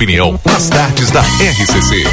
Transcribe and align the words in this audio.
opinião 0.00 0.40
nas 0.46 0.70
tardes 0.70 1.10
da 1.10 1.20
RCC. 1.20 2.04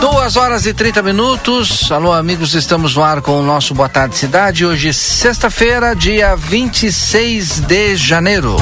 Duas 0.00 0.36
horas 0.36 0.64
e 0.64 0.72
30 0.72 1.02
minutos. 1.02 1.92
Alô, 1.92 2.14
amigos, 2.14 2.54
estamos 2.54 2.96
no 2.96 3.02
ar 3.02 3.20
com 3.20 3.38
o 3.38 3.42
nosso 3.42 3.74
Boa 3.74 3.86
Tarde 3.86 4.16
Cidade. 4.16 4.64
Hoje, 4.64 4.94
sexta-feira, 4.94 5.94
dia 5.94 6.34
26 6.34 7.60
de 7.60 7.94
janeiro. 7.94 8.56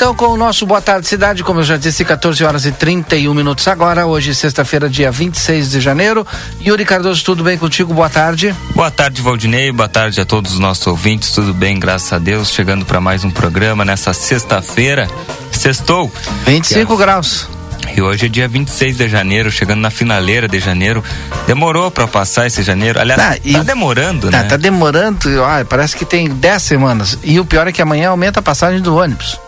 Então 0.00 0.14
com 0.14 0.28
o 0.28 0.36
nosso 0.38 0.64
Boa 0.64 0.80
Tarde 0.80 1.06
Cidade, 1.06 1.44
como 1.44 1.60
eu 1.60 1.62
já 1.62 1.76
disse, 1.76 2.06
14 2.06 2.42
horas 2.42 2.64
e 2.64 2.72
31 2.72 3.34
minutos 3.34 3.68
agora. 3.68 4.06
Hoje, 4.06 4.34
sexta-feira, 4.34 4.88
dia 4.88 5.10
26 5.10 5.72
de 5.72 5.78
janeiro. 5.78 6.26
Yuri 6.58 6.86
Cardoso, 6.86 7.22
tudo 7.22 7.44
bem 7.44 7.58
contigo? 7.58 7.92
Boa 7.92 8.08
tarde. 8.08 8.56
Boa 8.74 8.90
tarde, 8.90 9.20
Valdinei. 9.20 9.70
Boa 9.70 9.90
tarde 9.90 10.18
a 10.18 10.24
todos 10.24 10.54
os 10.54 10.58
nossos 10.58 10.86
ouvintes. 10.86 11.32
Tudo 11.32 11.52
bem, 11.52 11.78
graças 11.78 12.10
a 12.14 12.18
Deus. 12.18 12.50
Chegando 12.50 12.86
para 12.86 12.98
mais 12.98 13.24
um 13.24 13.30
programa 13.30 13.84
nessa 13.84 14.14
sexta-feira. 14.14 15.06
Sextou. 15.52 16.10
25 16.46 16.94
é... 16.94 16.96
graus. 16.96 17.46
E 17.94 18.00
hoje 18.00 18.24
é 18.24 18.28
dia 18.30 18.48
26 18.48 18.96
de 18.96 19.06
janeiro, 19.06 19.50
chegando 19.50 19.80
na 19.80 19.90
finaleira 19.90 20.48
de 20.48 20.60
janeiro. 20.60 21.04
Demorou 21.46 21.90
para 21.90 22.08
passar 22.08 22.46
esse 22.46 22.62
janeiro. 22.62 22.98
Aliás, 22.98 23.20
ah, 23.20 23.36
tá 23.52 23.62
demorando, 23.62 24.30
tá, 24.30 24.44
né? 24.44 24.48
Tá 24.48 24.56
demorando, 24.56 25.44
ah, 25.44 25.62
parece 25.68 25.94
que 25.94 26.06
tem 26.06 26.26
10 26.26 26.62
semanas. 26.62 27.18
E 27.22 27.38
o 27.38 27.44
pior 27.44 27.68
é 27.68 27.72
que 27.72 27.82
amanhã 27.82 28.08
aumenta 28.08 28.40
a 28.40 28.42
passagem 28.42 28.80
do 28.80 28.96
ônibus 28.96 29.38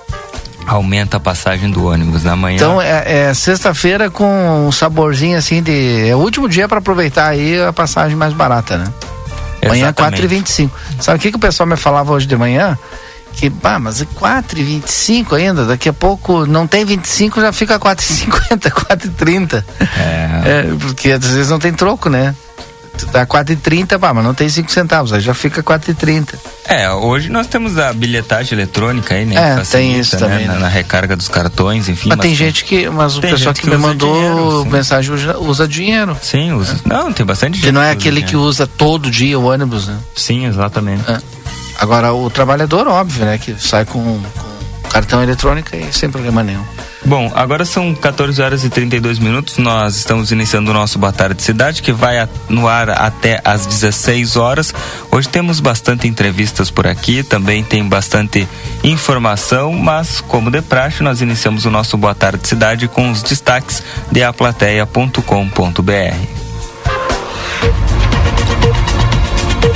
aumenta 0.67 1.17
a 1.17 1.21
passagem 1.21 1.71
do 1.71 1.87
ônibus 1.87 2.25
na 2.25 2.37
manhã. 2.37 2.57
Então 2.57 2.81
é, 2.81 3.29
é 3.29 3.35
sexta-feira 3.35 4.11
com 4.11 4.67
um 4.67 4.73
saborzinho 4.73 5.37
assim 5.39 5.63
de. 5.63 6.09
É 6.09 6.15
o 6.15 6.19
último 6.19 6.49
dia 6.49 6.69
para 6.69 6.79
aproveitar 6.79 7.29
aí 7.29 7.61
a 7.61 7.73
passagem 7.73 8.17
mais 8.17 8.33
barata, 8.33 8.79
né? 8.79 8.85
Manhã 9.69 9.93
4h25. 9.93 10.71
Sabe 11.01 11.19
o 11.19 11.21
que, 11.21 11.31
que 11.31 11.37
o 11.37 11.41
pessoal 11.41 11.69
me 11.69 11.77
falava 11.77 12.13
hoje 12.13 12.27
de 12.27 12.37
manhã? 12.37 12.77
Que, 13.35 13.49
bah, 13.49 13.79
mas 13.79 14.03
é 14.03 14.05
4,25 14.05 15.37
ainda, 15.37 15.65
daqui 15.65 15.89
a 15.89 15.93
pouco 15.93 16.45
não 16.45 16.67
tem 16.67 16.85
25, 16.85 17.41
já 17.41 17.53
fica 17.53 17.79
4,50, 17.79 18.71
4,30. 18.71 19.65
É. 19.97 20.43
é. 20.45 20.75
Porque 20.81 21.13
às 21.13 21.27
vezes 21.27 21.49
não 21.49 21.59
tem 21.59 21.73
troco, 21.73 22.11
né? 22.11 22.35
Dá 23.13 23.27
4,30, 23.27 23.99
pá, 23.99 24.13
mas 24.15 24.25
não 24.25 24.35
tem 24.35 24.49
5 24.49 24.71
centavos, 24.71 25.13
aí 25.13 25.21
já 25.21 25.35
fica 25.35 25.63
4,30. 25.63 26.35
É, 26.65 26.91
hoje 26.91 27.29
nós 27.29 27.47
temos 27.47 27.79
a 27.79 27.93
bilhetagem 27.93 28.57
eletrônica 28.57 29.15
aí, 29.15 29.25
né? 29.25 29.35
É, 29.35 29.57
Facilita, 29.57 29.79
tem 29.79 29.99
isso 29.99 30.15
né? 30.17 30.21
também. 30.21 30.47
Na, 30.47 30.55
né? 30.55 30.61
na, 30.61 30.69
recarga 30.69 31.17
dos 31.17 31.29
cartões, 31.29 31.89
enfim. 31.89 32.09
Mas, 32.09 32.19
mas 32.19 32.27
tem 32.27 32.35
gente 32.35 32.65
que, 32.65 32.89
mas 32.89 33.17
o 33.17 33.21
pessoal 33.21 33.55
que, 33.55 33.63
que, 33.63 33.71
me 33.71 33.77
mandou 33.77 34.15
dinheiro, 34.15 34.65
mensagem 34.67 35.13
usa, 35.13 35.39
usa, 35.39 35.69
dinheiro. 35.69 36.17
Sim, 36.23 36.53
usa. 36.53 36.81
É. 36.85 36.89
Não, 36.89 37.13
tem 37.13 37.27
bastante 37.27 37.57
gente. 37.57 37.65
Que 37.65 37.73
não 37.73 37.83
é 37.83 37.91
aquele 37.91 38.21
dinheiro. 38.21 38.29
que 38.29 38.37
usa 38.37 38.67
todo 38.67 39.11
dia 39.11 39.39
o 39.39 39.45
ônibus, 39.45 39.89
né? 39.89 39.99
Sim, 40.15 40.47
exatamente. 40.47 41.11
É. 41.11 41.21
Agora, 41.79 42.13
o 42.13 42.31
trabalhador, 42.31 42.87
óbvio, 42.87 43.25
né? 43.25 43.39
Que 43.39 43.57
sai 43.59 43.85
com, 43.85 44.21
com 44.83 44.89
cartão 44.89 45.23
eletrônico 45.23 45.75
e 45.75 45.93
sem 45.93 46.11
problema 46.11 46.43
nenhum. 46.43 46.65
Bom, 47.05 47.33
agora 47.35 47.65
são 47.65 47.93
14 47.95 48.41
horas 48.41 48.65
e 48.65 48.71
32 48.71 49.19
minutos. 49.19 49.59
Nós 49.59 49.97
estamos 49.97 50.31
iniciando 50.31 50.71
o 50.71 50.75
nosso 50.75 50.99
Boa 50.99 51.13
Tarde 51.13 51.43
Cidade, 51.43 51.83
que 51.83 51.93
vai 51.93 52.29
no 52.49 52.69
ar 52.69 52.91
até 52.91 53.41
às 53.45 53.67
16 53.67 54.37
horas. 54.37 54.73
Hoje 55.11 55.29
temos 55.29 55.59
bastante 55.59 56.07
entrevistas 56.07 56.71
por 56.71 56.87
aqui, 56.87 57.25
também 57.25 57.65
tem 57.65 57.85
bastante 57.85 58.49
informação, 58.85 59.73
mas 59.73 60.21
como 60.21 60.51
de 60.51 60.63
praxe, 60.63 61.03
nós 61.03 61.21
iniciamos 61.21 61.65
o 61.65 61.71
nosso 61.71 61.97
Boa 61.97 62.15
Tarde 62.15 62.47
Cidade 62.47 62.87
com 62.87 63.11
os 63.11 63.23
destaques 63.23 63.83
de 64.11 64.23
aplateia.com.br. 64.23 66.52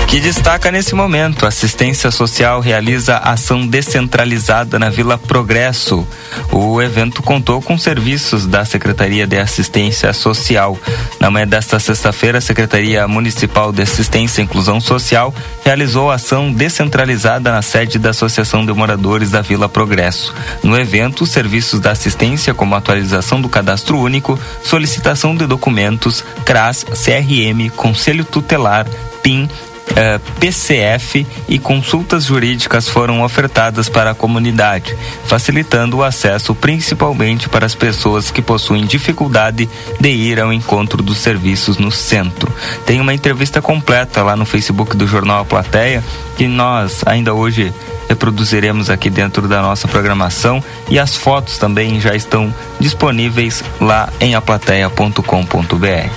que 0.06 0.20
destaca 0.20 0.70
nesse 0.70 0.94
momento. 0.94 1.46
Assistência 1.46 2.10
Social 2.10 2.60
realiza 2.60 3.16
ação 3.16 3.66
descentralizada 3.66 4.78
na 4.78 4.88
Vila 4.88 5.18
Progresso. 5.18 6.06
O 6.52 6.80
evento 6.80 7.22
contou 7.22 7.60
com 7.60 7.76
serviços 7.76 8.46
da 8.46 8.64
Secretaria 8.64 9.26
de 9.26 9.36
Assistência 9.36 10.12
Social. 10.12 10.78
Na 11.18 11.30
manhã 11.30 11.46
desta 11.46 11.80
sexta-feira, 11.80 12.38
a 12.38 12.40
Secretaria 12.40 13.08
Municipal 13.08 13.72
de 13.72 13.82
Assistência 13.82 14.40
e 14.40 14.44
Inclusão 14.44 14.80
Social 14.80 15.34
realizou 15.64 16.10
ação 16.10 16.52
descentralizada 16.52 17.50
na 17.50 17.62
sede 17.62 17.98
da 17.98 18.10
Associação 18.10 18.64
de 18.64 18.72
Moradores 18.72 19.30
da 19.30 19.42
Vila 19.42 19.68
Progresso. 19.68 20.32
No 20.62 20.78
evento, 20.78 21.24
os 21.24 21.30
serviços 21.30 21.80
da 21.80 21.90
assistência, 21.90 22.54
como 22.54 22.76
atualização 22.76 23.40
do 23.40 23.48
cadastro 23.48 23.98
único, 23.98 24.38
solicitação 24.62 25.34
de 25.34 25.46
documentos, 25.46 26.24
CRAS, 26.44 26.84
CRM, 26.84 27.70
Conselho 27.74 28.24
Tutelar, 28.24 28.86
PIN, 29.26 29.50
eh, 29.94 30.18
PCF 30.40 31.26
e 31.48 31.58
consultas 31.58 32.24
jurídicas 32.24 32.88
foram 32.88 33.22
ofertadas 33.22 33.88
para 33.88 34.10
a 34.10 34.14
comunidade, 34.14 34.96
facilitando 35.26 35.98
o 35.98 36.02
acesso 36.02 36.54
principalmente 36.54 37.48
para 37.48 37.66
as 37.66 37.74
pessoas 37.74 38.30
que 38.30 38.42
possuem 38.42 38.84
dificuldade 38.84 39.68
de 40.00 40.08
ir 40.08 40.40
ao 40.40 40.52
encontro 40.52 41.02
dos 41.02 41.18
serviços 41.18 41.78
no 41.78 41.90
centro. 41.90 42.52
Tem 42.84 43.00
uma 43.00 43.14
entrevista 43.14 43.62
completa 43.62 44.22
lá 44.22 44.34
no 44.34 44.44
Facebook 44.44 44.96
do 44.96 45.06
Jornal 45.06 45.40
A 45.40 45.44
Plateia 45.44 46.02
que 46.36 46.46
nós 46.46 47.02
ainda 47.06 47.32
hoje 47.32 47.72
reproduziremos 48.08 48.88
aqui 48.88 49.10
dentro 49.10 49.48
da 49.48 49.60
nossa 49.60 49.88
programação 49.88 50.62
e 50.88 50.98
as 50.98 51.16
fotos 51.16 51.58
também 51.58 52.00
já 52.00 52.14
estão 52.14 52.54
disponíveis 52.78 53.64
lá 53.80 54.08
em 54.20 54.34
aplateia.com.br. 54.34 55.20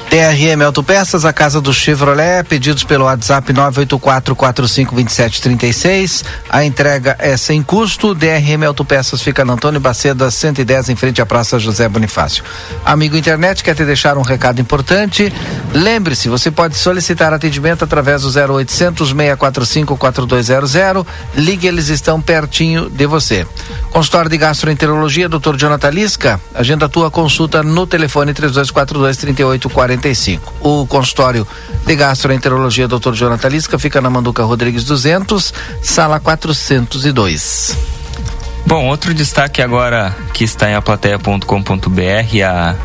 TRM 0.10 0.62
Autopeças, 0.66 1.26
a 1.26 1.34
casa 1.34 1.60
do 1.60 1.74
Chevrolet, 1.74 2.44
pedidos 2.44 2.84
pelo 2.84 3.06
WhatsApp 3.06 3.52
984452736. 3.60 6.24
A 6.50 6.64
entrega 6.64 7.18
é 7.20 7.36
sem 7.36 7.62
custo. 7.62 8.16
DRM 8.16 8.64
Autopeças 8.66 9.22
fica 9.22 9.44
na 9.44 9.52
Antônio 9.54 9.80
Baceda 9.80 10.30
110 10.32 10.90
em 10.90 10.96
frente 10.96 11.22
à 11.22 11.26
Praça 11.26 11.60
José 11.60 11.88
Bonifácio. 11.90 12.44
Amigo 12.86 13.18
internet, 13.18 13.64
quer 13.64 13.76
te 13.76 13.84
deixar 13.84 14.18
um 14.18 14.22
recado 14.22 14.62
importante? 14.62 15.34
Lembre-se, 15.74 16.30
você 16.30 16.50
pode 16.50 16.78
solicitar 16.78 17.34
atendimento 17.34 17.84
através 17.84 18.22
do 18.22 18.30
0800 18.30 19.10
645 19.10 19.98
4200. 19.98 21.06
Ligue 21.36 21.68
eles 21.68 21.90
estão 21.90 22.22
pertinho 22.22 22.90
de 22.90 23.06
você. 23.06 23.46
Consultório 23.92 24.30
de 24.30 24.38
Gastroenterologia, 24.38 25.28
Dr. 25.28 25.58
Jonathan 25.58 25.90
Lisca, 25.90 26.40
agenda 26.54 26.88
tua 26.88 27.12
consulta 27.12 27.62
no 27.64 27.86
telefone 27.86 28.34
3242 28.34 29.18
3845. 29.18 30.54
O 30.62 30.86
consultório 30.86 31.46
de 31.86 31.96
Gastroenterologia, 31.96 32.88
Dr. 32.88 33.14
Jonathan 33.14 33.49
Lisca, 33.50 33.78
fica 33.78 34.00
na 34.00 34.10
Manduca 34.10 34.44
Rodrigues 34.44 34.84
200, 34.86 35.54
sala 35.82 36.20
402. 36.20 37.76
Bom, 38.66 38.88
outro 38.88 39.14
destaque 39.14 39.62
agora 39.62 40.16
que 40.34 40.44
está 40.44 40.70
em 40.70 40.76
aplateia.com.br, 40.76 41.46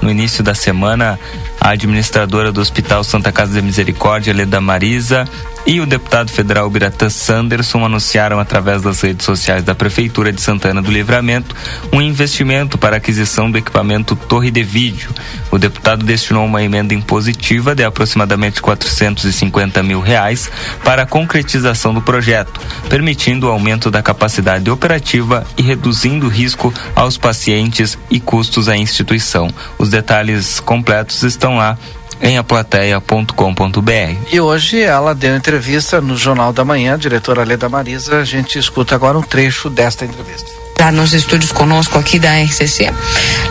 no 0.01 0.11
início 0.11 0.43
da 0.43 0.55
semana, 0.55 1.19
a 1.61 1.71
administradora 1.71 2.51
do 2.51 2.61
Hospital 2.61 3.05
Santa 3.05 3.31
Casa 3.31 3.53
de 3.53 3.63
Misericórdia, 3.63 4.33
Leda 4.33 4.61
Marisa, 4.61 5.29
e 5.67 5.81
o 5.81 5.87
deputado 5.87 6.31
federal 6.31 6.69
Biratã 6.69 7.09
Sanderson 7.09 7.85
anunciaram 7.85 8.39
através 8.39 8.83
das 8.83 9.01
redes 9.01 9.25
sociais 9.25 9.65
da 9.65 9.75
Prefeitura 9.75 10.33
de 10.33 10.41
Santana 10.41 10.83
do 10.83 10.91
Livramento 10.91 11.57
um 11.93 12.03
investimento 12.03 12.77
para 12.77 12.97
a 12.97 12.99
aquisição 12.99 13.51
do 13.51 13.57
equipamento 13.57 14.15
Torre 14.15 14.51
de 14.51 14.63
Vídeo. 14.63 15.11
O 15.51 15.59
deputado 15.59 16.05
destinou 16.05 16.45
uma 16.45 16.63
emenda 16.63 16.93
impositiva 16.93 17.75
de 17.75 17.83
aproximadamente 17.83 18.61
450 18.61 19.83
mil 19.83 20.01
reais 20.01 20.51
para 20.85 21.03
a 21.03 21.07
concretização 21.07 21.95
do 21.95 22.03
projeto, 22.03 22.61
permitindo 22.89 23.47
o 23.47 23.51
aumento 23.51 23.91
da 23.91 24.03
capacidade 24.03 24.71
operativa 24.71 25.47
e 25.57 25.63
reduzindo 25.63 26.27
o 26.27 26.31
risco 26.31 26.75
aos 26.95 27.17
pacientes 27.17 27.99
e 28.11 28.21
custos 28.21 28.69
à 28.69 28.77
instituição. 28.77 29.49
Os 29.79 29.89
detalhes 29.89 30.61
completos 30.61 31.23
estão 31.23 31.57
lá 31.57 31.79
em 32.21 32.39
aplateia.com.br. 32.39 34.17
E 34.33 34.41
hoje 34.41 34.81
ela 34.81 35.15
deu 35.15 35.37
entrevista 35.37 36.01
no 36.01 36.17
Jornal 36.17 36.53
da 36.53 36.65
Manhã, 36.65 36.95
a 36.95 36.99
diretora 36.99 37.45
Leda 37.45 37.69
Marisa. 37.69 38.19
A 38.19 38.25
gente 38.25 38.59
escuta 38.59 38.95
agora 38.95 39.19
um 39.19 39.23
trecho 39.23 39.69
desta 39.71 40.05
entrevista. 40.05 40.65
Está 40.75 40.91
nos 40.91 41.15
estúdios 41.15 41.53
conosco 41.53 41.99
aqui 41.99 42.19
da 42.19 42.43
RCC, 42.43 42.93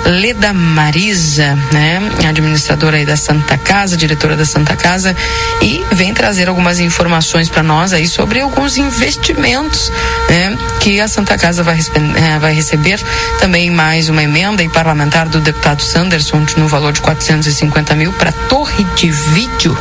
Leda 0.06 0.54
Marisa, 0.54 1.58
né, 1.72 2.12
administradora 2.28 2.98
aí 2.98 3.06
da 3.06 3.16
Santa 3.16 3.58
Casa, 3.58 3.96
diretora 3.96 4.36
da 4.36 4.46
Santa 4.46 4.76
Casa, 4.76 5.16
e 5.62 5.84
vem 5.94 6.14
trazer 6.14 6.50
algumas 6.50 6.80
informações 6.80 7.50
para 7.50 7.64
nós 7.64 7.94
aí 7.94 8.08
sobre 8.08 8.42
alguns 8.42 8.78
investimentos, 8.78 9.90
né, 10.30 10.53
que 10.84 11.00
a 11.00 11.08
Santa 11.08 11.38
Casa 11.38 11.64
vai, 11.64 11.80
eh, 11.80 12.40
vai 12.40 12.54
receber. 12.54 13.02
Também 13.40 13.72
mais 13.72 14.10
uma 14.10 14.22
emenda 14.22 14.62
e 14.62 14.68
parlamentar 14.68 15.30
do 15.30 15.40
deputado 15.40 15.82
Sanderson 15.82 16.46
no 16.58 16.68
valor 16.68 16.92
de 16.92 17.00
450 17.00 17.96
mil 17.96 18.12
para 18.12 18.34
torre 18.34 18.84
de 18.96 19.10
vídeo 19.10 19.78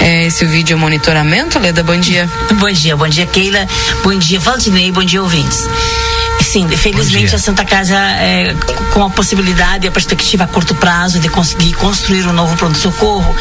é, 0.00 0.26
esse 0.26 0.44
vídeo 0.44 0.78
monitoramento, 0.78 1.58
Leda, 1.58 1.82
bom 1.82 1.96
dia. 1.96 2.30
Bom 2.60 2.70
dia, 2.70 2.96
bom 2.96 3.08
dia, 3.08 3.26
Keila. 3.26 3.66
Bom 4.04 4.14
dia, 4.14 4.38
Valdinei, 4.38 4.92
bom 4.92 5.02
dia, 5.02 5.20
ouvintes. 5.22 5.66
Sim, 6.46 6.68
felizmente 6.68 7.34
a 7.34 7.38
Santa 7.38 7.64
Casa, 7.64 7.96
é, 7.96 8.54
com 8.94 9.02
a 9.02 9.10
possibilidade 9.10 9.84
e 9.84 9.88
a 9.88 9.92
perspectiva 9.92 10.44
a 10.44 10.46
curto 10.46 10.76
prazo 10.76 11.18
de 11.18 11.28
conseguir 11.28 11.72
construir 11.74 12.24
um 12.24 12.32
novo 12.32 12.56
pronto-socorro, 12.56 13.34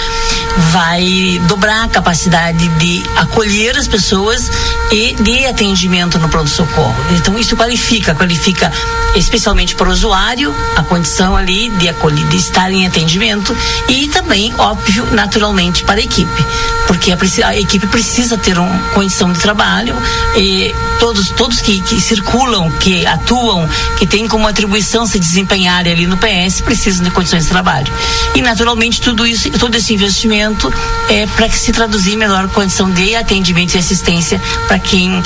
vai 0.71 1.39
dobrar 1.47 1.85
a 1.85 1.87
capacidade 1.87 2.67
de 2.67 3.03
acolher 3.15 3.77
as 3.77 3.87
pessoas 3.87 4.49
e 4.91 5.13
de 5.13 5.45
atendimento 5.45 6.17
no 6.17 6.27
pronto-socorro. 6.27 6.95
Então, 7.11 7.37
isso 7.37 7.55
qualifica, 7.55 8.15
qualifica 8.15 8.71
especialmente 9.15 9.75
para 9.75 9.87
o 9.87 9.91
usuário 9.91 10.53
a 10.75 10.83
condição 10.83 11.37
ali 11.37 11.69
de 11.69 11.87
acolher, 11.87 12.25
de 12.27 12.37
estar 12.37 12.71
em 12.71 12.87
atendimento 12.87 13.55
e 13.87 14.07
também, 14.07 14.53
óbvio, 14.57 15.05
naturalmente 15.11 15.83
para 15.83 15.99
a 15.99 16.03
equipe, 16.03 16.45
porque 16.87 17.11
a, 17.11 17.17
a 17.47 17.55
equipe 17.55 17.85
precisa 17.85 18.35
ter 18.35 18.57
uma 18.57 18.79
condição 18.95 19.31
de 19.31 19.39
trabalho 19.39 19.95
e 20.35 20.73
todos, 20.99 21.29
todos 21.29 21.61
que, 21.61 21.79
que 21.81 22.01
circulam, 22.01 22.71
que 22.71 22.94
atuam, 23.05 23.67
que 23.97 24.05
têm 24.05 24.27
como 24.27 24.47
atribuição 24.47 25.05
se 25.05 25.19
desempenhar 25.19 25.87
ali 25.87 26.05
no 26.05 26.17
PS, 26.17 26.61
precisam 26.61 27.03
de 27.03 27.11
condições 27.11 27.43
de 27.43 27.49
trabalho. 27.49 27.91
E 28.35 28.41
naturalmente 28.41 29.01
tudo 29.01 29.25
isso, 29.25 29.49
todo 29.51 29.75
esse 29.75 29.93
investimento 29.93 30.71
é 31.09 31.25
para 31.27 31.49
que 31.49 31.57
se 31.57 31.71
traduzir 31.71 32.13
em 32.13 32.17
melhor 32.17 32.47
condição 32.49 32.89
de 32.91 33.15
atendimento 33.15 33.75
e 33.75 33.79
assistência 33.79 34.41
para 34.67 34.79
quem 34.79 35.23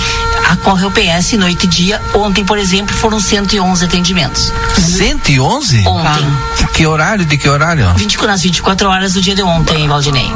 acorre 0.50 0.84
ao 0.84 0.92
PS 0.92 1.34
noite 1.34 1.66
e 1.66 1.68
dia. 1.68 2.02
Ontem, 2.14 2.46
por 2.46 2.58
exemplo, 2.58 2.96
foram 2.96 3.20
111 3.20 3.86
atendimentos. 3.86 4.52
111? 4.78 5.88
Ontem. 5.88 6.70
Que 6.74 6.86
horário? 6.86 7.26
De 7.26 7.38
que 7.38 7.50
horário? 7.50 7.94
20, 7.96 8.18
nas 8.26 8.42
24 8.42 8.90
horas 8.90 9.14
do 9.14 9.22
dia 9.22 9.36
de 9.36 9.42
ontem, 9.42 9.88
Valdinei. 9.88 10.32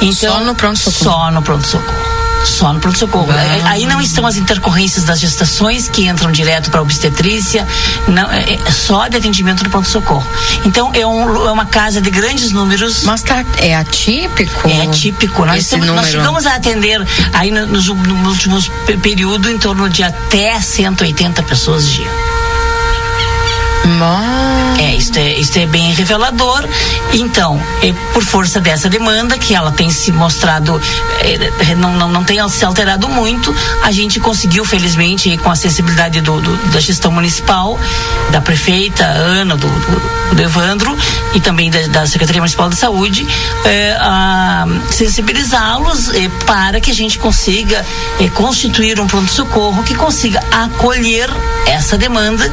Então, 0.00 0.34
só 0.34 0.40
no 0.40 0.54
pronto-socorro? 0.54 1.04
Só 1.04 1.30
no 1.30 1.42
pronto-socorro 1.42 2.17
só 2.44 2.72
no 2.72 2.80
pronto-socorro. 2.80 3.28
Aí 3.64 3.86
não 3.86 4.00
estão 4.00 4.26
as 4.26 4.36
intercorrências 4.36 5.04
das 5.04 5.20
gestações 5.20 5.88
que 5.88 6.06
entram 6.06 6.30
direto 6.30 6.70
para 6.70 6.80
a 6.80 6.82
obstetrícia, 6.82 7.66
não, 8.06 8.30
é, 8.30 8.54
é 8.54 8.70
só 8.70 9.08
de 9.08 9.16
atendimento 9.16 9.64
no 9.64 9.70
pronto-socorro. 9.70 10.26
Então 10.64 10.90
é, 10.94 11.06
um, 11.06 11.46
é, 11.46 11.50
uma 11.50 11.66
casa 11.66 12.00
de 12.00 12.10
grandes 12.10 12.52
números. 12.52 13.04
Mas 13.04 13.22
tá, 13.22 13.44
é 13.58 13.76
atípico? 13.76 14.68
É 14.68 14.82
atípico. 14.82 15.44
Nós, 15.44 15.62
estamos, 15.62 15.86
nós 15.86 16.08
chegamos 16.08 16.46
a 16.46 16.54
atender 16.54 17.04
aí 17.32 17.50
no, 17.50 17.66
nos, 17.66 17.88
nos 17.88 18.28
últimos 18.28 18.70
período 19.02 19.50
em 19.50 19.58
torno 19.58 19.88
de 19.88 20.02
até 20.02 20.60
180 20.60 21.42
pessoas 21.42 21.88
dia. 21.88 22.27
É, 24.78 24.94
isso 24.94 25.18
é, 25.18 25.32
isso 25.38 25.58
é 25.58 25.66
bem 25.66 25.92
revelador. 25.92 26.64
Então, 27.12 27.60
é 27.82 27.92
por 28.12 28.22
força 28.22 28.60
dessa 28.60 28.88
demanda, 28.88 29.36
que 29.38 29.54
ela 29.54 29.72
tem 29.72 29.90
se 29.90 30.12
mostrado, 30.12 30.80
é, 31.20 31.74
não, 31.74 31.92
não, 31.94 32.08
não 32.08 32.24
tem 32.24 32.46
se 32.48 32.64
alterado 32.64 33.08
muito, 33.08 33.54
a 33.82 33.90
gente 33.90 34.20
conseguiu, 34.20 34.64
felizmente, 34.64 35.36
com 35.38 35.50
a 35.50 35.56
sensibilidade 35.56 36.20
do, 36.20 36.40
do 36.40 36.56
da 36.68 36.80
gestão 36.80 37.10
municipal, 37.10 37.78
da 38.30 38.40
prefeita 38.40 39.04
Ana, 39.04 39.56
do, 39.56 39.66
do, 39.66 40.34
do 40.34 40.42
Evandro, 40.42 40.96
e 41.34 41.40
também 41.40 41.70
da, 41.70 41.86
da, 41.88 42.06
Secretaria 42.06 42.40
Municipal 42.40 42.68
de 42.68 42.76
Saúde, 42.76 43.26
é, 43.64 43.96
sensibilizá-los 44.90 46.10
é, 46.14 46.28
para 46.46 46.80
que 46.80 46.90
a 46.90 46.94
gente 46.94 47.18
consiga 47.18 47.84
é, 48.20 48.28
constituir 48.28 49.00
um 49.00 49.06
pronto-socorro 49.06 49.82
que 49.82 49.94
consiga 49.94 50.42
acolher 50.50 51.28
essa 51.66 51.98
demanda, 51.98 52.50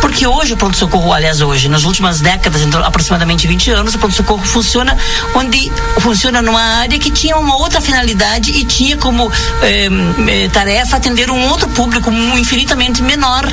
porque 0.00 0.26
hoje 0.26 0.54
o 0.54 0.56
pronto-socorro, 0.78 1.12
aliás, 1.12 1.40
hoje, 1.40 1.68
nas 1.68 1.84
últimas 1.84 2.20
décadas, 2.20 2.62
então, 2.62 2.82
aproximadamente 2.84 3.46
20 3.48 3.70
anos, 3.72 3.94
o 3.94 3.98
pronto-socorro 3.98 4.44
funciona 4.44 4.96
onde 5.34 5.70
funciona 5.98 6.40
numa 6.40 6.62
área 6.62 6.98
que 6.98 7.10
tinha 7.10 7.36
uma 7.36 7.56
outra 7.56 7.80
finalidade 7.80 8.52
e 8.52 8.64
tinha 8.64 8.96
como 8.96 9.30
eh, 9.62 9.88
eh, 10.28 10.48
tarefa 10.52 10.96
atender 10.96 11.30
um 11.30 11.48
outro 11.48 11.68
público 11.70 12.10
infinitamente 12.12 13.02
menor 13.02 13.44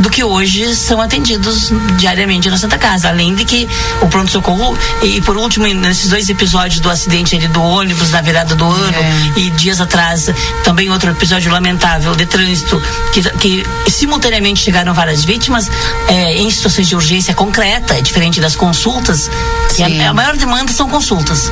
do 0.00 0.10
que 0.10 0.24
hoje 0.24 0.74
são 0.74 1.00
atendidos 1.00 1.72
diariamente 1.96 2.48
na 2.50 2.56
Santa 2.56 2.78
Casa. 2.78 3.08
Além 3.08 3.34
de 3.34 3.44
que 3.44 3.68
o 4.00 4.06
pronto-socorro, 4.06 4.76
e 5.02 5.20
por 5.20 5.36
último, 5.36 5.66
nesses 5.66 6.08
dois 6.08 6.28
episódios 6.28 6.80
do 6.80 6.90
acidente 6.90 7.36
ali 7.36 7.48
do 7.48 7.62
ônibus 7.62 8.10
na 8.10 8.20
virada 8.20 8.54
do 8.54 8.64
ano, 8.64 8.98
é. 8.98 9.38
e 9.38 9.50
dias 9.50 9.80
atrás, 9.80 10.30
também 10.64 10.90
outro 10.90 11.10
episódio 11.10 11.52
lamentável 11.52 12.14
de 12.14 12.26
trânsito, 12.26 12.80
que, 13.12 13.22
que 13.38 13.64
simultaneamente 13.90 14.60
chegaram 14.60 14.94
várias 14.94 15.24
vítimas 15.24 15.70
é, 16.08 16.36
em 16.36 16.50
situações 16.50 16.88
de 16.88 16.94
urgência 16.94 17.34
concreta, 17.34 17.94
é 17.94 18.00
diferente 18.00 18.40
das 18.40 18.56
consultas, 18.56 19.30
que 19.74 19.82
a, 19.82 20.10
a 20.10 20.14
maior 20.14 20.36
demanda 20.36 20.72
são 20.72 20.88
consultas 20.88 21.50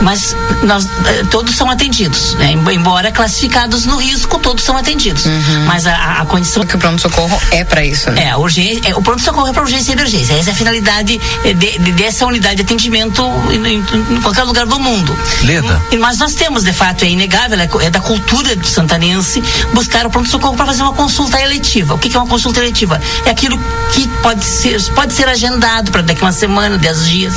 mas 0.00 0.36
nós, 0.62 0.86
eh, 0.86 1.24
todos 1.30 1.54
são 1.54 1.70
atendidos, 1.70 2.34
né? 2.34 2.52
embora 2.72 3.10
classificados 3.10 3.84
no 3.86 3.96
risco, 3.96 4.38
todos 4.38 4.64
são 4.64 4.76
atendidos. 4.76 5.24
Uhum. 5.26 5.64
Mas 5.66 5.86
a, 5.86 6.20
a 6.20 6.26
condição. 6.26 6.62
Porque 6.62 6.76
o 6.76 6.78
pronto-socorro 6.78 7.40
é 7.50 7.64
para 7.64 7.84
isso, 7.84 8.10
né? 8.10 8.24
É, 8.24 8.30
a 8.30 8.38
urgência, 8.38 8.90
é, 8.90 8.94
o 8.94 9.02
pronto-socorro 9.02 9.48
é 9.48 9.52
para 9.52 9.62
urgência 9.62 9.92
e 9.92 9.94
emergência. 9.94 10.34
Essa 10.34 10.50
é 10.50 10.52
a 10.52 10.56
finalidade 10.56 11.20
eh, 11.44 11.52
de, 11.52 11.78
de, 11.78 11.92
dessa 11.92 12.26
unidade 12.26 12.56
de 12.56 12.62
atendimento 12.62 13.22
em, 13.50 13.66
em, 13.66 13.84
em, 14.16 14.20
qualquer 14.20 14.44
lugar 14.44 14.66
do 14.66 14.78
mundo. 14.78 15.16
Leda. 15.42 15.82
E, 15.90 15.96
mas 15.96 16.18
nós 16.18 16.34
temos, 16.34 16.64
de 16.64 16.72
fato, 16.72 17.04
é 17.04 17.08
inegável, 17.08 17.58
é, 17.58 17.68
é 17.82 17.90
da 17.90 18.00
cultura 18.00 18.54
do 18.56 18.66
santanense 18.66 19.42
buscar 19.72 20.06
o 20.06 20.10
pronto-socorro 20.10 20.56
para 20.56 20.66
fazer 20.66 20.82
uma 20.82 20.94
consulta 20.94 21.40
eletiva. 21.40 21.94
O 21.94 21.98
que, 21.98 22.08
que, 22.08 22.16
é 22.16 22.20
uma 22.20 22.28
consulta 22.28 22.60
eletiva? 22.60 23.00
É 23.24 23.30
aquilo 23.30 23.58
que 23.92 24.06
pode 24.22 24.44
ser, 24.44 24.82
pode 24.94 25.12
ser 25.12 25.28
agendado 25.28 25.90
para 25.90 26.02
daqui 26.02 26.22
uma 26.22 26.32
semana, 26.32 26.78
dez 26.78 27.06
dias, 27.06 27.34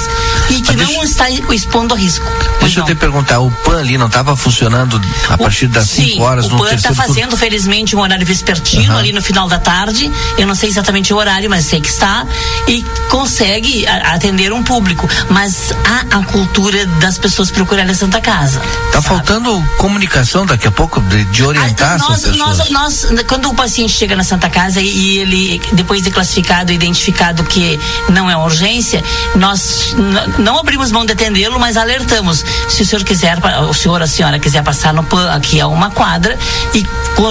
e 0.50 0.62
que 0.62 0.76
mas 0.76 0.88
não 0.88 0.88
deixa... 0.88 1.06
está 1.06 1.30
expondo 1.30 1.94
a 1.94 1.98
risco. 1.98 2.26
Deixa 2.70 2.82
eu 2.82 2.86
te 2.86 2.96
perguntar, 2.96 3.40
o 3.40 3.50
PAN 3.50 3.80
ali 3.80 3.98
não 3.98 4.08
estava 4.08 4.36
funcionando 4.36 5.02
a 5.28 5.38
partir 5.38 5.68
das 5.68 5.88
5 5.90 6.22
horas 6.22 6.46
o 6.46 6.50
no 6.50 6.60
PAN 6.60 6.74
está 6.74 6.94
fazendo, 6.94 7.36
felizmente, 7.36 7.96
um 7.96 8.00
horário 8.00 8.26
vespertino 8.26 8.94
uhum. 8.94 9.00
ali 9.00 9.12
no 9.12 9.22
final 9.22 9.48
da 9.48 9.58
tarde. 9.58 10.12
Eu 10.38 10.46
não 10.46 10.56
sei 10.56 10.70
exatamente 10.70 11.14
o 11.14 11.18
horário, 11.18 11.50
mas 11.50 11.66
sei 11.66 11.82
que 11.82 11.90
está. 11.90 12.26
E 12.68 12.84
consegue 13.10 13.88
a, 13.88 14.14
atender 14.14 14.54
um 14.54 14.62
público. 14.64 15.10
Mas 15.30 15.74
há 15.84 16.18
a 16.18 16.24
cultura 16.26 16.86
das 17.00 17.18
pessoas 17.18 17.50
procurarem 17.50 17.92
a 17.92 17.96
Santa 17.96 18.22
Casa. 18.22 18.62
Está 18.86 19.02
faltando 19.02 19.62
comunicação 19.78 20.46
daqui 20.46 20.68
a 20.68 20.72
pouco, 20.72 21.02
de, 21.02 21.24
de 21.26 21.44
orientar 21.44 21.96
ah, 21.96 21.98
nós, 21.98 22.24
essas 22.24 22.38
pessoas. 22.38 22.70
Nós, 22.70 23.04
nós, 23.12 23.24
quando 23.24 23.50
o 23.50 23.54
paciente 23.56 23.94
chega 23.94 24.16
na 24.16 24.24
Santa 24.24 24.50
Casa 24.50 24.80
e, 24.80 24.88
e 24.88 25.18
ele, 25.18 25.62
depois 25.74 26.04
de 26.04 26.12
classificado 26.12 26.72
e 26.72 26.76
identificado 26.76 27.44
que 27.44 27.80
não 28.10 28.30
é 28.30 28.38
urgência, 28.38 29.04
nós 29.36 29.96
não 30.38 30.58
abrimos 30.58 30.92
mão 30.92 31.06
de 31.06 31.14
atendê-lo, 31.14 31.60
mas 31.60 31.78
alertamos 31.78 32.44
se 32.68 32.84
o 32.84 32.86
senhor 32.86 33.04
quiser, 33.04 33.38
o 33.70 33.74
senhor, 33.74 34.02
a 34.02 34.08
senhora 34.08 34.40
quiser 34.40 34.64
passar 34.64 34.94
no 34.94 35.04
PAN, 35.04 35.32
aqui 35.32 35.60
é 35.60 35.66
uma 35.66 35.90
quadra, 35.90 36.38
e, 36.74 36.86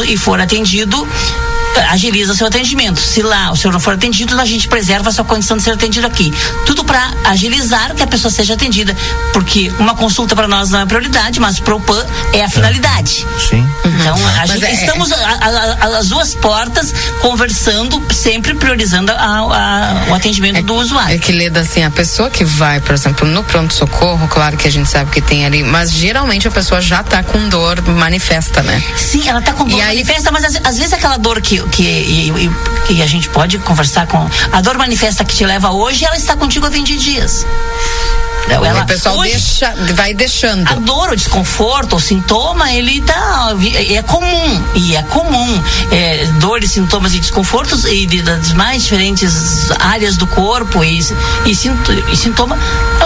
e 0.08 0.16
for 0.16 0.40
atendido, 0.40 1.06
agiliza 1.90 2.34
seu 2.34 2.46
atendimento. 2.46 3.00
Se 3.00 3.22
lá 3.22 3.50
o 3.50 3.56
senhor 3.56 3.72
não 3.72 3.80
for 3.80 3.94
atendido, 3.94 4.38
a 4.38 4.44
gente 4.44 4.68
preserva 4.68 5.10
a 5.10 5.12
sua 5.12 5.24
condição 5.24 5.56
de 5.56 5.62
ser 5.62 5.72
atendido 5.72 6.06
aqui. 6.06 6.32
Tudo 6.66 6.84
para 6.84 7.10
agilizar 7.24 7.94
que 7.94 8.02
a 8.02 8.06
pessoa 8.06 8.30
seja 8.30 8.54
atendida, 8.54 8.96
porque 9.32 9.72
uma 9.78 9.94
consulta 9.94 10.34
para 10.34 10.48
nós 10.48 10.70
não 10.70 10.80
é 10.80 10.86
prioridade, 10.86 11.40
mas 11.40 11.60
para 11.60 11.74
o 11.74 11.80
PAN 11.80 12.04
é 12.32 12.44
a 12.44 12.48
finalidade. 12.48 13.26
Sim. 13.48 13.66
Então, 14.16 14.42
a 14.42 14.46
gente, 14.46 14.64
é, 14.64 14.72
estamos 14.72 15.12
as 15.12 16.08
duas 16.08 16.34
portas 16.34 16.92
conversando, 17.20 18.02
sempre 18.12 18.54
priorizando 18.54 19.12
a, 19.12 19.16
a, 19.16 20.06
o 20.08 20.14
atendimento 20.14 20.58
é, 20.58 20.62
do 20.62 20.74
usuário. 20.74 21.14
É 21.14 21.18
que 21.18 21.32
lida 21.32 21.60
assim, 21.60 21.82
a 21.82 21.90
pessoa 21.90 22.30
que 22.30 22.44
vai, 22.44 22.80
por 22.80 22.94
exemplo, 22.94 23.26
no 23.26 23.44
pronto-socorro, 23.44 24.26
claro 24.28 24.56
que 24.56 24.66
a 24.66 24.70
gente 24.70 24.88
sabe 24.88 25.10
que 25.10 25.20
tem 25.20 25.44
ali, 25.44 25.62
mas 25.62 25.92
geralmente 25.92 26.48
a 26.48 26.50
pessoa 26.50 26.80
já 26.80 27.00
está 27.00 27.22
com 27.22 27.48
dor 27.48 27.82
manifesta, 27.82 28.62
né? 28.62 28.82
Sim, 28.96 29.28
ela 29.28 29.40
está 29.40 29.52
com 29.52 29.64
dor 29.64 29.78
e 29.78 29.82
manifesta, 29.82 30.30
aí... 30.30 30.32
mas 30.32 30.44
às, 30.44 30.60
às 30.64 30.78
vezes 30.78 30.92
aquela 30.92 31.16
dor 31.16 31.40
que 31.40 31.58
que, 31.68 31.82
e, 31.82 32.50
e, 32.90 33.02
a 33.02 33.06
gente 33.06 33.28
pode 33.28 33.58
conversar 33.58 34.06
com. 34.06 34.28
A 34.52 34.60
dor 34.60 34.76
manifesta 34.76 35.24
que 35.24 35.34
te 35.34 35.44
leva 35.44 35.70
hoje, 35.70 36.04
ela 36.04 36.16
está 36.16 36.36
contigo 36.36 36.66
há 36.66 36.68
20 36.68 36.96
dias. 36.96 37.46
Ela, 38.48 38.82
o 38.82 38.86
pessoal 38.86 39.18
hoje, 39.18 39.32
deixa, 39.32 39.74
vai 39.94 40.14
deixando. 40.14 40.68
A 40.68 40.74
dor, 40.74 41.10
o 41.10 41.16
desconforto, 41.16 41.96
o 41.96 42.00
sintoma, 42.00 42.72
ele 42.72 43.00
tá, 43.02 43.54
é 43.90 44.02
comum. 44.02 44.64
E 44.74 44.96
é 44.96 45.02
comum. 45.02 45.62
É, 45.90 46.26
dores, 46.38 46.72
sintomas 46.72 47.14
e 47.14 47.20
desconfortos 47.20 47.84
e 47.84 48.06
de, 48.06 48.22
das 48.22 48.52
mais 48.52 48.82
diferentes 48.82 49.70
áreas 49.78 50.16
do 50.16 50.26
corpo 50.26 50.82
e, 50.82 50.98
e, 51.46 51.50
e 51.50 52.16
sintoma, 52.16 52.58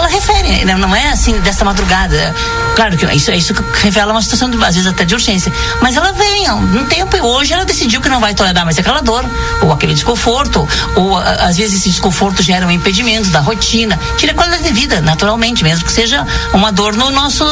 ela 0.03 0.11
refere 0.11 0.65
né? 0.65 0.75
não 0.75 0.93
é 0.93 1.09
assim 1.09 1.39
dessa 1.39 1.63
madrugada. 1.63 2.35
Claro 2.75 2.97
que 2.97 3.05
isso, 3.15 3.31
isso 3.31 3.53
revela 3.81 4.11
uma 4.11 4.21
situação, 4.21 4.49
de, 4.49 4.57
às 4.57 4.75
vezes 4.75 4.85
até 4.85 5.05
de 5.05 5.13
urgência. 5.13 5.51
Mas 5.81 5.95
ela 5.95 6.11
vem 6.11 6.51
um 6.51 6.85
tempo 6.85 7.15
e 7.15 7.21
hoje 7.21 7.53
ela 7.53 7.63
decidiu 7.63 8.01
que 8.01 8.09
não 8.09 8.19
vai 8.19 8.33
tolerar 8.33 8.65
mais 8.65 8.77
aquela 8.77 9.01
dor, 9.01 9.23
ou 9.61 9.71
aquele 9.71 9.93
desconforto, 9.93 10.67
ou 10.95 11.17
às 11.17 11.57
vezes 11.57 11.79
esse 11.79 11.89
desconforto 11.89 12.43
gera 12.43 12.67
um 12.67 12.71
impedimento 12.71 13.29
da 13.29 13.39
rotina. 13.39 13.97
Tira 14.17 14.33
a 14.33 14.35
qualidade 14.35 14.63
de 14.63 14.73
vida, 14.73 15.01
naturalmente, 15.01 15.63
mesmo 15.63 15.85
que 15.85 15.91
seja 15.91 16.25
uma 16.53 16.71
dor 16.71 16.95
no 16.95 17.09
nosso 17.11 17.45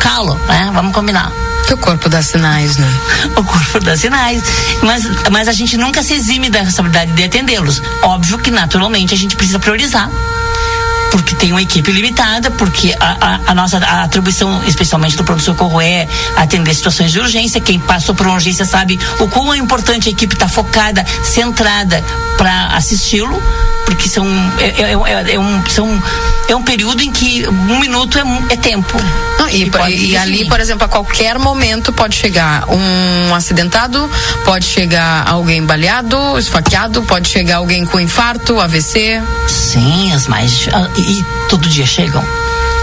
calo, 0.00 0.34
né? 0.48 0.70
Vamos 0.72 0.94
combinar. 0.94 1.30
Que 1.66 1.74
o 1.74 1.78
corpo 1.78 2.08
dá 2.08 2.22
sinais, 2.22 2.78
né? 2.78 2.88
O 3.36 3.44
corpo 3.44 3.78
dá 3.80 3.96
sinais. 3.96 4.42
Mas, 4.82 5.04
mas 5.30 5.48
a 5.48 5.52
gente 5.52 5.76
nunca 5.76 6.02
se 6.02 6.14
exime 6.14 6.48
da 6.48 6.60
responsabilidade 6.60 7.12
de 7.12 7.24
atendê-los. 7.24 7.82
Óbvio 8.02 8.38
que, 8.38 8.50
naturalmente, 8.50 9.12
a 9.12 9.16
gente 9.16 9.36
precisa 9.36 9.58
priorizar 9.58 10.10
porque 11.10 11.34
tem 11.34 11.52
uma 11.52 11.62
equipe 11.62 11.90
limitada, 11.90 12.50
porque 12.52 12.94
a, 12.98 13.16
a, 13.20 13.40
a 13.50 13.54
nossa 13.54 13.78
a 13.78 14.04
atribuição, 14.04 14.62
especialmente 14.64 15.16
do 15.16 15.24
pronto-socorro, 15.24 15.80
é 15.80 16.06
atender 16.36 16.74
situações 16.74 17.12
de 17.12 17.18
urgência. 17.18 17.60
Quem 17.60 17.78
passou 17.78 18.14
por 18.14 18.26
uma 18.26 18.34
urgência 18.34 18.64
sabe 18.64 18.98
o 19.18 19.28
quão 19.28 19.52
é 19.52 19.58
importante 19.58 20.08
a 20.08 20.12
equipe 20.12 20.34
estar 20.34 20.46
tá 20.46 20.52
focada, 20.52 21.04
centrada 21.22 22.02
para 22.36 22.68
assisti-lo, 22.68 23.42
porque 23.90 24.08
são, 24.08 24.24
é, 24.58 24.82
é, 24.82 24.92
é, 24.92 25.34
é, 25.34 25.38
um, 25.38 25.66
são, 25.66 26.02
é 26.48 26.54
um 26.54 26.62
período 26.62 27.02
em 27.02 27.10
que 27.10 27.46
um 27.48 27.80
minuto 27.80 28.18
é, 28.18 28.54
é 28.54 28.56
tempo. 28.56 28.96
e, 29.50 29.64
e, 29.90 30.10
e 30.10 30.16
ali, 30.16 30.46
por 30.48 30.60
exemplo, 30.60 30.84
a 30.84 30.88
qualquer 30.88 31.38
momento 31.38 31.92
pode 31.92 32.14
chegar 32.14 32.66
um 32.68 33.34
acidentado, 33.34 34.08
pode 34.44 34.64
chegar 34.64 35.28
alguém 35.28 35.64
baleado, 35.64 36.38
esfaqueado, 36.38 37.02
pode 37.02 37.28
chegar 37.28 37.56
alguém 37.56 37.84
com 37.84 37.98
infarto, 37.98 38.60
AVC. 38.60 39.20
Sim, 39.48 40.12
as 40.12 40.28
mais 40.28 40.68
e 40.96 41.24
todo 41.48 41.68
dia 41.68 41.84
chegam. 41.84 42.24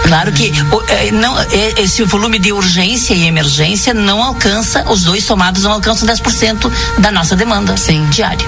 Claro 0.02 0.30
que 0.32 0.52
o, 0.70 0.82
é, 0.88 1.10
não, 1.10 1.38
é, 1.38 1.74
esse 1.78 2.04
volume 2.04 2.38
de 2.38 2.52
urgência 2.52 3.14
e 3.14 3.26
emergência 3.26 3.94
não 3.94 4.22
alcança, 4.22 4.84
os 4.90 5.04
dois 5.04 5.24
somados 5.24 5.62
não 5.62 5.72
alcançam 5.72 6.06
10% 6.06 6.70
da 6.98 7.10
nossa 7.10 7.34
demanda 7.34 7.76
Sim. 7.76 8.06
diária 8.10 8.46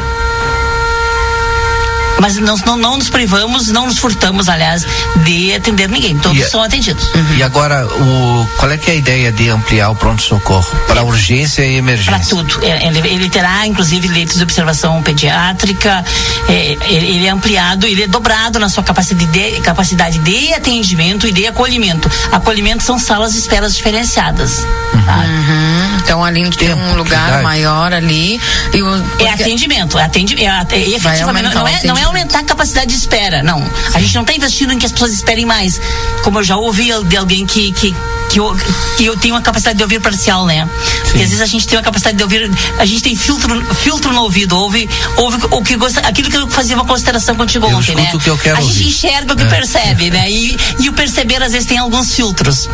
mas 2.18 2.36
não, 2.36 2.56
não, 2.58 2.76
não 2.76 2.96
nos 2.96 3.08
privamos, 3.08 3.68
não 3.68 3.86
nos 3.86 3.98
furtamos, 3.98 4.48
aliás, 4.48 4.86
de 5.24 5.54
atender 5.54 5.88
ninguém. 5.88 6.18
Todos 6.18 6.38
e, 6.38 6.50
são 6.50 6.62
atendidos. 6.62 7.04
Uhum. 7.14 7.36
E 7.36 7.42
agora, 7.42 7.86
o, 7.86 8.48
qual 8.58 8.70
é 8.70 8.76
que 8.76 8.90
é 8.90 8.94
a 8.94 8.96
ideia 8.96 9.32
de 9.32 9.48
ampliar 9.48 9.90
o 9.90 9.94
pronto-socorro 9.94 10.66
para 10.86 11.02
urgência 11.02 11.64
e 11.64 11.76
emergência? 11.76 12.12
Para 12.12 12.24
tudo. 12.24 12.64
É, 12.64 12.86
ele, 12.86 12.98
ele, 13.08 13.30
terá, 13.30 13.66
inclusive, 13.66 14.08
leitos 14.08 14.36
de 14.36 14.42
observação 14.42 15.02
pediátrica, 15.02 16.04
é, 16.48 16.76
ele 16.88 17.26
é 17.26 17.30
ampliado, 17.30 17.86
ele 17.86 18.02
é 18.02 18.06
dobrado 18.06 18.58
na 18.58 18.68
sua 18.68 18.82
capacidade 18.82 19.26
de, 19.26 19.60
capacidade 19.60 20.18
de 20.18 20.52
atendimento 20.54 21.26
e 21.26 21.32
de 21.32 21.46
acolhimento. 21.46 22.10
Acolhimento 22.32 22.82
são 22.82 22.98
salas 22.98 23.32
de 23.32 23.38
esperas 23.38 23.74
diferenciadas. 23.74 24.58
Uhum. 24.94 25.02
Tá? 25.02 25.16
Uhum. 25.18 25.98
Então, 26.02 26.24
além 26.24 26.48
de 26.48 26.58
ter 26.58 26.74
um 26.74 26.96
lugar 26.96 27.42
maior 27.42 27.92
ali. 27.92 28.40
O, 28.74 29.22
é 29.22 29.30
atendimento. 29.30 29.98
É 29.98 30.04
atendimento 30.04 30.72
é, 30.72 30.78
é, 30.78 30.88
efetivamente, 30.90 31.54
não, 31.54 31.62
não, 31.62 31.68
é, 31.68 31.80
não 31.84 31.98
é 32.00 32.04
aumentar 32.04 32.40
a 32.40 32.44
capacidade 32.44 32.86
de 32.88 32.96
espera, 32.96 33.42
não. 33.42 33.62
A 33.94 34.00
gente 34.00 34.14
não 34.14 34.22
está 34.22 34.34
investindo 34.34 34.72
em 34.72 34.78
que 34.78 34.86
as 34.86 34.92
pessoas 34.92 35.12
esperem 35.12 35.44
mais. 35.44 35.80
Como 36.22 36.38
eu 36.38 36.44
já 36.44 36.56
ouvi 36.56 36.90
de 37.04 37.16
alguém 37.16 37.46
que, 37.46 37.72
que 37.72 37.94
que 38.30 38.38
eu, 38.38 38.56
que 38.96 39.04
eu 39.04 39.16
tenho 39.16 39.34
uma 39.34 39.42
capacidade 39.42 39.76
de 39.76 39.82
ouvir 39.82 40.00
parcial, 40.00 40.46
né? 40.46 40.64
Sim. 40.64 41.00
Porque 41.02 41.22
às 41.22 41.28
vezes 41.30 41.40
a 41.40 41.46
gente 41.46 41.66
tem 41.66 41.76
uma 41.76 41.82
capacidade 41.82 42.16
de 42.16 42.22
ouvir, 42.22 42.48
a 42.78 42.86
gente 42.86 43.02
tem 43.02 43.16
filtro, 43.16 43.74
filtro 43.74 44.12
no 44.12 44.22
ouvido, 44.22 44.56
ouve, 44.56 44.88
ouve 45.16 45.38
o 45.50 45.62
que 45.62 45.76
gosta, 45.76 46.00
aquilo 46.00 46.30
que 46.30 46.36
eu 46.36 46.48
fazia 46.48 46.76
uma 46.76 46.84
consideração 46.84 47.34
contigo 47.34 47.66
eu 47.66 47.76
ontem, 47.76 47.96
né? 47.96 48.12
Que 48.22 48.30
eu 48.30 48.38
quero 48.38 48.56
a 48.56 48.60
ouvir. 48.60 48.72
gente 48.72 48.88
enxerga 48.88 49.32
o 49.32 49.36
que 49.36 49.42
é. 49.42 49.46
percebe, 49.46 50.10
né? 50.10 50.30
E, 50.30 50.56
e 50.78 50.88
o 50.88 50.92
perceber 50.92 51.42
às 51.42 51.52
vezes 51.52 51.66
tem 51.66 51.78
alguns 51.78 52.14
filtros. 52.14 52.68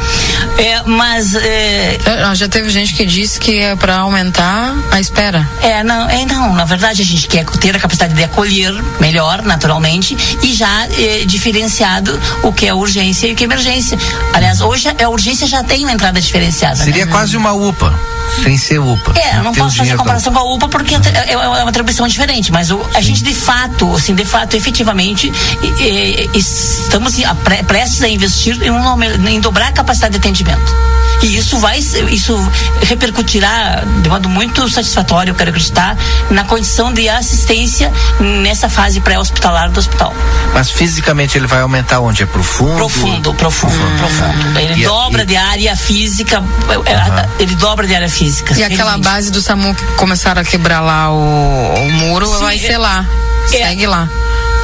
É, 0.58 0.82
mas. 0.84 1.34
É, 1.34 1.98
é 2.04 2.34
já 2.34 2.48
teve 2.48 2.70
gente 2.70 2.94
que 2.94 3.04
disse 3.04 3.38
que 3.38 3.58
é 3.58 3.76
para 3.76 3.98
aumentar 3.98 4.74
a 4.90 5.00
espera. 5.00 5.48
É, 5.62 5.82
não, 5.82 6.08
é, 6.08 6.24
não, 6.26 6.54
na 6.54 6.64
verdade 6.64 7.02
a 7.02 7.04
gente 7.04 7.28
quer 7.28 7.44
ter 7.44 7.74
a 7.76 7.78
capacidade 7.78 8.14
de 8.14 8.24
acolher 8.24 8.72
melhor, 9.00 9.42
naturalmente, 9.42 10.16
e 10.42 10.54
já 10.54 10.86
é, 10.98 11.24
diferenciado 11.24 12.18
o 12.42 12.52
que 12.52 12.66
é 12.66 12.74
urgência 12.74 13.26
e 13.26 13.32
o 13.32 13.36
que 13.36 13.44
é 13.44 13.46
emergência. 13.46 13.98
Aliás, 14.32 14.60
hoje 14.60 14.88
a 14.88 15.08
urgência 15.08 15.46
já 15.46 15.62
tem 15.62 15.84
uma 15.84 15.92
entrada 15.92 16.20
diferenciada. 16.20 16.76
Seria 16.76 17.06
né? 17.06 17.12
quase 17.12 17.36
uma 17.36 17.52
UPA 17.52 18.15
sem 18.42 18.56
ser 18.56 18.78
UPA. 18.78 19.18
É, 19.18 19.42
não 19.42 19.52
posso 19.52 19.76
fazer 19.76 19.96
comparação 19.96 20.32
com 20.32 20.38
a 20.38 20.54
UPA 20.54 20.68
porque 20.68 20.94
é, 20.94 20.98
é, 21.28 21.32
é 21.32 21.36
uma 21.36 21.68
atribuição 21.68 22.06
diferente, 22.06 22.52
mas 22.52 22.70
o, 22.70 22.80
a 22.94 23.00
gente 23.00 23.22
de 23.22 23.34
fato, 23.34 23.94
assim, 23.94 24.14
de 24.14 24.24
fato, 24.24 24.56
efetivamente, 24.56 25.32
e, 25.62 26.28
e, 26.34 26.38
estamos 26.38 27.14
assim, 27.14 27.22
prestes 27.66 28.02
a 28.02 28.08
investir 28.08 28.60
em, 28.62 28.70
um, 28.70 29.28
em 29.28 29.40
dobrar 29.40 29.68
a 29.68 29.72
capacidade 29.72 30.12
de 30.12 30.18
atendimento. 30.18 30.74
E 31.22 31.36
isso 31.36 31.58
vai, 31.58 31.78
isso 31.78 32.52
repercutirá 32.82 33.82
de 34.02 34.08
modo 34.08 34.28
muito 34.28 34.68
satisfatório, 34.68 35.30
eu 35.30 35.34
quero 35.34 35.50
acreditar, 35.50 35.96
na 36.30 36.44
condição 36.44 36.92
de 36.92 37.08
assistência 37.08 37.92
nessa 38.20 38.68
fase 38.68 39.00
pré-hospitalar 39.00 39.70
do 39.70 39.78
hospital. 39.78 40.12
Mas 40.52 40.70
fisicamente 40.70 41.38
ele 41.38 41.46
vai 41.46 41.60
aumentar 41.60 42.00
onde? 42.00 42.22
É 42.22 42.26
profundo? 42.26 42.76
Profundo, 42.76 43.34
profundo, 43.34 43.74
hum. 43.74 43.96
profundo. 43.98 44.58
Ele 44.58 44.82
e, 44.82 44.84
dobra 44.84 45.22
e... 45.22 45.26
de 45.26 45.36
área 45.36 45.76
física, 45.76 46.40
uhum. 46.40 47.30
ele 47.38 47.54
dobra 47.56 47.86
de 47.86 47.94
área 47.94 48.08
física. 48.16 48.58
E 48.58 48.64
aquela 48.64 48.96
base 48.98 49.30
do 49.30 49.40
SAMU 49.40 49.74
que 49.74 49.84
começaram 49.96 50.40
a 50.40 50.44
quebrar 50.44 50.80
lá 50.80 51.12
o, 51.12 51.74
o 51.74 51.92
muro, 51.92 52.26
Sim, 52.26 52.40
vai 52.40 52.56
é, 52.56 52.58
ser 52.58 52.78
lá. 52.78 53.06
É, 53.52 53.68
Segue 53.68 53.86
lá. 53.86 54.08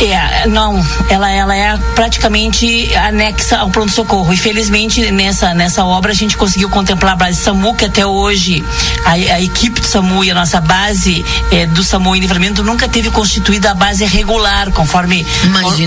É, 0.00 0.48
não, 0.48 0.84
ela, 1.08 1.30
ela 1.30 1.54
é 1.54 1.76
praticamente 1.94 2.92
anexa 2.96 3.58
ao 3.58 3.70
pronto-socorro. 3.70 4.32
Infelizmente, 4.32 5.12
nessa, 5.12 5.54
nessa 5.54 5.84
obra, 5.84 6.10
a 6.10 6.14
gente 6.14 6.36
conseguiu 6.36 6.68
contemplar 6.68 7.12
a 7.12 7.16
base 7.16 7.38
SAMU, 7.38 7.74
que 7.76 7.84
até 7.84 8.04
hoje 8.04 8.64
a, 9.04 9.12
a 9.12 9.40
equipe 9.40 9.80
do 9.80 9.86
SAMU 9.86 10.24
e 10.24 10.30
a 10.32 10.34
nossa 10.34 10.60
base 10.60 11.24
é, 11.52 11.66
do 11.66 11.84
SAMU 11.84 12.16
em 12.16 12.20
livramento 12.20 12.64
nunca 12.64 12.88
teve 12.88 13.10
constituída 13.10 13.70
a 13.70 13.74
base 13.74 14.04
regular, 14.04 14.72
conforme, 14.72 15.24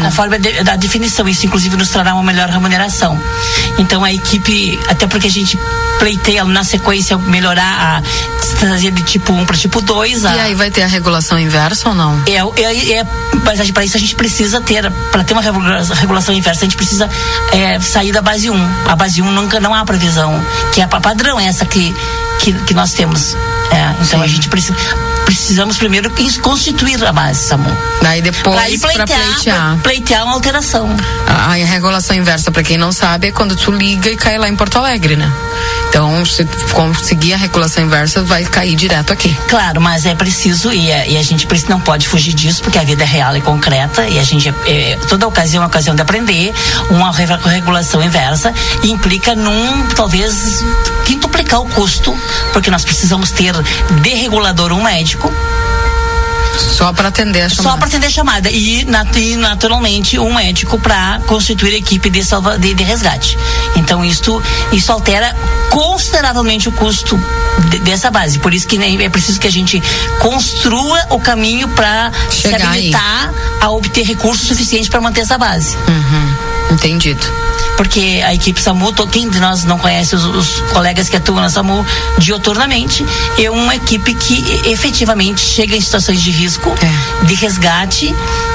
conforme 0.01 0.35
a, 0.37 0.39
de, 0.39 0.69
a, 0.69 0.75
definição. 0.77 1.27
Isso, 1.27 1.45
inclusive, 1.45 1.75
nos 1.75 1.89
trará 1.89 2.13
uma 2.13 2.23
melhor 2.23 2.47
remuneração. 2.49 3.21
Então, 3.77 4.01
a 4.01 4.13
equipe, 4.13 4.79
até 4.87 5.07
porque 5.07 5.27
a 5.27 5.31
gente 5.31 5.59
pleiteia 5.99 6.43
na 6.45 6.63
sequência 6.63 7.17
melhorar 7.17 8.01
a 8.01 8.55
trazer 8.59 8.91
de 8.91 9.03
tipo 9.03 9.33
1 9.33 9.45
para 9.45 9.57
tipo 9.57 9.81
2. 9.81 10.23
E 10.23 10.27
aí 10.27 10.55
vai 10.55 10.71
ter 10.71 10.83
a 10.83 10.87
regulação 10.87 11.39
inversa 11.39 11.89
ou 11.89 11.95
não? 11.95 12.21
É, 12.27 12.61
é, 12.61 12.99
é 12.99 13.07
mas 13.43 13.71
para 13.71 13.85
isso 13.85 13.97
a 13.97 13.99
gente 13.99 14.15
precisa 14.15 14.61
ter, 14.61 14.89
para 15.11 15.23
ter 15.23 15.33
uma 15.33 15.41
regulação 15.41 16.33
inversa, 16.33 16.61
a 16.61 16.65
gente 16.65 16.77
precisa 16.77 17.09
é, 17.51 17.79
sair 17.79 18.11
da 18.11 18.21
base 18.21 18.49
1. 18.49 18.69
A 18.87 18.95
base 18.95 19.21
1 19.21 19.31
nunca 19.31 19.59
não 19.59 19.73
há 19.73 19.83
previsão, 19.85 20.33
que 20.73 20.81
é 20.81 20.83
a 20.83 20.87
padrão 20.87 21.39
essa 21.39 21.65
que, 21.65 21.93
que, 22.39 22.53
que 22.53 22.73
nós 22.73 22.93
temos. 22.93 23.35
É, 23.71 24.03
então 24.03 24.21
a 24.21 24.27
gente 24.27 24.47
precisa 24.49 24.75
precisamos 25.25 25.77
primeiro 25.77 26.11
constituir 26.41 27.03
a 27.03 27.11
base 27.11 27.45
SAMU. 27.47 27.69
Daí 28.01 28.21
depois 28.21 28.79
para 28.79 29.05
pleitear, 29.05 29.33
pleitear. 29.33 29.77
pleitear 29.81 30.23
uma 30.23 30.33
alteração. 30.33 30.89
A, 31.27 31.51
a 31.51 31.53
regulação 31.53 32.15
inversa, 32.15 32.51
para 32.51 32.63
quem 32.63 32.77
não 32.77 32.91
sabe, 32.91 33.27
é 33.27 33.31
quando 33.31 33.55
tu 33.55 33.71
liga 33.71 34.09
e 34.09 34.15
cai 34.15 34.37
lá 34.37 34.47
em 34.47 34.55
Porto 34.55 34.77
Alegre, 34.77 35.15
né? 35.15 35.31
Então, 35.89 36.25
se 36.25 36.45
conseguir 36.73 37.33
a 37.33 37.37
regulação 37.37 37.83
inversa, 37.83 38.21
vai 38.21 38.43
cair 38.43 38.75
direto 38.75 39.13
aqui. 39.13 39.35
Claro, 39.47 39.81
mas 39.81 40.05
é 40.05 40.13
preciso, 40.13 40.71
e 40.71 40.91
a, 40.91 41.07
e 41.07 41.17
a 41.17 41.23
gente 41.23 41.47
não 41.69 41.79
pode 41.79 42.07
fugir 42.07 42.33
disso, 42.33 42.61
porque 42.61 42.77
a 42.77 42.83
vida 42.83 43.03
é 43.03 43.05
real 43.05 43.35
e 43.35 43.41
concreta, 43.41 44.05
e 44.07 44.19
a 44.19 44.23
gente, 44.23 44.53
é, 44.65 44.97
toda 45.07 45.27
ocasião 45.27 45.61
é 45.61 45.63
uma 45.63 45.67
ocasião 45.67 45.95
de 45.95 46.01
aprender, 46.01 46.53
uma 46.89 47.11
regulação 47.11 48.03
inversa 48.03 48.53
implica 48.83 49.35
num, 49.35 49.87
talvez, 49.95 50.63
quintuplicar 51.05 51.61
o 51.61 51.65
custo, 51.69 52.15
porque 52.51 52.69
nós 52.69 52.83
precisamos 52.83 53.31
ter 53.31 53.54
de 54.01 54.09
regulador 54.09 54.71
um 54.71 54.83
médico, 54.83 55.31
só 56.57 56.93
para 56.93 57.09
atender 57.09 57.41
a 57.41 57.49
chamada. 57.49 57.69
Só 57.69 57.77
para 57.77 57.87
atender 57.87 58.07
a 58.07 58.09
chamada. 58.09 58.49
E, 58.49 58.85
nat 58.85 59.15
e 59.15 59.35
naturalmente, 59.35 60.17
um 60.19 60.33
médico 60.33 60.79
para 60.79 61.19
constituir 61.27 61.73
a 61.73 61.77
equipe 61.77 62.09
de, 62.09 62.23
salva 62.23 62.57
de, 62.57 62.73
de, 62.73 62.83
resgate. 62.83 63.37
Então, 63.75 64.03
isso, 64.03 64.41
isso 64.71 64.91
altera 64.91 65.35
consideravelmente 65.69 66.69
o 66.69 66.71
custo 66.71 67.19
de, 67.69 67.79
dessa 67.79 68.09
base. 68.09 68.39
Por 68.39 68.53
isso 68.53 68.67
que 68.67 68.77
é 68.77 69.09
preciso 69.09 69.39
que 69.39 69.47
a 69.47 69.51
gente 69.51 69.81
construa 70.19 71.07
o 71.09 71.19
caminho 71.19 71.67
para 71.69 72.11
se 72.29 72.47
habilitar 72.47 73.29
aí. 73.29 73.61
a 73.61 73.69
obter 73.69 74.05
recursos 74.05 74.47
suficientes 74.47 74.89
para 74.89 75.01
manter 75.01 75.21
essa 75.21 75.37
base. 75.37 75.75
Uhum. 75.87 76.73
Entendido 76.73 77.25
porque 77.77 78.21
a 78.23 78.33
equipe 78.33 78.61
SAMU, 78.61 78.93
quem 79.11 79.29
de 79.29 79.39
nós 79.39 79.63
não 79.63 79.77
conhece 79.77 80.15
os, 80.15 80.23
os, 80.25 80.59
colegas 80.71 81.09
que 81.09 81.15
atuam 81.15 81.41
na 81.41 81.49
SAMU 81.49 81.85
dioturnamente, 82.17 83.05
é 83.37 83.49
uma 83.49 83.75
equipe 83.75 84.13
que 84.13 84.69
efetivamente 84.69 85.41
chega 85.41 85.75
em 85.75 85.81
situações 85.81 86.21
de 86.21 86.31
risco, 86.31 86.73
é. 86.81 87.25
de 87.25 87.35
resgate, 87.35 88.13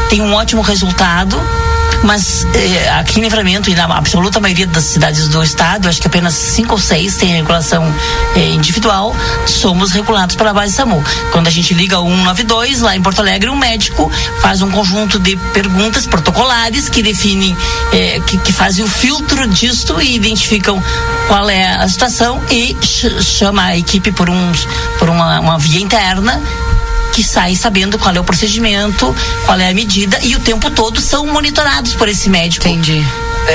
tem 0.08 0.20
um 0.20 0.32
ótimo 0.34 0.62
resultado 0.62 1.40
mas 2.02 2.44
eh, 2.54 2.88
aqui 2.90 3.18
em 3.18 3.22
Livramento 3.22 3.70
e 3.70 3.74
na 3.74 3.84
absoluta 3.84 4.40
maioria 4.40 4.66
das 4.66 4.84
cidades 4.84 5.28
do 5.28 5.42
estado, 5.42 5.88
acho 5.88 6.00
que 6.00 6.06
apenas 6.06 6.34
cinco 6.34 6.72
ou 6.72 6.78
seis 6.78 7.16
têm 7.16 7.34
regulação 7.34 7.84
eh, 8.34 8.50
individual, 8.50 9.14
somos 9.46 9.92
regulados 9.92 10.36
pela 10.36 10.52
base 10.52 10.74
SAMU. 10.74 11.02
Quando 11.32 11.46
a 11.46 11.50
gente 11.50 11.74
liga 11.74 11.98
o 12.00 12.08
192, 12.08 12.80
lá 12.80 12.96
em 12.96 13.02
Porto 13.02 13.20
Alegre, 13.20 13.50
um 13.50 13.56
médico 13.56 14.10
faz 14.40 14.62
um 14.62 14.70
conjunto 14.70 15.18
de 15.18 15.36
perguntas 15.52 16.06
protocolares 16.06 16.88
que 16.88 17.02
definem, 17.02 17.56
eh, 17.92 18.20
que, 18.26 18.38
que 18.38 18.52
fazem 18.52 18.84
o 18.84 18.88
filtro 18.88 19.46
disto 19.48 20.00
e 20.00 20.16
identificam 20.16 20.82
qual 21.28 21.48
é 21.48 21.74
a 21.76 21.88
situação 21.88 22.42
e 22.50 22.76
ch 22.80 23.22
chama 23.22 23.64
a 23.64 23.76
equipe 23.76 24.10
por, 24.12 24.28
um, 24.28 24.52
por 24.98 25.08
uma, 25.08 25.40
uma 25.40 25.58
via 25.58 25.80
interna 25.80 26.40
que 27.12 27.22
sai 27.22 27.54
sabendo 27.56 27.98
qual 27.98 28.14
é 28.14 28.20
o 28.20 28.24
procedimento, 28.24 29.14
qual 29.44 29.58
é 29.58 29.70
a 29.70 29.74
medida 29.74 30.18
e 30.22 30.34
o 30.36 30.40
tempo 30.40 30.70
todo 30.70 31.00
são 31.00 31.26
monitorados 31.26 31.94
por 31.94 32.08
esse 32.08 32.28
médico. 32.28 32.66
Entendi 32.68 33.04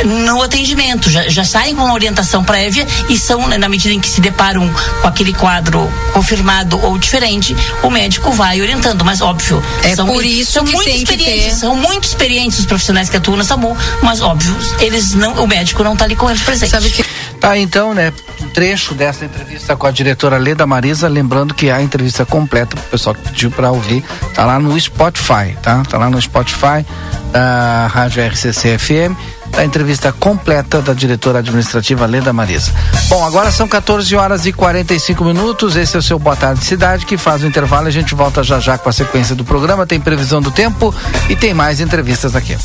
no 0.03 0.41
atendimento, 0.41 1.09
já, 1.09 1.29
já 1.29 1.43
saem 1.45 1.75
com 1.75 1.83
uma 1.83 1.93
orientação 1.93 2.43
prévia 2.43 2.85
e 3.07 3.17
são, 3.17 3.47
né, 3.47 3.57
na 3.57 3.69
medida 3.69 3.93
em 3.93 3.99
que 3.99 4.09
se 4.09 4.19
deparam 4.19 4.69
com 5.01 5.07
aquele 5.07 5.33
quadro 5.33 5.91
confirmado 6.13 6.79
ou 6.83 6.97
diferente, 6.97 7.55
o 7.83 7.89
médico 7.89 8.31
vai 8.31 8.61
orientando, 8.61 9.05
mas 9.05 9.21
óbvio. 9.21 9.63
É 9.83 9.95
são, 9.95 10.07
por 10.07 10.25
isso 10.25 10.53
são 10.53 10.65
que 10.65 10.73
muito 10.73 10.85
tem 10.85 10.97
experientes, 10.97 11.43
que 11.43 11.49
ter... 11.49 11.55
são 11.55 11.75
muito 11.75 12.03
experientes 12.05 12.59
os 12.59 12.65
profissionais 12.65 13.09
que 13.09 13.17
atuam 13.17 13.37
na 13.37 13.43
SAMU, 13.43 13.77
mas 14.01 14.21
óbvio, 14.21 14.55
eles 14.79 15.13
não, 15.13 15.33
o 15.43 15.47
médico 15.47 15.83
não 15.83 15.93
está 15.93 16.05
ali 16.05 16.15
com 16.15 16.29
eles 16.29 16.41
presentes. 16.41 16.71
Sabe 16.71 16.89
que... 16.89 17.05
Tá, 17.45 17.55
então, 17.59 17.93
né, 17.93 18.11
um 18.41 18.49
trecho 18.49 18.95
dessa 18.95 19.23
entrevista 19.23 19.75
com 19.75 19.85
a 19.85 19.91
diretora 19.91 20.35
Leda 20.35 20.65
Marisa, 20.65 21.07
lembrando 21.07 21.53
que 21.53 21.69
a 21.69 21.79
entrevista 21.79 22.25
completa, 22.25 22.75
o 22.75 22.79
pessoal 22.89 23.13
que 23.13 23.21
pediu 23.21 23.51
para 23.51 23.69
ouvir, 23.69 24.03
tá 24.33 24.43
lá 24.43 24.57
no 24.57 24.79
Spotify, 24.79 25.55
tá? 25.61 25.83
Tá 25.87 25.95
lá 25.99 26.09
no 26.09 26.19
Spotify 26.19 26.83
da 27.31 27.85
Rádio 27.85 28.25
RCC 28.25 28.79
FM 28.79 29.15
a 29.55 29.63
entrevista 29.63 30.11
completa 30.11 30.81
da 30.81 30.93
diretora 30.93 31.37
administrativa 31.37 32.07
Leda 32.07 32.33
Marisa. 32.33 32.73
Bom, 33.09 33.23
agora 33.23 33.51
são 33.51 33.67
14 33.67 34.15
horas 34.15 34.47
e 34.47 34.51
45 34.51 35.23
minutos. 35.23 35.75
Esse 35.75 35.95
é 35.95 35.99
o 35.99 36.01
seu 36.01 36.17
Boa 36.17 36.35
Tarde 36.35 36.65
Cidade, 36.65 37.05
que 37.05 37.15
faz 37.15 37.43
o 37.43 37.45
intervalo. 37.45 37.87
A 37.87 37.91
gente 37.91 38.15
volta 38.15 38.43
já 38.43 38.59
já 38.59 38.75
com 38.75 38.89
a 38.89 38.91
sequência 38.91 39.35
do 39.35 39.45
programa. 39.45 39.85
Tem 39.85 39.99
previsão 39.99 40.41
do 40.41 40.49
tempo 40.49 40.93
e 41.29 41.35
tem 41.35 41.53
mais 41.53 41.79
entrevistas 41.79 42.35
aqui. 42.35 42.57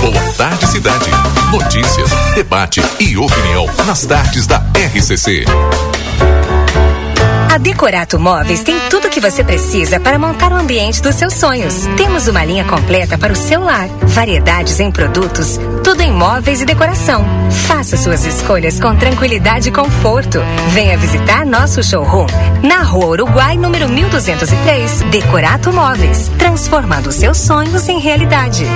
Boa 0.00 0.32
Tarde 0.36 0.66
Cidade. 0.66 1.15
Notícias, 1.56 2.10
debate 2.34 2.82
e 3.00 3.16
opinião 3.16 3.64
nas 3.86 4.04
tardes 4.04 4.46
da 4.46 4.58
RCC. 4.74 5.46
A 7.50 7.56
Decorato 7.56 8.20
Móveis 8.20 8.62
tem 8.62 8.78
tudo 8.90 9.08
o 9.08 9.10
que 9.10 9.18
você 9.18 9.42
precisa 9.42 9.98
para 9.98 10.18
montar 10.18 10.52
o 10.52 10.56
ambiente 10.56 11.00
dos 11.00 11.14
seus 11.14 11.32
sonhos. 11.32 11.86
Temos 11.96 12.28
uma 12.28 12.44
linha 12.44 12.66
completa 12.66 13.16
para 13.16 13.32
o 13.32 13.36
seu 13.36 13.62
lar, 13.62 13.88
variedades 14.02 14.78
em 14.80 14.92
produtos, 14.92 15.58
tudo 15.82 16.02
em 16.02 16.12
móveis 16.12 16.60
e 16.60 16.66
decoração. 16.66 17.24
Faça 17.66 17.96
suas 17.96 18.26
escolhas 18.26 18.78
com 18.78 18.94
tranquilidade 18.94 19.70
e 19.70 19.72
conforto. 19.72 20.40
Venha 20.72 20.98
visitar 20.98 21.46
nosso 21.46 21.82
showroom 21.82 22.26
na 22.62 22.82
Rua 22.82 23.06
Uruguai, 23.06 23.56
número 23.56 23.88
1203. 23.88 25.04
Decorato 25.10 25.72
Móveis, 25.72 26.30
transformando 26.36 27.10
seus 27.10 27.38
sonhos 27.38 27.88
em 27.88 27.98
realidade. 27.98 28.66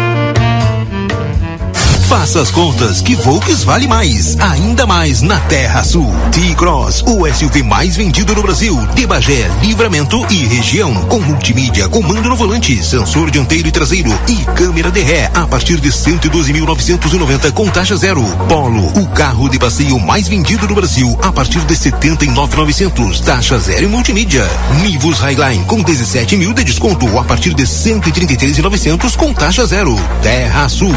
Faça 2.11 2.41
as 2.41 2.51
contas 2.51 3.01
que 3.01 3.15
Volks 3.15 3.63
vale 3.63 3.87
mais, 3.87 4.37
ainda 4.41 4.85
mais 4.85 5.23
na 5.23 5.39
Terra 5.43 5.85
Sul. 5.85 6.13
T-Cross, 6.33 7.05
o 7.07 7.33
SUV 7.33 7.63
mais 7.63 7.95
vendido 7.97 8.35
no 8.35 8.43
Brasil, 8.43 8.77
de 8.97 9.07
Bagé, 9.07 9.49
Livramento 9.63 10.27
e 10.29 10.45
região, 10.45 10.93
com 11.05 11.21
multimídia, 11.21 11.89
comando 11.89 12.29
no 12.29 12.35
volante, 12.35 12.83
sensor 12.83 13.31
dianteiro 13.31 13.69
e 13.69 13.71
traseiro 13.71 14.11
e 14.29 14.35
câmera 14.57 14.91
de 14.91 15.01
ré 15.01 15.31
a 15.33 15.47
partir 15.47 15.79
de 15.79 15.89
112.990 15.89 17.53
com 17.53 17.69
taxa 17.69 17.97
zero. 17.97 18.25
Polo, 18.49 18.89
o 19.01 19.07
carro 19.11 19.49
de 19.49 19.61
passeio 19.61 20.01
mais 20.01 20.27
vendido 20.27 20.67
no 20.67 20.75
Brasil 20.75 21.17
a 21.23 21.31
partir 21.31 21.61
de 21.61 21.75
79.900, 21.77 23.21
taxa 23.21 23.57
zero 23.61 23.85
e 23.85 23.89
multimídia. 23.89 24.45
Nivus 24.83 25.21
Highline 25.21 25.65
com 25.65 25.81
17 25.81 26.37
mil 26.37 26.53
de 26.53 26.65
desconto 26.65 27.07
a 27.17 27.23
partir 27.23 27.55
de 27.55 27.63
133.900 27.63 29.15
com 29.15 29.33
taxa 29.33 29.65
zero. 29.65 29.95
Terra 30.21 30.69
Sul. 30.69 30.91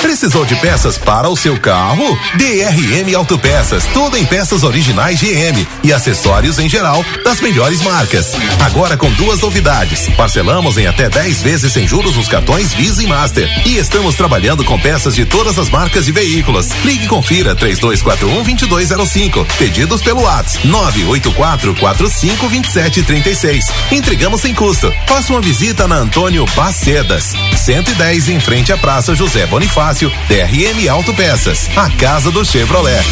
Precisou 0.00 0.44
de 0.44 0.56
peças 0.56 0.98
para 0.98 1.28
o 1.28 1.36
seu 1.36 1.58
carro? 1.58 2.18
DRM 2.36 3.14
Autopeças, 3.14 3.84
tudo 3.92 4.16
em 4.16 4.24
peças 4.24 4.62
originais 4.62 5.20
GM 5.20 5.66
e 5.82 5.92
acessórios 5.92 6.58
em 6.58 6.68
geral 6.68 7.04
das 7.24 7.40
melhores 7.40 7.82
marcas. 7.82 8.32
Agora 8.64 8.96
com 8.96 9.10
duas 9.12 9.40
novidades. 9.40 10.08
Parcelamos 10.16 10.76
em 10.78 10.86
até 10.86 11.08
10 11.08 11.42
vezes 11.42 11.72
sem 11.72 11.86
juros 11.86 12.16
nos 12.16 12.28
cartões 12.28 12.72
Visa 12.72 13.02
e 13.02 13.06
Master. 13.06 13.48
E 13.66 13.76
estamos 13.76 14.14
trabalhando 14.14 14.64
com 14.64 14.78
peças 14.78 15.14
de 15.14 15.24
todas 15.24 15.58
as 15.58 15.68
marcas 15.68 16.06
de 16.06 16.12
veículos. 16.12 16.70
Ligue 16.84 17.04
e 17.04 17.08
confira 17.08 17.54
3241 17.54 18.42
2205. 18.42 19.46
Pedidos 19.58 20.02
pelo 20.02 20.22
WhatsApp 20.22 20.66
984 20.66 21.74
45 21.74 22.48
27 22.48 23.02
36. 23.02 23.64
Entregamos 23.92 24.40
sem 24.40 24.54
custo. 24.54 24.92
Faça 25.06 25.32
uma 25.32 25.40
visita 25.40 25.86
na 25.86 25.96
Antônio 25.96 26.44
Bacedas, 26.56 27.34
110 27.56 28.28
em 28.30 28.40
frente 28.40 28.72
à 28.72 28.78
Praça 28.78 29.14
José 29.14 29.35
Bonifácio, 29.44 30.10
DRM 30.28 30.88
Autopeças, 30.88 31.68
a 31.76 31.90
casa 31.90 32.30
do 32.30 32.44
Chevrolet. 32.44 33.04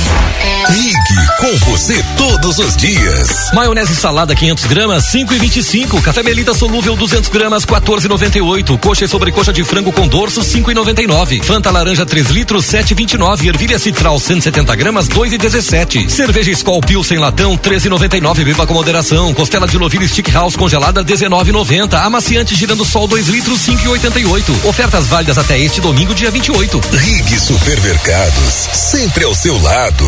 Ligue 0.70 1.26
com 1.38 1.70
você 1.70 2.02
todos 2.16 2.58
os 2.58 2.74
dias. 2.76 3.50
Maionese 3.52 3.94
salada 3.94 4.34
500 4.34 4.64
gramas 4.64 5.04
5,25. 5.12 6.00
Café 6.00 6.22
Melita 6.22 6.54
solúvel 6.54 6.96
200 6.96 7.28
gramas 7.28 7.66
14,98. 7.66 8.78
Coxa 8.78 9.04
e 9.04 9.08
sobrecoxa 9.08 9.52
de 9.52 9.62
frango 9.62 9.92
com 9.92 10.08
dorso 10.08 10.40
5,99. 10.40 11.42
Fanta 11.42 11.70
laranja 11.70 12.06
3 12.06 12.30
litros 12.30 12.64
7,29. 12.64 13.46
Ervilha 13.46 13.78
citral 13.78 14.18
170 14.18 14.74
gramas 14.74 15.06
2,17. 15.08 16.08
Cerveja 16.08 16.50
Skol 16.52 16.80
sem 17.04 17.18
latão 17.18 17.58
13,99. 17.58 18.44
Beba 18.44 18.66
com 18.66 18.72
moderação. 18.72 19.34
Costela 19.34 19.68
de 19.68 19.78
novilho 19.78 20.08
Stick 20.08 20.30
House 20.32 20.56
congelada 20.56 21.04
19,90. 21.04 21.94
Amaciante 22.02 22.54
girando 22.54 22.84
sol 22.86 23.06
2 23.06 23.28
litros 23.28 23.60
5,88. 23.66 24.64
Ofertas 24.64 25.06
válidas 25.08 25.36
até 25.36 25.58
este 25.58 25.80
domingo 25.80 26.13
dia 26.14 26.30
28. 26.30 26.80
Rig 26.92 27.40
Supermercados, 27.40 28.68
sempre 28.72 29.24
ao 29.24 29.34
seu 29.34 29.60
lado. 29.60 30.04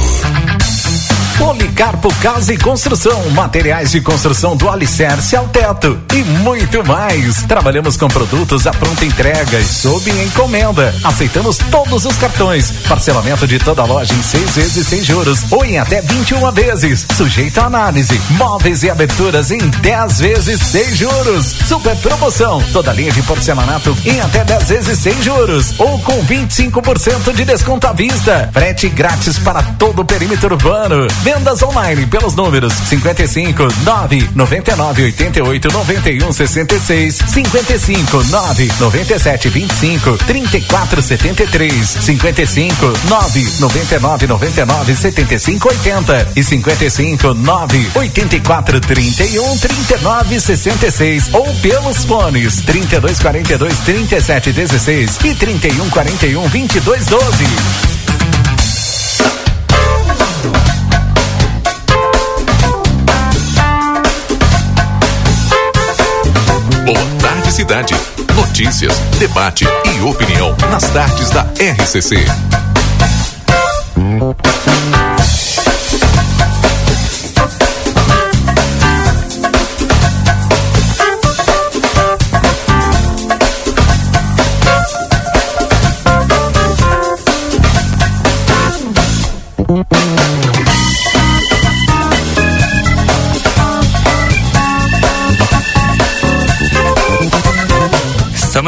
Policarpo 1.39 2.13
Casa 2.17 2.55
e 2.55 2.57
Construção, 2.57 3.31
materiais 3.31 3.91
de 3.91 4.01
construção 4.01 4.57
do 4.57 4.69
alicerce 4.71 5.37
ao 5.37 5.47
teto 5.49 6.01
e 6.15 6.23
muito 6.41 6.83
mais. 6.85 7.43
Trabalhamos 7.43 7.97
com 7.97 8.09
produtos 8.09 8.67
à 8.67 8.71
pronta 8.73 9.05
entrega 9.05 9.59
e 9.59 9.65
sob 9.65 10.11
encomenda. 10.11 10.95
Aceitamos 11.05 11.59
todos 11.71 12.07
os 12.07 12.17
cartões. 12.17 12.71
Parcelamento 12.89 13.47
de 13.47 13.59
toda 13.59 13.85
loja 13.85 14.15
em 14.15 14.23
seis 14.23 14.57
vezes 14.57 14.87
sem 14.87 15.03
juros 15.03 15.41
ou 15.51 15.65
em 15.65 15.79
até 15.79 16.01
21 16.01 16.51
vezes. 16.53 17.07
Sujeito 17.17 17.59
a 17.59 17.67
análise. 17.67 18.19
Móveis 18.31 18.83
e 18.83 18.91
aberturas 18.91 19.51
em 19.51 19.59
10 19.59 20.21
vezes 20.21 20.61
sem 20.61 20.97
juros. 20.97 21.55
Super 21.69 21.97
promoção. 21.97 22.63
Toda 22.73 22.93
linha 22.93 23.13
de 23.13 23.23
porcelanato 23.23 23.97
em 24.05 24.21
até 24.21 24.45
10 24.45 24.69
vezes 24.69 24.99
sem 24.99 25.23
juros 25.23 25.75
ou 25.79 25.99
com 26.01 26.25
25% 26.25 27.35
de 27.35 27.45
desconto 27.45 27.87
à 27.87 27.93
vista. 27.93 28.49
Frete 28.53 28.89
grátis 28.89 29.39
para 29.39 29.63
todo 29.79 30.01
o 30.01 30.05
perímetro 30.05 30.55
urbano. 30.55 31.07
Vendas 31.27 31.61
online 31.61 32.07
pelos 32.07 32.37
números 32.37 32.73
55 32.73 33.67
9 33.83 34.31
99 34.33 35.03
88 35.07 35.69
91 35.73 36.33
66 36.33 37.19
55 37.27 38.23
9 38.31 38.73
97 38.79 39.49
25 39.49 40.19
34 40.19 41.03
73 41.03 41.89
55 42.01 42.93
9 43.09 43.53
99 43.59 44.27
99 44.29 44.95
75 44.95 45.69
80 45.69 46.29
e 46.37 46.45
55 46.45 47.35
9 47.35 47.91
84 47.97 48.81
31 48.81 49.59
39 49.59 50.41
66 50.41 51.35
ou 51.35 51.53
pelos 51.57 52.05
fones 52.05 52.61
32 52.61 53.19
42 53.19 53.79
37 53.81 54.53
16 54.53 55.19
e 55.25 55.35
31 55.35 55.91
41 55.91 56.47
22 56.47 57.05
12. 57.07 57.96
Tarde 67.67 67.95
Cidade. 67.95 67.95
Notícias, 68.35 68.97
debate 69.19 69.65
e 69.65 70.01
opinião 70.03 70.55
nas 70.71 70.89
tardes 70.91 71.31
da 71.31 71.43
RCC. 71.43 72.25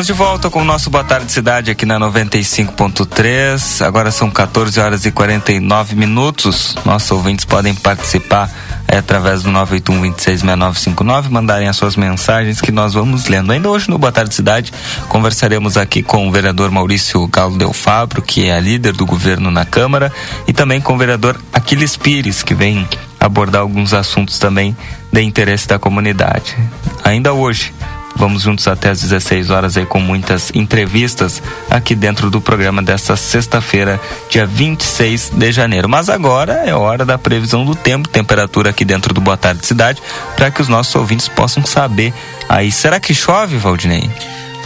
De 0.08 0.14
volta 0.14 0.48
com 0.48 0.62
o 0.62 0.64
nosso 0.64 0.88
Boa 0.88 1.04
Tarde 1.04 1.30
Cidade 1.30 1.70
aqui 1.70 1.84
na 1.84 2.00
95.3. 2.00 3.84
Agora 3.84 4.10
são 4.10 4.30
14 4.30 4.80
horas 4.80 5.04
e 5.04 5.10
49 5.10 5.94
minutos. 5.94 6.74
Nossos 6.82 7.10
ouvintes 7.10 7.44
podem 7.44 7.74
participar 7.74 8.50
é, 8.88 8.96
através 8.96 9.42
do 9.42 9.50
981 9.50 10.00
266959, 10.12 11.28
mandarem 11.28 11.68
as 11.68 11.76
suas 11.76 11.94
mensagens 11.94 12.58
que 12.58 12.72
nós 12.72 12.94
vamos 12.94 13.26
lendo. 13.26 13.52
Ainda 13.52 13.68
hoje 13.68 13.90
no 13.90 13.98
Boa 13.98 14.10
Tarde 14.10 14.34
Cidade 14.34 14.72
conversaremos 15.10 15.76
aqui 15.76 16.02
com 16.02 16.26
o 16.26 16.32
vereador 16.32 16.70
Maurício 16.70 17.26
Galo 17.26 17.58
Del 17.58 17.74
Fabro, 17.74 18.22
que 18.22 18.46
é 18.46 18.54
a 18.54 18.60
líder 18.60 18.94
do 18.94 19.04
governo 19.04 19.50
na 19.50 19.66
Câmara, 19.66 20.10
e 20.46 20.54
também 20.54 20.80
com 20.80 20.94
o 20.94 20.98
vereador 20.98 21.38
Aquiles 21.52 21.98
Pires, 21.98 22.42
que 22.42 22.54
vem 22.54 22.88
abordar 23.20 23.60
alguns 23.60 23.92
assuntos 23.92 24.38
também 24.38 24.74
de 25.12 25.20
interesse 25.20 25.68
da 25.68 25.78
comunidade. 25.78 26.56
Ainda 27.04 27.34
hoje, 27.34 27.74
Vamos 28.18 28.42
juntos 28.42 28.66
até 28.66 28.90
às 28.90 29.00
16 29.00 29.48
horas 29.48 29.76
aí 29.76 29.86
com 29.86 30.00
muitas 30.00 30.50
entrevistas 30.52 31.40
aqui 31.70 31.94
dentro 31.94 32.28
do 32.28 32.40
programa 32.40 32.82
desta 32.82 33.16
sexta-feira, 33.16 34.00
dia 34.28 34.44
26 34.44 35.30
de 35.30 35.52
janeiro. 35.52 35.88
Mas 35.88 36.08
agora 36.08 36.64
é 36.66 36.74
hora 36.74 37.04
da 37.04 37.16
previsão 37.16 37.64
do 37.64 37.76
tempo, 37.76 38.08
temperatura 38.08 38.70
aqui 38.70 38.84
dentro 38.84 39.14
do 39.14 39.20
Boa 39.20 39.36
Tarde 39.36 39.64
Cidade, 39.64 40.02
para 40.34 40.50
que 40.50 40.60
os 40.60 40.66
nossos 40.66 40.92
ouvintes 40.96 41.28
possam 41.28 41.64
saber 41.64 42.12
aí. 42.48 42.72
Será 42.72 42.98
que 42.98 43.14
chove, 43.14 43.56
Valdinei? 43.56 44.10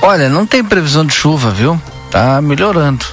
Olha, 0.00 0.30
não 0.30 0.46
tem 0.46 0.64
previsão 0.64 1.04
de 1.04 1.12
chuva, 1.12 1.50
viu? 1.50 1.80
Tá 2.10 2.40
melhorando. 2.40 3.04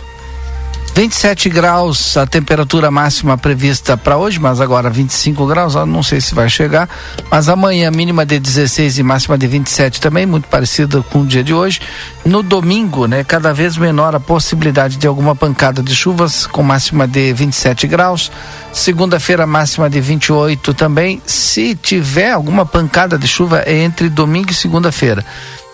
27 0.93 1.49
graus 1.49 2.17
a 2.17 2.25
temperatura 2.25 2.91
máxima 2.91 3.37
prevista 3.37 3.95
para 3.95 4.17
hoje, 4.17 4.39
mas 4.39 4.59
agora 4.59 4.89
25 4.89 5.45
graus, 5.45 5.75
não 5.75 6.03
sei 6.03 6.19
se 6.19 6.35
vai 6.35 6.49
chegar. 6.49 6.89
Mas 7.31 7.47
amanhã 7.47 7.89
mínima 7.89 8.25
de 8.25 8.39
16 8.39 8.97
e 8.97 9.03
máxima 9.03 9.37
de 9.37 9.47
27 9.47 10.01
também, 10.01 10.25
muito 10.25 10.47
parecida 10.47 11.01
com 11.01 11.21
o 11.21 11.25
dia 11.25 11.43
de 11.43 11.53
hoje. 11.53 11.81
No 12.25 12.43
domingo, 12.43 13.07
né, 13.07 13.23
cada 13.23 13.53
vez 13.53 13.77
menor 13.77 14.13
a 14.13 14.19
possibilidade 14.19 14.97
de 14.97 15.07
alguma 15.07 15.35
pancada 15.35 15.81
de 15.81 15.95
chuvas, 15.95 16.45
com 16.45 16.61
máxima 16.61 17.07
de 17.07 17.31
27 17.33 17.87
graus. 17.87 18.31
Segunda-feira 18.73 19.47
máxima 19.47 19.89
de 19.89 20.01
28 20.01 20.73
também. 20.73 21.21
Se 21.25 21.75
tiver 21.75 22.31
alguma 22.31 22.65
pancada 22.65 23.17
de 23.17 23.27
chuva 23.27 23.63
é 23.65 23.77
entre 23.77 24.09
domingo 24.09 24.51
e 24.51 24.53
segunda-feira. 24.53 25.25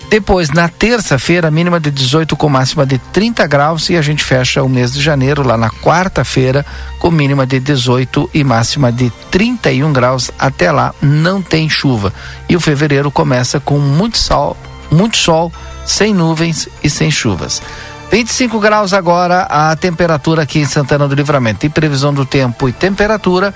Depois, 0.10 0.50
na 0.52 0.70
terça-feira, 0.70 1.50
mínima 1.50 1.80
de 1.80 1.90
18 1.90 2.36
com 2.38 2.48
máxima 2.48 2.86
de 2.86 2.98
30 2.98 3.46
graus 3.48 3.90
e 3.90 3.98
a 3.98 4.02
gente 4.02 4.24
fecha 4.24 4.64
o 4.64 4.70
mês 4.70 4.94
de 4.94 5.02
janeiro 5.02 5.46
lá 5.46 5.58
na 5.58 5.70
quarta-feira 5.70 6.66
com 7.00 7.12
mínima 7.12 7.46
de 7.46 7.60
18 7.60 8.30
e 8.34 8.44
máxima 8.44 8.92
de 8.92 9.12
31 9.32 9.92
graus. 9.92 10.32
Até 10.38 10.72
lá 10.72 10.94
não 11.02 11.42
tem 11.42 11.68
chuva. 11.70 12.14
E 12.48 12.56
o 12.56 12.62
fevereiro 12.62 13.10
começa 13.10 13.60
com 13.60 13.80
muito 13.80 14.18
sol, 14.18 14.56
muito 14.92 15.18
sol, 15.18 15.52
sem 15.86 16.14
nuvens 16.14 16.70
e 16.84 16.90
sem 16.90 17.10
chuvas. 17.10 17.62
25 18.12 18.60
graus 18.60 18.94
agora 18.94 19.42
a 19.44 19.76
temperatura 19.76 20.44
aqui 20.44 20.60
em 20.60 20.66
Santana 20.66 21.08
do 21.08 21.16
Livramento. 21.16 21.66
E 21.66 21.70
previsão 21.70 22.14
do 22.14 22.26
tempo 22.26 22.70
e 22.70 22.72
temperatura 22.72 23.54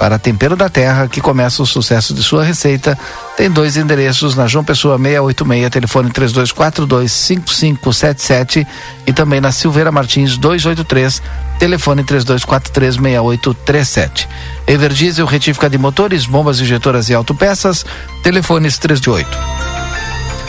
para 0.00 0.18
Tempero 0.18 0.56
da 0.56 0.68
Terra, 0.70 1.06
que 1.06 1.20
começa 1.20 1.62
o 1.62 1.66
sucesso 1.66 2.14
de 2.14 2.22
sua 2.22 2.42
receita. 2.42 2.98
Tem 3.36 3.50
dois 3.50 3.76
endereços 3.76 4.34
na 4.34 4.46
João 4.46 4.64
Pessoa 4.64 4.96
686, 4.96 5.70
telefone 5.70 6.10
32425577 6.10 8.66
e 9.06 9.12
também 9.12 9.42
na 9.42 9.52
Silveira 9.52 9.92
Martins 9.92 10.38
283, 10.38 11.22
telefone 11.58 12.02
32436837. 12.02 14.26
Everdiesel, 14.66 15.26
retífica 15.26 15.68
de 15.68 15.76
motores, 15.76 16.24
bombas 16.24 16.60
injetoras 16.60 17.10
e 17.10 17.14
autopeças, 17.14 17.84
telefones 18.22 18.78
308. 18.78 19.69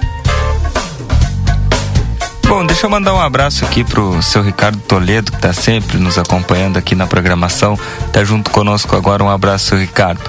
Bom, 2.51 2.65
deixa 2.65 2.85
eu 2.85 2.89
mandar 2.89 3.13
um 3.13 3.21
abraço 3.21 3.63
aqui 3.63 3.81
pro 3.81 4.21
seu 4.21 4.43
Ricardo 4.43 4.77
Toledo, 4.79 5.31
que 5.31 5.37
está 5.37 5.53
sempre 5.53 5.97
nos 5.97 6.17
acompanhando 6.17 6.75
aqui 6.75 6.93
na 6.95 7.07
programação. 7.07 7.79
Tá 8.11 8.25
junto 8.25 8.51
conosco 8.51 8.93
agora. 8.93 9.23
Um 9.23 9.29
abraço, 9.29 9.73
Ricardo. 9.77 10.19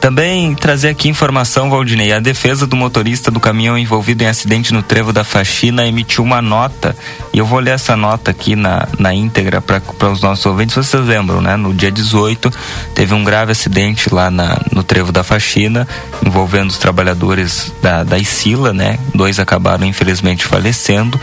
Também 0.00 0.56
trazer 0.56 0.88
aqui 0.88 1.08
informação, 1.08 1.70
Valdinei. 1.70 2.12
A 2.12 2.18
defesa 2.18 2.66
do 2.66 2.74
motorista 2.74 3.30
do 3.30 3.38
caminhão 3.38 3.78
envolvido 3.78 4.24
em 4.24 4.26
acidente 4.26 4.74
no 4.74 4.82
trevo 4.82 5.12
da 5.12 5.22
faxina 5.22 5.86
emitiu 5.86 6.24
uma 6.24 6.42
nota. 6.42 6.96
E 7.32 7.38
eu 7.38 7.46
vou 7.46 7.60
ler 7.60 7.74
essa 7.74 7.96
nota 7.96 8.32
aqui 8.32 8.56
na, 8.56 8.88
na 8.98 9.14
íntegra 9.14 9.62
para 9.62 10.10
os 10.10 10.20
nossos 10.20 10.44
ouvintes. 10.46 10.74
Vocês 10.74 11.06
lembram, 11.06 11.40
né? 11.40 11.54
No 11.56 11.72
dia 11.72 11.92
18, 11.92 12.52
teve 12.92 13.14
um 13.14 13.22
grave 13.22 13.52
acidente 13.52 14.12
lá 14.12 14.32
na, 14.32 14.60
no 14.72 14.82
trevo 14.82 15.12
da 15.12 15.22
faxina, 15.22 15.86
envolvendo 16.26 16.70
os 16.70 16.78
trabalhadores 16.78 17.72
da, 17.80 18.02
da 18.02 18.18
Isila, 18.18 18.72
né? 18.72 18.98
Dois 19.14 19.38
acabaram, 19.38 19.86
infelizmente, 19.86 20.44
falecendo 20.44 21.20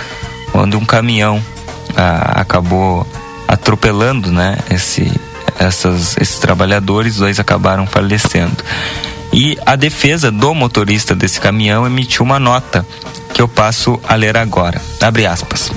onde 0.55 0.75
um 0.75 0.85
caminhão 0.85 1.43
ah, 1.95 2.41
acabou 2.41 3.05
atropelando, 3.47 4.31
né, 4.31 4.57
esse, 4.71 5.11
essas, 5.59 6.17
esses 6.17 6.39
trabalhadores, 6.39 7.17
dois 7.17 7.39
acabaram 7.39 7.85
falecendo. 7.85 8.63
E 9.33 9.57
a 9.65 9.75
defesa 9.75 10.31
do 10.31 10.53
motorista 10.55 11.13
desse 11.13 11.39
caminhão 11.41 11.85
emitiu 11.85 12.23
uma 12.23 12.39
nota 12.39 12.85
que 13.33 13.41
eu 13.41 13.47
passo 13.47 13.99
a 14.07 14.15
ler 14.15 14.37
agora. 14.37 14.81
Abre 15.01 15.25
aspas. 15.25 15.71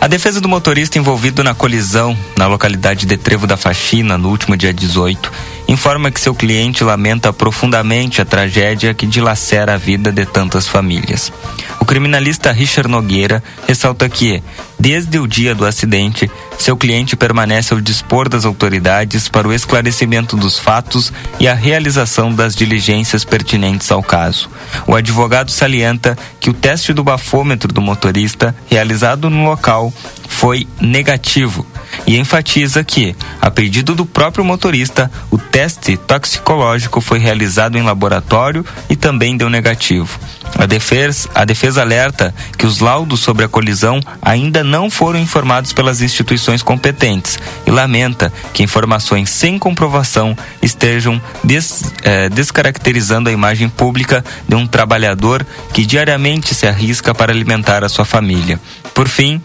A 0.00 0.06
defesa 0.06 0.40
do 0.40 0.48
motorista 0.48 0.98
envolvido 0.98 1.44
na 1.44 1.54
colisão 1.54 2.16
na 2.36 2.46
localidade 2.46 3.04
de 3.04 3.16
Trevo 3.16 3.46
da 3.46 3.56
Faxina 3.56 4.16
no 4.16 4.30
último 4.30 4.56
dia 4.56 4.72
18 4.72 5.30
informa 5.66 6.10
que 6.10 6.20
seu 6.20 6.34
cliente 6.34 6.84
lamenta 6.84 7.32
profundamente 7.32 8.20
a 8.20 8.24
tragédia 8.24 8.94
que 8.94 9.06
dilacera 9.06 9.74
a 9.74 9.78
vida 9.78 10.12
de 10.12 10.26
tantas 10.26 10.68
famílias. 10.68 11.32
O 11.80 11.84
criminalista 11.84 12.52
Richard 12.52 12.88
Nogueira 12.88 13.42
ressalta 13.66 14.08
que, 14.08 14.42
desde 14.84 15.18
o 15.18 15.26
dia 15.26 15.54
do 15.54 15.64
acidente, 15.64 16.30
seu 16.58 16.76
cliente 16.76 17.16
permanece 17.16 17.72
ao 17.72 17.80
dispor 17.80 18.28
das 18.28 18.44
autoridades 18.44 19.30
para 19.30 19.48
o 19.48 19.52
esclarecimento 19.54 20.36
dos 20.36 20.58
fatos 20.58 21.10
e 21.40 21.48
a 21.48 21.54
realização 21.54 22.30
das 22.30 22.54
diligências 22.54 23.24
pertinentes 23.24 23.90
ao 23.90 24.02
caso. 24.02 24.50
O 24.86 24.94
advogado 24.94 25.50
salienta 25.50 26.18
que 26.38 26.50
o 26.50 26.52
teste 26.52 26.92
do 26.92 27.02
bafômetro 27.02 27.72
do 27.72 27.80
motorista, 27.80 28.54
realizado 28.68 29.30
no 29.30 29.46
local, 29.46 29.90
foi 30.28 30.66
negativo 30.78 31.66
e 32.06 32.18
enfatiza 32.18 32.84
que, 32.84 33.16
a 33.40 33.50
pedido 33.50 33.94
do 33.94 34.04
próprio 34.04 34.44
motorista, 34.44 35.10
o 35.30 35.38
teste 35.38 35.96
toxicológico 35.96 37.00
foi 37.00 37.18
realizado 37.18 37.78
em 37.78 37.82
laboratório 37.82 38.66
e 38.90 38.96
também 38.96 39.36
deu 39.36 39.48
negativo. 39.48 40.18
A 40.58 40.66
defesa, 40.66 41.28
a 41.34 41.44
defesa 41.44 41.82
alerta 41.82 42.34
que 42.58 42.66
os 42.66 42.80
laudos 42.80 43.20
sobre 43.20 43.44
a 43.44 43.48
colisão 43.48 44.00
ainda 44.20 44.62
não 44.62 44.73
foram 44.90 45.18
informados 45.18 45.72
pelas 45.72 46.00
instituições 46.00 46.62
competentes 46.62 47.38
e 47.66 47.70
lamenta 47.70 48.32
que 48.52 48.62
informações 48.62 49.30
sem 49.30 49.58
comprovação 49.58 50.36
estejam 50.60 51.20
des, 51.42 51.92
eh, 52.02 52.28
descaracterizando 52.28 53.28
a 53.28 53.32
imagem 53.32 53.68
pública 53.68 54.24
de 54.48 54.54
um 54.54 54.66
trabalhador 54.66 55.46
que 55.72 55.86
diariamente 55.86 56.54
se 56.54 56.66
arrisca 56.66 57.14
para 57.14 57.32
alimentar 57.32 57.84
a 57.84 57.88
sua 57.88 58.04
família. 58.04 58.60
Por 58.92 59.08
fim, 59.08 59.40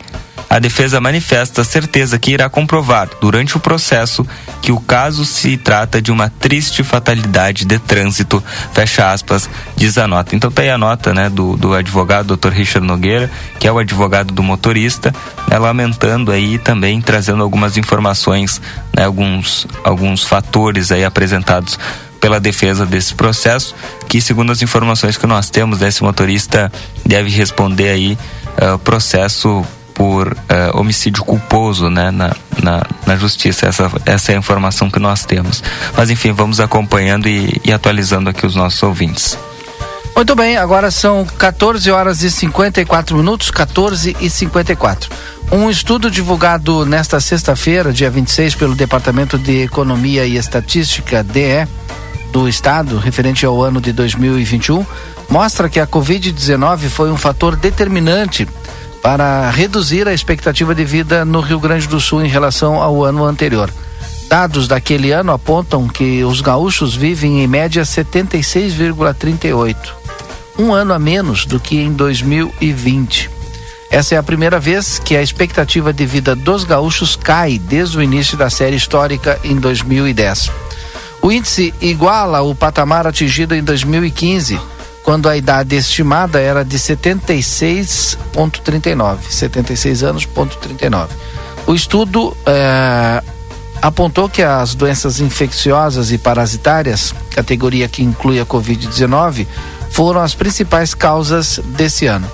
a 0.49 0.57
defesa 0.57 0.99
manifesta 0.99 1.63
certeza 1.63 2.17
que 2.17 2.31
irá 2.31 2.49
comprovar, 2.49 3.07
durante 3.21 3.55
o 3.55 3.59
processo, 3.59 4.25
que 4.61 4.71
o 4.71 4.79
caso 4.79 5.23
se 5.23 5.55
trata 5.57 6.01
de 6.01 6.11
uma 6.11 6.29
triste 6.29 6.83
fatalidade 6.83 7.65
de 7.65 7.77
trânsito, 7.77 8.43
fecha 8.73 9.11
aspas, 9.11 9.47
diz 9.75 9.97
a 9.97 10.07
nota. 10.07 10.35
Então 10.35 10.49
tá 10.49 10.63
aí 10.63 10.71
a 10.71 10.77
nota 10.77 11.13
né, 11.13 11.29
do, 11.29 11.55
do 11.55 11.73
advogado 11.73 12.35
Dr. 12.35 12.49
Richard 12.49 12.85
Nogueira, 12.85 13.29
que 13.59 13.67
é 13.67 13.71
o 13.71 13.77
advogado 13.77 14.33
do 14.33 14.41
motorista, 14.41 15.13
né, 15.47 15.57
lamentando 15.59 16.31
aí 16.31 16.57
também 16.57 16.99
trazendo 16.99 17.43
algumas 17.43 17.77
informações, 17.77 18.59
né, 18.95 19.05
alguns, 19.05 19.67
alguns 19.83 20.23
fatores 20.23 20.91
aí 20.91 21.05
apresentados 21.05 21.77
pela 22.19 22.39
defesa 22.39 22.85
desse 22.85 23.13
processo, 23.13 23.75
que 24.07 24.19
segundo 24.19 24.51
as 24.51 24.61
informações 24.61 25.15
que 25.15 25.25
nós 25.25 25.49
temos, 25.49 25.81
esse 25.81 26.03
motorista 26.03 26.71
deve 27.05 27.29
responder 27.29 27.89
aí 27.89 28.17
uh, 28.57 28.77
processo 28.79 29.65
por 29.99 30.31
uh, 30.31 30.79
homicídio 30.79 31.25
culposo 31.25 31.89
né, 31.89 32.09
na, 32.09 32.33
na, 32.63 32.81
na, 33.05 33.17
justiça. 33.17 33.67
Essa, 33.67 33.91
essa 34.05 34.31
é 34.31 34.35
a 34.35 34.37
informação 34.37 34.89
que 34.89 34.97
nós 34.97 35.25
temos. 35.25 35.61
Mas 35.97 36.09
enfim, 36.09 36.31
vamos 36.31 36.61
acompanhando 36.61 37.27
e, 37.27 37.59
e 37.65 37.73
atualizando 37.73 38.29
aqui 38.29 38.45
os 38.45 38.55
nossos 38.55 38.81
ouvintes. 38.81 39.37
Muito 40.15 40.33
bem, 40.35 40.55
agora 40.55 40.89
são 40.89 41.25
14 41.25 41.91
horas 41.91 42.23
e 42.23 42.31
54 42.31 43.17
minutos, 43.17 43.51
14 43.51 44.15
e 44.21 44.29
54. 44.29 45.09
Um 45.51 45.69
estudo 45.69 46.09
divulgado 46.09 46.85
nesta 46.85 47.19
sexta-feira, 47.19 47.91
dia 47.91 48.09
26, 48.09 48.55
pelo 48.55 48.75
Departamento 48.75 49.37
de 49.37 49.63
Economia 49.63 50.25
e 50.25 50.37
Estatística, 50.37 51.21
DE, 51.25 51.67
do 52.31 52.47
Estado, 52.47 52.97
referente 52.99 53.45
ao 53.45 53.61
ano 53.61 53.81
de 53.81 53.91
2021, 53.91 54.85
mostra 55.29 55.67
que 55.67 55.79
a 55.79 55.85
Covid-19 55.85 56.87
foi 56.87 57.11
um 57.11 57.17
fator 57.17 57.57
determinante 57.57 58.47
para 59.01 59.49
reduzir 59.49 60.07
a 60.07 60.13
expectativa 60.13 60.75
de 60.75 60.85
vida 60.85 61.23
no 61.25 61.41
Rio 61.41 61.59
Grande 61.59 61.87
do 61.87 61.99
Sul 61.99 62.23
em 62.23 62.27
relação 62.27 62.81
ao 62.81 63.03
ano 63.03 63.23
anterior. 63.25 63.71
Dados 64.27 64.67
daquele 64.67 65.11
ano 65.11 65.31
apontam 65.31 65.87
que 65.87 66.23
os 66.23 66.41
gaúchos 66.41 66.95
vivem 66.95 67.43
em 67.43 67.47
média 67.47 67.81
76,38, 67.81 69.75
um 70.57 70.71
ano 70.71 70.93
a 70.93 70.99
menos 70.99 71.45
do 71.45 71.59
que 71.59 71.77
em 71.77 71.91
2020. 71.91 73.29
Essa 73.89 74.13
é 74.13 74.17
a 74.19 74.23
primeira 74.23 74.59
vez 74.59 74.99
que 74.99 75.17
a 75.17 75.23
expectativa 75.23 75.91
de 75.91 76.05
vida 76.05 76.35
dos 76.35 76.63
gaúchos 76.63 77.15
cai 77.15 77.57
desde 77.57 77.97
o 77.97 78.03
início 78.03 78.37
da 78.37 78.49
série 78.49 78.75
histórica 78.75 79.39
em 79.43 79.55
2010. 79.55 80.51
O 81.21 81.31
índice 81.31 81.73
iguala 81.81 82.41
o 82.41 82.53
patamar 82.53 83.07
atingido 83.07 83.55
em 83.55 83.63
2015 83.63 84.59
quando 85.03 85.29
a 85.29 85.37
idade 85.37 85.75
estimada 85.75 86.39
era 86.39 86.63
de 86.63 86.77
76,39, 86.77 89.17
76 89.29 90.03
anos, 90.03 90.25
ponto 90.25 90.57
39. 90.57 91.13
O 91.65 91.73
estudo 91.73 92.37
eh, 92.45 93.23
apontou 93.81 94.29
que 94.29 94.41
as 94.41 94.75
doenças 94.75 95.19
infecciosas 95.19 96.11
e 96.11 96.17
parasitárias, 96.17 97.13
categoria 97.31 97.87
que 97.87 98.03
inclui 98.03 98.39
a 98.39 98.45
Covid-19, 98.45 99.47
foram 99.89 100.21
as 100.21 100.35
principais 100.35 100.93
causas 100.93 101.59
desse 101.63 102.05
ano. 102.05 102.29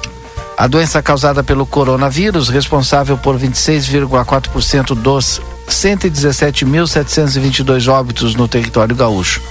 A 0.58 0.68
doença 0.68 1.04
causada 1.04 1.44
pelo 1.44 1.66
coronavírus, 1.66 2.48
responsável 2.48 3.18
por 3.18 3.38
26,4% 3.38 4.96
dos 4.96 5.42
117.722 5.68 7.92
óbitos 7.92 8.36
no 8.36 8.48
território 8.48 8.96
gaúcho. 8.96 9.42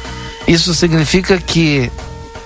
Isso 0.46 0.74
significa 0.74 1.36
que 1.38 1.90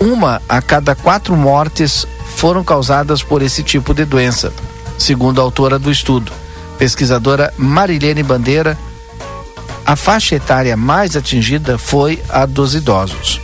uma 0.00 0.40
a 0.48 0.62
cada 0.62 0.94
quatro 0.94 1.37
mortes 1.37 2.06
foram 2.37 2.62
causadas 2.62 3.22
por 3.22 3.42
esse 3.42 3.62
tipo 3.62 3.92
de 3.92 4.04
doença, 4.04 4.52
segundo 4.96 5.40
a 5.40 5.44
autora 5.44 5.78
do 5.78 5.90
estudo, 5.90 6.32
pesquisadora 6.78 7.52
Marilene 7.56 8.22
Bandeira. 8.22 8.78
A 9.84 9.96
faixa 9.96 10.37
etária 10.37 10.76
mais 10.76 11.16
atingida 11.16 11.78
foi 11.78 12.22
a 12.28 12.46
dos 12.46 12.74
idosos. 12.74 13.40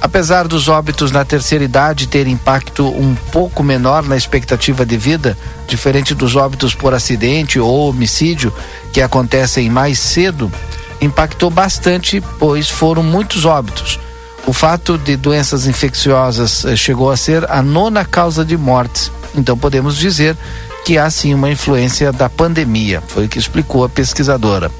Apesar 0.00 0.46
dos 0.48 0.68
óbitos 0.68 1.10
na 1.10 1.24
terceira 1.24 1.64
idade 1.64 2.08
ter 2.08 2.26
impacto 2.26 2.86
um 2.88 3.14
pouco 3.30 3.62
menor 3.62 4.02
na 4.02 4.16
expectativa 4.16 4.84
de 4.84 4.96
vida, 4.96 5.38
diferente 5.66 6.14
dos 6.14 6.36
óbitos 6.36 6.74
por 6.74 6.92
acidente 6.92 7.58
ou 7.58 7.88
homicídio, 7.88 8.52
que 8.92 9.00
acontecem 9.00 9.70
mais 9.70 9.98
cedo, 9.98 10.52
impactou 11.00 11.50
bastante, 11.50 12.20
pois 12.38 12.68
foram 12.68 13.02
muitos 13.02 13.44
óbitos 13.44 13.98
o 14.46 14.52
fato 14.52 14.98
de 14.98 15.16
doenças 15.16 15.66
infecciosas 15.66 16.64
eh, 16.64 16.76
chegou 16.76 17.10
a 17.10 17.16
ser 17.16 17.48
a 17.50 17.62
nona 17.62 18.04
causa 18.04 18.44
de 18.44 18.56
mortes. 18.56 19.10
Então 19.34 19.56
podemos 19.56 19.96
dizer 19.96 20.36
que 20.84 20.98
há 20.98 21.08
sim 21.10 21.32
uma 21.32 21.50
influência 21.50 22.12
da 22.12 22.28
pandemia, 22.28 23.02
foi 23.06 23.26
o 23.26 23.28
que 23.28 23.38
explicou 23.38 23.84
a 23.84 23.88
pesquisadora. 23.88 24.70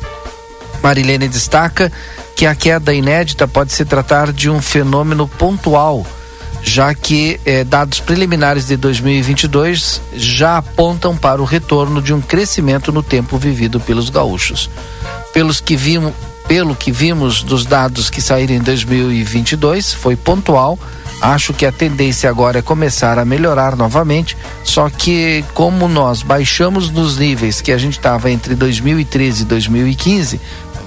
Marilene 0.83 1.29
destaca 1.29 1.93
que 2.35 2.45
a 2.45 2.57
queda 2.57 2.93
inédita 2.93 3.47
pode 3.47 3.73
se 3.73 3.85
tratar 3.85 4.33
de 4.33 4.51
um 4.51 4.61
fenômeno 4.61 5.29
pontual, 5.29 6.05
já 6.61 6.93
que 6.93 7.41
eh, 7.47 7.63
dados 7.63 8.01
preliminares 8.01 8.67
de 8.67 8.77
2022 8.77 10.01
já 10.15 10.59
apontam 10.59 11.17
para 11.17 11.41
o 11.41 11.45
retorno 11.45 12.03
de 12.03 12.13
um 12.13 12.21
crescimento 12.21 12.91
no 12.91 13.03
tempo 13.03 13.39
vivido 13.39 13.79
pelos 13.79 14.11
gaúchos. 14.11 14.69
Pelos 15.33 15.61
que 15.61 15.77
vimos, 15.77 16.13
pelo 16.53 16.77
que 16.77 16.93
vimos 16.93 17.43
dos 17.43 17.65
dados 17.65 18.11
que 18.11 18.21
saíram 18.21 18.55
em 18.55 18.61
2022, 18.61 19.95
foi 19.95 20.17
pontual. 20.17 20.79
Acho 21.19 21.55
que 21.55 21.65
a 21.65 21.73
tendência 21.73 22.29
agora 22.29 22.59
é 22.59 22.63
começar 22.63 23.19
a 23.19 23.25
melhorar 23.25 23.75
novamente. 23.75 24.37
Só 24.63 24.91
que, 24.91 25.43
como 25.55 25.89
nós 25.89 26.21
baixamos 26.21 26.91
nos 26.91 27.17
níveis 27.17 27.63
que 27.63 27.73
a 27.73 27.79
gente 27.79 27.97
estava 27.97 28.31
entre 28.31 28.55
2013 28.55 29.45
e 29.45 29.47
2015, 29.47 30.39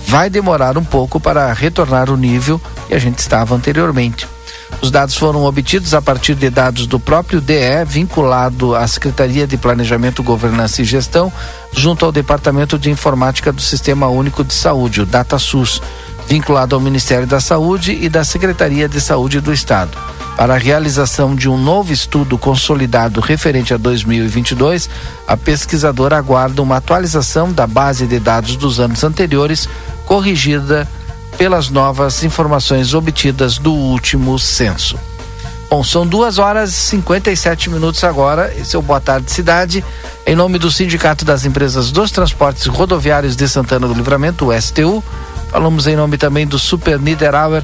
vai 0.06 0.30
demorar 0.30 0.78
um 0.78 0.84
pouco 0.84 1.19
para 1.19 1.51
retornar 1.51 2.12
o 2.12 2.15
nível 2.15 2.62
que 2.88 2.93
a 2.93 2.99
gente 2.99 3.17
estava 3.17 3.56
anteriormente. 3.56 4.28
Os 4.82 4.91
dados 4.91 5.15
foram 5.15 5.45
obtidos 5.45 5.93
a 5.93 6.01
partir 6.01 6.36
de 6.36 6.49
dados 6.49 6.86
do 6.86 6.99
próprio 6.99 7.41
DE, 7.41 7.84
vinculado 7.88 8.75
à 8.75 8.88
Secretaria 8.88 9.47
de 9.47 9.58
Planejamento, 9.58 10.21
Governança 10.21 10.82
e 10.82 10.86
Gestão, 10.86 11.32
junto 11.76 12.06
ao 12.06 12.12
Departamento 12.12 12.80
de 12.80 12.90
Informática 12.90 13.52
do 13.52 13.62
Sistema 13.62 14.08
Único 14.08 14.44
de 14.44 14.54
Saúde, 14.54 15.02
o 15.02 15.06
DataSUS, 15.06 15.82
vinculado 16.28 16.74
ao 16.74 16.82
Ministério 16.82 17.28
da 17.28 17.40
Saúde 17.40 17.98
e 18.02 18.10
da 18.10 18.24
Secretaria 18.24 18.88
de 18.88 19.00
Saúde 19.02 19.42
do 19.42 19.54
Estado. 19.54 19.96
Para 20.38 20.56
a 20.56 20.58
realização 20.58 21.36
de 21.36 21.48
um 21.48 21.58
novo 21.58 21.94
estudo 21.94 22.38
consolidado 22.38 23.20
referente 23.20 23.74
a 23.74 23.78
2022, 23.78 24.90
a 25.28 25.38
pesquisadora 25.38 26.18
aguarda 26.18 26.62
uma 26.62 26.78
atualização 26.78 27.52
da 27.52 27.68
base 27.68 28.08
de 28.08 28.20
dados 28.20 28.56
dos 28.56 28.80
anos 28.80 29.04
anteriores, 29.04 29.70
corrigida 30.06 30.88
pelas 31.38 31.70
novas 31.70 32.24
informações 32.24 32.94
obtidas 32.94 33.58
do 33.58 33.74
último 33.74 34.40
censo. 34.40 34.98
Bom, 35.69 35.84
são 35.84 36.06
duas 36.06 36.38
horas 36.38 36.69
e 36.69 36.73
57 36.73 37.69
minutos 37.69 38.04
agora. 38.04 38.54
Esse 38.56 38.75
é 38.75 38.80
o 38.80 38.82
Boa 38.82 39.01
Tarde 39.01 39.32
Cidade. 39.32 39.84
Em 40.25 40.36
nome 40.36 40.60
do 40.60 40.71
Sindicato 40.71 41.25
das 41.25 41.43
Empresas 41.43 41.91
dos 41.91 42.12
Transportes 42.12 42.65
Rodoviários 42.67 43.36
de 43.36 43.47
Santana 43.49 43.88
do 43.88 43.93
Livramento, 43.93 44.47
o 44.47 44.62
STU, 44.62 45.04
falamos 45.49 45.88
em 45.88 45.95
nome 45.95 46.17
também 46.17 46.45
do 46.45 46.60
Super 46.60 46.99
Niederauer. 46.99 47.63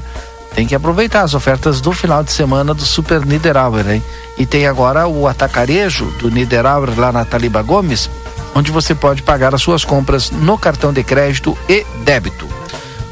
Tem 0.54 0.66
que 0.66 0.74
aproveitar 0.74 1.22
as 1.22 1.32
ofertas 1.32 1.80
do 1.80 1.92
final 1.92 2.22
de 2.22 2.32
semana 2.32 2.74
do 2.74 2.84
Super 2.84 3.24
Niederauer, 3.24 3.88
hein? 3.88 4.02
E 4.36 4.44
tem 4.44 4.66
agora 4.66 5.06
o 5.06 5.26
atacarejo 5.26 6.06
do 6.18 6.30
Niederauer 6.30 6.98
lá 6.98 7.10
na 7.10 7.24
Taliba 7.24 7.62
Gomes, 7.62 8.10
onde 8.54 8.70
você 8.70 8.94
pode 8.94 9.22
pagar 9.22 9.54
as 9.54 9.62
suas 9.62 9.84
compras 9.84 10.30
no 10.30 10.58
cartão 10.58 10.92
de 10.92 11.02
crédito 11.02 11.56
e 11.68 11.86
débito. 12.04 12.61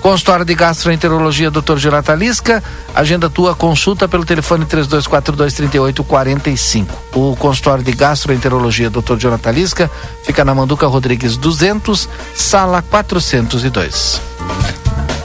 Consultório 0.01 0.47
de 0.47 0.55
Gastroenterologia, 0.55 1.51
Dr. 1.51 1.77
Jonathan 1.77 2.15
Lisca. 2.15 2.65
Agenda 2.95 3.29
tua 3.29 3.55
consulta 3.55 4.09
pelo 4.09 4.25
telefone 4.25 4.65
3242-3845. 4.65 6.87
O 7.15 7.37
consultório 7.37 7.85
de 7.85 7.93
Gastroenterologia, 7.93 8.89
Dr. 8.89 9.17
Jonathan 9.19 9.51
Lisca, 9.51 9.91
fica 10.25 10.43
na 10.45 10.55
Manduca 10.55 10.87
Rodrigues 10.87 11.37
200, 11.37 12.09
sala 12.35 12.81
402. 12.83 14.23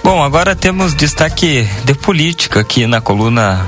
Bom, 0.03 0.21
agora 0.21 0.53
temos 0.55 0.93
destaque 0.93 1.67
de 1.83 1.93
política 1.93 2.59
aqui 2.59 2.85
na 2.85 3.01
coluna 3.01 3.65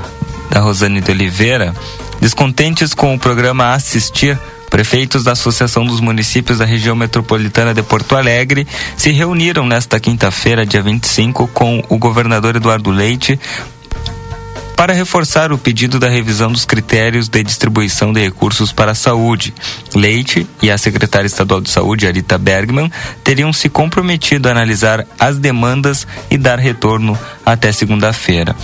da 0.50 0.60
Rosane 0.60 1.00
de 1.00 1.10
Oliveira. 1.10 1.74
Descontentes 2.20 2.94
com 2.94 3.14
o 3.14 3.18
programa 3.18 3.72
Assistir 3.72 4.38
Prefeitos 4.70 5.24
da 5.24 5.32
Associação 5.32 5.84
dos 5.84 6.00
Municípios 6.00 6.58
da 6.58 6.64
Região 6.64 6.94
Metropolitana 6.94 7.72
de 7.72 7.82
Porto 7.82 8.16
Alegre 8.16 8.66
se 8.96 9.10
reuniram 9.10 9.66
nesta 9.66 9.98
quinta-feira, 9.98 10.66
dia 10.66 10.82
25, 10.82 11.48
com 11.48 11.82
o 11.88 11.98
governador 11.98 12.56
Eduardo 12.56 12.90
Leite 12.90 13.38
para 14.78 14.92
reforçar 14.92 15.50
o 15.50 15.58
pedido 15.58 15.98
da 15.98 16.08
revisão 16.08 16.52
dos 16.52 16.64
critérios 16.64 17.28
de 17.28 17.42
distribuição 17.42 18.12
de 18.12 18.20
recursos 18.20 18.70
para 18.70 18.92
a 18.92 18.94
saúde. 18.94 19.52
Leite 19.92 20.46
e 20.62 20.70
a 20.70 20.78
secretária 20.78 21.26
estadual 21.26 21.60
de 21.60 21.68
saúde, 21.68 22.06
Arita 22.06 22.38
Bergman, 22.38 22.88
teriam 23.24 23.52
se 23.52 23.68
comprometido 23.68 24.48
a 24.48 24.52
analisar 24.52 25.04
as 25.18 25.36
demandas 25.36 26.06
e 26.30 26.38
dar 26.38 26.60
retorno 26.60 27.18
até 27.44 27.72
segunda-feira. 27.72 28.54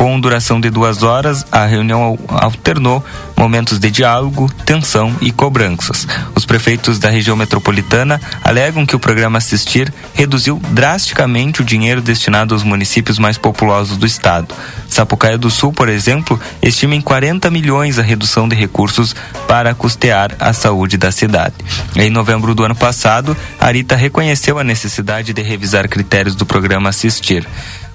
Com 0.00 0.18
duração 0.18 0.58
de 0.58 0.70
duas 0.70 1.02
horas, 1.02 1.44
a 1.52 1.66
reunião 1.66 2.18
alternou 2.26 3.04
momentos 3.36 3.78
de 3.78 3.90
diálogo, 3.90 4.50
tensão 4.64 5.14
e 5.20 5.30
cobranças. 5.30 6.08
Os 6.34 6.46
prefeitos 6.46 6.98
da 6.98 7.10
região 7.10 7.36
metropolitana 7.36 8.18
alegam 8.42 8.86
que 8.86 8.96
o 8.96 8.98
programa 8.98 9.36
Assistir 9.36 9.92
reduziu 10.14 10.58
drasticamente 10.70 11.60
o 11.60 11.64
dinheiro 11.64 12.00
destinado 12.00 12.54
aos 12.54 12.62
municípios 12.62 13.18
mais 13.18 13.36
populosos 13.36 13.98
do 13.98 14.06
estado. 14.06 14.54
Sapucaia 14.88 15.36
do 15.36 15.50
Sul, 15.50 15.70
por 15.70 15.88
exemplo, 15.90 16.40
estima 16.62 16.94
em 16.94 17.00
40 17.02 17.50
milhões 17.50 17.98
a 17.98 18.02
redução 18.02 18.48
de 18.48 18.56
recursos 18.56 19.14
para 19.46 19.74
custear 19.74 20.34
a 20.40 20.54
saúde 20.54 20.96
da 20.96 21.12
cidade. 21.12 21.56
Em 21.94 22.08
novembro 22.08 22.54
do 22.54 22.64
ano 22.64 22.74
passado, 22.74 23.36
a 23.60 23.66
Arita 23.66 23.96
reconheceu 23.96 24.58
a 24.58 24.64
necessidade 24.64 25.34
de 25.34 25.42
revisar 25.42 25.88
critérios 25.90 26.34
do 26.34 26.46
programa 26.46 26.88
Assistir. 26.88 27.46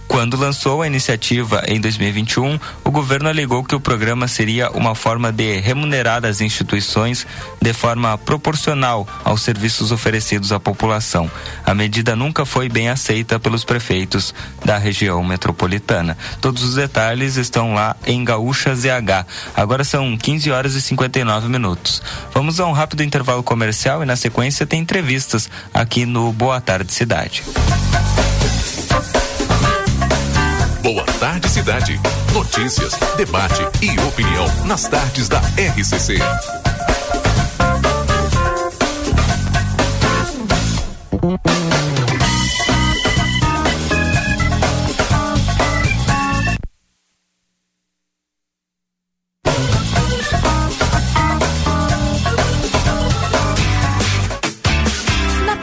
Quando 0.07 0.37
lançou 0.37 0.81
a 0.81 0.87
iniciativa 0.87 1.63
em 1.67 1.79
2021, 1.79 2.59
o 2.83 2.91
governo 2.91 3.27
alegou 3.27 3.63
que 3.63 3.75
o 3.75 3.79
programa 3.79 4.27
seria 4.27 4.69
uma 4.71 4.95
forma 4.95 5.31
de 5.31 5.59
remunerar 5.59 6.25
as 6.25 6.41
instituições 6.41 7.25
de 7.61 7.73
forma 7.73 8.17
proporcional 8.17 9.07
aos 9.23 9.41
serviços 9.41 9.91
oferecidos 9.91 10.51
à 10.51 10.59
população. 10.59 11.29
A 11.65 11.73
medida 11.73 12.15
nunca 12.15 12.45
foi 12.45 12.69
bem 12.69 12.89
aceita 12.89 13.39
pelos 13.39 13.63
prefeitos 13.63 14.33
da 14.63 14.77
região 14.77 15.23
metropolitana. 15.23 16.17
Todos 16.39 16.63
os 16.63 16.75
detalhes 16.75 17.35
estão 17.35 17.73
lá 17.73 17.95
em 18.05 18.23
Gaúcha 18.23 18.75
ZH. 18.75 19.25
Agora 19.55 19.83
são 19.83 20.15
15 20.17 20.51
horas 20.51 20.75
e 20.75 20.81
59 20.81 21.49
minutos. 21.49 22.01
Vamos 22.33 22.59
a 22.59 22.65
um 22.65 22.71
rápido 22.71 23.03
intervalo 23.03 23.43
comercial 23.43 24.03
e 24.03 24.05
na 24.05 24.15
sequência 24.15 24.65
tem 24.65 24.79
entrevistas 24.79 25.49
aqui 25.73 26.05
no 26.05 26.31
Boa 26.31 26.61
Tarde 26.61 26.93
Cidade. 26.93 27.43
Boa 30.85 31.03
Tarde 31.19 31.49
Cidade. 31.49 31.99
Notícias, 32.31 32.93
debate 33.17 33.59
e 33.81 33.99
opinião 34.07 34.45
nas 34.67 34.87
tardes 34.87 35.27
da 35.27 35.39
RCC. 35.57 36.19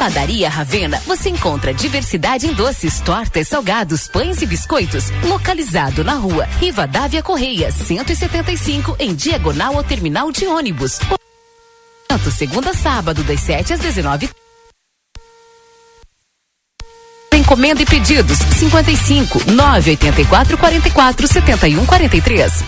Padaria 0.02 0.48
Ravena, 0.48 1.00
você 1.06 1.28
encontra 1.28 1.72
diversidade 1.72 2.44
em 2.44 2.52
doces, 2.52 2.98
tortas, 3.02 3.46
salgados, 3.46 4.08
pães 4.08 4.42
e 4.42 4.46
biscoitos. 4.46 5.04
Localizado 5.22 6.02
na 6.02 6.14
rua 6.14 6.44
Rivadavia 6.58 7.22
Correia, 7.22 7.70
175, 7.70 8.96
em 8.98 9.14
diagonal 9.14 9.76
ao 9.76 9.84
terminal 9.84 10.32
de 10.32 10.44
ônibus. 10.44 10.98
Segunda 12.36 12.70
a 12.70 12.74
sábado, 12.74 13.22
das 13.22 13.38
7 13.42 13.74
às 13.74 13.78
19 13.78 14.28
Encomenda 17.32 17.82
e 17.82 17.86
pedidos 17.86 18.38
55 18.38 19.52
984 19.52 20.58
44 20.58 21.28
71 21.28 21.86
43. 21.86 22.64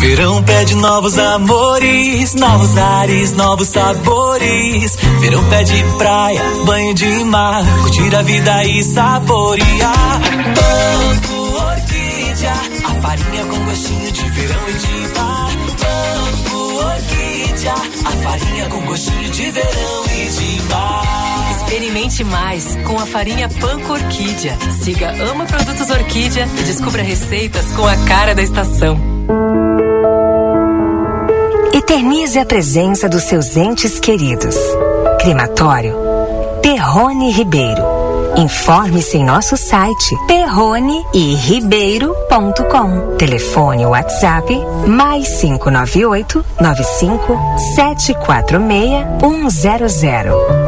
Verão 0.00 0.42
pede 0.44 0.76
novos 0.76 1.18
amores, 1.18 2.34
novos 2.34 2.76
ares, 2.76 3.32
novos 3.32 3.68
sabores. 3.68 4.96
Verão 5.20 5.44
pede 5.48 5.84
praia, 5.98 6.40
banho 6.64 6.94
de 6.94 7.24
mar, 7.24 7.64
curtir 7.80 8.14
a 8.14 8.22
vida 8.22 8.64
e 8.64 8.82
saborear. 8.82 10.20
Banco 10.54 11.34
Orquídea, 11.56 12.52
a 12.84 13.00
farinha 13.02 13.44
com 13.46 13.64
gostinho 13.64 14.12
de 14.12 14.30
verão 14.30 14.68
e 14.68 14.72
de 14.72 15.18
mar. 15.18 15.50
Banco 15.82 16.58
Orquídea, 16.84 17.74
a 18.04 18.10
farinha 18.22 18.68
com 18.68 18.80
gostinho 18.82 19.30
de 19.30 19.50
verão 19.50 20.04
e 20.06 20.30
de 20.30 20.62
mar. 20.70 21.17
Experimente 21.68 22.24
mais 22.24 22.76
com 22.86 22.98
a 22.98 23.04
farinha 23.04 23.46
Panko 23.60 23.92
Orquídea. 23.92 24.56
Siga 24.82 25.10
Ama 25.30 25.44
Produtos 25.44 25.90
Orquídea 25.90 26.48
e 26.58 26.62
descubra 26.62 27.02
receitas 27.02 27.70
com 27.72 27.86
a 27.86 27.94
cara 28.06 28.34
da 28.34 28.40
estação. 28.40 28.98
Eternize 31.70 32.38
a 32.38 32.46
presença 32.46 33.06
dos 33.06 33.24
seus 33.24 33.54
entes 33.54 34.00
queridos. 34.00 34.56
Crematório 35.20 35.94
Perrone 36.62 37.30
Ribeiro. 37.32 37.82
Informe-se 38.38 39.18
em 39.18 39.24
nosso 39.24 39.58
site 39.58 40.16
perrone-ribeiro.com. 40.26 43.16
Telefone 43.18 43.84
WhatsApp 43.84 44.58
mais 44.86 45.28
598 45.38 46.42
95 46.58 47.38
746 47.76 49.92
100. 49.92 50.67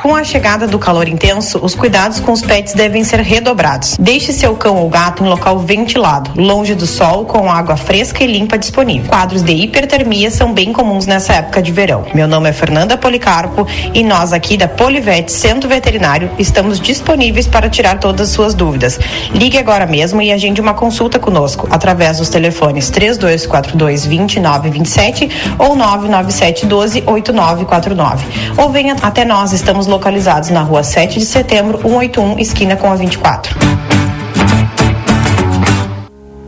Com 0.09 0.17
a 0.17 0.25
chegada 0.25 0.67
do 0.67 0.79
calor 0.79 1.07
intenso, 1.07 1.61
os 1.63 1.75
cuidados 1.75 2.19
com 2.19 2.33
os 2.33 2.41
pets 2.41 2.73
devem 2.73 3.05
ser 3.05 3.21
redobrados. 3.21 3.95
Deixe 4.01 4.33
seu 4.33 4.57
cão 4.57 4.77
ou 4.77 4.89
gato 4.89 5.23
em 5.23 5.29
local 5.29 5.59
ventilado, 5.59 6.31
longe 6.35 6.75
do 6.75 6.87
sol, 6.87 7.27
com 7.27 7.51
água 7.51 7.77
fresca 7.77 8.25
e 8.25 8.27
limpa 8.27 8.57
disponível. 8.57 9.07
Quadros 9.07 9.43
de 9.43 9.53
hipertermia 9.53 10.31
são 10.31 10.55
bem 10.55 10.73
comuns 10.73 11.05
nessa 11.05 11.35
época 11.35 11.61
de 11.61 11.71
verão. 11.71 12.07
Meu 12.15 12.27
nome 12.27 12.49
é 12.49 12.55
Fernanda 12.55 12.97
Policarpo 12.97 13.67
e 13.93 14.03
nós 14.03 14.33
aqui 14.33 14.57
da 14.57 14.67
Polivete 14.67 15.31
Centro 15.31 15.69
Veterinário 15.69 16.31
estamos 16.39 16.81
disponíveis 16.81 17.47
para 17.47 17.69
tirar 17.69 18.01
todas 18.01 18.31
as 18.31 18.35
suas 18.35 18.55
dúvidas. 18.55 18.99
Ligue 19.35 19.59
agora 19.59 19.85
mesmo 19.85 20.23
e 20.23 20.33
agende 20.33 20.59
uma 20.59 20.73
consulta 20.73 21.19
conosco 21.19 21.69
através 21.71 22.17
dos 22.17 22.31
telefones 22.31 22.89
3242 22.89 24.07
2927 24.07 25.29
ou 25.59 25.77
997 25.77 26.65
12 26.65 27.03
8949. 27.07 28.27
Ou 28.57 28.71
venha 28.71 28.97
até 29.03 29.27
nós, 29.27 29.53
estamos 29.53 29.87
localizados 29.87 29.98
localizados 29.99 30.51
na 30.51 30.63
rua 30.63 30.83
7 30.83 31.19
de 31.19 31.27
setembro, 31.27 31.79
181, 31.79 32.39
esquina 32.39 32.77
com 32.77 32.91
a 32.91 32.97
24. 32.97 33.55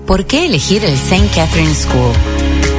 ¿Por 0.07 0.25
qué 0.25 0.47
elegir 0.47 0.85
el 0.85 0.95
St. 0.95 1.29
Catherine 1.35 1.75
School? 1.75 2.13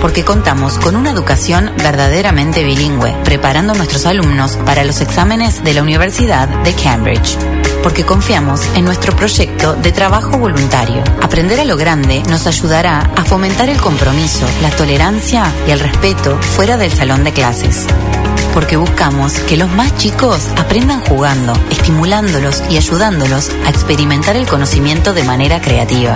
Porque 0.02 0.24
contamos 0.26 0.78
con 0.80 0.96
una 0.96 1.12
educación 1.12 1.72
verdaderamente 1.78 2.64
bilingüe, 2.64 3.14
preparando 3.24 3.74
a 3.74 3.76
nuestros 3.76 4.06
alumnos 4.06 4.58
para 4.66 4.84
los 4.84 5.00
exámenes 5.02 5.64
de 5.64 5.74
la 5.74 5.84
Universidad 5.84 6.48
de 6.64 6.74
Cambridge. 6.74 7.38
Porque 7.84 8.04
confiamos 8.04 8.62
en 8.76 8.86
nuestro 8.86 9.16
proyecto 9.16 9.76
de 9.76 9.92
trabajo 9.92 10.38
voluntario. 10.38 11.04
Aprender 11.22 11.60
a 11.60 11.66
lo 11.66 11.78
grande 11.78 12.24
nos 12.30 12.48
ayudará 12.48 13.12
a 13.16 13.24
fomentar 13.26 13.70
el 13.70 13.80
compromiso, 13.80 14.46
la 14.62 14.70
tolerancia 14.72 15.52
y 15.68 15.72
el 15.72 15.80
respeto 15.80 16.38
fuera 16.38 16.78
del 16.78 16.92
salón 16.92 17.24
de 17.24 17.32
clases 17.32 17.88
porque 18.54 18.78
buscamos 18.78 19.34
que 19.42 19.58
los 19.58 19.70
más 19.70 19.96
chicos 19.98 20.48
aprendan 20.58 21.02
jugando, 21.02 21.54
estimulándolos 21.70 22.64
y 22.70 22.78
ayudándolos 22.78 23.52
a 23.66 23.70
experimentar 23.70 24.36
el 24.36 24.48
conocimiento 24.48 25.14
de 25.14 25.24
manera 25.24 25.62
creativa. 25.62 26.16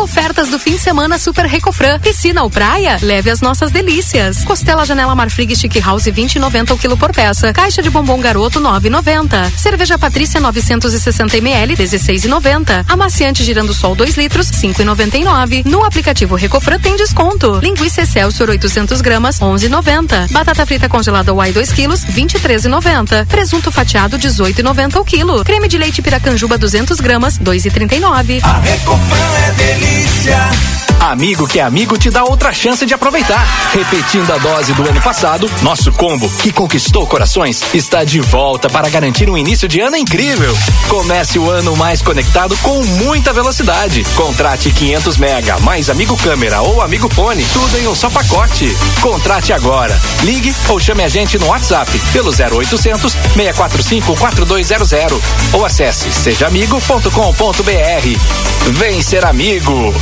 Ofertas 0.03 0.49
do 0.49 0.59
fim 0.59 0.73
de 0.73 0.81
semana 0.81 1.17
Super 1.17 1.47
Recofran. 1.47 1.99
Piscina 2.01 2.43
ou 2.43 2.51
praia? 2.51 2.99
Leve 3.01 3.31
as 3.31 3.41
nossas 3.41 3.71
delícias. 3.71 4.45
Costela 4.45 4.85
Janela 4.85 5.15
Marfrig 5.15 5.55
Stick 5.57 5.81
House 5.81 6.05
20,90 6.05 6.73
o 6.73 6.79
quilo 6.79 6.97
por 6.97 7.13
peça. 7.13 7.53
Caixa 7.53 7.83
de 7.83 7.89
bombom 7.89 8.21
garoto 8.21 8.61
9,90. 8.61 9.51
Cerveja 9.57 9.97
Patrícia 9.97 10.41
960 10.41 11.37
ml 11.39 11.77
16,90. 11.77 12.85
Amaciante 12.89 13.45
girando 13.45 13.73
sol 13.73 13.95
2 13.95 14.17
litros 14.17 14.51
5,99. 14.51 15.65
No 15.65 15.85
aplicativo 15.85 16.35
Recofran 16.35 16.79
tem 16.81 16.97
desconto. 16.97 17.61
Linguiça 17.61 18.03
Excelsior 18.03 18.51
800 18.51 19.01
gramas 19.01 19.39
11,90. 19.39 20.33
Batata 20.33 20.67
frita 20.67 20.89
congelada 20.89 21.33
Y 21.33 21.53
2 21.53 21.73
quilos 21.73 22.05
23,90. 22.05 23.27
Presunto 23.27 23.73
fatiado 23.73 24.16
salgado 24.17 24.19
18,90 24.19 25.01
o 25.01 25.05
quilo. 25.05 25.45
Creme 25.45 25.69
de 25.69 25.79
leite 25.79 26.03
Piracanjuba 26.03 26.59
200 26.59 26.99
gramas 27.01 27.39
2,39. 27.39 28.43
A 28.43 28.61
Recofran 28.61 29.39
é 29.47 29.53
delícia. 29.53 30.51
Amigo 31.01 31.47
que 31.47 31.61
é 31.61 31.63
amigo 31.63 31.97
te 31.97 32.11
dá 32.11 32.25
outra 32.25 32.53
chance 32.53 32.85
de 32.85 32.95
aproveitar. 32.95 33.47
Repetindo 33.73 34.33
a 34.33 34.39
dose 34.39 34.73
do 34.73 34.89
ano 34.89 35.01
passado, 35.01 35.49
nosso 35.63 35.93
combo, 35.93 36.29
que 36.39 36.51
conquistou 36.51 37.07
corações, 37.07 37.63
está 37.75 38.03
de 38.03 38.19
volta 38.21 38.69
para 38.69 38.89
garantir 38.89 39.29
um 39.29 39.37
início 39.37 39.69
de 39.69 39.79
ano 39.79 39.97
incrível. 39.97 40.57
Comece 40.89 41.39
o 41.39 41.51
ano 41.51 41.77
mais 41.77 42.01
conectado 42.03 42.57
com 42.63 42.83
muita 42.83 43.33
velocidade. 43.33 44.05
Contrate 44.17 44.73
500 44.73 45.17
mega, 45.19 45.59
mais 45.61 45.91
amigo 45.91 46.17
câmera 46.17 46.63
ou 46.63 46.81
amigo 46.83 47.09
fone, 47.15 47.45
tudo 47.53 47.79
em 47.79 47.87
um 47.87 47.95
só 47.95 48.09
pacote. 48.11 48.75
Contrate 49.01 49.53
agora. 49.53 49.97
Ligue 50.25 50.55
ou 50.69 50.81
chame 50.81 51.05
a 51.05 51.09
gente 51.09 51.39
no 51.39 51.47
WhatsApp 51.47 51.91
pelo 52.13 52.31
0800 52.31 53.13
645 53.13 54.06
4200 54.15 54.93
ou 55.53 55.65
acesse 55.65 56.13
sejaamigo.com.br. 56.13 58.71
Vem 58.73 59.03
ser 59.03 59.25
amigo. 59.25 59.95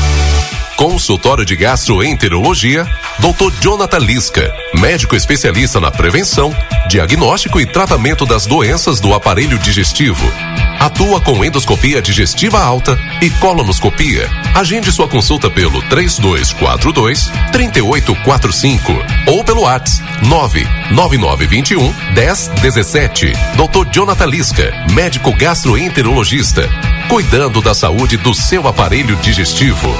Consultório 0.76 1.44
de 1.44 1.54
Gastroenterologia, 1.54 2.84
Dr. 3.18 3.52
Jonathan 3.60 3.98
Lisca, 3.98 4.52
médico 4.74 5.14
especialista 5.14 5.78
na 5.78 5.90
prevenção, 5.90 6.54
diagnóstico 6.88 7.60
e 7.60 7.66
tratamento 7.66 8.26
das 8.26 8.44
doenças 8.44 8.98
do 8.98 9.14
aparelho 9.14 9.56
digestivo. 9.58 10.24
Atua 10.80 11.20
com 11.20 11.44
endoscopia 11.44 12.02
digestiva 12.02 12.60
alta 12.60 12.98
e 13.22 13.30
colonoscopia. 13.30 14.28
Agende 14.54 14.90
sua 14.90 15.08
consulta 15.08 15.48
pelo 15.48 15.80
3242 15.82 17.30
3845 17.52 18.92
ou 19.28 19.44
pelo 19.44 19.62
WhatsApp 19.62 20.26
99921 20.26 21.94
1017. 22.14 23.32
Dr. 23.56 23.88
Jonathan 23.90 24.26
Lisca, 24.26 24.72
médico 24.92 25.32
gastroenterologista, 25.32 26.68
cuidando 27.08 27.62
da 27.62 27.74
saúde 27.74 28.16
do 28.16 28.34
seu 28.34 28.66
aparelho 28.66 29.16
digestivo. 29.16 29.96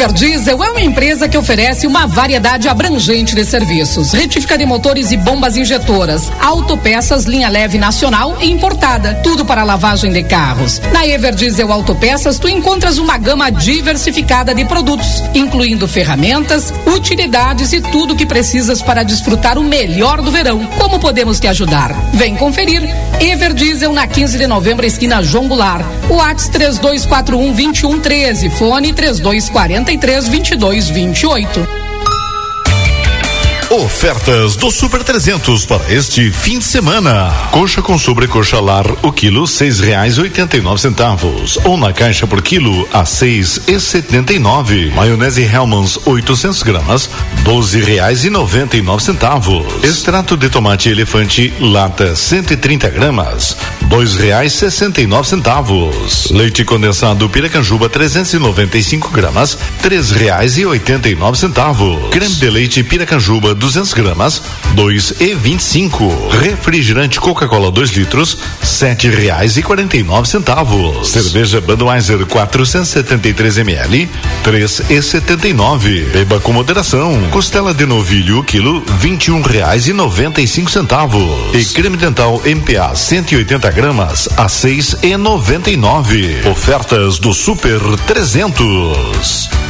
Everdiesel 0.00 0.62
é 0.62 0.70
uma 0.70 0.80
empresa 0.80 1.28
que 1.28 1.36
oferece 1.36 1.84
uma 1.84 2.06
variedade 2.06 2.68
abrangente 2.68 3.34
de 3.34 3.44
serviços. 3.44 4.12
Retífica 4.12 4.56
de 4.56 4.64
motores 4.64 5.10
e 5.10 5.16
bombas 5.16 5.56
injetoras, 5.56 6.30
autopeças, 6.40 7.24
linha 7.24 7.48
leve 7.48 7.78
nacional 7.78 8.38
e 8.40 8.48
importada, 8.48 9.14
tudo 9.24 9.44
para 9.44 9.64
lavagem 9.64 10.12
de 10.12 10.22
carros. 10.22 10.80
Na 10.92 11.04
Everdiesel 11.04 11.72
Autopeças, 11.72 12.38
tu 12.38 12.48
encontras 12.48 12.98
uma 12.98 13.18
gama 13.18 13.50
diversificada 13.50 14.54
de 14.54 14.64
produtos, 14.64 15.20
incluindo 15.34 15.88
ferramentas, 15.88 16.72
utilidades 16.86 17.72
e 17.72 17.80
tudo 17.80 18.14
que 18.14 18.24
precisas 18.24 18.80
para 18.80 19.02
desfrutar 19.02 19.58
o 19.58 19.64
melhor 19.64 20.22
do 20.22 20.30
verão. 20.30 20.64
Como 20.78 21.00
podemos 21.00 21.40
te 21.40 21.48
ajudar? 21.48 21.92
Vem 22.14 22.36
conferir. 22.36 22.82
Everdiesel 23.18 23.92
na 23.92 24.06
15 24.06 24.38
de 24.38 24.46
novembro, 24.46 24.86
esquina 24.86 25.24
João 25.24 25.48
Goulart. 25.48 25.84
WhatsApp 26.08 26.52
3241 26.52 27.52
2113, 27.52 28.50
fone 28.50 28.92
3243 29.96 30.58
2228. 30.58 31.87
Ofertas 33.70 34.56
do 34.56 34.70
Super 34.70 35.04
300 35.04 35.66
para 35.66 35.92
este 35.92 36.32
fim 36.32 36.58
de 36.58 36.64
semana. 36.64 37.30
Coxa 37.50 37.82
com 37.82 37.98
sobrecoxa 37.98 38.58
lar 38.58 38.86
o 39.02 39.12
quilo 39.12 39.46
seis 39.46 39.78
reais 39.78 40.16
oitenta 40.16 40.56
e 40.56 40.62
nove 40.62 40.80
centavos 40.80 41.58
ou 41.64 41.76
na 41.76 41.92
caixa 41.92 42.26
por 42.26 42.40
quilo 42.40 42.88
a 42.94 43.04
seis 43.04 43.60
e 43.68 43.78
setenta 43.78 44.32
e 44.32 44.38
nove. 44.38 44.90
Maionese 44.92 45.42
Hellmann's 45.42 45.98
800 46.06 46.62
gramas 46.62 47.10
doze 47.44 47.82
reais 47.82 48.24
e 48.24 48.30
noventa 48.30 48.74
e 48.74 48.80
nove 48.80 49.04
centavos. 49.04 49.66
Extrato 49.84 50.34
de 50.34 50.48
tomate 50.48 50.88
elefante 50.88 51.52
lata 51.60 52.16
130 52.16 52.88
gramas 52.88 53.54
dois 53.82 54.16
reais 54.16 54.54
sessenta 54.54 55.02
e 55.02 55.06
nove 55.06 55.28
centavos. 55.28 56.30
Leite 56.30 56.64
condensado 56.64 57.28
Piracanjuba 57.28 57.90
395 57.90 59.10
gramas 59.10 59.58
três 59.82 60.10
reais 60.10 60.56
e 60.56 60.64
oitenta 60.64 61.10
e 61.10 61.14
nove 61.14 61.36
centavos. 61.36 62.08
Creme 62.10 62.34
de 62.34 62.48
leite 62.48 62.82
Piracanjuba 62.82 63.57
200 63.58 63.92
gramas, 63.92 64.42
dois 64.72 65.12
e 65.20 65.34
vinte 65.34 65.60
e 65.60 65.64
cinco. 65.64 66.28
Refrigerante 66.40 67.20
Coca-Cola 67.20 67.70
2 67.70 67.90
litros, 67.90 68.38
sete 68.62 69.08
reais 69.10 69.56
e 69.56 69.62
quarenta 69.62 69.96
e 69.96 70.02
nove 70.02 70.28
centavos. 70.28 71.08
Cerveja 71.08 71.60
Budweiser 71.60 72.24
473 72.24 73.58
ml, 73.58 74.08
três 74.42 74.80
e 74.88 75.02
setenta 75.02 75.46
e 75.48 75.52
nove. 75.52 76.02
Beba 76.12 76.40
com 76.40 76.52
moderação. 76.52 77.20
Costela 77.30 77.74
de 77.74 77.84
novilho 77.84 78.42
quilo, 78.44 78.82
vinte 79.00 79.26
e 79.26 79.30
um 79.30 79.42
reais 79.42 79.86
e 79.88 79.92
noventa 79.92 80.40
e 80.40 80.46
cinco 80.46 80.70
centavos. 80.70 81.54
E 81.54 81.64
creme 81.74 81.96
dental 81.96 82.40
MPA 82.44 82.94
180 82.94 83.70
gramas, 83.72 84.28
a 84.36 84.48
seis 84.48 84.96
e 85.02 85.16
noventa 85.16 85.70
e 85.70 85.76
nove. 85.76 86.40
Ofertas 86.46 87.18
do 87.18 87.34
Super 87.34 87.80
300. 88.06 89.67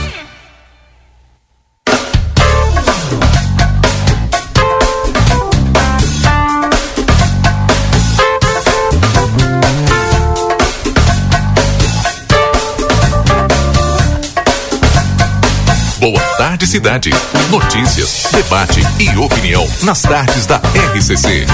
Tarde, 16.38 16.68
cidade. 16.68 17.10
Notícias, 17.50 18.28
debate 18.30 18.80
e 19.00 19.18
opinião 19.18 19.68
nas 19.82 20.02
tardes 20.02 20.46
da 20.46 20.58
RCC. 20.94 21.44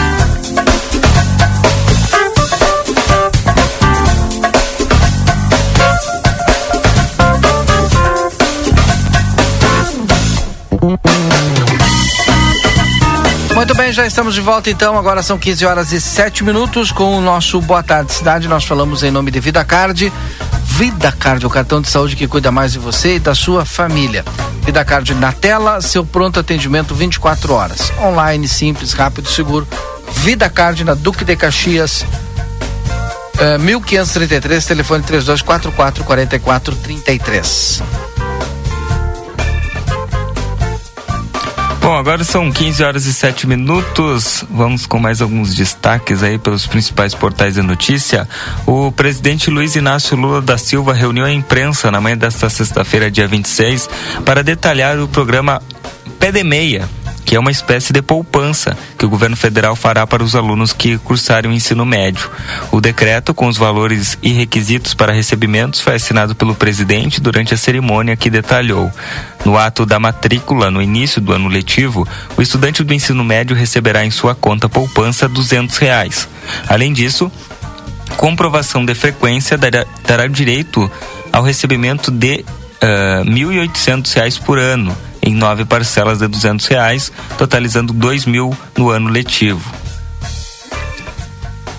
Muito 13.55 13.75
bem, 13.75 13.91
já 13.91 14.07
estamos 14.07 14.35
de 14.35 14.43
volta 14.43 14.69
então. 14.69 14.99
Agora 14.99 15.23
são 15.23 15.39
15 15.39 15.65
horas 15.65 15.93
e 15.93 16.01
7 16.01 16.45
minutos 16.45 16.93
com 16.93 17.17
o 17.17 17.23
nosso 17.23 17.59
Boa 17.63 17.83
Tarde 17.83 18.13
Cidade. 18.13 18.47
Nós 18.49 18.65
falamos 18.65 19.03
em 19.03 19.11
nome 19.11 19.31
de 19.31 19.41
Vida 19.41 19.65
Card. 19.65 20.13
Vida 20.63 21.11
Card, 21.11 21.47
o 21.47 21.51
cartão 21.51 21.81
de 21.81 21.89
saúde 21.89 22.17
que 22.17 22.29
cuida 22.29 22.53
mais 22.53 22.73
de 22.73 22.79
você 22.79 23.17
e 23.17 23.19
da 23.19 23.35
sua 23.35 23.65
família. 23.65 24.23
Vida 24.65 24.85
Card 24.85 25.15
na 25.15 25.31
tela, 25.31 25.81
seu 25.83 26.07
pronto 26.07 26.41
atendimento 26.41 26.95
24 26.95 27.53
horas. 27.53 27.93
Online, 28.01 28.49
simples, 28.49 28.93
rápido, 28.95 29.29
seguro. 29.29 29.69
Vida 30.17 30.49
Card 30.49 30.85
na 30.85 30.95
Duque 30.95 31.25
de 31.25 31.37
Caxias, 31.37 32.05
uh, 33.35 33.59
1533, 33.59 34.65
telefone 34.65 35.03
3244 35.05 36.03
4433. 36.03 37.83
Bom, 41.85 41.95
agora 41.99 42.25
são 42.25 42.51
15 42.51 42.83
horas 42.83 43.05
e 43.05 43.13
7 43.13 43.47
minutos. 43.47 44.43
Vamos 44.51 44.87
com 44.87 44.99
mais 44.99 45.21
alguns 45.21 45.55
destaques 45.55 46.23
aí 46.23 46.39
pelos 46.39 46.67
principais 46.67 47.15
portais 47.15 47.57
de 47.57 47.61
notícia. 47.63 48.27
O 48.67 48.91
presidente 48.91 49.51
Luiz 49.51 49.77
Inácio 49.77 50.17
Lula 50.17 50.41
da 50.41 50.57
Silva 50.57 50.95
reuniu 50.95 51.27
a 51.27 51.31
imprensa 51.31 51.91
na 51.91 52.01
manhã 52.01 52.17
desta 52.17 52.49
sexta-feira, 52.49 53.11
dia 53.11 53.29
26, 53.29 53.91
para 54.25 54.43
detalhar 54.43 54.99
o 54.99 55.07
programa 55.07 55.61
Pé 56.19 56.33
de 56.33 56.43
Meia, 56.43 56.89
que 57.25 57.35
é 57.35 57.41
uma 57.41 57.51
espécie 57.51 57.93
de 57.93 58.03
poupança 58.03 58.77
que 58.99 59.07
o 59.07 59.09
governo 59.09 59.37
federal 59.37 59.75
fará 59.75 60.07
para 60.07 60.23
os 60.23 60.37
alunos 60.37 60.73
que 60.73 60.99
cursarem 60.99 61.51
o 61.51 61.55
ensino 61.55 61.85
médio. 61.85 62.31
O 62.71 62.81
decreto 62.81 63.33
com 63.33 63.47
os 63.47 63.57
valores 63.57 64.19
e 64.23 64.33
requisitos 64.33 64.95
para 64.95 65.13
recebimentos 65.13 65.81
foi 65.81 65.95
assinado 65.95 66.35
pelo 66.35 66.55
presidente 66.55 67.21
durante 67.21 67.55
a 67.55 67.57
cerimônia 67.57 68.17
que 68.17 68.31
detalhou. 68.31 68.93
No 69.45 69.59
ato 69.59 69.85
da 69.85 69.99
matrícula, 69.99 70.71
no 70.71 70.83
início 70.83 71.21
do 71.21 71.33
ano 71.33 71.49
letivo, 71.49 72.07
o 72.37 72.43
estudante 72.43 72.83
do 72.83 72.95
ensino 72.95 73.25
médio 73.25 73.57
receberá 73.57 74.05
em 74.05 74.11
sua 74.11 74.35
conta 74.35 74.69
poupança 74.69 75.29
duzentos 75.29 75.79
reais. 75.79 76.29
Além 76.69 76.93
disso, 76.93 77.31
comprovação 78.17 78.85
de 78.85 78.95
frequência 78.95 79.57
dará, 79.57 79.85
dará 80.07 80.27
direito 80.27 80.91
ao 81.33 81.43
recebimento 81.43 82.11
de 82.11 82.45
uh, 82.83 83.25
R$ 83.25 83.67
1.800 83.69 84.41
por 84.43 84.59
ano 84.59 84.97
em 85.25 85.35
nove 85.35 85.65
parcelas 85.65 86.19
de 86.19 86.29
duzentos 86.29 86.67
reais, 86.67 87.11
totalizando 87.39 87.93
dois 87.93 88.27
mil 88.27 88.57
no 88.77 88.91
ano 88.91 89.09
letivo. 89.09 89.73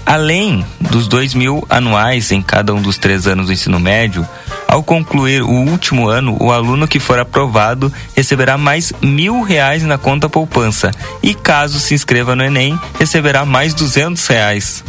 Além 0.05 0.65
dos 0.79 1.07
dois 1.07 1.33
mil 1.33 1.65
anuais 1.69 2.31
em 2.31 2.41
cada 2.41 2.73
um 2.73 2.81
dos 2.81 2.97
três 2.97 3.25
anos 3.27 3.47
do 3.47 3.53
ensino 3.53 3.79
médio, 3.79 4.27
ao 4.67 4.83
concluir 4.83 5.41
o 5.41 5.49
último 5.49 6.09
ano, 6.09 6.37
o 6.39 6.51
aluno 6.51 6.87
que 6.87 6.99
for 6.99 7.19
aprovado 7.19 7.91
receberá 8.15 8.57
mais 8.57 8.91
mil 9.01 9.41
reais 9.41 9.83
na 9.83 9.97
conta 9.97 10.27
poupança 10.27 10.91
e, 11.23 11.33
caso 11.33 11.79
se 11.79 11.93
inscreva 11.93 12.35
no 12.35 12.43
Enem, 12.43 12.79
receberá 12.99 13.45
mais 13.45 13.73
duzentos 13.73 14.25
reais. 14.27 14.83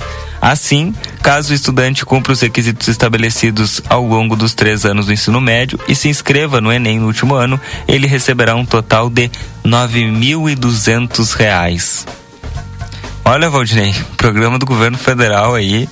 Assim, 0.46 0.94
caso 1.24 1.50
o 1.50 1.54
estudante 1.56 2.06
cumpra 2.06 2.32
os 2.32 2.40
requisitos 2.40 2.86
estabelecidos 2.86 3.82
ao 3.88 4.06
longo 4.06 4.36
dos 4.36 4.54
três 4.54 4.84
anos 4.84 5.06
do 5.06 5.12
ensino 5.12 5.40
médio 5.40 5.76
e 5.88 5.94
se 5.96 6.08
inscreva 6.08 6.60
no 6.60 6.72
Enem 6.72 7.00
no 7.00 7.08
último 7.08 7.34
ano, 7.34 7.60
ele 7.88 8.06
receberá 8.06 8.54
um 8.54 8.64
total 8.64 9.10
de 9.10 9.22
R$ 9.22 9.30
9.200. 9.64 12.06
Olha, 13.24 13.50
Valdinei, 13.50 13.92
programa 14.16 14.56
do 14.56 14.64
governo 14.64 14.96
federal 14.96 15.52
aí. 15.52 15.88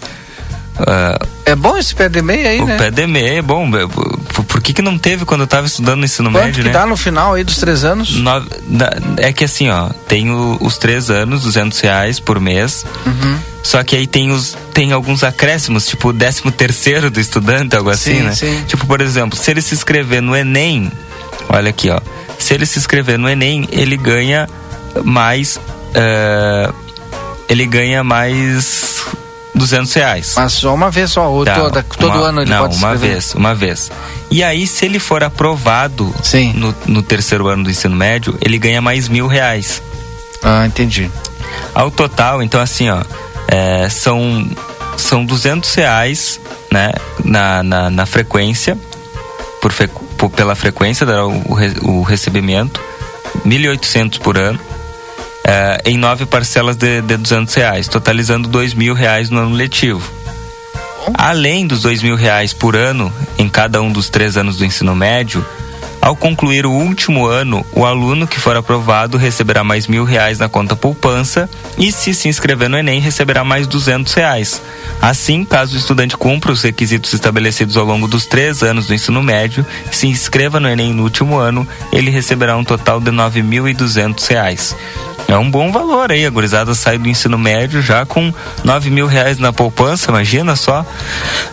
Uh, 0.77 1.27
é 1.47 1.55
bom 1.55 1.77
esse 1.77 1.95
pé 1.95 2.09
de 2.09 2.21
meia 2.21 2.49
aí, 2.49 2.61
o 2.61 2.67
né? 2.67 2.75
O 2.75 2.79
pé 2.79 2.91
de 2.91 3.07
meia 3.07 3.39
é 3.39 3.43
bom. 3.43 3.71
Por, 3.71 4.45
por 4.45 4.61
que, 4.61 4.73
que 4.73 4.83
não 4.83 4.99
teve 4.99 5.25
quando 5.25 5.43
eu 5.43 5.45
estava 5.45 5.67
estudando 5.67 6.01
no 6.01 6.05
ensino 6.05 6.31
Quanto 6.33 6.45
médio, 6.47 6.63
que 6.65 6.69
né? 6.69 6.73
dá 6.73 6.85
no 6.85 6.97
final 6.97 7.35
aí 7.35 7.45
dos 7.45 7.59
três 7.59 7.85
anos? 7.85 8.17
No, 8.17 8.31
é 9.19 9.33
que 9.33 9.45
assim, 9.45 9.71
ó, 9.71 9.91
tem 10.09 10.31
o, 10.33 10.59
os 10.61 10.77
três 10.77 11.11
anos, 11.11 11.43
200 11.45 11.79
reais 11.81 12.19
por 12.19 12.41
mês. 12.41 12.85
Uhum. 13.07 13.39
Só 13.63 13.83
que 13.85 13.95
aí 13.95 14.07
tem, 14.07 14.31
os, 14.33 14.57
tem 14.75 14.93
alguns 14.93 15.23
acréscimos, 15.23 15.87
tipo 15.87 16.09
o 16.09 16.13
décimo 16.13 16.51
terceiro 16.51 17.09
do 17.11 17.21
estudante, 17.21 17.77
algo 17.77 17.89
assim, 17.91 18.19
Sim, 18.19 18.23
né? 18.23 18.35
sim. 18.35 18.65
Tipo, 18.67 18.85
por 18.87 19.01
exemplo, 19.01 19.39
se 19.39 19.51
ele 19.53 19.63
se 19.63 19.75
inscrever 19.75 20.21
no 20.21 20.35
Enem, 20.37 20.91
olha 21.49 21.71
aqui, 21.71 21.89
ó. 21.89 22.01
Se 22.39 22.53
ele 22.53 22.67
se 22.67 22.79
inscrever 22.81 23.17
no 23.19 23.29
Enem, 23.29 23.67
ele 23.71 23.97
ganha 23.97 24.49
mais. 25.05 25.59
eh, 25.95 26.71
ele 27.49 27.65
ganha 27.67 28.03
mais 28.03 28.84
200 29.55 29.93
reais. 29.95 30.33
Mas 30.37 30.53
só 30.55 30.75
uma 30.75 30.91
vez 30.91 31.11
só, 31.13 31.31
ou 31.31 31.45
Tá, 31.45 31.55
toda, 31.55 31.83
todo 31.83 32.17
uma- 32.19 32.29
ano 32.29 32.43
ele 32.43 32.51
não, 32.51 32.63
pode 32.63 32.77
uma 32.77 32.95
vez, 32.97 33.35
uma 33.35 33.55
vez. 33.55 33.91
E 34.31 34.43
aí, 34.43 34.67
se 34.67 34.85
ele 34.85 34.99
for 34.99 35.23
aprovado 35.23 36.13
No, 36.55 36.75
no 36.87 37.03
terceiro 37.03 37.47
ano 37.49 37.65
do 37.65 37.71
ensino 37.71 37.95
médio, 37.95 38.37
ele 38.41 38.59
ganha 38.59 38.81
mais 38.83 39.09
mil 39.09 39.27
reais. 39.27 39.81
Ah, 40.43 40.67
entendi. 40.67 41.11
Ao 41.75 41.91
total, 41.91 42.43
então 42.43 42.61
assim, 42.61 42.91
ó, 42.91 43.03
é, 43.49 43.89
são, 43.89 44.49
são 44.97 45.25
200 45.25 45.73
reais, 45.75 46.41
né, 46.73 46.91
na, 47.25 47.63
na, 47.63 47.91
na 47.91 48.07
frequência, 48.07 48.77
por, 49.63 49.73
por- 50.19 50.31
pela 50.31 50.55
frequência, 50.55 51.07
dará 51.07 51.27
o, 51.27 51.33
o 51.33 51.99
o 52.01 52.03
recebimento, 52.03 52.81
1.800 53.47 54.19
por 54.19 54.37
ano, 54.37 54.59
é, 55.45 55.83
em 55.85 55.99
nove 55.99 56.25
parcelas 56.27 56.77
de, 56.77 57.03
de 57.03 57.17
200 57.17 57.55
reais, 57.55 57.87
totalizando 57.87 58.49
dois 58.49 58.75
mil 58.75 58.95
reais 58.95 59.31
no 59.31 59.41
ano 59.41 59.55
letivo. 59.55 60.11
Além 61.13 61.67
dos 61.67 61.83
dois 61.83 62.03
mil 62.03 62.17
reais 62.17 62.55
por 62.55 62.75
ano 62.75 63.13
em 63.39 63.49
cada 63.49 63.83
um 63.83 63.93
dos 63.93 64.09
três 64.09 64.37
anos 64.37 64.57
do 64.57 64.65
ensino 64.65 64.97
médio, 64.97 65.45
ao 66.05 66.15
concluir 66.15 66.67
o 66.67 66.71
último 66.71 67.27
ano, 67.27 67.65
o 67.73 67.87
aluno 67.87 68.27
que 68.27 68.39
for 68.39 68.55
aprovado 68.55 69.17
receberá 69.17 69.65
mais 69.65 69.87
mil 69.87 70.05
reais 70.05 70.39
na 70.39 70.51
conta 70.51 70.77
poupança 70.77 71.49
e, 71.79 71.91
se 71.91 72.13
se 72.13 72.29
inscrever 72.29 72.69
no 72.69 72.77
Enem, 72.77 73.01
receberá 73.01 73.43
mais 73.43 73.67
duzentos 73.67 74.13
reais. 74.13 74.61
Assim, 75.01 75.47
caso 75.47 75.75
o 75.75 75.79
estudante 75.79 76.15
cumpra 76.15 76.53
os 76.53 76.63
requisitos 76.63 77.15
estabelecidos 77.15 77.79
ao 77.79 77.87
longo 77.87 78.07
dos 78.07 78.27
três 78.27 78.63
anos 78.63 78.87
do 78.87 78.93
ensino 78.93 79.23
médio, 79.23 79.65
se 79.91 80.07
inscreva 80.07 80.61
no 80.61 80.69
Enem 80.69 80.93
no 80.93 81.05
último 81.05 81.39
ano, 81.39 81.67
ele 81.91 82.11
receberá 82.11 82.55
um 82.55 82.65
total 82.65 83.01
de 83.01 83.11
nove 83.11 83.43
mil 83.43 83.67
e 83.67 83.73
duzentos 83.73 84.27
reais. 84.27 84.77
É 85.35 85.37
um 85.37 85.51
bom 85.51 85.73
valor 85.73 86.13
aí, 86.13 86.25
a 86.25 86.31
gurizada 86.31 86.77
sai 86.77 86.97
do 86.97 87.09
ensino 87.09 87.37
médio 87.37 87.83
já 87.83 88.07
com 88.07 88.33
nove 88.63 88.89
mil 88.89 89.09
reais 89.09 89.37
na 89.37 89.53
poupança, 89.53 90.13
imagina 90.13 90.55
só. 90.55 90.87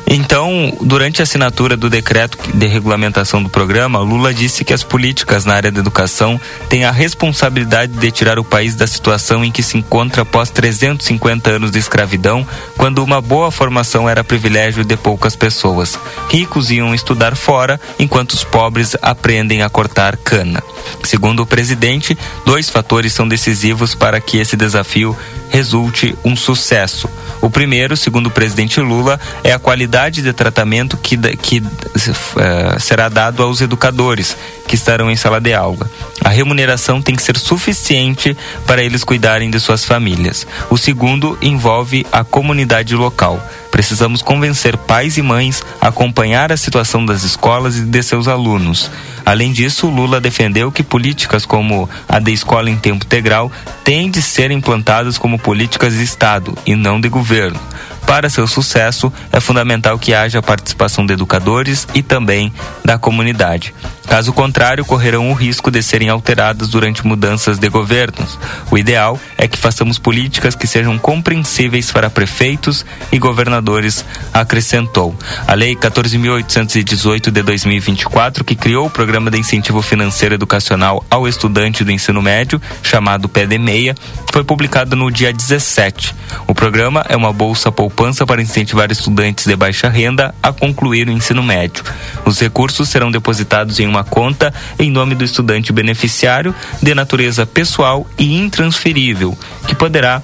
Então, 0.06 0.78
durante 0.82 1.20
a 1.20 1.24
assinatura 1.24 1.76
do 1.76 1.90
decreto 1.90 2.38
de 2.54 2.68
regulamentação 2.68 3.42
do 3.42 3.50
programa, 3.50 3.98
Lula 3.98 4.32
disse 4.36 4.64
que 4.64 4.72
as 4.72 4.84
políticas 4.84 5.46
na 5.46 5.56
área 5.56 5.72
da 5.72 5.80
educação 5.80 6.40
têm 6.70 6.86
a 6.86 6.92
responsabilidade 6.92 7.94
de 7.94 8.12
tirar 8.12 8.38
o 8.38 8.44
país 8.44 8.76
da 8.76 8.86
situação 8.86 9.44
em 9.44 9.52
que 9.52 9.64
se 9.64 9.80
encontra 9.80 10.22
após 10.22 10.52
350 10.52 11.50
anos 11.50 11.72
de 11.72 11.80
escravidão, 11.80 12.46
quando 12.78 13.04
uma 13.04 13.20
boa 13.20 13.50
formação 13.50 14.08
era 14.08 14.24
privilégio 14.24 14.84
de 14.84 14.96
poucas 14.96 15.36
pessoas. 15.36 15.98
Ricos 16.30 16.70
iam 16.70 16.94
estudar 16.94 17.36
fora, 17.36 17.82
enquanto 17.98 18.34
os 18.34 18.44
pobres 18.44 18.96
aprendem 19.02 19.64
a 19.64 19.70
cortar 19.70 20.18
cana. 20.18 20.62
Segundo 21.04 21.42
o 21.42 21.48
presidente, 21.48 22.18
dois 22.46 22.70
fatores 22.70 23.14
são 23.14 23.28
decisivos 23.28 23.71
para 23.96 24.20
que 24.20 24.38
esse 24.38 24.56
desafio 24.56 25.18
resulte 25.50 26.16
um 26.24 26.36
sucesso. 26.36 27.10
O 27.42 27.50
primeiro, 27.50 27.98
segundo 27.98 28.28
o 28.28 28.32
presidente 28.32 28.80
Lula, 28.80 29.20
é 29.44 29.52
a 29.52 29.60
qualidade 29.60 30.22
de 30.22 30.32
tratamento 30.32 30.96
que, 30.98 31.18
que 31.38 31.58
eh, 31.58 32.80
será 32.80 33.10
dado 33.10 33.44
aos 33.44 33.62
educadores 33.62 34.38
que 34.68 34.76
estarão 34.76 35.10
em 35.10 35.16
sala 35.16 35.42
de 35.42 35.54
aula. 35.54 35.90
A 36.24 36.30
remuneração 36.30 37.02
tem 37.02 37.16
que 37.16 37.24
ser 37.24 37.38
suficiente 37.38 38.38
para 38.66 38.84
eles 38.84 39.04
cuidarem 39.04 39.50
de 39.50 39.60
suas 39.60 39.84
famílias. 39.84 40.46
O 40.70 40.78
segundo 40.78 41.38
envolve 41.42 42.06
a 42.12 42.24
comunidade 42.24 42.96
local. 42.96 43.44
Precisamos 43.72 44.22
convencer 44.22 44.78
pais 44.78 45.18
e 45.18 45.22
mães 45.22 45.64
a 45.80 45.88
acompanhar 45.88 46.52
a 46.52 46.58
situação 46.58 47.06
das 47.06 47.24
escolas 47.24 47.78
e 47.78 47.82
de 47.82 48.04
seus 48.04 48.28
alunos. 48.28 48.92
Além 49.26 49.52
disso, 49.52 49.88
Lula 49.88 50.20
defendeu 50.20 50.72
que 50.72 50.84
políticas 50.84 51.46
como 51.46 51.90
a 52.08 52.20
de 52.20 52.34
escola 52.34 52.70
em 52.70 52.78
tempo 52.78 53.06
integral 53.06 53.52
têm 53.84 54.12
de 54.12 54.22
ser 54.22 54.52
implantadas 54.52 55.18
como 55.18 55.40
políticas 55.40 55.94
de 55.94 56.04
Estado 56.04 56.56
e 56.66 56.76
não 56.76 57.00
de 57.00 57.08
governo. 57.08 57.60
Para 58.06 58.30
seu 58.30 58.46
sucesso, 58.48 59.12
é 59.32 59.40
fundamental 59.40 59.98
que 59.98 60.14
haja 60.14 60.40
a 60.40 60.44
participação 60.44 61.06
de 61.06 61.14
educadores 61.14 61.88
e 61.94 62.04
também 62.04 62.52
da 62.84 62.98
comunidade. 62.98 63.74
Caso 64.08 64.34
contrário, 64.34 64.84
correrão 64.84 65.32
o 65.32 65.34
risco 65.34 65.72
de 65.72 65.82
serem 65.82 66.10
alteradas 66.10 66.68
durante 66.68 67.08
mudanças 67.08 67.58
de 67.58 67.70
governos. 67.70 68.38
O 68.70 68.78
ideal 68.78 69.18
é 69.38 69.48
que 69.48 69.58
façamos 69.58 69.98
políticas 69.98 70.54
que 70.54 70.68
sejam 70.68 70.98
compreensíveis 70.98 71.92
para 71.92 72.10
prefeitos 72.10 72.86
e 73.12 73.18
governadores, 73.18 74.04
acrescentou. 74.34 75.16
A 75.48 75.54
Lei 75.54 75.76
14.818 75.76 77.32
de 77.32 77.42
2024, 77.42 78.44
que 78.44 78.56
criou 78.56 78.88
o 78.88 78.90
Programa 78.90 79.32
de 79.32 79.38
Incentivo 79.38 79.82
Financeiro 79.82 80.36
Educacional 80.36 81.06
ao 81.10 81.26
Estudante 81.26 81.84
do 81.84 81.92
Ensino 81.92 82.22
Médio, 82.22 82.62
chamado 82.84 83.30
PD6, 83.30 83.96
foi 84.32 84.44
publicada 84.44 84.96
no 84.96 85.10
dia 85.10 85.32
17. 85.32 86.14
O 86.48 86.54
programa 86.54 87.06
é 87.08 87.16
uma 87.16 87.32
bolsa 87.32 87.72
poupança 87.92 88.26
para 88.26 88.42
incentivar 88.42 88.90
estudantes 88.92 89.46
de 89.46 89.56
baixa 89.56 89.90
renda 89.90 90.34
a 90.42 90.52
concluir 90.52 91.08
o 91.08 91.12
ensino 91.12 91.44
médio. 91.44 91.84
Os 92.26 92.40
recursos 92.40 92.90
serão 92.90 93.12
depositados 93.12 93.80
em 93.80 93.86
uma 93.86 94.04
conta 94.04 94.54
em 94.80 94.90
nome 94.90 95.14
do 95.14 95.26
estudante 95.26 95.74
beneficiário 95.74 96.56
de 96.82 96.96
natureza 96.96 97.46
pessoal 97.46 98.08
e 98.18 98.36
intransferível, 98.36 99.38
que 99.68 99.76
poderá 99.76 100.22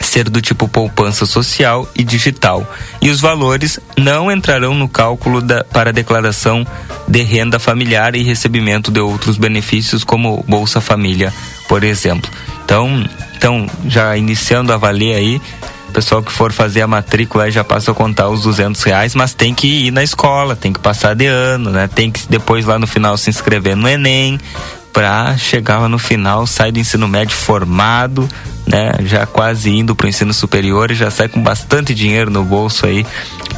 ser 0.00 0.28
do 0.28 0.40
tipo 0.40 0.66
poupança 0.66 1.26
social 1.26 1.88
e 1.94 2.02
digital. 2.02 2.66
E 3.00 3.10
os 3.10 3.20
valores 3.20 3.78
não 3.96 4.32
entrarão 4.32 4.74
no 4.74 4.88
cálculo 4.88 5.40
da, 5.40 5.64
para 5.64 5.92
declaração 5.92 6.66
de 7.06 7.22
renda 7.22 7.58
familiar 7.58 8.16
e 8.16 8.22
recebimento 8.22 8.90
de 8.90 9.00
outros 9.00 9.36
benefícios, 9.36 10.02
como 10.02 10.44
Bolsa 10.48 10.80
Família, 10.80 11.32
por 11.68 11.84
exemplo. 11.84 12.30
Então, 12.64 13.08
então 13.36 13.66
já 13.86 14.16
iniciando 14.16 14.72
a 14.72 14.76
valer 14.76 15.14
aí, 15.14 15.40
pessoal 15.96 16.22
que 16.22 16.30
for 16.30 16.52
fazer 16.52 16.82
a 16.82 16.86
matrícula 16.86 17.50
já 17.50 17.64
passa 17.64 17.90
a 17.90 17.94
contar 17.94 18.28
os 18.28 18.42
200 18.42 18.82
reais, 18.82 19.14
mas 19.14 19.32
tem 19.32 19.54
que 19.54 19.86
ir 19.86 19.90
na 19.90 20.02
escola, 20.02 20.54
tem 20.54 20.70
que 20.70 20.78
passar 20.78 21.14
de 21.14 21.24
ano, 21.24 21.70
né? 21.70 21.88
Tem 21.88 22.10
que 22.10 22.20
depois 22.28 22.66
lá 22.66 22.78
no 22.78 22.86
final 22.86 23.16
se 23.16 23.30
inscrever 23.30 23.74
no 23.74 23.88
Enem, 23.88 24.38
para 24.96 25.36
chegar 25.36 25.78
lá 25.78 25.90
no 25.90 25.98
final, 25.98 26.46
sai 26.46 26.72
do 26.72 26.78
ensino 26.78 27.06
médio 27.06 27.36
formado, 27.36 28.26
né? 28.66 28.94
Já 29.04 29.26
quase 29.26 29.68
indo 29.68 29.94
para 29.94 30.06
o 30.06 30.08
ensino 30.08 30.32
superior 30.32 30.90
e 30.90 30.94
já 30.94 31.10
sai 31.10 31.28
com 31.28 31.42
bastante 31.42 31.94
dinheiro 31.94 32.30
no 32.30 32.42
bolso 32.42 32.86
aí, 32.86 33.06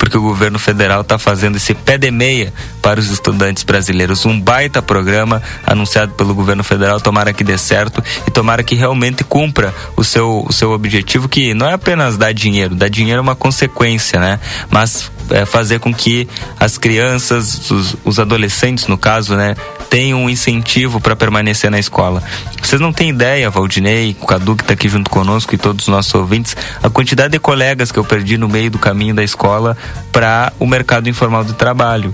porque 0.01 0.19
o 0.19 0.21
governo 0.21 0.59
federal 0.59 1.03
está 1.03 1.17
fazendo 1.17 1.55
esse 1.55 1.75
pé 1.75 1.97
de 1.97 2.11
meia 2.11 2.53
para 2.83 2.99
os 2.99 3.09
estudantes 3.09 3.63
brasileiros. 3.63 4.27
Um 4.27 4.41
baita 4.41 4.83
programa 4.83 5.41
anunciado 5.65 6.11
pelo 6.15 6.35
governo 6.35 6.65
federal, 6.65 7.01
tomara 7.01 7.33
que 7.33 7.45
dê 7.45 7.57
certo 7.57 8.03
e 8.27 8.33
tomara 8.33 8.65
que 8.65 8.75
realmente 8.75 9.23
cumpra 9.23 9.73
o 9.97 10.03
seu, 10.03 10.45
o 10.45 10.53
seu 10.53 10.73
objetivo, 10.73 11.29
que 11.29 11.55
não 11.55 11.69
é 11.69 11.75
apenas 11.75 12.17
dar 12.17 12.35
dinheiro, 12.35 12.75
dar 12.75 12.91
dinheiro 12.91 13.21
é 13.21 13.23
uma 13.23 13.37
consequência, 13.37 14.19
né? 14.19 14.41
Mas 14.69 15.09
é, 15.31 15.45
fazer 15.45 15.79
com 15.79 15.93
que 15.93 16.29
as 16.59 16.79
crianças, 16.79 17.71
os, 17.71 17.97
os 18.05 18.19
adolescentes, 18.19 18.87
no 18.87 18.99
caso, 18.99 19.35
né, 19.37 19.55
tenham 19.89 20.25
um 20.25 20.31
incentivo 20.31 21.01
para 21.01 21.17
permanecer 21.17 21.71
na 21.71 21.79
escola. 21.79 22.23
Vocês 22.63 22.81
não 22.81 22.93
têm 22.93 23.11
ideia, 23.11 23.51
Valdinei, 23.51 24.17
o 24.21 24.27
Cadu 24.27 24.57
que 24.57 24.63
está 24.63 24.75
aqui 24.75 24.89
junto 24.89 25.11
conosco 25.11 25.55
e 25.55 25.59
todos 25.59 25.87
os 25.87 25.89
nossos 25.89 26.15
ouvintes, 26.15 26.57
a 26.83 26.91
quantidade 26.91 27.33
de 27.33 27.39
colegas 27.39 27.91
que 27.91 27.99
eu 27.99 28.05
perdi 28.05 28.37
no 28.37 28.49
meio 28.49 28.71
do 28.71 28.79
caminho 28.79 29.15
da 29.15 29.23
escola 29.23 29.77
para 30.13 30.53
o 30.59 30.67
mercado 30.67 31.09
informal 31.09 31.45
de 31.45 31.55
trabalho. 31.55 32.13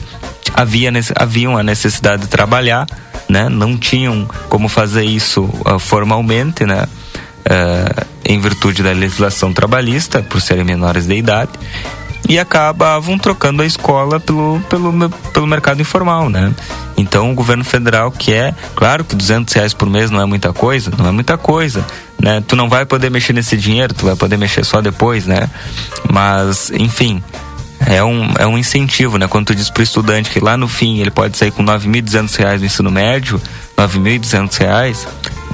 Havia, 0.54 0.92
haviam 1.16 1.56
a 1.56 1.62
necessidade 1.62 2.22
de 2.22 2.28
trabalhar, 2.28 2.86
né? 3.28 3.48
Não 3.48 3.76
tinham 3.76 4.28
como 4.48 4.68
fazer 4.68 5.04
isso 5.04 5.50
ah, 5.64 5.78
formalmente, 5.78 6.64
né? 6.64 6.86
eh, 7.44 8.06
em 8.24 8.40
virtude 8.40 8.82
da 8.82 8.92
legislação 8.92 9.52
trabalhista, 9.52 10.22
por 10.22 10.40
serem 10.40 10.64
menores 10.64 11.06
de 11.06 11.14
idade, 11.14 11.52
e 12.28 12.38
acabavam 12.38 13.18
trocando 13.18 13.62
a 13.62 13.66
escola 13.66 14.18
pelo, 14.18 14.60
pelo, 14.68 15.10
pelo 15.32 15.46
mercado 15.46 15.80
informal, 15.80 16.28
né? 16.28 16.52
Então 16.96 17.30
o 17.30 17.34
governo 17.34 17.64
federal 17.64 18.10
quer, 18.10 18.54
claro 18.74 19.04
que 19.04 19.14
200 19.14 19.52
reais 19.52 19.74
por 19.74 19.88
mês 19.88 20.10
não 20.10 20.20
é 20.20 20.24
muita 20.24 20.52
coisa, 20.52 20.90
não 20.96 21.08
é 21.08 21.10
muita 21.10 21.36
coisa, 21.36 21.84
né? 22.18 22.42
Tu 22.46 22.56
não 22.56 22.68
vai 22.68 22.86
poder 22.86 23.10
mexer 23.10 23.32
nesse 23.32 23.56
dinheiro, 23.56 23.92
tu 23.92 24.06
vai 24.06 24.16
poder 24.16 24.36
mexer 24.36 24.64
só 24.64 24.80
depois, 24.80 25.26
né? 25.26 25.50
Mas, 26.10 26.70
enfim, 26.70 27.22
é 27.86 28.02
um, 28.02 28.32
é 28.38 28.46
um 28.46 28.56
incentivo, 28.56 29.18
né? 29.18 29.28
Quando 29.28 29.46
tu 29.46 29.54
diz 29.54 29.68
pro 29.68 29.82
estudante 29.82 30.30
que 30.30 30.40
lá 30.40 30.56
no 30.56 30.68
fim 30.68 31.00
ele 31.00 31.10
pode 31.10 31.36
sair 31.36 31.50
com 31.50 31.62
9.200 31.62 32.36
reais 32.36 32.60
no 32.60 32.66
ensino 32.66 32.90
médio, 32.90 33.40
9.200 33.76 34.58
reais 34.58 35.06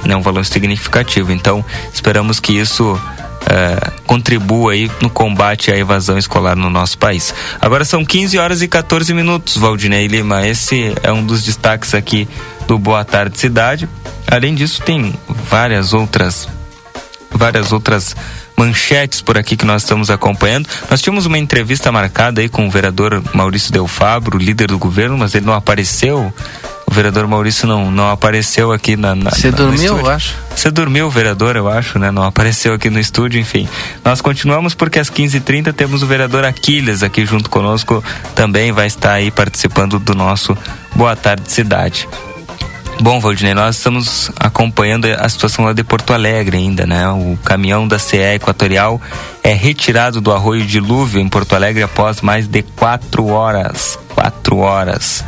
é 0.05 0.15
um 0.15 0.21
valor 0.21 0.45
significativo. 0.45 1.31
Então, 1.31 1.63
esperamos 1.93 2.39
que 2.39 2.57
isso 2.57 2.99
uh, 3.41 3.91
contribua 4.05 4.73
aí 4.73 4.89
no 5.01 5.09
combate 5.09 5.71
à 5.71 5.77
evasão 5.77 6.17
escolar 6.17 6.55
no 6.55 6.69
nosso 6.69 6.97
país. 6.97 7.33
Agora 7.59 7.85
são 7.85 8.05
15 8.05 8.37
horas 8.37 8.61
e 8.61 8.67
14 8.67 9.13
minutos, 9.13 9.57
Valdinei 9.57 10.07
Lima. 10.07 10.45
Esse 10.47 10.93
é 11.03 11.11
um 11.11 11.25
dos 11.25 11.43
destaques 11.43 11.93
aqui 11.93 12.27
do 12.67 12.77
Boa 12.77 13.03
Tarde 13.03 13.37
Cidade. 13.37 13.87
Além 14.29 14.55
disso, 14.55 14.81
tem 14.81 15.13
várias 15.49 15.93
outras 15.93 16.47
várias 17.33 17.71
outras 17.71 18.15
manchetes 18.61 19.21
por 19.21 19.39
aqui 19.39 19.57
que 19.57 19.65
nós 19.65 19.81
estamos 19.81 20.11
acompanhando. 20.11 20.69
Nós 20.89 21.01
tínhamos 21.01 21.25
uma 21.25 21.37
entrevista 21.37 21.91
marcada 21.91 22.41
aí 22.41 22.47
com 22.47 22.67
o 22.67 22.69
vereador 22.69 23.21
Maurício 23.33 23.71
Del 23.71 23.87
Fabro, 23.87 24.37
líder 24.37 24.67
do 24.67 24.77
governo, 24.77 25.17
mas 25.17 25.33
ele 25.33 25.45
não 25.45 25.53
apareceu. 25.53 26.31
O 26.85 26.93
vereador 26.93 27.25
Maurício 27.25 27.67
não, 27.67 27.89
não 27.89 28.09
apareceu 28.11 28.71
aqui 28.71 28.95
na. 28.95 29.15
Você 29.15 29.49
dormiu, 29.49 29.97
eu 29.97 30.09
acho? 30.09 30.35
Você 30.55 30.69
dormiu, 30.69 31.09
vereador, 31.09 31.55
eu 31.55 31.67
acho, 31.67 31.97
né? 31.97 32.11
Não 32.11 32.23
apareceu 32.23 32.73
aqui 32.73 32.89
no 32.89 32.99
estúdio, 32.99 33.39
enfim. 33.39 33.67
Nós 34.03 34.21
continuamos 34.21 34.75
porque 34.75 34.99
às 34.99 35.09
15h30 35.09 35.73
temos 35.73 36.03
o 36.03 36.05
vereador 36.05 36.43
Aquiles 36.43 37.01
aqui 37.01 37.25
junto 37.25 37.49
conosco, 37.49 38.03
também 38.35 38.71
vai 38.71 38.87
estar 38.87 39.13
aí 39.13 39.31
participando 39.31 39.97
do 39.97 40.13
nosso 40.13 40.55
Boa 40.95 41.15
Tarde 41.15 41.49
Cidade. 41.49 42.07
Bom, 43.01 43.19
Valdinei, 43.19 43.55
nós 43.55 43.77
estamos 43.77 44.29
acompanhando 44.39 45.05
a 45.05 45.27
situação 45.27 45.65
lá 45.65 45.73
de 45.73 45.83
Porto 45.83 46.13
Alegre 46.13 46.57
ainda, 46.57 46.85
né? 46.85 47.09
O 47.09 47.35
caminhão 47.43 47.87
da 47.87 47.97
CE 47.97 48.35
Equatorial 48.35 49.01
é 49.41 49.53
retirado 49.53 50.21
do 50.21 50.31
arroio 50.31 50.63
dilúvio 50.67 51.19
em 51.19 51.27
Porto 51.27 51.55
Alegre 51.55 51.81
após 51.81 52.21
mais 52.21 52.47
de 52.47 52.61
quatro 52.61 53.25
horas. 53.25 53.97
Quatro 54.13 54.57
horas. 54.57 55.25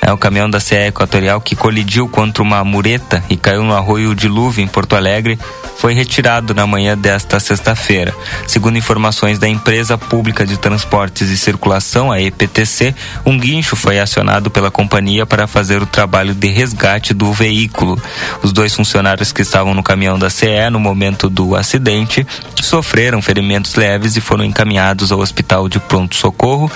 É 0.00 0.12
o 0.12 0.18
caminhão 0.18 0.48
da 0.48 0.60
CE 0.60 0.74
Equatorial 0.74 1.40
que 1.40 1.56
colidiu 1.56 2.08
contra 2.08 2.42
uma 2.42 2.64
mureta 2.64 3.22
e 3.28 3.36
caiu 3.36 3.62
no 3.62 3.74
arroio 3.74 4.14
Dilúvio, 4.14 4.64
em 4.64 4.68
Porto 4.68 4.96
Alegre, 4.96 5.38
foi 5.78 5.94
retirado 5.94 6.54
na 6.54 6.66
manhã 6.66 6.98
desta 6.98 7.38
sexta-feira. 7.38 8.12
Segundo 8.46 8.76
informações 8.76 9.38
da 9.38 9.48
Empresa 9.48 9.96
Pública 9.96 10.44
de 10.44 10.56
Transportes 10.56 11.30
e 11.30 11.36
Circulação, 11.36 12.10
a 12.10 12.20
EPTC, 12.20 12.94
um 13.24 13.38
guincho 13.38 13.76
foi 13.76 14.00
acionado 14.00 14.50
pela 14.50 14.72
companhia 14.72 15.24
para 15.24 15.46
fazer 15.46 15.80
o 15.80 15.86
trabalho 15.86 16.34
de 16.34 16.48
resgate 16.48 17.14
do 17.14 17.32
veículo. 17.32 18.00
Os 18.42 18.52
dois 18.52 18.74
funcionários 18.74 19.30
que 19.30 19.42
estavam 19.42 19.72
no 19.72 19.82
caminhão 19.82 20.18
da 20.18 20.28
CE 20.30 20.68
no 20.70 20.80
momento 20.80 21.28
do 21.28 21.54
acidente 21.54 22.26
sofreram 22.60 23.22
ferimentos 23.22 23.76
leves 23.76 24.16
e 24.16 24.20
foram 24.20 24.44
encaminhados 24.44 25.12
ao 25.12 25.20
hospital 25.20 25.68
de 25.68 25.78
pronto-socorro 25.78 26.70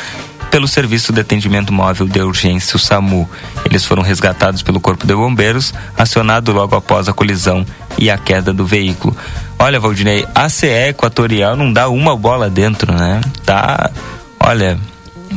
pelo 0.52 0.68
Serviço 0.68 1.14
de 1.14 1.20
Atendimento 1.22 1.72
Móvel 1.72 2.06
de 2.06 2.20
Urgência, 2.20 2.76
o 2.76 2.78
SAMU. 2.78 3.28
Eles 3.64 3.86
foram 3.86 4.02
resgatados 4.02 4.62
pelo 4.62 4.78
Corpo 4.78 5.06
de 5.06 5.14
Bombeiros, 5.14 5.72
acionado 5.96 6.52
logo 6.52 6.76
após 6.76 7.08
a 7.08 7.12
colisão 7.14 7.64
e 7.96 8.10
a 8.10 8.18
queda 8.18 8.52
do 8.52 8.66
veículo. 8.66 9.16
Olha, 9.58 9.80
Valdinei, 9.80 10.26
a 10.34 10.50
CE 10.50 10.66
Equatorial 10.66 11.56
não 11.56 11.72
dá 11.72 11.88
uma 11.88 12.14
bola 12.14 12.50
dentro, 12.50 12.92
né? 12.92 13.22
Tá, 13.46 13.90
olha, 14.38 14.78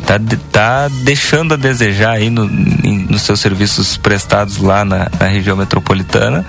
tá, 0.06 0.20
tá 0.52 0.88
deixando 1.06 1.54
a 1.54 1.58
desejar 1.58 2.12
aí 2.12 2.30
no, 2.30 2.44
em, 2.84 3.08
nos 3.10 3.22
seus 3.22 3.40
serviços 3.40 3.96
prestados 3.96 4.58
lá 4.58 4.84
na, 4.84 5.10
na, 5.18 5.28
região 5.28 5.56
metropolitana 5.56 6.46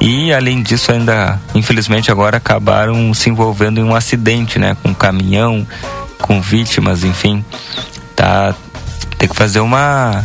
e 0.00 0.34
além 0.34 0.62
disso 0.62 0.92
ainda 0.92 1.40
infelizmente 1.54 2.10
agora 2.10 2.36
acabaram 2.36 3.14
se 3.14 3.30
envolvendo 3.30 3.80
em 3.80 3.84
um 3.84 3.94
acidente 3.94 4.58
né 4.58 4.76
com 4.82 4.90
um 4.90 4.94
caminhão 4.94 5.66
com 6.18 6.40
vítimas 6.40 7.04
enfim 7.04 7.44
tá 8.14 8.54
tem 9.18 9.28
que 9.28 9.36
fazer 9.36 9.60
uma 9.60 10.22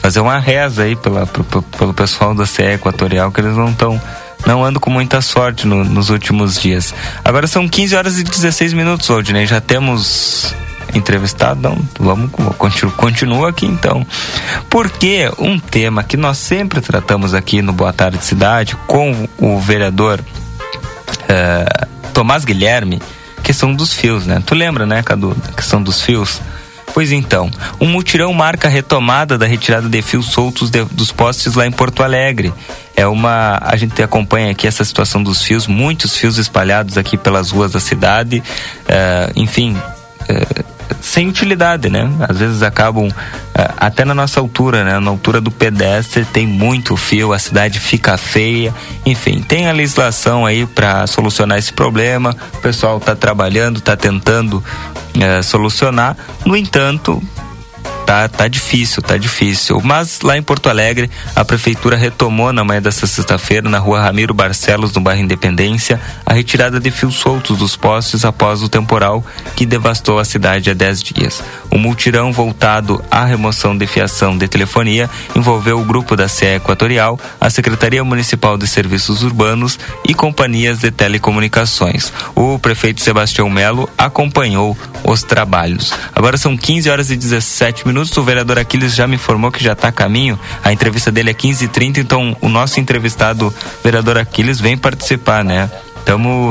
fazer 0.00 0.20
uma 0.20 0.38
reza 0.38 0.82
aí 0.82 0.96
pela, 0.96 1.26
pelo, 1.26 1.62
pelo 1.62 1.94
pessoal 1.94 2.34
da 2.34 2.46
CE 2.46 2.62
Equatorial 2.62 3.32
que 3.32 3.40
eles 3.40 3.56
não 3.56 3.70
estão 3.70 4.00
não 4.46 4.64
andam 4.64 4.80
com 4.80 4.90
muita 4.90 5.20
sorte 5.20 5.66
no, 5.66 5.82
nos 5.84 6.10
últimos 6.10 6.60
dias. 6.60 6.94
Agora 7.24 7.46
são 7.46 7.68
15 7.68 7.96
horas 7.96 8.18
e 8.18 8.24
16 8.24 8.74
minutos, 8.74 9.08
Odinei. 9.08 9.46
Já 9.46 9.60
temos 9.60 10.54
entrevistado? 10.92 11.60
Não, 11.60 11.78
vamos 11.98 12.30
continu, 12.58 12.92
continua 12.92 13.50
aqui 13.50 13.66
então. 13.66 14.06
Porque 14.68 15.30
um 15.38 15.58
tema 15.58 16.02
que 16.02 16.16
nós 16.16 16.38
sempre 16.38 16.80
tratamos 16.80 17.34
aqui 17.34 17.62
no 17.62 17.72
Boa 17.72 17.92
Tarde 17.92 18.24
Cidade 18.24 18.76
com 18.86 19.28
o 19.38 19.58
vereador 19.58 20.20
uh, 20.20 21.86
Tomás 22.12 22.44
Guilherme, 22.44 23.00
questão 23.42 23.74
dos 23.74 23.92
fios, 23.92 24.26
né? 24.26 24.42
Tu 24.44 24.54
lembra, 24.54 24.86
né, 24.86 25.02
Cadu? 25.02 25.36
A 25.48 25.52
questão 25.52 25.82
dos 25.82 26.02
fios. 26.02 26.40
Pois 26.94 27.10
então, 27.10 27.50
um 27.80 27.88
mutirão 27.88 28.32
marca 28.32 28.68
a 28.68 28.70
retomada 28.70 29.36
da 29.36 29.46
retirada 29.46 29.88
de 29.88 30.00
fios 30.00 30.26
soltos 30.26 30.70
de, 30.70 30.84
dos 30.84 31.10
postes 31.10 31.54
lá 31.54 31.66
em 31.66 31.72
Porto 31.72 32.04
Alegre. 32.04 32.54
É 32.94 33.04
uma. 33.04 33.58
A 33.60 33.74
gente 33.74 34.00
acompanha 34.00 34.52
aqui 34.52 34.64
essa 34.64 34.84
situação 34.84 35.20
dos 35.20 35.42
fios, 35.42 35.66
muitos 35.66 36.16
fios 36.16 36.38
espalhados 36.38 36.96
aqui 36.96 37.16
pelas 37.16 37.50
ruas 37.50 37.72
da 37.72 37.80
cidade. 37.80 38.40
Uh, 38.82 39.32
enfim. 39.34 39.76
Uh, 39.76 40.73
sem 41.00 41.28
utilidade, 41.28 41.88
né? 41.88 42.10
Às 42.28 42.38
vezes 42.38 42.62
acabam 42.62 43.08
uh, 43.08 43.12
até 43.76 44.04
na 44.04 44.14
nossa 44.14 44.40
altura, 44.40 44.84
né? 44.84 44.98
Na 44.98 45.10
altura 45.10 45.40
do 45.40 45.50
pedestre 45.50 46.24
tem 46.24 46.46
muito 46.46 46.96
fio, 46.96 47.32
a 47.32 47.38
cidade 47.38 47.78
fica 47.80 48.16
feia. 48.16 48.74
Enfim, 49.04 49.40
tem 49.40 49.68
a 49.68 49.72
legislação 49.72 50.46
aí 50.46 50.66
para 50.66 51.06
solucionar 51.06 51.58
esse 51.58 51.72
problema. 51.72 52.36
O 52.54 52.60
pessoal 52.60 52.98
está 52.98 53.14
trabalhando, 53.14 53.78
está 53.78 53.96
tentando 53.96 54.54
uh, 54.58 55.42
solucionar. 55.42 56.16
No 56.44 56.56
entanto, 56.56 57.22
tá, 58.04 58.28
tá 58.28 58.48
difícil, 58.48 59.02
tá 59.02 59.16
difícil. 59.16 59.80
Mas 59.82 60.20
lá 60.20 60.36
em 60.36 60.42
Porto 60.42 60.68
Alegre, 60.68 61.10
a 61.34 61.44
prefeitura 61.44 61.96
retomou 61.96 62.52
na 62.52 62.62
manhã 62.62 62.80
desta 62.80 63.06
sexta-feira, 63.06 63.68
na 63.68 63.78
rua 63.78 64.00
Ramiro 64.00 64.34
Barcelos, 64.34 64.92
no 64.92 65.00
bairro 65.00 65.22
Independência, 65.22 66.00
a 66.24 66.32
retirada 66.32 66.78
de 66.78 66.90
fios 66.90 67.16
soltos 67.16 67.58
dos 67.58 67.76
postes 67.76 68.24
após 68.24 68.62
o 68.62 68.68
temporal 68.68 69.24
que 69.56 69.66
devastou 69.66 70.18
a 70.18 70.24
cidade 70.24 70.70
há 70.70 70.74
10 70.74 71.02
dias. 71.02 71.42
O 71.70 71.78
multirão 71.78 72.32
voltado 72.32 73.02
à 73.10 73.24
remoção 73.24 73.76
de 73.76 73.86
fiação 73.86 74.36
de 74.36 74.46
telefonia 74.46 75.08
envolveu 75.34 75.80
o 75.80 75.84
grupo 75.84 76.14
da 76.14 76.28
CE 76.28 76.56
Equatorial, 76.56 77.18
a 77.40 77.50
Secretaria 77.50 78.04
Municipal 78.04 78.56
de 78.58 78.66
Serviços 78.66 79.22
Urbanos 79.22 79.78
e 80.06 80.14
companhias 80.14 80.80
de 80.80 80.90
telecomunicações. 80.90 82.12
O 82.34 82.58
prefeito 82.58 83.00
Sebastião 83.00 83.48
Melo 83.48 83.88
acompanhou 83.96 84.76
os 85.04 85.22
trabalhos. 85.22 85.92
Agora 86.14 86.36
são 86.36 86.56
15 86.56 86.90
horas 86.90 87.10
e 87.10 87.16
17 87.16 87.86
minutos 87.86 87.93
minutos. 87.94 88.16
O 88.16 88.24
vereador 88.24 88.58
Aquiles 88.58 88.94
já 88.94 89.06
me 89.06 89.14
informou 89.14 89.52
que 89.52 89.62
já 89.62 89.72
está 89.72 89.88
a 89.88 89.92
caminho. 89.92 90.38
A 90.62 90.72
entrevista 90.72 91.12
dele 91.12 91.30
é 91.30 91.34
15h30, 91.34 91.98
então 91.98 92.36
o 92.40 92.48
nosso 92.48 92.80
entrevistado, 92.80 93.54
vereador 93.82 94.18
Aquiles, 94.18 94.60
vem 94.60 94.76
participar, 94.76 95.44
né? 95.44 95.70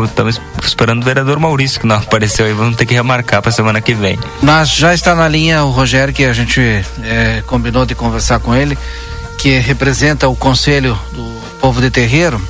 Estamos 0.05 0.41
esperando 0.63 1.03
o 1.03 1.05
vereador 1.05 1.37
Maurício, 1.37 1.79
que 1.79 1.85
não 1.85 1.97
apareceu 1.99 2.45
aí, 2.45 2.53
vamos 2.53 2.77
ter 2.77 2.85
que 2.85 2.93
remarcar 2.93 3.41
para 3.41 3.51
semana 3.51 3.81
que 3.81 3.93
vem. 3.93 4.17
Mas 4.41 4.69
já 4.69 4.93
está 4.93 5.13
na 5.13 5.27
linha 5.27 5.63
o 5.63 5.69
Rogério, 5.69 6.13
que 6.13 6.23
a 6.23 6.33
gente 6.33 6.59
é, 7.03 7.43
combinou 7.45 7.85
de 7.85 7.93
conversar 7.93 8.39
com 8.39 8.55
ele, 8.55 8.77
que 9.37 9.59
representa 9.59 10.27
o 10.27 10.35
Conselho 10.35 10.97
do 11.11 11.43
Povo 11.59 11.81
de 11.81 11.91
Terreiro 11.91 12.41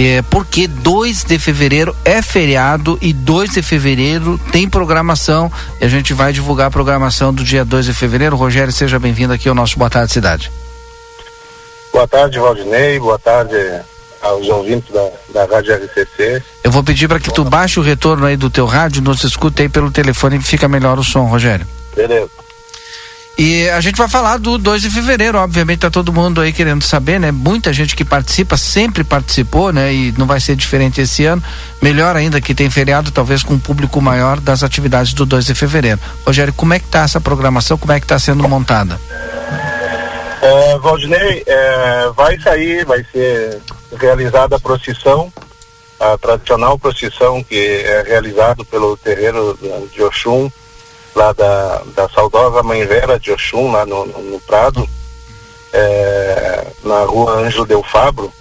é, 0.00 0.22
porque 0.22 0.68
2 0.68 1.24
de 1.24 1.40
fevereiro 1.40 1.94
é 2.04 2.22
feriado 2.22 2.96
e 3.02 3.12
2 3.12 3.50
de 3.50 3.62
fevereiro 3.62 4.38
tem 4.52 4.70
programação 4.70 5.50
e 5.80 5.84
a 5.84 5.88
gente 5.88 6.14
vai 6.14 6.32
divulgar 6.32 6.68
a 6.68 6.70
programação 6.70 7.34
do 7.34 7.42
dia 7.42 7.64
2 7.64 7.86
de 7.86 7.92
fevereiro. 7.92 8.36
Rogério, 8.36 8.72
seja 8.72 8.96
bem-vindo 9.00 9.32
aqui 9.32 9.48
ao 9.48 9.56
nosso 9.56 9.76
Boa 9.76 9.90
Tarde 9.90 10.12
Cidade. 10.12 10.52
Boa 11.92 12.06
tarde, 12.06 12.38
Valdinei. 12.38 13.00
Boa 13.00 13.18
tarde 13.18 13.56
aos 14.22 14.48
ouvintes 14.48 14.94
da, 14.94 15.10
da 15.30 15.52
Rádio 15.52 15.74
RCC. 15.74 16.44
Eu 16.62 16.70
vou 16.70 16.84
pedir 16.84 17.08
para 17.08 17.18
que 17.18 17.32
tu 17.32 17.42
baixe 17.42 17.80
o 17.80 17.82
retorno 17.82 18.24
aí 18.24 18.36
do 18.36 18.48
teu 18.48 18.66
rádio, 18.66 19.02
nos 19.02 19.24
escute 19.24 19.62
aí 19.62 19.68
pelo 19.68 19.90
telefone, 19.90 20.40
fica 20.40 20.68
melhor 20.68 20.96
o 21.00 21.02
som, 21.02 21.24
Rogério. 21.24 21.66
Beleza. 21.96 22.37
E 23.38 23.70
a 23.70 23.80
gente 23.80 23.96
vai 23.96 24.08
falar 24.08 24.36
do 24.36 24.58
2 24.58 24.82
de 24.82 24.90
fevereiro, 24.90 25.38
obviamente 25.38 25.78
tá 25.78 25.90
todo 25.90 26.12
mundo 26.12 26.40
aí 26.40 26.52
querendo 26.52 26.82
saber, 26.82 27.20
né? 27.20 27.30
Muita 27.30 27.72
gente 27.72 27.94
que 27.94 28.04
participa, 28.04 28.56
sempre 28.56 29.04
participou, 29.04 29.72
né? 29.72 29.94
E 29.94 30.12
não 30.18 30.26
vai 30.26 30.40
ser 30.40 30.56
diferente 30.56 31.00
esse 31.00 31.24
ano. 31.24 31.40
Melhor 31.80 32.16
ainda 32.16 32.40
que 32.40 32.52
tem 32.52 32.68
feriado, 32.68 33.12
talvez 33.12 33.44
com 33.44 33.54
um 33.54 33.58
público 33.58 34.00
maior 34.00 34.40
das 34.40 34.64
atividades 34.64 35.12
do 35.12 35.24
2 35.24 35.46
de 35.46 35.54
fevereiro. 35.54 36.00
Rogério, 36.26 36.52
como 36.52 36.74
é 36.74 36.80
que 36.80 36.88
tá 36.88 37.02
essa 37.02 37.20
programação? 37.20 37.78
Como 37.78 37.92
é 37.92 38.00
que 38.00 38.08
tá 38.08 38.18
sendo 38.18 38.48
montada? 38.48 39.00
É, 40.42 40.78
Valdinei, 40.78 41.44
é, 41.46 42.10
vai 42.16 42.40
sair, 42.40 42.84
vai 42.84 43.06
ser 43.12 43.60
realizada 44.00 44.56
a 44.56 44.60
procissão, 44.60 45.32
a 46.00 46.18
tradicional 46.18 46.76
procissão 46.76 47.40
que 47.44 47.56
é 47.56 48.02
realizado 48.04 48.64
pelo 48.64 48.96
terreiro 48.96 49.56
de 49.92 50.02
Oxum, 50.02 50.50
lá 51.14 51.32
da, 51.32 51.82
da 51.94 52.08
saudosa 52.08 52.62
Mãe 52.62 52.84
Vera 52.84 53.18
de 53.18 53.32
Oxum, 53.32 53.72
lá 53.72 53.84
no, 53.84 54.06
no, 54.06 54.18
no 54.22 54.40
Prado, 54.40 54.88
é, 55.72 56.66
na 56.84 57.02
rua 57.04 57.32
Ângelo 57.32 57.66
Del 57.66 57.82
Fabro, 57.82 58.32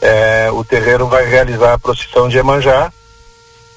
é, 0.00 0.50
o 0.52 0.64
terreiro 0.64 1.06
vai 1.06 1.24
realizar 1.24 1.74
a 1.74 1.78
procissão 1.78 2.28
de 2.28 2.38
Emanjá, 2.38 2.92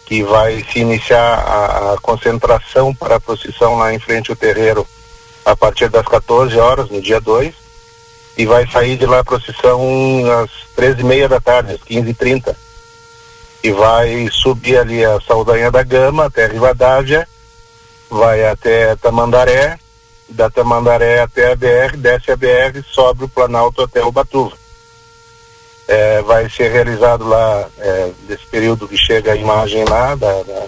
que 0.05 0.23
vai 0.23 0.65
se 0.71 0.79
iniciar 0.79 1.39
a, 1.39 1.93
a, 1.93 1.97
concentração 1.97 2.93
para 2.93 3.15
a 3.15 3.19
procissão 3.19 3.77
lá 3.77 3.93
em 3.93 3.99
frente 3.99 4.29
ao 4.29 4.37
terreiro 4.37 4.87
a 5.45 5.55
partir 5.55 5.89
das 5.89 6.05
14 6.05 6.57
horas, 6.57 6.89
no 6.89 7.01
dia 7.01 7.19
2, 7.19 7.53
e 8.37 8.45
vai 8.45 8.67
sair 8.67 8.97
de 8.97 9.05
lá 9.05 9.19
a 9.19 9.23
procissão 9.23 9.81
às 10.43 10.51
13 10.75 11.01
e 11.01 11.03
meia 11.03 11.29
da 11.29 11.39
tarde, 11.39 11.73
às 11.73 11.83
15 11.83 12.09
h 12.09 12.13
30 12.17 12.67
que 13.61 13.71
vai 13.73 14.29
subir 14.31 14.77
ali 14.77 15.03
a 15.03 15.19
Saldanha 15.19 15.69
da 15.69 15.83
Gama 15.83 16.25
até 16.25 16.47
Rivadavia, 16.47 17.27
vai 18.09 18.45
até 18.45 18.95
Tamandaré, 18.95 19.77
da 20.29 20.49
Tamandaré 20.49 21.21
até 21.21 21.51
a 21.51 21.55
BR, 21.55 21.97
desce 21.97 22.31
a 22.31 22.35
BR, 22.35 22.81
sobe 22.91 23.25
o 23.25 23.29
Planalto 23.29 23.81
até 23.81 24.03
Ubatuva. 24.03 24.55
É, 25.87 26.21
vai 26.21 26.49
ser 26.49 26.71
realizado 26.71 27.25
lá, 27.27 27.65
é, 27.77 28.11
desse 28.27 28.45
período 28.47 28.87
que 28.87 28.97
chega 28.97 29.31
a 29.31 29.35
imagem 29.37 29.85
lá 29.85 30.15
da, 30.15 30.43
da- 30.43 30.65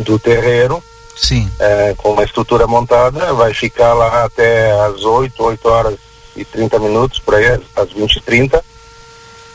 do 0.00 0.18
terreiro, 0.18 0.82
Sim. 1.16 1.50
é, 1.58 1.94
com 1.96 2.12
uma 2.12 2.24
estrutura 2.24 2.66
montada, 2.66 3.32
vai 3.32 3.54
ficar 3.54 3.94
lá 3.94 4.24
até 4.24 4.72
às 4.82 5.02
8, 5.04 5.42
8 5.42 5.68
horas 5.68 5.98
e 6.36 6.44
30 6.44 6.78
minutos, 6.78 7.18
por 7.18 7.34
aí, 7.34 7.60
às 7.74 7.92
20 7.92 8.16
e 8.16 8.20
30 8.20 8.64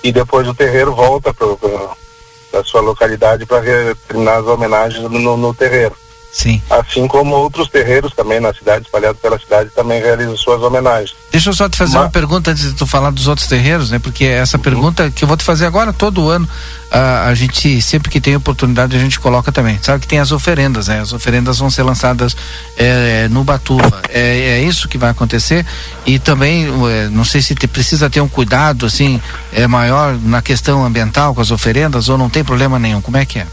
e 0.04 0.12
depois 0.12 0.48
o 0.48 0.54
terreiro 0.54 0.94
volta 0.94 1.34
para 1.34 2.60
a 2.60 2.64
sua 2.64 2.82
localidade 2.82 3.46
para 3.46 3.64
terminar 4.08 4.38
as 4.40 4.46
homenagens 4.46 5.02
no, 5.10 5.36
no 5.38 5.54
terreiro. 5.54 5.96
Sim. 6.36 6.62
Assim 6.70 7.08
como 7.08 7.34
outros 7.34 7.70
terreiros 7.70 8.14
também 8.14 8.42
na 8.42 8.54
cidade, 8.54 8.84
espalhados 8.84 9.22
pela 9.22 9.40
cidade, 9.40 9.70
também 9.74 10.02
realizam 10.02 10.36
suas 10.36 10.62
homenagens. 10.62 11.16
Deixa 11.32 11.50
eu 11.50 11.54
só 11.54 11.70
te 11.70 11.78
fazer 11.78 11.98
uma 11.98 12.10
pergunta 12.10 12.52
antes 12.52 12.64
de 12.64 12.74
tu 12.74 12.86
falar 12.86 13.10
dos 13.10 13.26
outros 13.26 13.48
terreiros, 13.48 13.90
né? 13.90 14.00
Porque 14.00 14.26
essa 14.26 14.60
pergunta 14.60 15.10
que 15.10 15.24
eu 15.24 15.30
vou 15.30 15.38
te 15.38 15.46
fazer 15.46 15.66
agora, 15.66 15.94
todo 15.94 16.30
ano, 16.30 16.46
a, 16.92 17.28
a 17.28 17.34
gente, 17.34 17.82
sempre 17.82 18.12
que 18.12 18.20
tem 18.20 18.36
oportunidade, 18.36 18.98
a 18.98 19.00
gente 19.00 19.18
coloca 19.18 19.50
também. 19.50 19.80
Sabe 19.82 20.02
que 20.02 20.08
tem 20.10 20.20
as 20.20 20.34
oferendas, 20.34 20.90
né? 20.90 21.00
As 21.00 21.14
oferendas 21.14 21.58
vão 21.60 21.70
ser 21.70 21.84
lançadas 21.84 22.36
é, 22.76 23.30
no 23.30 23.46
Batuva. 23.46 24.02
É, 24.10 24.58
é 24.58 24.62
isso 24.62 24.90
que 24.90 24.98
vai 24.98 25.12
acontecer. 25.12 25.66
E 26.06 26.20
também, 26.20 26.68
é, 26.68 27.08
não 27.08 27.24
sei 27.24 27.42
se 27.42 27.56
te, 27.56 27.66
precisa 27.66 28.10
ter 28.10 28.20
um 28.20 28.28
cuidado, 28.28 28.86
assim, 28.86 29.22
é 29.54 29.66
maior 29.68 30.20
na 30.22 30.42
questão 30.42 30.84
ambiental 30.84 31.34
com 31.34 31.40
as 31.40 31.50
oferendas 31.50 32.10
ou 32.10 32.18
não 32.18 32.30
tem 32.30 32.44
problema 32.44 32.78
nenhum. 32.78 33.00
Como 33.00 33.16
é 33.16 33.26
que 33.26 33.40
é? 33.40 33.48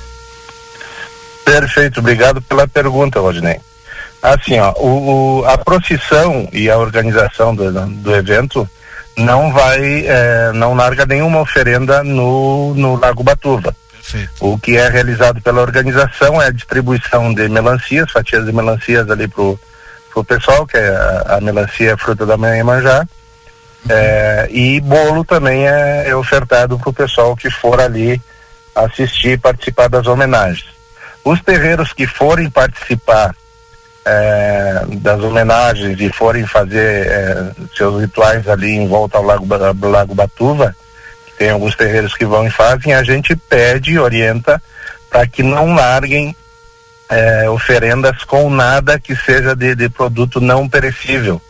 Perfeito, 1.45 2.01
obrigado 2.01 2.41
pela 2.43 2.67
pergunta, 2.69 3.21
Rodney. 3.21 3.61
Assim, 4.23 4.59
ó, 4.61 4.73
o, 4.77 5.41
o- 5.41 5.45
a 5.47 5.59
procissão 5.59 6.49
e 6.53 6.71
a 6.71 6.79
organização 6.79 7.55
do, 7.55 7.71
do 7.89 8.15
evento 8.15 8.69
não 9.17 9.53
vai, 9.53 10.07
eh, 10.07 10.53
não 10.55 10.75
larga 10.75 11.05
nenhuma 11.05 11.41
oferenda 11.41 12.03
no, 12.05 12.73
no 12.75 12.97
Lago 12.97 13.23
Batuva. 13.23 13.75
O 14.41 14.59
que 14.59 14.77
é 14.77 14.89
realizado 14.89 15.41
pela 15.43 15.61
organização 15.61 16.41
é 16.41 16.47
a 16.47 16.51
distribuição 16.53 17.33
de 17.35 17.49
melancias, 17.49 18.11
fatias 18.11 18.45
de 18.47 18.53
melancias 18.53 19.09
ali 19.11 19.27
pro, 19.29 19.59
pro 20.13 20.25
pessoal, 20.25 20.67
que 20.67 20.77
é 20.77 20.89
a, 20.89 21.37
a 21.37 21.41
melancia 21.41 21.97
fruta 21.97 22.25
da 22.25 22.37
manhã 22.37 22.63
manjar. 22.65 23.07
Eh, 23.89 24.49
e 24.51 24.81
bolo 24.81 25.25
também 25.25 25.67
é, 25.67 26.05
é 26.09 26.15
ofertado 26.17 26.79
pro 26.79 26.93
pessoal 26.93 27.35
que 27.37 27.51
for 27.51 27.81
ali 27.81 28.21
assistir 28.75 29.33
e 29.33 29.39
participar 29.39 29.89
das 29.89 30.07
homenagens. 30.07 30.65
Os 31.25 31.41
terreiros 31.41 31.93
que 31.93 32.07
forem 32.07 32.51
participar 32.51 33.35
eh, 34.05 34.85
das 34.95 35.21
homenagens 35.21 36.01
e 36.01 36.13
forem 36.13 36.45
fazer 36.47 37.07
eh, 37.07 37.53
seus 37.77 38.01
rituais 38.01 38.49
ali 38.49 38.73
em 38.73 38.89
volta 38.89 39.19
ao 39.19 39.25
Lago, 39.25 39.47
Lago 39.87 40.15
Batuva, 40.15 40.75
que 41.27 41.33
tem 41.35 41.51
alguns 41.51 41.77
terreiros 41.77 42.15
que 42.15 42.25
vão 42.25 42.47
e 42.47 42.51
fazem, 42.51 42.95
a 42.95 43.05
gente 43.05 43.37
pede 43.37 43.99
orienta 43.99 44.61
para 45.09 45.27
que 45.27 45.43
não 45.43 45.75
larguem 45.75 46.35
eh, 47.09 47.49
oferendas 47.51 48.25
com 48.25 48.51
nada 48.51 48.99
que 48.99 49.15
seja 49.15 49.55
de, 49.55 49.77
de 49.77 49.89
produto 49.89 50.41
não 50.41 50.69
perecível. 50.69 51.41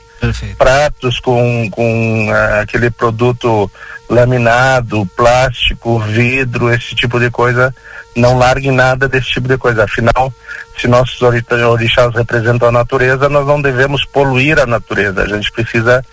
Pratos 0.57 1.19
com, 1.21 1.69
com 1.71 2.31
ah, 2.33 2.61
aquele 2.61 2.91
produto 2.91 3.71
laminado, 4.09 5.07
plástico, 5.17 5.99
vidro, 6.01 6.73
esse 6.73 6.95
tipo 6.95 7.19
de 7.19 7.31
coisa, 7.31 7.75
não 8.15 8.37
larguem 8.37 8.71
nada 8.71 9.09
desse 9.09 9.29
tipo 9.29 9.49
de 9.49 9.57
coisa. 9.57 9.85
Afinal, 9.85 10.33
se 10.79 10.87
nossos 10.87 11.21
ori- 11.23 11.45
orixás 11.69 12.15
representam 12.15 12.69
a 12.69 12.73
natureza, 12.73 13.29
nós 13.29 13.47
não 13.47 13.61
devemos 13.61 14.05
poluir 14.05 14.59
a 14.59 14.67
natureza. 14.67 15.23
A 15.23 15.29
gente 15.29 15.51
precisa 15.51 16.05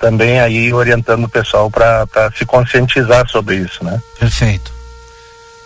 também 0.00 0.40
aí 0.40 0.72
orientando 0.72 1.24
o 1.24 1.28
pessoal 1.28 1.70
para 1.70 2.06
se 2.36 2.44
conscientizar 2.44 3.28
sobre 3.28 3.56
isso, 3.56 3.82
né? 3.84 4.00
Perfeito. 4.18 4.72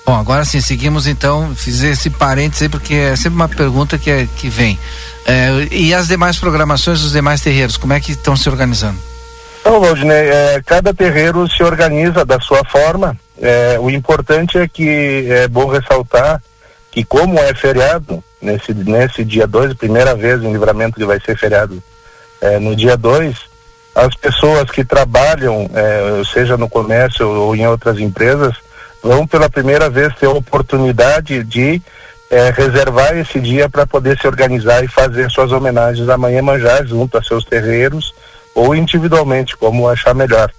Bom, 0.08 0.14
agora 0.14 0.42
sim, 0.42 0.62
seguimos 0.62 1.06
então, 1.06 1.54
fiz 1.54 1.82
esse 1.82 2.08
parênteses 2.08 2.62
aí 2.62 2.68
porque 2.70 2.94
é 2.94 3.14
sempre 3.14 3.34
uma 3.34 3.46
pergunta 3.46 3.98
que, 3.98 4.10
é, 4.10 4.26
que 4.38 4.48
vem. 4.48 4.78
É, 5.26 5.68
e 5.70 5.92
as 5.92 6.08
demais 6.08 6.38
programações 6.38 7.02
dos 7.02 7.12
demais 7.12 7.42
terreiros, 7.42 7.76
como 7.76 7.92
é 7.92 8.00
que 8.00 8.12
estão 8.12 8.34
se 8.34 8.48
organizando? 8.48 8.96
Então, 9.60 9.78
Valdinei, 9.78 10.30
eh, 10.30 10.62
cada 10.64 10.94
terreiro 10.94 11.46
se 11.46 11.62
organiza 11.62 12.24
da 12.24 12.40
sua 12.40 12.64
forma. 12.64 13.18
Eh, 13.38 13.76
o 13.78 13.90
importante 13.90 14.56
é 14.56 14.66
que 14.66 15.26
é 15.30 15.46
bom 15.46 15.66
ressaltar 15.66 16.42
que 16.90 17.04
como 17.04 17.38
é 17.38 17.52
feriado, 17.52 18.24
nesse, 18.40 18.72
nesse 18.72 19.22
dia 19.22 19.46
2, 19.46 19.74
primeira 19.74 20.14
vez 20.14 20.42
em 20.42 20.50
livramento 20.50 20.98
que 20.98 21.04
vai 21.04 21.20
ser 21.20 21.36
feriado 21.36 21.82
eh, 22.40 22.58
no 22.58 22.74
dia 22.74 22.96
2, 22.96 23.36
as 23.94 24.16
pessoas 24.16 24.70
que 24.70 24.86
trabalham, 24.86 25.68
eh, 25.74 26.22
seja 26.32 26.56
no 26.56 26.66
comércio 26.66 27.28
ou 27.28 27.54
em 27.54 27.66
outras 27.66 27.98
empresas, 27.98 28.56
vão 29.02 29.26
pela 29.26 29.48
primeira 29.48 29.88
vez 29.88 30.14
ter 30.16 30.26
a 30.26 30.30
oportunidade 30.30 31.42
de 31.44 31.80
eh, 32.30 32.50
reservar 32.50 33.16
esse 33.16 33.40
dia 33.40 33.68
para 33.68 33.86
poder 33.86 34.18
se 34.18 34.26
organizar 34.26 34.84
e 34.84 34.88
fazer 34.88 35.30
suas 35.30 35.52
homenagens 35.52 36.08
amanhã 36.08 36.42
manjar 36.42 36.86
junto 36.86 37.16
a 37.16 37.22
seus 37.22 37.44
terreiros 37.44 38.14
ou 38.54 38.74
individualmente, 38.74 39.56
como 39.56 39.88
achar 39.88 40.14
melhor. 40.14 40.50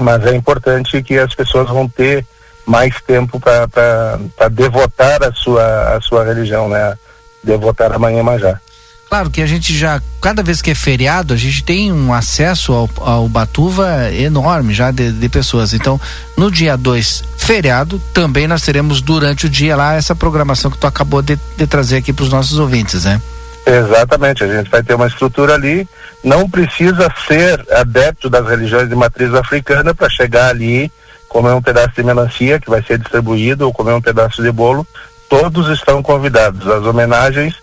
Mas 0.00 0.24
é 0.24 0.34
importante 0.34 1.02
que 1.02 1.18
as 1.18 1.34
pessoas 1.34 1.68
vão 1.68 1.88
ter 1.88 2.24
mais 2.64 3.00
tempo 3.02 3.40
para 3.40 4.48
devotar 4.50 5.22
a 5.24 5.32
sua, 5.32 5.96
a 5.96 6.00
sua 6.00 6.24
religião, 6.24 6.68
né? 6.68 6.96
Devotar 7.42 7.92
amanhã 7.92 8.22
manjar. 8.22 8.60
Claro 9.08 9.30
que 9.30 9.40
a 9.40 9.46
gente 9.46 9.74
já, 9.74 10.02
cada 10.20 10.42
vez 10.42 10.60
que 10.60 10.70
é 10.70 10.74
feriado, 10.74 11.32
a 11.32 11.36
gente 11.36 11.64
tem 11.64 11.90
um 11.90 12.12
acesso 12.12 12.74
ao, 12.74 12.90
ao 13.00 13.28
Batuva 13.28 14.12
enorme 14.12 14.74
já 14.74 14.90
de, 14.90 15.12
de 15.12 15.28
pessoas. 15.30 15.72
Então, 15.72 15.98
no 16.36 16.50
dia 16.50 16.76
2, 16.76 17.24
feriado, 17.38 17.98
também 18.12 18.46
nós 18.46 18.60
teremos 18.60 19.00
durante 19.00 19.46
o 19.46 19.48
dia 19.48 19.74
lá 19.74 19.94
essa 19.94 20.14
programação 20.14 20.70
que 20.70 20.76
tu 20.76 20.86
acabou 20.86 21.22
de, 21.22 21.38
de 21.56 21.66
trazer 21.66 21.96
aqui 21.96 22.12
para 22.12 22.24
os 22.24 22.28
nossos 22.28 22.58
ouvintes, 22.58 23.04
né? 23.04 23.18
Exatamente, 23.66 24.44
a 24.44 24.48
gente 24.48 24.70
vai 24.70 24.82
ter 24.82 24.94
uma 24.94 25.06
estrutura 25.06 25.54
ali. 25.54 25.88
Não 26.22 26.48
precisa 26.48 27.10
ser 27.26 27.64
adepto 27.72 28.28
das 28.28 28.46
religiões 28.46 28.88
de 28.88 28.94
matriz 28.94 29.32
africana 29.32 29.94
para 29.94 30.10
chegar 30.10 30.48
ali, 30.48 30.92
comer 31.28 31.52
um 31.52 31.62
pedaço 31.62 31.94
de 31.94 32.02
melancia 32.02 32.60
que 32.60 32.68
vai 32.68 32.82
ser 32.82 32.98
distribuído 32.98 33.66
ou 33.66 33.72
comer 33.72 33.92
um 33.92 34.00
pedaço 34.00 34.42
de 34.42 34.50
bolo. 34.52 34.86
Todos 35.28 35.68
estão 35.68 36.02
convidados. 36.02 36.66
As 36.66 36.84
homenagens, 36.84 37.56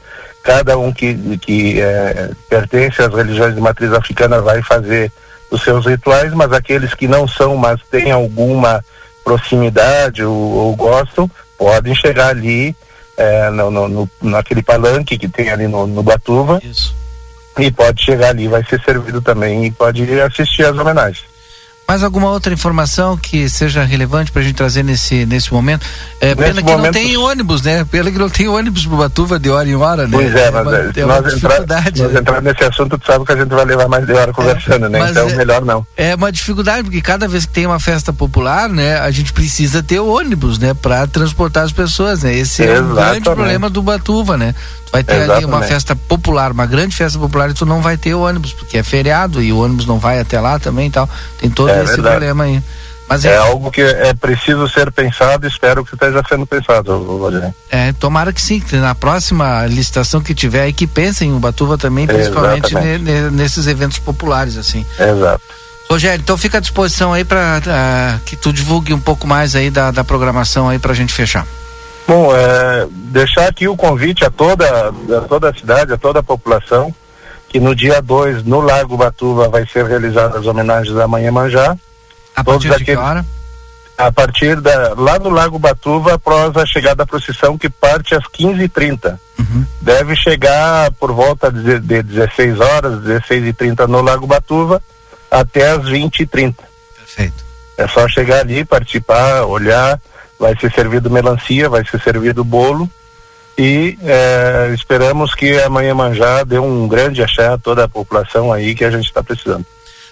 cada 0.45 0.77
um 0.77 0.93
que, 0.93 1.37
que 1.39 1.81
eh, 1.81 2.29
pertence 2.47 3.01
às 3.01 3.11
religiões 3.13 3.55
de 3.55 3.59
matriz 3.59 3.91
africana 3.91 4.39
vai 4.41 4.61
fazer 4.61 5.11
os 5.51 5.61
seus 5.63 5.85
rituais, 5.85 6.31
mas 6.33 6.51
aqueles 6.53 6.93
que 6.93 7.07
não 7.07 7.27
são, 7.27 7.57
mas 7.57 7.81
têm 7.91 8.11
alguma 8.11 8.83
proximidade 9.23 10.23
ou, 10.23 10.33
ou 10.33 10.75
gostam, 10.75 11.29
podem 11.57 11.95
chegar 11.95 12.29
ali 12.29 12.75
eh, 13.17 13.49
no, 13.49 13.71
no, 13.71 13.87
no- 13.87 14.09
naquele 14.21 14.61
palanque 14.61 15.17
que 15.17 15.27
tem 15.27 15.49
ali 15.49 15.67
no, 15.67 15.87
no 15.87 16.03
Batuva. 16.03 16.59
E 17.57 17.71
pode 17.71 18.03
chegar 18.03 18.29
ali, 18.29 18.47
vai 18.47 18.63
ser 18.65 18.79
servido 18.83 19.21
também 19.21 19.65
e 19.65 19.71
pode 19.71 20.19
assistir 20.21 20.65
às 20.65 20.77
homenagens. 20.77 21.23
Mais 21.87 22.01
alguma 22.01 22.29
outra 22.29 22.51
informação 22.51 23.15
que 23.15 23.47
seja 23.47 23.83
relevante 23.83 24.31
para 24.31 24.41
a 24.41 24.45
gente 24.45 24.55
trazer 24.55 24.83
nesse, 24.83 25.23
nesse 25.25 25.53
momento? 25.53 25.85
É, 26.19 26.33
Nesse 26.33 26.37
pena 26.37 26.63
que 26.63 26.75
não 26.75 26.91
tem 26.91 27.15
ônibus, 27.15 27.61
né? 27.61 27.85
Pena 27.85 28.11
que 28.11 28.17
não 28.17 28.27
tem 28.29 28.47
ônibus 28.47 28.87
pro 28.87 28.97
Batuva 28.97 29.37
de 29.37 29.51
hora 29.51 29.69
em 29.69 29.75
hora, 29.75 30.07
né? 30.07 30.09
Pois 30.11 30.33
é, 30.33 30.49
mas 30.49 30.65
uma, 30.67 30.93
se 30.93 30.99
é 30.99 31.05
uma 31.05 31.21
nós, 31.21 31.33
entrar, 31.33 31.49
dificuldade. 31.49 32.01
nós 32.01 32.11
né? 32.11 32.19
entrar 32.19 32.41
nesse 32.41 32.63
assunto, 32.63 32.97
tu 32.97 33.05
sabe 33.05 33.23
que 33.23 33.31
a 33.33 33.37
gente 33.37 33.49
vai 33.49 33.65
levar 33.65 33.87
mais 33.87 34.05
de 34.05 34.13
hora 34.13 34.33
conversando, 34.33 34.89
né? 34.89 34.97
mas 34.97 35.11
Então, 35.11 35.29
é- 35.29 35.35
melhor 35.35 35.63
não. 35.63 35.85
É 35.95 36.15
uma 36.15 36.31
dificuldade, 36.31 36.83
porque 36.85 37.01
cada 37.01 37.27
vez 37.27 37.45
que 37.45 37.53
tem 37.53 37.67
uma 37.67 37.79
festa 37.79 38.11
popular, 38.11 38.67
né, 38.67 38.97
a 38.99 39.11
gente 39.11 39.31
precisa 39.31 39.83
ter 39.83 39.99
ônibus, 39.99 40.57
né, 40.57 40.73
para 40.73 41.05
transportar 41.05 41.65
as 41.65 41.71
pessoas, 41.71 42.23
né? 42.23 42.35
Esse 42.35 42.63
é 42.63 42.79
o 42.81 42.95
grande 42.95 43.21
problema 43.21 43.69
do 43.69 43.83
Batuva, 43.83 44.35
né? 44.37 44.55
Vai 44.95 45.03
ter 45.03 45.13
ali 45.15 45.23
uma 45.25 45.57
Exatamente. 45.57 45.67
festa 45.67 45.95
popular, 45.95 46.51
uma 46.51 46.65
grande 46.65 46.95
festa 46.95 47.19
popular, 47.19 47.49
e 47.49 47.53
tu 47.53 47.65
não 47.65 47.81
vai 47.81 47.97
ter 47.97 48.13
ônibus, 48.13 48.53
porque 48.53 48.77
é 48.77 48.83
feriado 48.83 49.41
e 49.41 49.51
o 49.51 49.59
ônibus 49.63 49.85
não 49.85 49.99
vai 49.99 50.19
até 50.19 50.39
lá 50.39 50.57
também 50.59 50.87
e 50.87 50.91
tal. 50.91 51.09
Tem 51.39 51.49
todo 51.49 51.69
É 51.69 51.83
esse 51.83 51.93
verdade. 51.95 52.15
problema 52.15 52.43
aí. 52.45 52.61
Mas 53.07 53.23
é 53.23 53.33
é, 53.33 53.37
algo 53.37 53.69
que 53.69 53.81
é 53.81 54.15
preciso 54.15 54.67
ser 54.67 54.91
pensado, 54.91 55.45
espero 55.45 55.85
que 55.85 55.93
esteja 55.93 56.23
sendo 56.27 56.43
pensado, 56.47 56.97
Rodney. 57.19 57.53
é, 57.69 57.93
tomara 57.93 58.33
que 58.33 58.41
sim, 58.41 58.59
que 58.59 58.75
na 58.77 58.95
próxima 58.95 59.67
licitação 59.67 60.21
que 60.21 60.33
tiver 60.33 60.61
aí 60.61 60.73
que 60.73 60.87
pensem 60.87 61.29
em 61.29 61.33
Ubatuva 61.35 61.77
também, 61.77 62.07
principalmente 62.07 62.73
ne- 62.73 62.79
Exatamente. 62.95 63.03
ne- 63.03 63.29
nesses 63.29 63.67
eventos 63.67 63.99
populares, 63.99 64.57
assim. 64.57 64.83
Exato. 64.99 65.41
Rogério, 65.87 66.19
então 66.23 66.35
fica 66.35 66.57
à 66.57 66.61
disposição 66.61 67.13
aí 67.13 67.23
para 67.23 68.19
que 68.25 68.35
tu 68.35 68.51
divulgue 68.51 68.91
um 68.91 68.99
pouco 68.99 69.27
mais 69.27 69.55
aí 69.55 69.69
da, 69.69 69.91
da 69.91 70.03
programação 70.03 70.67
aí 70.67 70.79
pra 70.79 70.95
gente 70.95 71.13
fechar. 71.13 71.45
Bom, 72.07 72.35
é, 72.35 72.87
deixar 72.91 73.47
aqui 73.47 73.67
o 73.67 73.75
convite 73.75 74.23
a 74.23 74.29
toda, 74.29 74.65
a 74.89 75.21
toda 75.27 75.49
a 75.49 75.53
cidade, 75.53 75.93
a 75.93 75.97
toda 75.97 76.19
a 76.19 76.23
população, 76.23 76.93
que 77.49 77.59
no 77.59 77.75
dia 77.75 78.01
2, 78.01 78.43
no 78.43 78.61
Lago 78.61 78.95
Batuva, 78.95 79.49
vai 79.49 79.65
ser 79.67 79.85
realizadas 79.85 80.41
as 80.41 80.45
homenagens 80.45 80.95
da 80.95 81.07
Manhã 81.07 81.31
Manjá. 81.31 81.75
A 82.35 82.43
Todos 82.43 82.65
partir 82.65 82.79
de 82.79 82.85
que 82.85 82.95
hora? 82.95 83.25
a 83.97 84.11
partir 84.11 84.59
da 84.59 84.93
lá 84.97 85.17
no 85.17 85.29
Lago 85.29 85.57
Batuva 85.57 86.15
após 86.15 86.55
a 86.57 86.65
chegada 86.65 86.97
da 86.97 87.05
procissão 87.05 87.57
que 87.57 87.69
parte 87.69 88.13
às 88.13 88.23
15h30. 88.25 89.17
Deve 89.81 90.15
chegar 90.15 90.91
por 90.93 91.11
volta 91.13 91.51
de, 91.51 91.79
de 91.79 92.03
16 92.03 92.59
horas, 92.59 93.03
16h30 93.03 93.87
no 93.87 94.01
Lago 94.01 94.27
Batuva 94.27 94.81
até 95.31 95.71
às 95.71 95.83
20h30. 95.83 96.55
Perfeito. 96.97 97.45
É 97.77 97.87
só 97.87 98.07
chegar 98.07 98.39
ali, 98.41 98.65
participar, 98.65 99.43
olhar, 99.43 99.99
vai 100.39 100.55
ser 100.59 100.71
servido 100.71 101.09
melancia, 101.09 101.69
vai 101.69 101.85
ser 101.85 102.01
servido 102.01 102.43
bolo 102.43 102.89
e 103.57 103.97
eh, 104.01 104.71
esperamos 104.73 105.33
que 105.33 105.57
amanhã 105.61 105.93
manjá 105.93 106.43
dê 106.43 106.59
um 106.59 106.87
grande 106.87 107.23
axé 107.23 107.47
a 107.47 107.57
toda 107.57 107.85
a 107.85 107.89
população 107.89 108.51
aí 108.51 108.75
que 108.75 108.83
a 108.83 108.91
gente 108.91 109.05
está 109.05 109.23
precisando. 109.23 109.65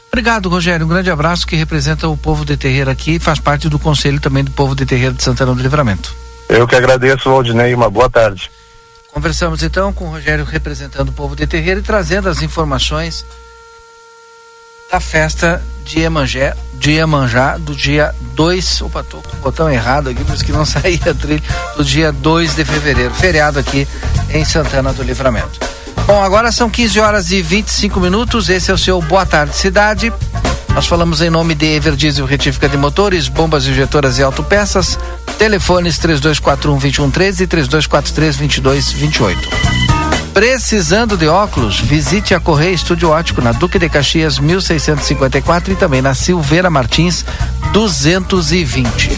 Obrigado, 0.07 0.47
Rogério. 0.47 0.85
Um 0.85 0.89
grande 0.89 1.09
abraço 1.09 1.45
que 1.45 1.55
representa 1.55 2.07
o 2.07 2.15
povo 2.15 2.45
de 2.45 2.55
Terreira 2.55 2.91
aqui 2.91 3.15
e 3.15 3.19
faz 3.19 3.39
parte 3.39 3.67
do 3.67 3.79
conselho 3.79 4.19
também 4.19 4.43
do 4.43 4.51
povo 4.51 4.75
de 4.75 4.85
Terreira 4.85 5.13
de 5.13 5.23
Santana 5.23 5.53
do 5.53 5.61
Livramento. 5.61 6.15
Eu 6.47 6.67
que 6.67 6.75
agradeço, 6.75 7.29
Valdinei, 7.29 7.73
uma 7.73 7.89
boa 7.89 8.09
tarde. 8.09 8.49
Conversamos 9.11 9.61
então 9.61 9.91
com 9.91 10.05
o 10.05 10.11
Rogério 10.11 10.45
representando 10.45 11.09
o 11.09 11.13
povo 11.13 11.35
de 11.35 11.45
Terreira 11.47 11.79
e 11.79 11.83
trazendo 11.83 12.29
as 12.29 12.41
informações 12.41 13.25
da 14.93 14.99
festa 14.99 15.59
de 15.83 16.01
Iemanjé, 16.01 16.53
de 16.75 16.91
Iemanjá, 16.91 17.57
do 17.57 17.75
dia 17.75 18.13
2, 18.35 18.83
opa, 18.83 19.01
tô 19.01 19.17
com 19.17 19.37
o 19.37 19.39
botão 19.39 19.67
errado 19.67 20.11
aqui, 20.11 20.23
por 20.23 20.35
isso 20.35 20.45
que 20.45 20.51
não 20.51 20.65
saía 20.67 21.15
trilha, 21.15 21.41
do 21.75 21.83
dia 21.83 22.11
2 22.11 22.53
de 22.53 22.63
fevereiro, 22.63 23.11
feriado 23.11 23.57
aqui 23.57 23.87
em 24.29 24.45
Santana 24.45 24.93
do 24.93 25.01
Livramento. 25.01 25.59
Bom, 26.05 26.23
agora 26.23 26.51
são 26.51 26.69
15 26.69 26.99
horas 26.99 27.31
e 27.31 27.41
25 27.41 27.99
minutos. 27.99 28.49
Esse 28.49 28.69
é 28.69 28.73
o 28.73 28.77
seu 28.77 29.01
Boa 29.01 29.25
Tarde 29.25 29.55
Cidade. 29.55 30.13
Nós 30.75 30.85
falamos 30.85 31.21
em 31.21 31.29
nome 31.29 31.55
de 31.55 31.65
Everdiesel 31.65 32.27
Retífica 32.27 32.69
de 32.69 32.77
Motores, 32.77 33.27
bombas 33.27 33.65
injetoras 33.65 34.19
e 34.19 34.23
autopeças. 34.23 34.99
Telefones 35.39 35.97
3241 35.97 36.77
2113 36.77 37.43
e 37.43 37.47
3243 37.47 38.37
2228. 38.37 39.82
Precisando 40.33 41.15
de 41.15 41.27
óculos? 41.27 41.79
Visite 41.79 42.33
a 42.33 42.39
Correia 42.39 42.73
Estúdio 42.73 43.09
Ótico 43.09 43.39
na 43.39 43.51
Duque 43.51 43.77
de 43.77 43.87
Caxias 43.87 44.39
1654 44.39 45.73
e 45.73 45.75
também 45.75 46.01
na 46.01 46.15
Silveira 46.15 46.71
Martins 46.71 47.23
220. 47.71 49.11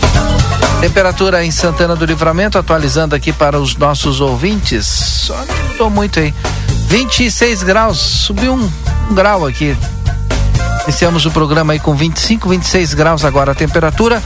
Temperatura 0.82 1.46
em 1.46 1.52
Santana 1.52 1.96
do 1.96 2.06
Livramento, 2.06 2.58
atualizando 2.58 3.16
aqui 3.16 3.32
para 3.32 3.58
os 3.58 3.78
nossos 3.78 4.20
ouvintes. 4.20 4.86
Só 4.86 5.38
não 5.38 5.70
mudou 5.70 5.90
muito 5.90 6.20
aí. 6.20 6.34
26 6.90 7.64
graus, 7.64 7.98
subiu 7.98 8.54
um, 8.54 8.70
um 9.10 9.16
grau 9.16 9.46
aqui. 9.46 9.76
Iniciamos 10.84 11.26
o 11.26 11.32
programa 11.32 11.72
aí 11.74 11.80
com 11.80 11.96
25, 11.96 12.50
26 12.50 12.94
graus 12.94 13.24
agora 13.24 13.54
a 13.54 13.56
temperatura. 13.56 14.22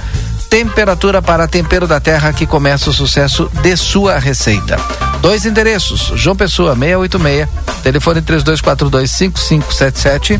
Temperatura 0.50 1.22
para 1.22 1.47
tempero 1.47 1.88
da 1.88 2.00
terra 2.00 2.34
que 2.34 2.47
começa 2.47 2.89
o 2.89 2.93
sucesso 2.93 3.52
de 3.62 3.78
sua 3.78 4.18
receita. 4.18 4.80
Dois 5.22 5.45
endereços: 5.45 6.12
João 6.16 6.36
Pessoa 6.36 6.76
686, 6.76 7.47
telefone 7.84 8.24
32425577. 8.24 10.39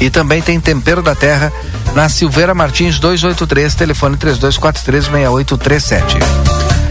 E 0.00 0.08
também 0.08 0.40
tem 0.40 0.58
tempero 0.58 1.02
da 1.02 1.14
terra 1.14 1.52
na 1.94 2.08
Silveira 2.08 2.54
Martins 2.54 2.98
283, 2.98 3.74
telefone 3.74 4.16
32436837. 4.16 6.00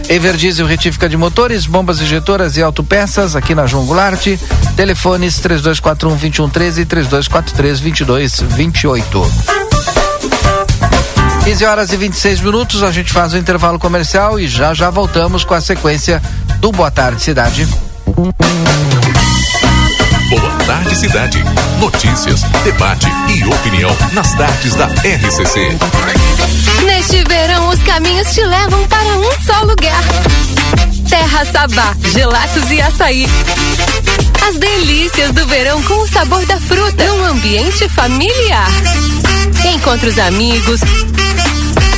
Everdiesel 0.08 0.66
retífica 0.66 1.08
de 1.08 1.16
motores, 1.16 1.66
bombas 1.66 2.00
injetoras 2.00 2.56
e 2.56 2.62
autopeças 2.62 3.34
aqui 3.34 3.52
na 3.54 3.66
João 3.66 3.86
Goulart. 3.86 4.24
Telefones 4.76 5.40
3241 5.40 6.10
2113 6.10 6.80
e 6.80 6.84
3243 6.84 7.80
2228. 7.80 9.69
15 11.44 11.64
horas 11.64 11.92
e 11.92 11.96
26 11.96 12.40
minutos, 12.40 12.82
a 12.82 12.92
gente 12.92 13.12
faz 13.12 13.32
o 13.32 13.38
intervalo 13.38 13.78
comercial 13.78 14.38
e 14.38 14.46
já 14.46 14.74
já 14.74 14.90
voltamos 14.90 15.42
com 15.42 15.54
a 15.54 15.60
sequência 15.60 16.22
do 16.58 16.70
Boa 16.70 16.90
Tarde 16.90 17.22
Cidade. 17.22 17.66
Boa 20.28 20.50
Tarde 20.66 20.96
Cidade. 20.96 21.42
Notícias, 21.78 22.42
debate 22.62 23.06
e 23.28 23.44
opinião 23.46 23.90
nas 24.12 24.34
tardes 24.34 24.74
da 24.74 24.86
RCC. 24.86 25.76
Neste 26.84 27.24
verão, 27.24 27.68
os 27.70 27.82
caminhos 27.82 28.32
te 28.32 28.42
levam 28.42 28.86
para 28.86 29.18
um 29.18 29.30
só 29.44 29.62
lugar. 29.62 30.02
Terra 31.08 31.44
Sabá, 31.46 31.96
gelatos 32.12 32.70
e 32.70 32.80
açaí. 32.80 33.26
As 34.46 34.56
delícias 34.56 35.32
do 35.32 35.46
verão 35.46 35.82
com 35.82 35.94
o 35.94 36.08
sabor 36.08 36.44
da 36.46 36.60
fruta 36.60 37.04
num 37.04 37.24
ambiente 37.24 37.88
familiar. 37.88 38.70
Encontre 39.74 40.08
os 40.08 40.18
amigos, 40.18 40.80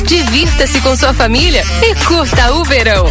divirta-se 0.03 0.81
com 0.81 0.95
sua 0.95 1.13
família 1.13 1.63
e 1.81 1.95
curta 2.05 2.53
o 2.53 2.63
verão. 2.63 3.09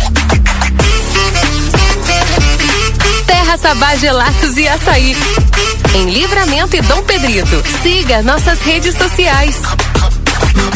Terra 3.27 3.57
Sabá 3.57 3.97
Gelatos 3.97 4.57
e 4.57 4.69
Açaí. 4.69 5.17
Em 5.95 6.11
Livramento 6.11 6.77
e 6.77 6.83
Dom 6.83 7.03
Pedrito. 7.03 7.63
Siga 7.83 8.23
nossas 8.23 8.61
redes 8.61 8.97
sociais. 8.97 9.57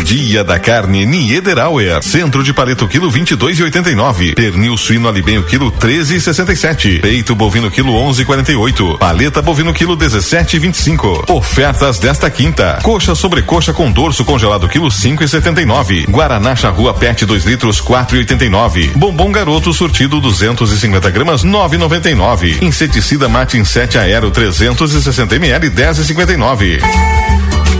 Dia 0.07 0.45
da 0.45 0.57
carne 0.61 1.05
Niederauer, 1.05 2.01
centro 2.01 2.45
de 2.45 2.53
paleto 2.53 2.87
quilo 2.87 3.11
22,89, 3.11 4.37
pernil 4.37 4.77
suíno 4.79 5.09
alibenho 5.09 5.43
quilo 5.43 5.73
13,67, 5.73 7.01
peito 7.01 7.35
bovino 7.35 7.73
quilo 7.73 7.91
11,48, 7.91 8.99
paleta 8.99 9.43
bovino 9.43 9.73
quilo 9.73 9.97
17,25. 9.97 11.25
Ofertas 11.29 11.99
desta 11.99 12.31
quinta: 12.31 12.79
coxa 12.85 13.17
sobre 13.17 13.43
coxa 13.43 13.73
com 13.73 13.91
dorso 13.91 14.25
congelado 14.25 14.69
quilo 14.69 14.87
5,79, 14.87 16.09
guaraná 16.09 16.55
charrua 16.55 16.95
PET 16.95 17.27
2 17.27 17.45
litros 17.45 17.83
4,89, 17.83 18.93
bombom 18.95 19.33
garoto 19.33 19.73
surtido 19.73 20.21
250 20.21 21.11
gramas 21.11 21.45
9,99, 21.45 22.63
inseticida 22.63 23.29
mate 23.29 23.59
inset 23.59 23.97
aero 23.97 24.31
360 24.31 25.35
ml 25.35 25.69
10,59. 25.69 26.81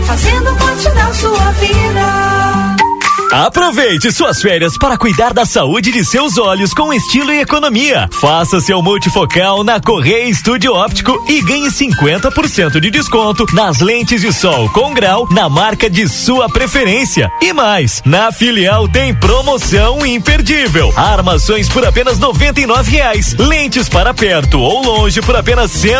Fazendo 0.05 0.66
da 0.95 1.13
sua 1.13 1.51
vida. 1.51 2.26
Aproveite 3.37 4.11
suas 4.11 4.41
férias 4.41 4.75
para 4.79 4.97
cuidar 4.97 5.31
da 5.31 5.45
saúde 5.45 5.91
de 5.91 6.03
seus 6.03 6.39
olhos 6.39 6.73
com 6.73 6.91
estilo 6.91 7.31
e 7.31 7.39
economia. 7.39 8.09
Faça 8.19 8.59
seu 8.59 8.81
multifocal 8.81 9.63
na 9.63 9.79
Correia 9.79 10.27
Estúdio 10.27 10.73
Óptico 10.73 11.23
e 11.29 11.39
ganhe 11.43 11.67
50% 11.67 12.79
de 12.79 12.89
desconto 12.89 13.45
nas 13.53 13.79
lentes 13.79 14.21
de 14.21 14.33
sol 14.33 14.67
com 14.71 14.91
grau 14.91 15.27
na 15.29 15.47
marca 15.47 15.87
de 15.87 16.09
sua 16.09 16.49
preferência. 16.49 17.29
E 17.39 17.53
mais, 17.53 18.01
na 18.03 18.31
filial 18.31 18.87
tem 18.87 19.13
promoção 19.13 20.03
imperdível. 20.03 20.91
Armações 20.97 21.69
por 21.69 21.85
apenas 21.85 22.17
R$ 22.17 22.25
reais. 22.87 23.35
Lentes 23.37 23.87
para 23.87 24.15
perto 24.15 24.59
ou 24.59 24.83
longe 24.83 25.21
por 25.21 25.35
apenas 25.35 25.83
R$ 25.83 25.91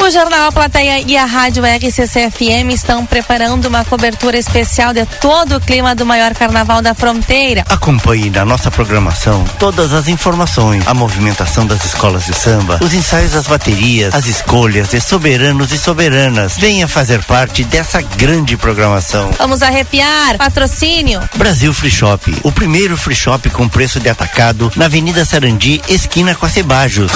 O 0.07 0.09
Jornal 0.09 0.47
A 0.47 0.51
Plateia 0.53 1.03
e 1.05 1.17
a 1.17 1.25
Rádio 1.25 1.65
RCC-FM 1.65 2.71
estão 2.71 3.05
preparando 3.05 3.65
uma 3.65 3.83
cobertura 3.83 4.37
especial 4.37 4.93
de 4.93 5.05
todo 5.05 5.57
o 5.57 5.59
clima 5.59 5.93
do 5.93 6.05
maior 6.05 6.33
carnaval 6.33 6.81
da 6.81 6.93
fronteira. 6.93 7.65
Acompanhe 7.67 8.29
na 8.29 8.45
nossa 8.45 8.71
programação 8.71 9.43
todas 9.59 9.91
as 9.91 10.07
informações, 10.07 10.87
a 10.87 10.93
movimentação 10.93 11.67
das 11.67 11.83
escolas 11.83 12.25
de 12.25 12.33
samba, 12.33 12.79
os 12.81 12.93
ensaios 12.93 13.33
das 13.33 13.47
baterias, 13.47 14.15
as 14.15 14.27
escolhas 14.27 14.91
de 14.91 15.01
soberanos 15.01 15.73
e 15.73 15.77
soberanas. 15.77 16.55
Venha 16.55 16.87
fazer 16.87 17.21
parte 17.25 17.65
dessa 17.65 18.01
grande 18.01 18.55
programação. 18.55 19.29
Vamos 19.37 19.61
arrepiar. 19.61 20.37
Patrocínio. 20.37 21.19
Brasil 21.35 21.73
Free 21.73 21.91
Shop, 21.91 22.33
o 22.43 22.51
primeiro 22.53 22.95
free 22.95 23.13
shop 23.13 23.49
com 23.49 23.67
preço 23.67 23.99
de 23.99 24.07
atacado 24.07 24.71
na 24.77 24.85
Avenida 24.85 25.25
Sarandi, 25.25 25.81
esquina 25.89 26.33
com 26.33 26.45
a 26.45 26.49
Cebajos. 26.49 27.11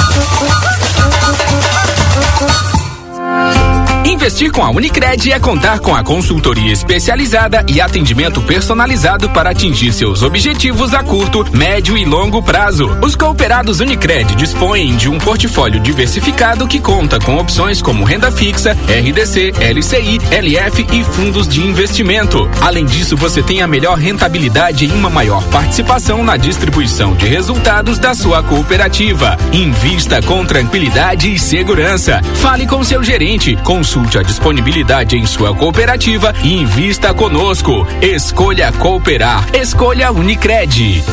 Investir 4.21 4.51
com 4.51 4.63
a 4.63 4.69
Unicred 4.69 5.31
é 5.31 5.39
contar 5.39 5.79
com 5.79 5.95
a 5.95 6.03
consultoria 6.03 6.71
especializada 6.71 7.65
e 7.67 7.81
atendimento 7.81 8.39
personalizado 8.43 9.27
para 9.31 9.49
atingir 9.49 9.91
seus 9.91 10.21
objetivos 10.21 10.93
a 10.93 11.01
curto, 11.01 11.43
médio 11.57 11.97
e 11.97 12.05
longo 12.05 12.39
prazo. 12.39 12.95
Os 13.01 13.15
cooperados 13.15 13.79
Unicred 13.79 14.35
dispõem 14.35 14.95
de 14.95 15.09
um 15.09 15.17
portfólio 15.17 15.79
diversificado 15.79 16.67
que 16.67 16.79
conta 16.79 17.17
com 17.17 17.37
opções 17.37 17.81
como 17.81 18.03
renda 18.03 18.31
fixa, 18.31 18.73
RDC, 18.73 19.53
LCI, 19.59 20.19
LF 20.29 20.85
e 20.91 21.03
fundos 21.03 21.47
de 21.47 21.65
investimento. 21.65 22.47
Além 22.61 22.85
disso, 22.85 23.17
você 23.17 23.41
tem 23.41 23.63
a 23.63 23.67
melhor 23.67 23.97
rentabilidade 23.97 24.85
e 24.85 24.91
uma 24.91 25.09
maior 25.09 25.43
participação 25.45 26.23
na 26.23 26.37
distribuição 26.37 27.15
de 27.15 27.25
resultados 27.25 27.97
da 27.97 28.13
sua 28.13 28.43
cooperativa. 28.43 29.35
Invista 29.51 30.21
com 30.21 30.45
tranquilidade 30.45 31.33
e 31.33 31.39
segurança. 31.39 32.21
Fale 32.35 32.67
com 32.67 32.83
seu 32.83 33.03
gerente, 33.03 33.55
consulte 33.63 34.10
a 34.17 34.23
disponibilidade 34.23 35.15
em 35.15 35.25
sua 35.25 35.55
cooperativa 35.55 36.33
e 36.43 36.53
invista 36.53 37.13
conosco. 37.13 37.85
Escolha 38.01 38.71
cooperar. 38.71 39.47
Escolha 39.55 40.11
Unicred. 40.11 41.03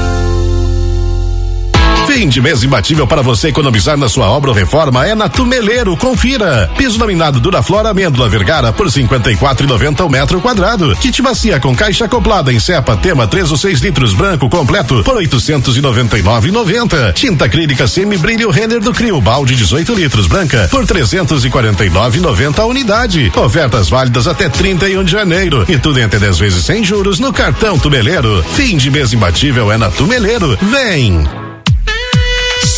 Fim 2.08 2.26
de 2.26 2.40
mês 2.40 2.64
imbatível 2.64 3.06
para 3.06 3.20
você 3.20 3.48
economizar 3.48 3.94
na 3.98 4.08
sua 4.08 4.30
obra 4.30 4.50
ou 4.50 4.56
reforma 4.56 5.06
é 5.06 5.14
na 5.14 5.28
Tumeleiro. 5.28 5.94
Confira. 5.94 6.68
Piso 6.74 6.98
laminado 6.98 7.38
Duraflor 7.38 7.84
Amêndola 7.84 8.30
Vergara 8.30 8.72
por 8.72 8.86
54,90 8.86 10.06
o 10.06 10.08
metro 10.08 10.40
quadrado. 10.40 10.96
Kit 10.96 11.20
bacia 11.20 11.60
com 11.60 11.76
caixa 11.76 12.06
acoplada 12.06 12.50
em 12.50 12.58
cepa 12.58 12.96
tema 12.96 13.26
3 13.26 13.50
ou 13.50 13.58
6 13.58 13.80
litros 13.80 14.14
branco 14.14 14.48
completo 14.48 15.04
por 15.04 15.16
899,90. 15.16 17.12
Tinta 17.12 17.44
acrílica 17.44 17.86
semi 17.86 18.16
brilho 18.16 18.48
Renner 18.48 18.80
do 18.80 18.94
Crio 18.94 19.20
balde 19.20 19.54
18 19.54 19.94
litros 19.94 20.26
branca 20.26 20.66
por 20.70 20.86
349,90 20.86 22.58
a 22.58 22.64
unidade. 22.64 23.30
Ofertas 23.36 23.90
válidas 23.90 24.26
até 24.26 24.48
31 24.48 25.04
de 25.04 25.12
janeiro 25.12 25.66
e 25.68 25.78
tudo 25.78 26.00
em 26.00 26.04
até 26.04 26.18
10 26.18 26.38
vezes 26.38 26.64
sem 26.64 26.82
juros 26.82 27.20
no 27.20 27.34
cartão 27.34 27.78
Tumeleiro. 27.78 28.42
Fim 28.54 28.78
de 28.78 28.90
mês 28.90 29.12
imbatível 29.12 29.70
é 29.70 29.76
na 29.76 29.90
Tumeleiro. 29.90 30.56
Vem! 30.62 31.47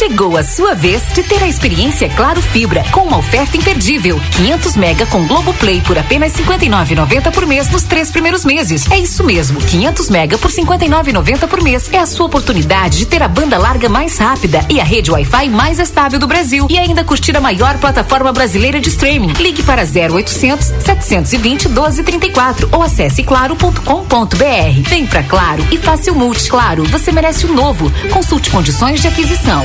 Chegou 0.01 0.39
a 0.39 0.43
sua 0.43 0.75
vez 0.75 1.03
de 1.13 1.23
ter 1.23 1.43
a 1.43 1.47
experiência 1.47 2.09
Claro 2.09 2.41
Fibra 2.41 2.83
com 2.91 3.03
uma 3.03 3.19
oferta 3.19 3.55
imperdível. 3.59 4.19
500 4.35 4.77
mega 4.77 5.05
com 5.05 5.27
Globo 5.27 5.53
Play 5.53 5.83
por 5.83 5.99
apenas 5.99 6.33
59,90 6.33 7.31
por 7.31 7.45
mês 7.45 7.71
nos 7.71 7.83
três 7.83 8.11
primeiros 8.11 8.43
meses. 8.43 8.91
É 8.91 8.99
isso 8.99 9.23
mesmo, 9.23 9.61
500 9.61 10.09
mega 10.09 10.39
por 10.39 10.51
59,90 10.51 11.47
por 11.47 11.63
mês. 11.63 11.93
É 11.93 11.99
a 11.99 12.07
sua 12.07 12.25
oportunidade 12.25 12.97
de 12.97 13.05
ter 13.05 13.23
a 13.23 13.29
banda 13.29 13.59
larga 13.59 13.91
mais 13.91 14.17
rápida 14.17 14.65
e 14.71 14.81
a 14.81 14.85
rede 14.85 15.11
Wi-Fi 15.11 15.51
mais 15.51 15.79
estável 15.79 16.19
do 16.19 16.27
Brasil 16.27 16.67
e 16.71 16.79
ainda 16.79 17.05
curtir 17.05 17.37
a 17.37 17.41
maior 17.41 17.77
plataforma 17.77 18.33
brasileira 18.33 18.81
de 18.81 18.89
streaming. 18.89 19.35
Ligue 19.35 19.63
para 19.63 19.83
0800 19.83 20.65
720 20.83 21.69
1234 21.69 22.71
ou 22.73 22.83
acesse 22.83 23.23
claro.com.br. 23.23 24.89
Vem 24.89 25.05
pra 25.05 25.23
Claro 25.25 25.63
e 25.71 25.77
faça 25.77 26.11
o 26.11 26.15
multi. 26.15 26.49
Claro, 26.49 26.85
você 26.85 27.13
merece 27.13 27.45
o 27.45 27.51
um 27.51 27.55
novo. 27.55 27.93
Consulte 28.11 28.49
condições 28.49 29.03
de 29.03 29.07
aquisição. 29.07 29.63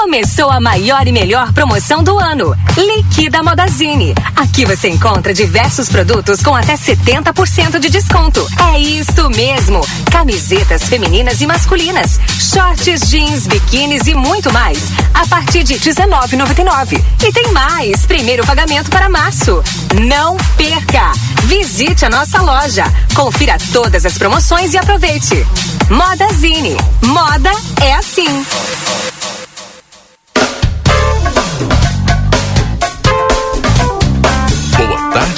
Começou 0.00 0.48
a 0.48 0.60
maior 0.60 1.08
e 1.08 1.12
melhor 1.12 1.52
promoção 1.52 2.04
do 2.04 2.16
ano. 2.18 2.56
Liquida 2.76 3.42
Modazine. 3.42 4.14
Aqui 4.36 4.64
você 4.64 4.88
encontra 4.88 5.34
diversos 5.34 5.88
produtos 5.88 6.40
com 6.40 6.54
até 6.54 6.74
70% 6.74 7.80
de 7.80 7.90
desconto. 7.90 8.46
É 8.72 8.78
isso 8.78 9.28
mesmo. 9.30 9.84
Camisetas 10.10 10.84
femininas 10.84 11.40
e 11.40 11.46
masculinas, 11.48 12.18
shorts, 12.38 13.10
jeans, 13.10 13.48
biquínis 13.48 14.06
e 14.06 14.14
muito 14.14 14.52
mais. 14.52 14.78
A 15.12 15.26
partir 15.26 15.64
de 15.64 15.74
R$19,99. 15.74 17.04
E 17.26 17.32
tem 17.32 17.52
mais. 17.52 18.06
Primeiro 18.06 18.46
pagamento 18.46 18.88
para 18.90 19.08
março. 19.08 19.62
Não 20.06 20.36
perca. 20.56 21.10
Visite 21.44 22.04
a 22.04 22.08
nossa 22.08 22.40
loja. 22.40 22.84
Confira 23.16 23.58
todas 23.72 24.06
as 24.06 24.16
promoções 24.16 24.72
e 24.72 24.78
aproveite. 24.78 25.44
Modazine. 25.90 26.76
Moda 27.02 27.50
é 27.82 27.94
assim. 27.94 28.46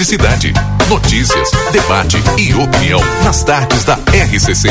Boa 0.01 0.05
tarde, 0.05 0.05
cidade. 0.05 0.53
Notícias, 0.89 1.51
debate 1.73 2.17
e 2.39 2.55
opinião 2.55 3.01
nas 3.23 3.45
tardes 3.45 3.85
da 3.85 3.95
RCC. 3.95 4.71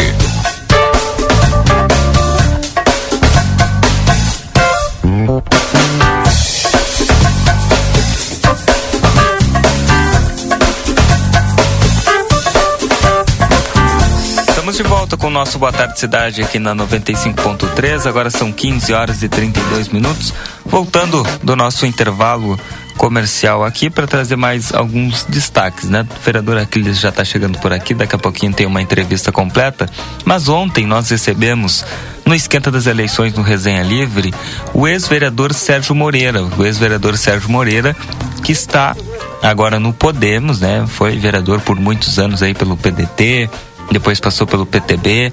Estamos 14.48 14.78
de 14.78 14.84
volta 14.84 15.16
com 15.16 15.28
o 15.28 15.30
nosso 15.30 15.60
Boa 15.60 15.72
Tarde 15.72 16.00
Cidade 16.00 16.42
aqui 16.42 16.58
na 16.58 16.74
95.3. 16.76 18.08
Agora 18.08 18.32
são 18.32 18.52
15 18.52 18.94
horas 18.94 19.22
e 19.22 19.30
32 19.30 19.90
minutos. 19.90 20.34
Voltando 20.66 21.24
do 21.44 21.56
nosso 21.56 21.86
intervalo 21.86 22.60
comercial 23.00 23.64
aqui 23.64 23.90
para 23.90 24.06
trazer 24.06 24.36
mais 24.36 24.74
alguns 24.74 25.24
destaques, 25.24 25.90
né? 25.90 26.06
O 26.20 26.22
vereador 26.22 26.58
Aquiles 26.58 27.00
já 27.00 27.08
está 27.08 27.24
chegando 27.24 27.58
por 27.58 27.72
aqui, 27.72 27.94
daqui 27.94 28.14
a 28.14 28.20
pouquinho 28.20 28.54
tem 28.54 28.68
uma 28.68 28.82
entrevista 28.82 29.32
completa. 29.32 29.90
Mas 30.26 30.50
ontem 30.50 30.86
nós 30.86 31.10
recebemos 31.10 31.86
no 32.26 32.36
esquenta 32.36 32.70
das 32.70 32.88
eleições 32.88 33.34
no 33.34 33.42
Resenha 33.42 33.82
Livre 33.84 34.34
o 34.74 34.86
ex-vereador 34.86 35.54
Sérgio 35.54 35.96
Moreira, 35.96 36.44
o 36.44 36.66
ex-vereador 36.66 37.18
Sérgio 37.18 37.50
Moreira 37.50 37.96
que 38.44 38.52
está 38.52 38.94
agora 39.42 39.80
no 39.80 39.94
Podemos, 39.94 40.60
né? 40.60 40.86
Foi 40.86 41.18
vereador 41.18 41.62
por 41.62 41.80
muitos 41.80 42.20
anos 42.20 42.44
aí 42.44 42.54
pelo 42.54 42.76
PDT, 42.76 43.50
depois 43.90 44.20
passou 44.20 44.46
pelo 44.46 44.66
PTB, 44.66 45.32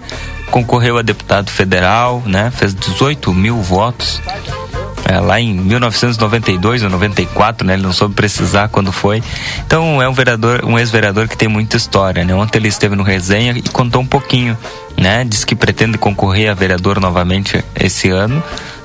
concorreu 0.53 0.99
a 0.99 1.03
deputado 1.03 1.51
federal, 1.51 2.23
né? 2.25 2.53
Fez 2.53 2.73
18 2.73 3.35
mil 3.35 3.61
votos. 3.61 4.23
É, 5.09 5.21
lá 5.21 5.41
em 5.41 5.55
1992 5.55 6.83
ou 6.83 6.91
94, 6.91 7.65
né? 7.65 7.75
Ele 7.75 7.83
não 7.83 7.93
soube 7.93 8.15
precisar 8.15 8.69
quando 8.69 8.91
foi. 8.91 9.23
Então 9.65 10.03
é 10.03 10.09
um 10.09 10.13
vereador, 10.13 10.65
um 10.65 10.77
ex-vereador 10.77 11.29
que 11.29 11.37
tem 11.37 11.47
muita 11.47 11.77
história, 11.77 12.25
né? 12.25 12.35
Ontem 12.35 12.59
ele 12.59 12.67
esteve 12.67 12.97
no 12.97 13.05
resenha 13.05 13.53
e 13.53 13.63
contou 13.63 14.03
um 14.03 14.07
pouquinho, 14.07 14.59
né? 14.97 15.25
Diz 15.25 15.45
que 15.45 15.55
pretende 15.55 15.97
concorrer 15.97 16.51
a 16.51 16.55
vereador 16.55 16.99
novamente 17.01 17.65
esse 17.75 18.11
ano. 18.11 18.43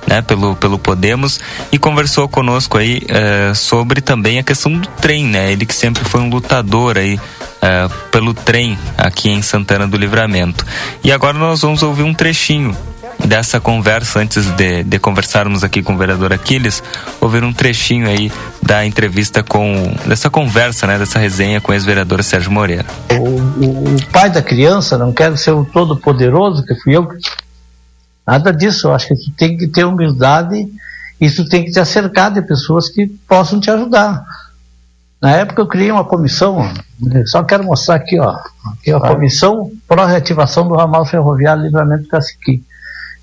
Né, 0.08 0.20
pelo, 0.20 0.56
pelo 0.56 0.80
Podemos 0.80 1.40
e 1.72 1.78
conversou 1.78 2.28
conosco 2.28 2.80
aí 2.80 3.04
uh, 3.04 3.54
sobre 3.54 4.02
também 4.02 4.40
a 4.40 4.44
questão 4.44 4.74
do 4.74 4.88
trem, 5.00 5.24
né? 5.26 5.52
Ele 5.52 5.64
que 5.64 5.76
sempre 5.76 6.04
foi 6.04 6.22
um 6.22 6.28
lutador 6.28 6.98
aí 6.98 7.18
uh, 7.18 8.10
pelo 8.12 8.34
trem 8.34 8.78
aqui 8.98 9.30
em 9.30 9.44
Santana 9.44 9.88
do 9.88 9.96
Livramento. 9.98 10.66
E 11.04 11.12
agora 11.12 11.38
nós 11.38 11.62
vamos 11.62 11.84
ouvir 11.84 12.02
um 12.02 12.16
trechinho 12.16 12.76
dessa 13.26 13.60
conversa, 13.60 14.20
antes 14.20 14.46
de, 14.52 14.84
de 14.84 15.00
conversarmos 15.00 15.64
aqui 15.64 15.82
com 15.82 15.94
o 15.94 15.98
vereador 15.98 16.34
Aquiles, 16.34 16.84
ouvir 17.20 17.44
um 17.44 17.54
trechinho 17.54 18.08
aí 18.08 18.32
da 18.62 18.86
entrevista 18.86 19.44
com, 19.44 19.94
dessa 20.06 20.30
conversa, 20.30 20.88
né, 20.88 20.98
dessa 20.98 21.20
resenha 21.20 21.62
com 21.62 21.72
o 21.72 21.76
ex-vereador 21.76 22.24
Sérgio 22.24 22.52
Moreira. 22.52 22.86
O, 23.12 23.16
o, 23.16 23.96
o, 23.96 24.06
pai 24.12 24.30
da 24.30 24.42
criança 24.42 24.98
não 24.98 25.12
quer 25.12 25.38
ser 25.38 25.52
o 25.52 25.66
todo-poderoso, 25.66 26.64
que 26.66 26.76
fui 26.76 26.96
eu. 26.96 27.08
Nada 28.26 28.52
disso, 28.52 28.88
eu 28.88 28.94
acho 28.94 29.08
que 29.08 29.16
tu 29.16 29.32
tem 29.32 29.58
que 29.58 29.68
ter 29.68 29.86
humildade 29.86 30.68
e 31.20 31.30
tu 31.30 31.48
tem 31.48 31.64
que 31.64 31.72
te 31.72 31.80
acercar 31.80 32.34
de 32.34 32.42
pessoas 32.42 32.90
que 32.90 33.08
possam 33.28 33.60
te 33.60 33.70
ajudar. 33.70 34.24
Na 35.22 35.32
época 35.32 35.62
eu 35.62 35.68
criei 35.68 35.92
uma 35.92 36.04
comissão, 36.04 36.68
só 37.28 37.44
quero 37.44 37.64
mostrar 37.64 37.96
aqui, 37.96 38.20
ó, 38.20 38.36
aqui 38.74 38.92
a 38.92 39.00
comissão 39.00 39.70
para 39.88 40.04
a 40.04 40.08
reativação 40.08 40.68
do 40.68 40.74
ramal 40.74 41.06
ferroviário 41.06 41.62
Livramento 41.62 42.08
Caciqui 42.08 42.64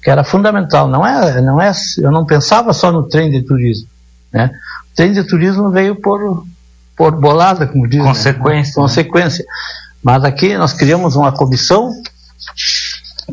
que 0.02 0.10
era 0.10 0.24
fundamental. 0.24 0.88
Não 0.88 1.06
é, 1.06 1.40
não 1.40 1.60
é, 1.60 1.72
eu 1.98 2.10
não 2.10 2.24
pensava 2.24 2.72
só 2.72 2.90
no 2.92 3.04
trem 3.04 3.30
de 3.30 3.42
turismo, 3.42 3.88
né? 4.32 4.50
O 4.92 4.96
trem 4.96 5.12
de 5.12 5.24
turismo 5.24 5.70
veio 5.70 5.96
por, 5.96 6.44
por 6.96 7.12
bolada, 7.12 7.66
como 7.66 7.88
diz. 7.88 8.02
Consequência. 8.02 8.70
Né? 8.70 8.74
Consequência. 8.74 9.44
Mas 10.02 10.24
aqui 10.24 10.56
nós 10.56 10.72
criamos 10.72 11.16
uma 11.16 11.32
comissão, 11.32 11.90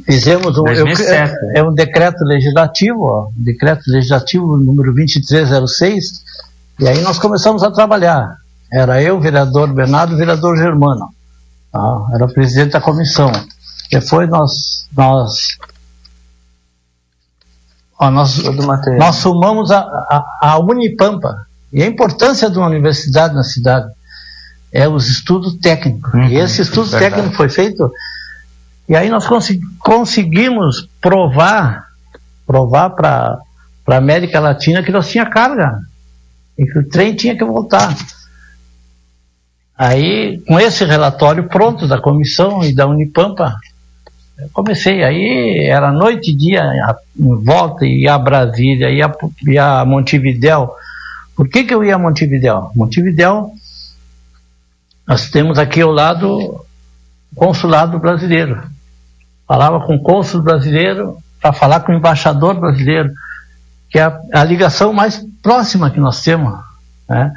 fizemos 0.05 0.57
um, 0.57 0.68
eu, 0.68 0.88
é, 0.88 1.59
é, 1.59 1.63
um 1.63 1.74
decreto 1.74 2.24
legislativo, 2.24 3.03
ó, 3.03 3.28
decreto 3.36 3.84
legislativo 3.88 4.57
número 4.57 4.93
2306, 4.93 6.24
E 6.80 6.88
aí 6.88 7.01
nós 7.01 7.20
começamos 7.20 7.63
a 7.63 7.72
trabalhar. 7.72 8.36
Era 8.72 9.01
eu, 9.01 9.20
vereador 9.20 9.72
Bernardo 9.74 10.13
e 10.13 10.18
vereador 10.18 10.57
Germano. 10.57 11.09
Tá? 11.72 12.07
Era 12.13 12.26
o 12.26 12.34
presidente 12.34 12.72
da 12.72 12.82
comissão. 12.82 13.32
Depois 13.91 14.28
nós, 14.30 14.88
nós, 14.95 15.57
ó, 17.99 18.09
nós, 18.11 18.37
nós 18.97 19.15
sumamos 19.17 19.71
a, 19.71 19.79
a, 19.79 20.25
a 20.41 20.59
Unipampa. 20.59 21.45
E 21.71 21.83
a 21.83 21.85
importância 21.85 22.49
de 22.49 22.57
uma 22.57 22.67
universidade 22.67 23.33
na 23.33 23.43
cidade 23.43 23.91
é 24.71 24.87
os 24.87 25.07
estudos 25.07 25.55
técnicos. 25.57 26.13
Uhum, 26.13 26.27
e 26.27 26.37
esse 26.37 26.61
estudo 26.61 26.89
verdade. 26.89 27.15
técnico 27.15 27.35
foi 27.35 27.49
feito. 27.49 27.91
E 28.87 28.95
aí 28.95 29.09
nós 29.09 29.25
conseguimos 29.79 30.87
provar, 31.01 31.87
provar 32.45 32.91
para 32.91 33.39
a 33.87 33.95
América 33.95 34.39
Latina 34.39 34.83
que 34.83 34.91
nós 34.91 35.09
tinha 35.09 35.25
carga 35.25 35.79
e 36.57 36.65
que 36.65 36.79
o 36.79 36.87
trem 36.87 37.15
tinha 37.15 37.37
que 37.37 37.43
voltar. 37.43 37.95
Aí, 39.77 40.41
com 40.47 40.57
esse 40.59 40.85
relatório 40.85 41.49
pronto 41.49 41.87
da 41.87 41.99
comissão 41.99 42.63
e 42.63 42.73
da 42.73 42.87
Unipampa, 42.87 43.55
comecei. 44.53 45.03
Aí 45.03 45.67
era 45.67 45.91
noite 45.91 46.31
e 46.31 46.36
dia 46.36 46.63
em 47.17 47.43
volta, 47.43 47.86
ia 47.86 48.15
a 48.15 48.19
Brasília, 48.19 48.89
ia, 48.89 49.13
ia 49.47 49.79
a 49.79 49.86
Montevidéu. 49.86 50.73
Por 51.36 51.49
que, 51.49 51.63
que 51.63 51.73
eu 51.73 51.83
ia 51.83 51.95
a 51.95 51.99
Montevidéu? 51.99 52.71
Montevidéu, 52.75 53.51
nós 55.07 55.29
temos 55.29 55.59
aqui 55.59 55.81
ao 55.81 55.91
lado 55.91 56.27
o 56.27 56.65
consulado 57.36 57.99
brasileiro. 57.99 58.61
Falava 59.47 59.86
com 59.86 59.95
o 59.95 60.01
cônsul 60.01 60.41
brasileiro 60.41 61.17
para 61.41 61.53
falar 61.53 61.81
com 61.81 61.91
o 61.91 61.95
embaixador 61.95 62.59
brasileiro, 62.59 63.11
que 63.89 63.99
é 63.99 64.03
a, 64.03 64.19
a 64.33 64.43
ligação 64.43 64.91
mais 64.91 65.23
próxima 65.43 65.91
que 65.91 65.99
nós 65.99 66.21
temos. 66.21 66.57
Né? 67.07 67.31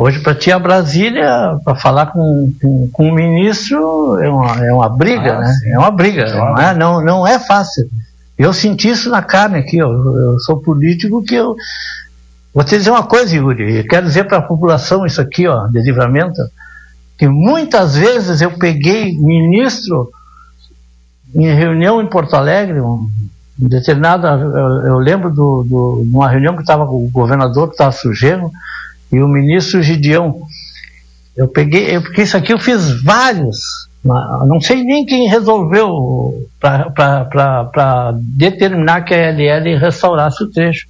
Hoje, 0.00 0.20
para 0.20 0.32
ti, 0.36 0.52
a 0.52 0.60
Brasília, 0.60 1.58
para 1.64 1.74
falar 1.74 2.06
com, 2.06 2.52
com, 2.62 2.88
com 2.92 3.08
o 3.08 3.12
ministro, 3.12 4.16
é 4.22 4.28
uma, 4.30 4.64
é 4.64 4.72
uma 4.72 4.88
briga, 4.88 5.34
Ah, 5.34 5.40
né? 5.40 5.52
sim. 5.54 5.70
É 5.70 5.78
uma 5.78 5.90
briga, 5.90 6.24
Claro. 6.30 6.54
não, 6.54 6.62
é, 6.62 6.74
não, 6.74 7.04
não 7.04 7.26
é 7.26 7.36
fácil. 7.40 7.84
Eu 8.38 8.52
senti 8.52 8.88
isso 8.90 9.10
na 9.10 9.22
carne 9.22 9.58
aqui, 9.58 9.82
ó. 9.82 9.90
eu 9.90 10.38
sou 10.38 10.58
político 10.60 11.24
que 11.24 11.34
eu. 11.34 11.56
Vou 12.54 12.62
te 12.62 12.78
dizer 12.78 12.90
uma 12.92 13.02
coisa, 13.02 13.34
Yuri, 13.34 13.78
eu 13.78 13.84
quero 13.88 14.06
dizer 14.06 14.24
para 14.28 14.38
a 14.38 14.42
população 14.42 15.04
isso 15.04 15.20
aqui, 15.20 15.48
ó, 15.48 15.66
de 15.66 15.82
livramento, 15.82 16.40
que 17.18 17.26
muitas 17.26 17.96
vezes 17.96 18.40
eu 18.40 18.52
peguei 18.52 19.18
ministro 19.18 20.08
em 21.34 21.52
reunião 21.52 22.00
em 22.00 22.06
Porto 22.06 22.34
Alegre, 22.34 22.80
um, 22.80 23.08
determinada, 23.58 24.28
eu, 24.28 24.86
eu 24.92 24.98
lembro 24.98 25.32
de 25.32 25.40
uma 26.08 26.28
reunião 26.28 26.54
que 26.54 26.62
estava 26.62 26.86
com 26.86 27.04
o 27.04 27.10
governador 27.10 27.66
que 27.66 27.74
estava 27.74 27.90
sugerindo, 27.90 28.48
e 29.12 29.20
o 29.20 29.28
ministro 29.28 29.82
Gideão. 29.82 30.42
Eu 31.36 31.46
peguei, 31.46 32.00
porque 32.00 32.22
isso 32.22 32.36
aqui 32.36 32.52
eu 32.52 32.58
fiz 32.58 33.02
vários, 33.02 33.58
não 34.04 34.60
sei 34.60 34.82
nem 34.82 35.04
quem 35.04 35.28
resolveu 35.28 36.48
para 36.58 38.12
determinar 38.20 39.02
que 39.02 39.14
a 39.14 39.30
LL 39.30 39.76
restaurasse 39.76 40.42
o 40.42 40.50
trecho. 40.50 40.88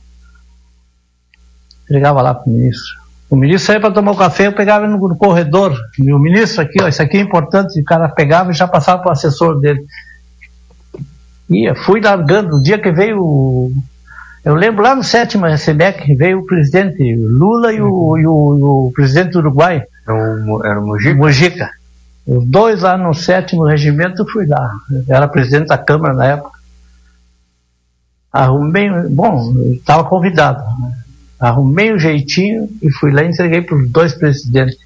Entregava 1.84 2.22
lá 2.22 2.34
para 2.34 2.48
o 2.48 2.52
ministro. 2.52 2.98
O 3.30 3.36
ministro 3.36 3.66
saía 3.66 3.80
para 3.80 3.92
tomar 3.92 4.12
um 4.12 4.16
café, 4.16 4.46
eu 4.46 4.52
pegava 4.52 4.86
no, 4.86 4.96
no 4.96 5.16
corredor. 5.16 5.78
E 5.98 6.12
o 6.12 6.18
ministro 6.18 6.62
aqui, 6.62 6.82
ó, 6.82 6.88
isso 6.88 7.02
aqui 7.02 7.18
é 7.18 7.20
importante, 7.20 7.80
o 7.80 7.84
cara 7.84 8.08
pegava 8.08 8.50
e 8.50 8.54
já 8.54 8.66
passava 8.66 9.02
para 9.02 9.10
o 9.10 9.12
assessor 9.12 9.60
dele. 9.60 9.84
Ia, 11.50 11.74
fui 11.74 12.00
largando. 12.00 12.56
O 12.56 12.62
dia 12.62 12.78
que 12.78 12.90
veio. 12.92 13.72
Eu 14.44 14.54
lembro 14.54 14.82
lá 14.82 14.94
no 14.94 15.02
sétimo 15.02 15.46
SBEC, 15.46 16.14
veio 16.14 16.40
o 16.40 16.46
presidente 16.46 17.14
Lula 17.16 17.72
e 17.72 17.80
o, 17.80 18.16
e 18.16 18.26
o, 18.26 18.86
o 18.86 18.92
presidente 18.94 19.32
do 19.32 19.40
Uruguai. 19.40 19.82
Era 20.06 20.80
o 20.80 20.86
Mujica? 20.86 21.16
Mujica. 21.16 21.70
Os 22.26 22.44
dois 22.46 22.82
lá 22.82 22.96
no 22.96 23.14
sétimo 23.14 23.64
regimento, 23.64 24.22
eu 24.22 24.28
fui 24.28 24.46
lá. 24.46 24.70
Eu 24.90 25.16
era 25.16 25.26
presidente 25.28 25.68
da 25.68 25.78
Câmara 25.78 26.14
na 26.14 26.26
época. 26.26 26.58
Arrumei, 28.32 28.88
bom, 29.10 29.54
estava 29.72 30.04
convidado. 30.04 30.62
né? 30.80 30.92
Arrumei 31.40 31.94
um 31.94 31.98
jeitinho 31.98 32.68
e 32.82 32.90
fui 32.92 33.12
lá 33.12 33.22
e 33.22 33.28
entreguei 33.28 33.62
para 33.62 33.76
os 33.76 33.88
dois 33.88 34.14
presidentes. 34.14 34.78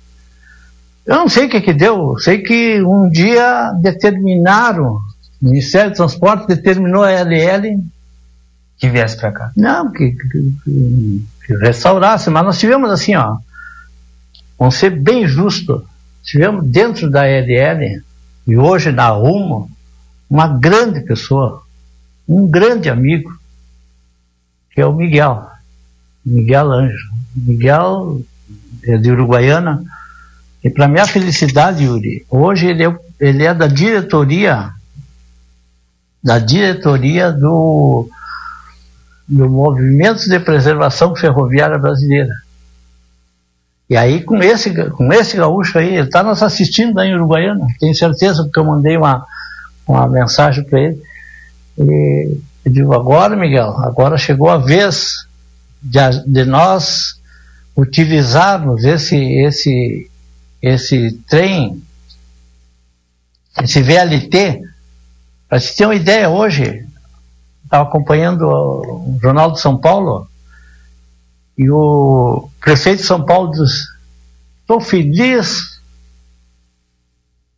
Eu 1.04 1.16
não 1.16 1.28
sei 1.28 1.46
o 1.46 1.48
que 1.48 1.60
que 1.60 1.72
deu, 1.72 2.16
sei 2.18 2.38
que 2.38 2.80
um 2.82 3.10
dia 3.10 3.72
determinaram, 3.82 5.00
o 5.40 5.46
Ministério 5.48 5.90
do 5.90 5.96
Transporte 5.96 6.46
determinou 6.46 7.02
a 7.02 7.10
LL 7.10 7.82
que 8.82 8.90
viesse 8.90 9.16
para 9.16 9.30
cá. 9.30 9.52
Não, 9.56 9.92
que, 9.92 10.10
que, 10.10 10.28
que- 10.64 11.22
que 11.46 11.54
restaurasse, 11.58 12.28
mas 12.30 12.44
nós 12.44 12.58
tivemos 12.58 12.90
assim, 12.90 13.14
ó, 13.14 13.36
vamos 14.58 14.74
ser 14.74 14.90
bem 14.90 15.24
justo, 15.24 15.84
tivemos 16.24 16.66
dentro 16.66 17.08
da 17.08 17.24
LL 17.24 18.02
e 18.44 18.56
hoje 18.56 18.90
na 18.90 19.06
Rumo 19.10 19.70
uma 20.28 20.48
grande 20.48 21.00
pessoa, 21.02 21.62
um 22.28 22.44
grande 22.48 22.90
amigo, 22.90 23.32
que 24.72 24.80
é 24.80 24.86
o 24.86 24.92
Miguel, 24.92 25.46
Miguel 26.26 26.72
Anjo. 26.72 27.08
Miguel 27.36 28.20
é 28.82 28.96
de 28.96 29.12
Uruguaiana, 29.12 29.84
e 30.64 30.68
para 30.70 30.88
minha 30.88 31.06
felicidade, 31.06 31.84
Yuri, 31.84 32.26
hoje 32.28 32.66
ele 32.66 32.84
é, 32.84 32.98
ele 33.20 33.44
é 33.44 33.54
da 33.54 33.68
diretoria, 33.68 34.72
da 36.22 36.38
diretoria 36.40 37.30
do, 37.32 38.08
do 39.32 39.48
Movimento 39.48 40.28
de 40.28 40.38
Preservação 40.38 41.16
Ferroviária 41.16 41.78
Brasileira. 41.78 42.34
E 43.88 43.96
aí, 43.96 44.22
com 44.22 44.36
esse, 44.42 44.70
com 44.90 45.10
esse 45.10 45.38
gaúcho 45.38 45.78
aí, 45.78 45.94
ele 45.96 46.06
está 46.06 46.22
nos 46.22 46.42
assistindo 46.42 46.98
aí 47.00 47.08
em 47.08 47.14
Uruguaiana, 47.14 47.66
tenho 47.80 47.94
certeza, 47.94 48.42
porque 48.42 48.60
eu 48.60 48.64
mandei 48.64 48.96
uma, 48.96 49.24
uma 49.88 50.06
mensagem 50.06 50.62
para 50.64 50.80
ele. 50.80 51.02
E 51.78 52.36
eu 52.64 52.72
digo, 52.72 52.92
agora, 52.92 53.34
Miguel, 53.34 53.74
agora 53.78 54.18
chegou 54.18 54.50
a 54.50 54.58
vez 54.58 55.26
de, 55.80 55.98
de 56.26 56.44
nós 56.44 57.18
utilizarmos 57.74 58.84
esse, 58.84 59.16
esse, 59.16 60.10
esse 60.60 61.12
trem, 61.26 61.82
esse 63.62 63.80
VLT, 63.82 64.62
para 65.48 65.58
se 65.58 65.74
ter 65.74 65.86
uma 65.86 65.94
ideia, 65.94 66.28
hoje, 66.28 66.81
estava 67.72 67.88
acompanhando 67.88 68.42
o 68.46 69.18
Jornal 69.22 69.52
de 69.52 69.60
São 69.60 69.78
Paulo 69.78 70.28
e 71.56 71.70
o 71.70 72.50
prefeito 72.60 72.98
de 72.98 73.06
São 73.06 73.24
Paulo 73.24 73.50
diz: 73.50 73.86
Estou 74.60 74.78
feliz 74.78 75.80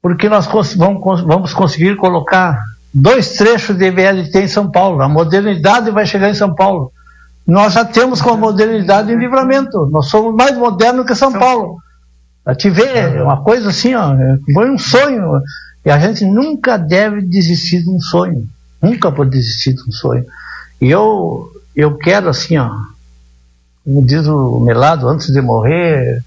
porque 0.00 0.28
nós 0.28 0.46
vamos, 0.76 1.20
vamos 1.22 1.52
conseguir 1.52 1.96
colocar 1.96 2.62
dois 2.92 3.32
trechos 3.32 3.76
de 3.76 3.90
VLT 3.90 4.38
em 4.38 4.48
São 4.48 4.70
Paulo. 4.70 5.02
A 5.02 5.08
modernidade 5.08 5.90
vai 5.90 6.06
chegar 6.06 6.30
em 6.30 6.34
São 6.34 6.54
Paulo. 6.54 6.92
Nós 7.44 7.72
já 7.72 7.84
temos 7.84 8.22
com 8.22 8.30
a 8.30 8.36
modernidade 8.36 9.12
em 9.12 9.18
livramento. 9.18 9.86
Nós 9.90 10.06
somos 10.06 10.34
mais 10.34 10.56
modernos 10.56 11.06
que 11.06 11.14
São 11.14 11.32
Paulo. 11.32 11.78
Para 12.44 12.54
te 12.54 12.70
ver, 12.70 13.20
uma 13.20 13.42
coisa 13.42 13.70
assim, 13.70 13.94
ó, 13.94 14.14
foi 14.52 14.70
um 14.70 14.78
sonho. 14.78 15.40
E 15.84 15.90
a 15.90 15.98
gente 15.98 16.24
nunca 16.24 16.76
deve 16.76 17.22
desistir 17.22 17.82
de 17.82 17.90
um 17.90 17.98
sonho. 17.98 18.46
Nunca 18.80 19.10
pode 19.10 19.30
desistir 19.30 19.74
de 19.74 19.82
um 19.88 19.92
sonho. 19.92 20.24
E 20.80 20.90
eu, 20.90 21.50
eu 21.74 21.96
quero 21.96 22.28
assim, 22.28 22.56
ó, 22.58 22.70
como 23.84 24.04
diz 24.04 24.26
o 24.26 24.60
Melado, 24.60 25.08
antes 25.08 25.32
de 25.32 25.40
morrer, 25.40 26.22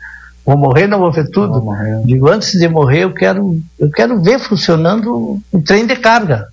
vou 0.45 0.57
morrer, 0.57 0.87
não 0.87 0.99
vou 0.99 1.11
ver 1.11 1.29
tudo. 1.29 1.63
Digo, 2.05 2.29
antes 2.29 2.51
de 2.51 2.67
morrer, 2.67 3.03
eu 3.03 3.13
quero, 3.13 3.59
eu 3.79 3.89
quero 3.91 4.21
ver 4.21 4.39
funcionando 4.39 5.39
o 5.51 5.61
trem 5.61 5.85
de 5.85 5.95
carga 5.95 6.47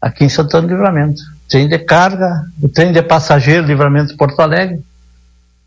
aqui 0.00 0.24
em 0.24 0.28
Santana 0.28 0.66
do 0.66 0.72
Livramento. 0.74 1.20
Trem 1.48 1.68
de 1.68 1.78
carga, 1.78 2.44
o 2.62 2.68
trem 2.68 2.92
de 2.92 3.02
passageiro, 3.02 3.66
Livramento 3.66 4.08
de 4.12 4.16
Porto 4.16 4.40
Alegre. 4.40 4.82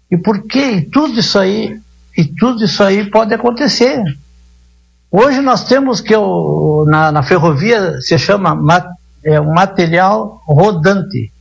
E 0.10 0.18
por 0.18 0.44
quê? 0.44 0.74
E 0.74 0.82
tudo 0.82 1.20
isso 1.20 1.40
aí, 1.40 1.80
e 2.18 2.26
tudo 2.26 2.64
isso 2.64 2.84
aí 2.84 3.10
pode 3.10 3.34
acontecer. 3.34 4.04
Hoje 5.10 5.42
nós 5.42 5.64
temos 5.66 6.00
que 6.02 6.16
o, 6.16 6.86
na, 6.88 7.12
na 7.12 7.24
ferrovia 7.24 8.00
se 8.02 8.18
chama 8.18 8.54
ma- 8.56 8.86
é 9.24 9.40
um 9.40 9.54
material 9.54 10.42
rodante. 10.46 11.32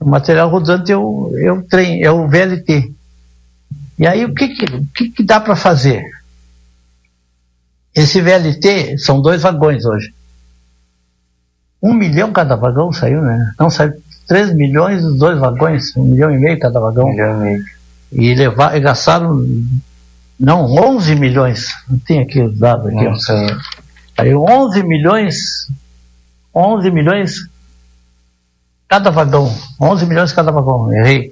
O 0.00 0.08
material 0.08 0.48
rodante 0.48 0.92
é 0.92 0.96
o, 0.96 1.32
é 1.36 1.52
o 1.52 1.62
trem, 1.62 2.02
é 2.02 2.10
o 2.10 2.28
VLT. 2.28 2.92
E 3.98 4.06
aí 4.06 4.24
o 4.24 4.34
que, 4.34 4.48
que, 4.48 4.64
o 4.64 4.86
que, 4.94 5.08
que 5.10 5.22
dá 5.22 5.40
para 5.40 5.56
fazer? 5.56 6.04
Esse 7.94 8.20
VLT 8.20 8.98
são 8.98 9.22
dois 9.22 9.42
vagões 9.42 9.86
hoje. 9.86 10.12
Um 11.82 11.94
milhão 11.94 12.32
cada 12.32 12.56
vagão 12.56 12.92
saiu, 12.92 13.22
né? 13.22 13.52
Não 13.58 13.70
saiu 13.70 13.94
3 14.26 14.54
milhões 14.54 15.04
os 15.04 15.18
dois 15.18 15.38
vagões, 15.38 15.96
um 15.96 16.04
milhão 16.04 16.30
e 16.30 16.38
meio 16.38 16.58
cada 16.58 16.80
vagão. 16.80 17.08
milhão 17.08 17.38
e 17.38 17.42
meio. 17.42 17.64
E, 18.12 18.34
levar, 18.34 18.76
e 18.76 18.80
gastaram, 18.80 19.44
não, 20.38 20.64
11 20.64 21.14
milhões. 21.16 21.68
Não 21.88 21.98
tem 21.98 22.20
aqui 22.20 22.40
os 22.40 22.58
dados 22.58 22.86
aqui. 22.86 23.20
Sei. 23.20 23.56
Aí 24.18 24.34
11 24.34 24.82
milhões, 24.82 25.36
11 26.56 26.90
milhões 26.90 27.48
cada 28.88 29.10
vagão, 29.10 29.54
11 29.78 30.06
milhões 30.06 30.32
cada 30.32 30.50
vagão, 30.50 30.90
errei. 30.92 31.30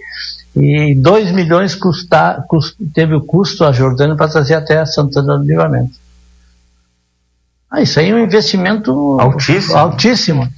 E 0.55 0.95
2 0.95 1.33
milhões 1.33 1.75
custa, 1.75 2.45
cust, 2.47 2.77
teve 2.93 3.15
o 3.15 3.23
custo 3.23 3.65
a 3.65 3.73
Jordânia 3.73 4.15
para 4.15 4.31
trazer 4.31 4.55
até 4.55 4.85
Santana 4.85 5.39
do 5.39 5.45
Livramento. 5.45 5.99
Ah, 7.71 7.81
isso 7.81 7.99
aí 7.99 8.11
é 8.11 8.15
um 8.15 8.23
investimento 8.23 9.19
Altíssimo. 9.19 9.77
altíssimo. 9.77 10.49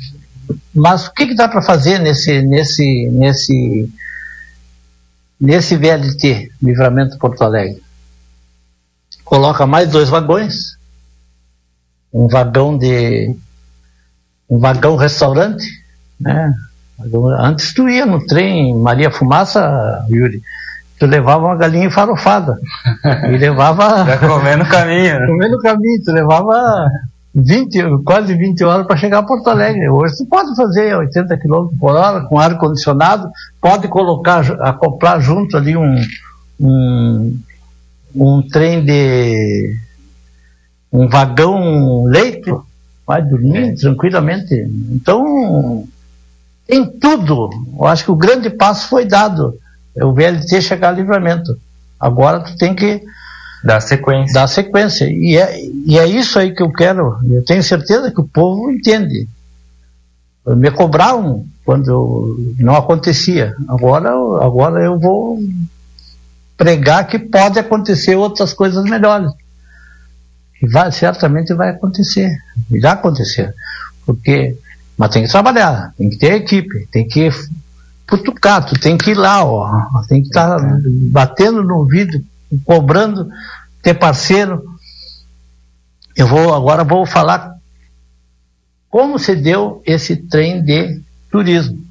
Mas 0.75 1.07
o 1.07 1.13
que, 1.15 1.29
que 1.29 1.35
dá 1.35 1.49
para 1.49 1.63
fazer 1.63 1.99
nesse, 1.99 2.43
nesse, 2.43 3.09
nesse, 3.11 3.91
nesse 5.41 5.77
VLT, 5.77 6.53
Livramento 6.63 7.17
Porto 7.19 7.43
Alegre? 7.43 7.83
Coloca 9.25 9.67
mais 9.67 9.91
dois 9.91 10.11
vagões, 10.11 10.77
um 12.13 12.29
vagão 12.29 12.77
de 12.77 13.35
um 14.49 14.59
vagão 14.59 14.97
restaurante, 14.97 15.67
né? 16.21 16.55
Antes 17.39 17.75
tu 17.75 17.89
ia 17.89 18.07
no 18.07 18.25
trem 18.27 18.75
Maria 18.75 19.11
Fumaça, 19.11 20.05
Yuri, 20.09 20.41
tu 20.99 21.07
levava 21.07 21.47
uma 21.47 21.57
galinha 21.57 21.91
farofada 21.91 22.59
e 23.31 23.37
levava 23.37 24.05
Pra 24.07 24.19
comer 24.19 24.57
no 24.57 24.67
caminho, 24.67 25.21
né? 25.21 25.27
comer 25.27 25.49
no 25.51 25.59
caminho, 25.59 26.03
tu 26.05 26.13
levava 26.13 26.89
20, 27.35 28.03
quase 28.03 28.35
20 28.35 28.65
horas 28.65 28.87
para 28.87 28.97
chegar 28.97 29.19
a 29.19 29.23
Porto 29.23 29.49
Alegre. 29.51 29.91
Hoje 29.91 30.17
tu 30.17 30.27
pode 30.27 30.57
fazer 30.57 30.97
80 30.97 31.37
km 31.37 31.69
por 31.79 31.95
hora 31.95 32.23
com 32.23 32.39
ar 32.39 32.57
condicionado, 32.57 33.29
pode 33.61 33.89
colocar, 33.89 34.41
acoplar 34.63 35.21
junto 35.21 35.55
ali 35.55 35.77
um, 35.77 36.01
um, 36.59 37.39
um 38.15 38.43
trem 38.49 38.83
de 38.83 39.77
um 40.91 41.09
vagão 41.09 42.05
leito, 42.05 42.65
vai 43.07 43.23
dormir 43.23 43.75
tranquilamente. 43.77 44.55
Então, 44.91 45.87
tem 46.67 46.85
tudo. 46.99 47.51
Eu 47.79 47.87
acho 47.87 48.05
que 48.05 48.11
o 48.11 48.17
grande 48.17 48.51
passo 48.51 48.89
foi 48.89 49.05
dado. 49.05 49.55
É 49.97 50.05
o 50.05 50.13
VLT 50.13 50.61
chegar 50.61 50.89
a 50.89 50.93
livramento. 50.93 51.57
Agora 51.99 52.41
tu 52.41 52.57
tem 52.57 52.75
que 52.75 53.01
dar 53.65 53.81
sequência. 53.81 54.35
Dar 54.35 54.47
sequência. 54.47 55.07
E 55.09 55.37
é, 55.37 55.59
e 55.87 55.99
é 55.99 56.07
isso 56.07 56.39
aí 56.39 56.55
que 56.55 56.63
eu 56.63 56.71
quero. 56.73 57.17
Eu 57.31 57.45
tenho 57.45 57.63
certeza 57.63 58.11
que 58.11 58.21
o 58.21 58.29
povo 58.29 58.71
entende. 58.71 59.29
Me 60.47 60.71
cobravam 60.71 61.47
quando 61.65 61.89
eu- 61.91 62.55
não 62.59 62.77
acontecia. 62.77 63.55
Agora, 63.69 64.11
agora 64.45 64.85
eu 64.85 64.99
vou 64.99 65.39
pregar 66.57 67.07
que 67.07 67.19
pode 67.19 67.59
acontecer 67.59 68.15
outras 68.17 68.53
coisas 68.53 68.85
melhores. 68.85 69.31
Vai, 70.67 70.91
certamente 70.93 71.55
vai 71.55 71.71
acontecer. 71.71 72.37
Irá 72.71 72.93
acontecer. 72.93 73.55
Porque, 74.05 74.57
mas 74.97 75.11
tem 75.11 75.25
que 75.25 75.31
trabalhar, 75.31 75.93
tem 75.99 76.09
que 76.09 76.17
ter 76.17 76.35
equipe, 76.35 76.87
tem 76.91 77.07
que 77.07 77.29
cutucar, 78.09 78.65
tu 78.65 78.79
tem 78.79 78.97
que 78.97 79.11
ir 79.11 79.17
lá, 79.17 79.45
ó, 79.45 79.69
tem 80.09 80.23
que 80.23 80.29
estar 80.29 80.59
batendo 81.11 81.63
no 81.63 81.79
ouvido, 81.79 82.23
cobrando, 82.65 83.29
ter 83.83 83.95
parceiro. 83.95 84.63
Eu 86.17 86.27
vou 86.27 86.55
agora 86.55 86.85
vou 86.85 87.05
falar 87.05 87.57
como 88.89 89.19
se 89.19 89.35
deu 89.35 89.83
esse 89.85 90.17
trem 90.17 90.63
de 90.63 91.03
turismo. 91.31 91.85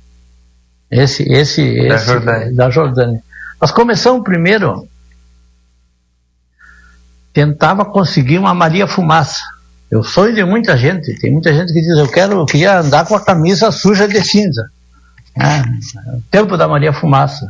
Esse, 0.90 1.24
esse, 1.24 1.88
Da 1.88 1.96
esse 1.96 2.06
Jordânia. 2.06 2.54
da 2.54 2.70
Jordânia. 2.70 3.24
Nós 3.62 3.72
começamos 3.72 4.24
primeiro 4.24 4.88
tentava 7.36 7.84
conseguir 7.84 8.38
uma 8.38 8.54
Maria 8.54 8.88
Fumaça. 8.88 9.42
Eu 9.92 10.02
sonho 10.02 10.34
de 10.34 10.44
muita 10.46 10.78
gente. 10.78 11.20
Tem 11.20 11.30
muita 11.30 11.54
gente 11.54 11.74
que 11.74 11.82
diz 11.82 11.98
eu 11.98 12.08
quero, 12.08 12.40
eu 12.40 12.46
queria 12.46 12.80
andar 12.80 13.06
com 13.06 13.14
a 13.14 13.24
camisa 13.24 13.72
suja 13.74 14.08
de 14.08 14.24
cinza. 14.24 14.72
É, 15.38 15.60
o 16.16 16.22
tempo 16.32 16.56
da 16.56 16.66
Maria 16.66 16.94
Fumaça. 16.94 17.46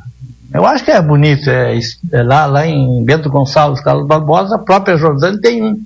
Eu 0.51 0.65
acho 0.65 0.83
que 0.83 0.89
é 0.89 0.99
bonito. 0.99 1.47
É, 1.47 1.77
é 2.11 2.23
lá, 2.23 2.47
lá 2.47 2.65
em 2.65 3.05
Bento 3.05 3.29
Gonçalves, 3.29 3.83
Carlos 3.83 4.07
Barbosa, 4.07 4.55
a 4.55 4.59
própria 4.59 4.97
Jordânia 4.97 5.39
tem 5.39 5.63
um. 5.63 5.79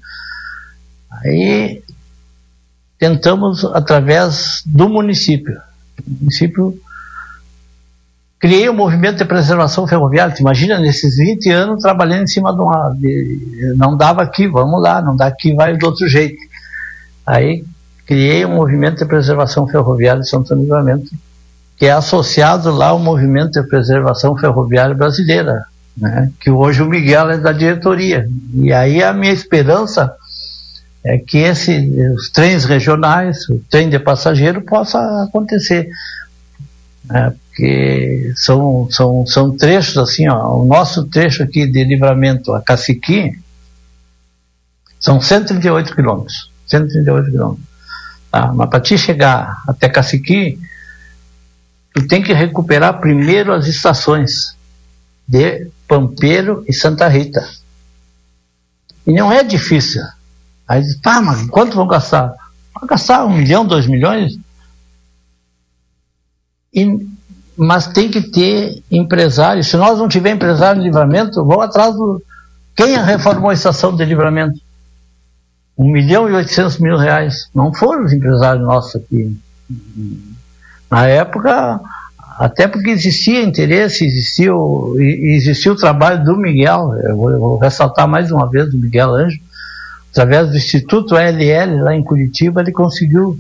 Aí 1.12 1.84
tentamos 2.98 3.66
através 3.66 4.62
do 4.66 4.88
município. 4.88 5.60
O 6.08 6.20
município 6.22 6.80
criei 8.40 8.70
um 8.70 8.74
movimento 8.76 9.18
de 9.18 9.26
preservação 9.26 9.86
ferroviária. 9.88 10.34
Tu 10.34 10.40
imagina, 10.42 10.80
nesses 10.80 11.18
20 11.18 11.50
anos 11.52 11.82
trabalhando 11.82 12.24
em 12.24 12.28
cima 12.28 12.54
de 12.54 12.62
uma. 12.62 12.90
de- 12.98 13.74
não 13.78 13.98
dava 13.98 14.22
aqui, 14.22 14.48
vamos 14.48 14.82
lá, 14.82 15.02
não 15.02 15.16
dá 15.16 15.28
aqui, 15.28 15.54
vai 15.54 15.76
do 15.78 15.86
outro 15.86 16.08
jeito. 16.08 16.38
Aí 17.26 17.64
criei 18.06 18.46
um 18.46 18.56
movimento 18.56 19.00
de 19.00 19.06
preservação 19.06 19.68
ferroviária 19.68 20.22
de 20.22 20.30
Santo 20.30 20.56
Livramento, 20.56 21.12
que 21.78 21.86
é 21.86 21.92
associado 21.92 22.72
lá 22.72 22.88
ao 22.88 23.00
movimento 23.00 23.62
de 23.62 23.68
preservação 23.68 24.36
ferroviária 24.36 24.96
brasileira, 24.96 25.64
né? 25.96 26.32
que 26.40 26.50
hoje 26.50 26.82
o 26.82 26.88
Miguel 26.90 27.30
é 27.30 27.38
da 27.38 27.52
diretoria. 27.52 28.28
E 28.56 28.74
aí 28.74 29.04
a 29.04 29.14
minha 29.14 29.32
esperança 29.34 30.12
é 31.06 31.18
que 31.18 31.38
esse, 31.38 31.78
os 32.16 32.30
trens 32.30 32.66
regionais, 32.66 33.48
o 33.50 33.62
trem 33.70 33.90
de 33.90 34.00
passageiro 34.00 34.62
possa 34.62 34.98
acontecer. 35.24 35.88
né? 37.06 37.34
Porque 37.60 38.32
são, 38.38 38.88
são, 38.90 39.26
são 39.28 39.58
trechos 39.58 39.98
assim, 39.98 40.30
ó, 40.30 40.62
o 40.62 40.66
nosso 40.66 41.04
trecho 41.08 41.44
aqui 41.44 41.68
de 41.68 41.84
livramento 41.84 42.54
a 42.54 42.62
Caciqui 42.62 43.38
são 44.98 45.20
138 45.20 45.94
quilômetros. 45.94 46.50
138 46.68 47.32
quilômetros. 47.32 47.68
Tá? 48.32 48.54
Mas 48.54 48.70
para 48.70 48.80
te 48.80 48.98
chegar 48.98 49.62
até 49.68 49.90
Caciqui, 49.90 50.58
tu 51.94 52.08
tem 52.08 52.24
que 52.24 52.32
recuperar 52.32 53.02
primeiro 53.02 53.52
as 53.52 53.68
estações 53.68 54.56
de 55.28 55.68
Pampeiro 55.86 56.64
e 56.66 56.72
Santa 56.72 57.10
Rita. 57.10 57.46
E 59.06 59.12
não 59.12 59.34
é 59.34 59.44
difícil. 59.44 60.02
Aí 60.66 60.82
diz, 60.82 60.96
pá, 60.96 61.20
mas 61.20 61.46
quanto 61.50 61.76
vão 61.76 61.88
gastar? 61.88 62.34
Vão 62.74 62.88
gastar 62.88 63.26
um 63.26 63.36
milhão, 63.36 63.68
dois 63.68 63.86
milhões? 63.86 64.40
E, 66.74 67.09
mas 67.60 67.88
tem 67.88 68.10
que 68.10 68.22
ter 68.22 68.82
empresário. 68.90 69.62
Se 69.66 69.76
nós 69.76 70.00
não 70.00 70.08
tiver 70.08 70.32
empresário 70.32 70.82
de 70.82 70.88
livramento, 70.88 71.44
vão 71.44 71.60
atrás 71.60 71.94
do. 71.94 72.24
Quem 72.74 72.98
reformou 73.04 73.50
a 73.50 73.54
estação 73.54 73.94
de 73.94 74.06
livramento? 74.06 74.58
Um 75.78 75.92
milhão 75.92 76.30
e 76.30 76.34
oitocentos 76.34 76.80
mil 76.80 76.96
reais. 76.96 77.50
Não 77.54 77.74
foram 77.74 78.06
os 78.06 78.14
empresários 78.14 78.66
nossos 78.66 78.96
aqui. 78.96 79.38
Na 80.90 81.06
época, 81.08 81.82
até 82.40 82.66
porque 82.66 82.92
existia 82.92 83.44
interesse, 83.44 84.06
existia 84.06 84.56
o, 84.56 84.96
existia 84.98 85.74
o 85.74 85.76
trabalho 85.76 86.24
do 86.24 86.38
Miguel, 86.38 86.94
eu 87.04 87.18
vou, 87.18 87.30
eu 87.32 87.40
vou 87.40 87.58
ressaltar 87.58 88.08
mais 88.08 88.32
uma 88.32 88.50
vez 88.50 88.72
do 88.72 88.78
Miguel 88.78 89.14
Anjo, 89.14 89.38
através 90.12 90.50
do 90.50 90.56
Instituto 90.56 91.16
LL 91.18 91.82
lá 91.82 91.94
em 91.94 92.04
Curitiba, 92.04 92.62
ele 92.62 92.72
conseguiu 92.72 93.38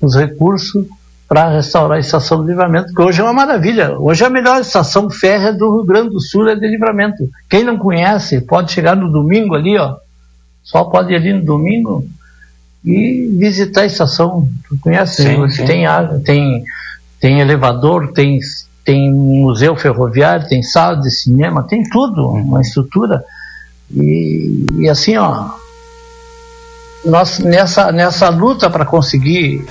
os 0.00 0.14
recursos 0.14 0.86
para 1.28 1.50
restaurar 1.50 1.98
a 1.98 2.00
estação 2.00 2.40
de 2.40 2.48
livramento, 2.48 2.94
que 2.94 3.02
hoje 3.02 3.20
é 3.20 3.24
uma 3.24 3.34
maravilha. 3.34 3.98
Hoje 3.98 4.24
é 4.24 4.26
a 4.26 4.30
melhor 4.30 4.58
estação 4.62 5.10
férrea 5.10 5.52
do 5.52 5.76
Rio 5.76 5.84
Grande 5.84 6.08
do 6.08 6.20
Sul 6.20 6.48
é 6.48 6.56
de 6.56 6.66
livramento. 6.66 7.28
Quem 7.50 7.62
não 7.62 7.76
conhece, 7.76 8.40
pode 8.40 8.72
chegar 8.72 8.96
no 8.96 9.12
domingo 9.12 9.54
ali, 9.54 9.76
ó. 9.76 9.96
Só 10.62 10.84
pode 10.84 11.12
ir 11.12 11.16
ali 11.16 11.34
no 11.34 11.44
domingo 11.44 12.02
e 12.82 13.26
visitar 13.38 13.82
a 13.82 13.86
estação. 13.86 14.48
Tu 14.66 14.78
conhece? 14.80 15.22
Sim, 15.22 15.48
sim. 15.50 15.66
Tem 15.66 15.86
água, 15.86 16.18
tem, 16.24 16.64
tem 17.20 17.40
elevador, 17.40 18.12
tem, 18.12 18.40
tem 18.82 19.12
museu 19.12 19.76
ferroviário, 19.76 20.48
tem 20.48 20.62
sala 20.62 20.96
de 20.96 21.10
cinema, 21.10 21.62
tem 21.62 21.82
tudo, 21.90 22.26
uma 22.26 22.62
estrutura. 22.62 23.22
E, 23.94 24.64
e 24.78 24.88
assim, 24.88 25.18
ó, 25.18 25.50
nós 27.04 27.38
nessa, 27.38 27.92
nessa 27.92 28.30
luta 28.30 28.70
para 28.70 28.86
conseguir 28.86 29.66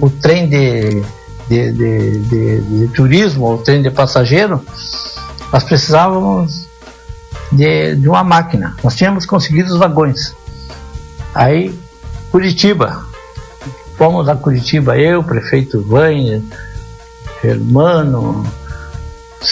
o 0.00 0.08
trem 0.08 0.48
de, 0.48 1.02
de, 1.48 1.72
de, 1.72 2.60
de- 2.60 2.88
turismo, 2.94 3.54
o 3.54 3.58
trem 3.58 3.82
de 3.82 3.90
passageiro, 3.90 4.64
nós 5.52 5.64
precisávamos 5.64 6.66
de, 7.52 7.96
de 7.96 8.08
uma 8.08 8.24
máquina. 8.24 8.76
Nós 8.82 8.94
tínhamos 8.96 9.26
conseguido 9.26 9.72
os 9.72 9.78
vagões. 9.78 10.34
Aí, 11.34 11.78
Curitiba. 12.30 13.04
Fomos 13.96 14.28
a 14.28 14.34
Curitiba, 14.36 14.96
eu, 14.96 15.22
prefeito 15.22 15.82
Vânia, 15.82 16.42
Germano. 17.42 18.46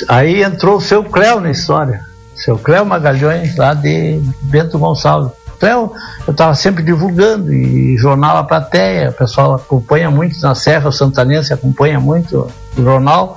Aí 0.09 0.43
entrou 0.43 0.77
o 0.77 0.81
seu 0.81 1.05
Cléo 1.05 1.41
na 1.41 1.51
história. 1.51 2.01
Seu 2.35 2.57
Cléo 2.59 2.87
Magalhães, 2.87 3.57
lá 3.57 3.75
de 3.75 4.23
Bento 4.43 4.79
Gonçalves. 4.79 5.33
Cléo, 5.59 5.93
eu 6.26 6.30
estava 6.30 6.55
sempre 6.55 6.82
divulgando, 6.82 7.52
e 7.52 7.97
jornal 7.97 8.36
A 8.36 8.44
Plateia, 8.44 9.10
o 9.10 9.12
pessoal 9.12 9.55
acompanha 9.55 10.10
muito 10.10 10.40
na 10.40 10.55
Serra, 10.55 10.93
Santanense 10.93 11.52
acompanha 11.52 11.98
muito 11.98 12.51
o 12.76 12.82
jornal. 12.82 13.36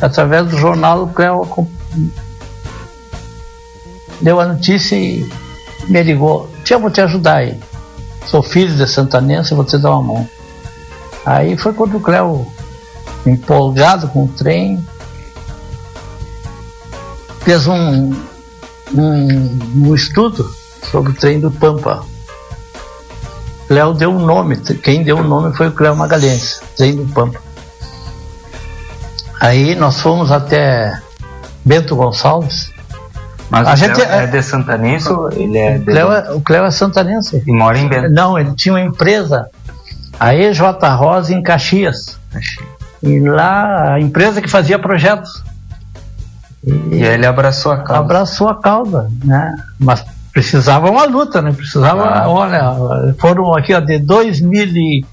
Através 0.00 0.46
do 0.46 0.58
jornal, 0.58 1.04
o 1.04 1.08
Cléo 1.08 1.48
deu 4.20 4.40
a 4.40 4.46
notícia 4.46 4.96
e 4.96 5.26
me 5.88 6.02
ligou. 6.02 6.50
Tia, 6.64 6.78
vou 6.78 6.90
te 6.90 7.00
ajudar 7.00 7.36
aí. 7.36 7.58
Sou 8.26 8.42
filho 8.42 8.74
de 8.74 8.86
Santanense, 8.86 9.54
vou 9.54 9.64
te 9.64 9.78
dar 9.78 9.92
uma 9.92 10.02
mão. 10.02 10.28
Aí 11.24 11.56
foi 11.56 11.72
quando 11.72 11.96
o 11.96 12.00
Cléo, 12.00 12.46
empolgado 13.24 14.08
com 14.08 14.24
o 14.24 14.28
trem, 14.28 14.84
fez 17.40 17.66
um, 17.66 18.14
um, 18.94 19.58
um 19.76 19.94
estudo 19.94 20.63
sobre 20.90 21.12
o 21.12 21.14
trem 21.14 21.40
do 21.40 21.50
Pampa. 21.50 22.04
Cléo 23.68 23.94
deu 23.94 24.12
o 24.12 24.16
um 24.16 24.26
nome, 24.26 24.56
quem 24.56 25.02
deu 25.02 25.16
o 25.16 25.20
um 25.20 25.24
nome 25.24 25.54
foi 25.56 25.68
o 25.68 25.72
Cléo 25.72 25.96
Magalhães, 25.96 26.60
trem 26.76 26.96
do 26.96 27.12
Pampa. 27.12 27.40
Aí 29.40 29.74
nós 29.74 30.00
fomos 30.00 30.30
até 30.30 30.98
Bento 31.64 31.96
Gonçalves. 31.96 32.72
Mas 33.50 33.68
a 33.68 33.72
o 33.72 33.76
gente 33.76 34.00
é, 34.00 34.24
é 34.24 34.26
de 34.26 34.42
Santanense 34.42 35.08
ele 35.32 35.58
é 35.58 35.78
de... 35.78 35.84
Cléo 35.84 36.12
é, 36.12 36.32
o 36.32 36.40
Cléo 36.40 36.64
é 36.64 36.70
santanense. 36.70 37.42
E 37.46 37.52
mora 37.52 37.78
em 37.78 37.88
Bento? 37.88 38.10
Não, 38.10 38.38
ele 38.38 38.54
tinha 38.54 38.74
uma 38.74 38.80
empresa, 38.80 39.48
a 40.18 40.34
EJ 40.34 40.60
Rosa 40.96 41.34
em 41.34 41.42
Caxias. 41.42 42.18
E 43.02 43.20
lá, 43.20 43.94
a 43.94 44.00
empresa 44.00 44.40
que 44.40 44.48
fazia 44.48 44.78
projetos. 44.78 45.44
E, 46.66 46.72
e 46.96 47.04
ele 47.04 47.26
abraçou 47.26 47.72
a 47.72 47.78
causa. 47.78 48.00
Abraçou 48.00 48.48
a 48.48 48.60
causa, 48.60 49.10
né? 49.22 49.54
Mas 49.78 50.02
precisava 50.34 50.90
uma 50.90 51.04
luta, 51.06 51.40
né? 51.40 51.52
Precisava, 51.52 52.02
ah. 52.02 52.28
olha, 52.28 53.14
foram 53.18 53.56
aqui 53.56 53.72
ó, 53.72 53.78
de 53.78 54.00
2000 54.00 55.04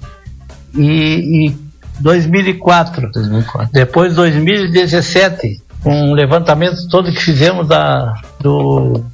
e, 0.73 1.47
e 1.47 1.57
2004. 1.99 3.11
2004. 3.11 3.69
Depois 3.71 4.15
2017, 4.15 5.61
um 5.85 6.13
levantamento 6.13 6.87
todo 6.89 7.11
que 7.11 7.21
fizemos 7.21 7.67
da, 7.67 8.19
do, 8.39 9.05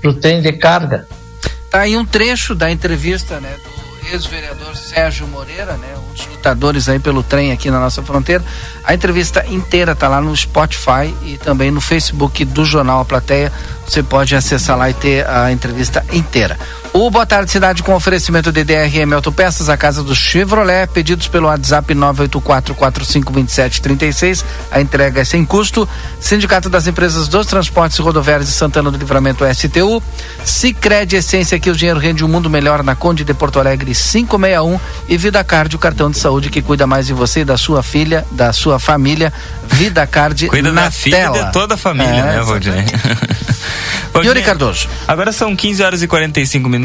do 0.00 0.14
trem 0.14 0.40
de 0.40 0.52
carga. 0.52 1.06
Tá 1.70 1.80
aí 1.80 1.96
um 1.96 2.04
trecho 2.04 2.54
da 2.54 2.70
entrevista, 2.70 3.40
né, 3.40 3.50
do 3.64 3.81
ex-vereador 4.10 4.76
Sérgio 4.76 5.26
Moreira, 5.28 5.74
né, 5.74 5.94
um 5.96 6.12
dos 6.12 6.26
lutadores 6.26 6.88
aí 6.88 6.98
pelo 6.98 7.22
trem 7.22 7.52
aqui 7.52 7.70
na 7.70 7.80
nossa 7.80 8.02
fronteira. 8.02 8.44
A 8.84 8.94
entrevista 8.94 9.44
inteira 9.46 9.94
tá 9.94 10.08
lá 10.08 10.20
no 10.20 10.36
Spotify 10.36 11.14
e 11.22 11.38
também 11.38 11.70
no 11.70 11.80
Facebook 11.80 12.44
do 12.44 12.64
Jornal 12.64 13.00
A 13.00 13.04
Plateia. 13.04 13.52
Você 13.86 14.02
pode 14.02 14.34
acessar 14.34 14.76
lá 14.76 14.90
e 14.90 14.94
ter 14.94 15.28
a 15.28 15.52
entrevista 15.52 16.04
inteira. 16.12 16.58
O 16.94 17.10
Boa 17.10 17.24
Tarde 17.24 17.50
Cidade 17.50 17.82
com 17.82 17.94
oferecimento 17.94 18.52
de 18.52 18.62
DRM 18.62 19.14
Autopeças, 19.14 19.70
a 19.70 19.78
casa 19.78 20.02
do 20.02 20.14
Chevrolet, 20.14 20.86
pedidos 20.88 21.26
pelo 21.26 21.46
WhatsApp 21.46 21.94
984452736. 21.94 24.44
A 24.70 24.78
entrega 24.78 25.22
é 25.22 25.24
sem 25.24 25.42
custo. 25.42 25.88
Sindicato 26.20 26.68
das 26.68 26.86
Empresas 26.86 27.28
dos 27.28 27.46
Transportes 27.46 27.98
Rodoviários 27.98 28.46
de 28.46 28.54
Santana 28.54 28.90
do 28.90 28.98
Livramento 28.98 29.42
STU. 29.54 30.02
Sicredi 30.44 31.16
Essência, 31.16 31.58
que 31.58 31.70
o 31.70 31.74
dinheiro 31.74 31.98
rende 31.98 32.26
um 32.26 32.28
mundo 32.28 32.50
melhor 32.50 32.82
na 32.82 32.94
Conde 32.94 33.24
de 33.24 33.32
Porto 33.32 33.58
Alegre 33.58 33.94
561 33.94 34.78
e 35.08 35.16
Vida 35.16 35.42
Card, 35.42 35.74
o 35.74 35.78
cartão 35.78 36.10
de 36.10 36.18
saúde 36.18 36.50
que 36.50 36.60
cuida 36.60 36.86
mais 36.86 37.06
de 37.06 37.14
você 37.14 37.40
e 37.40 37.44
da 37.44 37.56
sua 37.56 37.82
filha, 37.82 38.22
da 38.30 38.52
sua 38.52 38.78
família. 38.78 39.32
Vida 39.66 40.06
Card 40.06 40.46
cuida 40.48 40.70
na 40.70 40.82
da 40.82 40.90
filha 40.90 41.16
tela. 41.16 41.38
e 41.38 41.44
de 41.46 41.52
toda 41.52 41.72
a 41.72 41.78
família, 41.78 42.10
é, 42.10 42.22
né, 42.22 42.38
Rodney? 42.40 42.84
Yuri 44.22 44.42
Cardoso. 44.42 44.90
Agora 45.08 45.32
são 45.32 45.56
15 45.56 45.82
horas 45.82 46.02
e 46.02 46.06
45 46.06 46.68
minutos. 46.68 46.81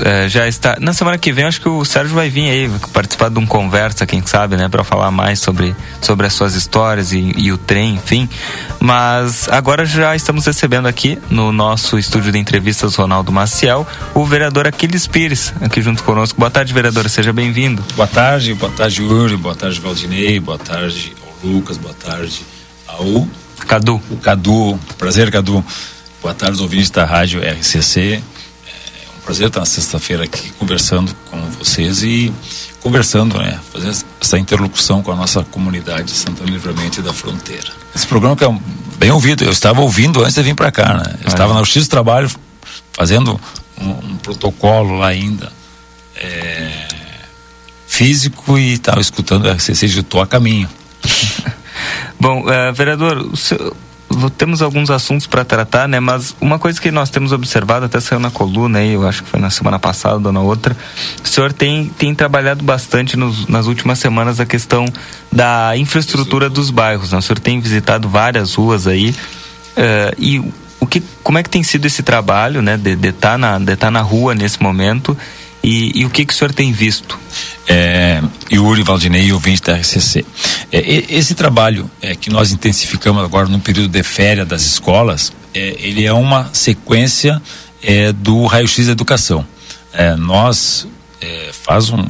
É, 0.00 0.28
já 0.28 0.46
está. 0.46 0.76
Na 0.80 0.92
semana 0.92 1.16
que 1.16 1.32
vem, 1.32 1.44
acho 1.44 1.60
que 1.60 1.68
o 1.68 1.84
Sérgio 1.84 2.14
vai 2.14 2.28
vir 2.28 2.50
aí 2.50 2.70
participar 2.92 3.30
de 3.30 3.38
um 3.38 3.46
conversa, 3.46 4.06
quem 4.06 4.24
sabe, 4.24 4.56
né, 4.56 4.68
para 4.68 4.84
falar 4.84 5.10
mais 5.10 5.40
sobre, 5.40 5.74
sobre 6.00 6.26
as 6.26 6.34
suas 6.34 6.54
histórias 6.54 7.12
e, 7.12 7.32
e, 7.36 7.50
o 7.50 7.58
trem, 7.58 7.94
enfim. 7.94 8.28
Mas 8.78 9.48
agora 9.48 9.86
já 9.86 10.14
estamos 10.14 10.44
recebendo 10.44 10.86
aqui 10.86 11.18
no 11.30 11.52
nosso 11.52 11.98
estúdio 11.98 12.30
de 12.30 12.38
entrevistas 12.38 12.94
Ronaldo 12.96 13.32
Maciel 13.32 13.86
o 14.14 14.24
vereador 14.24 14.66
Aquiles 14.66 15.06
Pires, 15.06 15.52
aqui 15.60 15.80
junto 15.80 16.02
conosco. 16.02 16.38
Boa 16.38 16.50
tarde, 16.50 16.72
vereador. 16.72 17.08
Seja 17.08 17.32
bem-vindo. 17.32 17.82
Boa 17.96 18.08
tarde, 18.08 18.54
boa 18.54 18.72
tarde, 18.72 19.02
Yuri. 19.02 19.36
Boa 19.36 19.54
tarde, 19.54 19.80
Valdinei. 19.80 20.38
Boa 20.38 20.58
tarde 20.58 21.14
ao 21.22 21.50
Lucas. 21.50 21.76
Boa 21.78 21.94
tarde 21.94 22.44
ao 22.86 23.26
Cadu. 23.66 24.00
O 24.10 24.16
Cadu. 24.16 24.78
Prazer, 24.98 25.30
Cadu. 25.30 25.64
Boa 26.22 26.34
tarde, 26.34 26.60
ouvintes 26.60 26.90
da 26.90 27.04
Rádio 27.04 27.40
RCC. 27.40 28.22
É 29.24 29.26
prazer 29.26 29.46
estar 29.46 29.60
na 29.60 29.66
sexta-feira 29.66 30.24
aqui 30.24 30.50
conversando 30.58 31.10
com 31.30 31.40
vocês 31.52 32.02
e 32.02 32.30
conversando, 32.82 33.38
né? 33.38 33.58
Fazendo 33.72 34.04
essa 34.20 34.38
interlocução 34.38 35.02
com 35.02 35.10
a 35.10 35.16
nossa 35.16 35.42
comunidade 35.44 36.08
de 36.08 36.10
Santana 36.10 36.50
Livramento 36.50 37.00
e 37.00 37.02
da 37.02 37.10
Fronteira. 37.10 37.72
Esse 37.96 38.06
programa 38.06 38.36
que 38.36 38.44
é 38.44 38.58
bem 38.98 39.10
ouvido, 39.10 39.42
eu 39.42 39.50
estava 39.50 39.80
ouvindo 39.80 40.20
antes 40.20 40.34
de 40.34 40.42
vir 40.42 40.54
para 40.54 40.70
cá, 40.70 40.98
né? 40.98 41.14
Eu 41.22 41.28
estava 41.28 41.54
no 41.54 41.64
X 41.64 41.88
Trabalho 41.88 42.30
fazendo 42.92 43.40
um, 43.80 43.88
um, 43.88 44.16
protocolo 44.18 44.98
lá 44.98 45.08
ainda 45.08 45.50
é, 46.16 46.86
físico 47.86 48.58
e 48.58 48.74
estava 48.74 49.00
escutando 49.00 49.48
a 49.48 49.54
RCC 49.54 49.88
de 49.88 50.02
Tô 50.02 50.20
a 50.20 50.26
caminho. 50.26 50.68
Bom, 52.20 52.42
uh, 52.42 52.74
vereador, 52.74 53.16
o 53.16 53.36
seu, 53.38 53.74
temos 54.36 54.62
alguns 54.62 54.90
assuntos 54.90 55.26
para 55.26 55.44
tratar, 55.44 55.88
né? 55.88 56.00
Mas 56.00 56.34
uma 56.40 56.58
coisa 56.58 56.80
que 56.80 56.90
nós 56.90 57.10
temos 57.10 57.32
observado, 57.32 57.86
até 57.86 58.00
saiu 58.00 58.20
na 58.20 58.30
coluna 58.30 58.78
aí, 58.78 58.92
eu 58.92 59.06
acho 59.06 59.22
que 59.22 59.28
foi 59.28 59.40
na 59.40 59.50
semana 59.50 59.78
passada 59.78 60.28
ou 60.28 60.32
na 60.32 60.40
outra, 60.40 60.76
o 61.22 61.28
senhor 61.28 61.52
tem, 61.52 61.86
tem 61.98 62.14
trabalhado 62.14 62.64
bastante 62.64 63.16
nos, 63.16 63.46
nas 63.46 63.66
últimas 63.66 63.98
semanas 63.98 64.40
a 64.40 64.46
questão 64.46 64.86
da 65.30 65.76
infraestrutura 65.76 66.48
dos 66.48 66.70
bairros, 66.70 67.12
né? 67.12 67.18
O 67.18 67.22
senhor 67.22 67.38
tem 67.38 67.60
visitado 67.60 68.08
várias 68.08 68.54
ruas 68.54 68.86
aí 68.86 69.10
uh, 69.10 70.14
e 70.18 70.38
o 70.80 70.86
que, 70.86 71.02
como 71.22 71.38
é 71.38 71.42
que 71.42 71.50
tem 71.50 71.62
sido 71.62 71.86
esse 71.86 72.02
trabalho, 72.02 72.60
né? 72.60 72.76
De 72.76 72.90
estar 73.08 73.32
tá 73.32 73.38
na, 73.38 73.76
tá 73.76 73.90
na 73.90 74.00
rua 74.00 74.34
nesse 74.34 74.62
momento 74.62 75.16
e, 75.64 76.00
e, 76.00 76.04
o 76.04 76.10
que, 76.10 76.26
que 76.26 76.32
o 76.32 76.36
senhor 76.36 76.52
tem 76.52 76.72
visto? 76.72 77.18
É, 77.66 78.22
Yuri 78.52 78.82
Valdinei, 78.82 79.32
ouvinte 79.32 79.62
da 79.62 79.74
RCC. 79.74 80.24
É, 80.70 81.04
esse 81.08 81.34
trabalho 81.34 81.90
é, 82.02 82.14
que 82.14 82.28
nós 82.28 82.52
intensificamos 82.52 83.24
agora 83.24 83.48
no 83.48 83.58
período 83.58 83.88
de 83.88 84.02
férias 84.02 84.46
das 84.46 84.62
escolas, 84.62 85.32
é, 85.54 85.76
ele 85.78 86.04
é 86.04 86.12
uma 86.12 86.50
sequência 86.52 87.40
é, 87.82 88.12
do 88.12 88.44
raio-x 88.44 88.86
da 88.86 88.92
educação. 88.92 89.46
É, 89.92 90.14
nós, 90.16 90.86
é, 91.20 91.50
faz 91.52 91.88
um, 91.88 92.04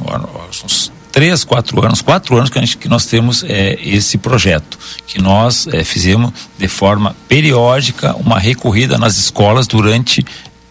uns 0.65 0.91
três, 1.15 1.45
quatro 1.45 1.81
anos, 1.81 2.01
quatro 2.01 2.35
anos 2.35 2.49
que, 2.49 2.59
gente, 2.59 2.77
que 2.77 2.89
nós 2.89 3.05
temos 3.05 3.41
é, 3.47 3.79
esse 3.81 4.17
projeto, 4.17 4.77
que 5.07 5.21
nós 5.21 5.65
é, 5.67 5.81
fizemos 5.81 6.33
de 6.57 6.67
forma 6.67 7.15
periódica 7.29 8.13
uma 8.17 8.37
recorrida 8.37 8.97
nas 8.97 9.17
escolas 9.17 9.65
durante 9.65 10.25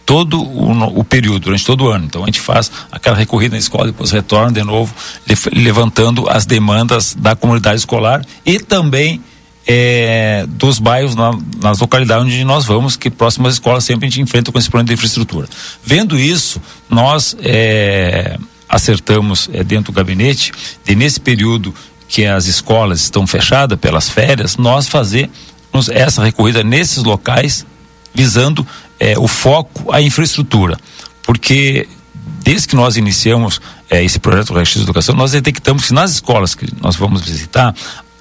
todo 0.05 0.41
o, 0.41 0.99
o, 0.99 1.03
período, 1.03 1.39
durante 1.39 1.65
todo 1.65 1.85
o 1.85 1.89
ano. 1.89 2.05
Então 2.05 2.23
a 2.23 2.25
gente 2.27 2.39
faz 2.39 2.71
aquela 2.91 3.15
recorrida 3.15 3.55
na 3.55 3.59
escola, 3.59 3.87
depois 3.87 4.11
retorna 4.11 4.51
de 4.51 4.63
novo, 4.63 4.93
levantando 5.51 6.29
as 6.29 6.45
demandas 6.45 7.15
da 7.15 7.35
comunidade 7.35 7.79
escolar 7.79 8.23
e 8.45 8.59
também 8.59 9.21
é, 9.67 10.45
dos 10.47 10.77
bairros 10.77 11.15
na, 11.15 11.37
nas 11.61 11.79
localidades 11.79 12.25
onde 12.25 12.43
nós 12.43 12.65
vamos, 12.65 12.95
que 12.95 13.09
próximas 13.09 13.55
escolas 13.55 13.83
sempre 13.83 14.05
a 14.05 14.09
gente 14.09 14.21
enfrenta 14.21 14.51
com 14.51 14.59
esse 14.59 14.69
problema 14.69 14.87
de 14.87 14.93
infraestrutura. 14.93 15.47
Vendo 15.83 16.19
isso, 16.19 16.61
nós 16.87 17.35
é, 17.41 18.37
acertamos 18.69 19.49
é, 19.51 19.63
dentro 19.63 19.91
do 19.91 19.95
gabinete 19.95 20.51
de 20.83 20.95
nesse 20.95 21.19
período 21.19 21.73
que 22.07 22.25
as 22.25 22.45
escolas 22.45 23.01
estão 23.01 23.25
fechadas 23.25 23.79
pelas 23.79 24.07
férias, 24.07 24.57
nós 24.57 24.87
fazer 24.87 25.29
essa 25.91 26.23
recorrida 26.23 26.63
nesses 26.63 27.03
locais 27.03 27.65
visando 28.13 28.65
é, 28.99 29.17
o 29.17 29.27
foco 29.27 29.91
à 29.91 30.01
infraestrutura, 30.01 30.77
porque 31.23 31.87
desde 32.43 32.67
que 32.67 32.75
nós 32.75 32.97
iniciamos 32.97 33.59
é, 33.89 34.03
esse 34.03 34.19
projeto 34.19 34.53
Raio 34.53 34.65
X 34.65 34.81
Educação, 34.81 35.15
nós 35.15 35.31
detectamos 35.31 35.87
que 35.87 35.93
nas 35.93 36.11
escolas 36.11 36.55
que 36.55 36.67
nós 36.81 36.95
vamos 36.95 37.21
visitar, 37.21 37.73